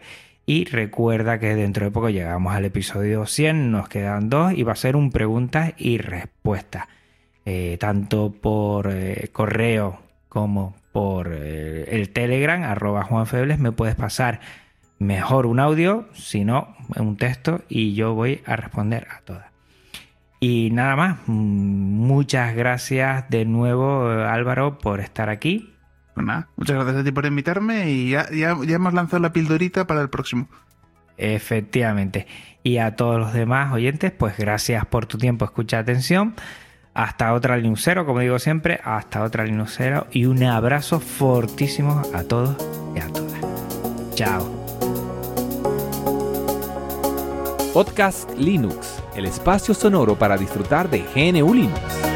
Y 0.49 0.65
recuerda 0.65 1.41
que 1.41 1.57
dentro 1.57 1.87
de 1.87 1.91
poco 1.91 2.09
llegamos 2.09 2.55
al 2.55 2.65
episodio 2.65 3.27
100, 3.27 3.73
nos 3.73 3.89
quedan 3.89 4.31
dos 4.31 4.53
y 4.53 4.63
va 4.63 4.75
a 4.75 4.77
ser 4.77 4.95
un 4.95 5.11
preguntas 5.11 5.75
y 5.77 5.99
respuestas. 5.99 6.85
Eh, 7.45 7.77
tanto 7.81 8.31
por 8.31 8.89
eh, 8.93 9.29
correo 9.33 9.99
como 10.29 10.77
por 10.93 11.33
eh, 11.33 11.89
el 11.91 12.11
Telegram, 12.11 12.63
arroba 12.63 13.03
Juan 13.03 13.27
Febles, 13.27 13.59
me 13.59 13.73
puedes 13.73 13.97
pasar 13.97 14.39
mejor 15.01 15.47
un 15.47 15.59
audio, 15.59 16.09
si 16.13 16.45
no, 16.45 16.77
un 16.97 17.17
texto 17.17 17.63
y 17.69 17.95
yo 17.95 18.15
voy 18.15 18.43
a 18.47 18.55
responder 18.55 19.09
a 19.11 19.23
todas. 19.23 19.47
Y 20.39 20.71
nada 20.71 20.95
más, 20.95 21.19
mm, 21.27 21.33
muchas 21.33 22.55
gracias 22.55 23.29
de 23.31 23.47
nuevo 23.47 24.09
Álvaro 24.09 24.79
por 24.79 25.01
estar 25.01 25.29
aquí 25.29 25.76
pues 26.17 26.27
nada, 26.27 26.49
muchas 26.57 26.77
gracias 26.77 26.97
a 26.97 27.05
ti 27.05 27.13
por 27.13 27.27
invitarme 27.27 27.91
y 27.91 28.09
ya, 28.09 28.31
ya, 28.31 28.57
ya 28.67 28.77
hemos 28.77 28.95
lanzado 28.95 29.23
la 29.23 29.35
pildorita 29.35 29.87
para 29.87 30.01
el 30.01 30.09
próximo. 30.09 30.49
Efectivamente. 31.19 32.27
Y 32.63 32.79
a 32.79 32.97
todos 32.97 33.21
los 33.21 33.35
demás 33.35 33.71
oyentes, 33.71 34.13
pues 34.13 34.39
gracias 34.39 34.87
por 34.87 35.05
tu 35.05 35.19
tiempo, 35.19 35.45
escucha 35.45 35.79
atención. 35.79 36.35
Hasta 36.95 37.35
otra 37.35 37.59
Linuxero, 37.59 38.07
como 38.07 38.21
digo 38.21 38.39
siempre, 38.39 38.81
hasta 38.83 39.23
otra 39.23 39.45
Linuxero 39.45 40.07
y 40.11 40.25
un 40.25 40.43
abrazo 40.43 41.01
fortísimo 41.01 42.01
a 42.15 42.23
todos 42.23 42.57
y 42.95 43.01
a 43.01 43.09
todas. 43.09 43.39
Chao. 44.15 44.65
Podcast 47.75 48.33
Linux, 48.39 49.03
el 49.15 49.27
espacio 49.27 49.75
sonoro 49.75 50.19
para 50.19 50.39
disfrutar 50.39 50.89
de 50.89 51.05
GNU 51.15 51.53
Linux 51.53 52.16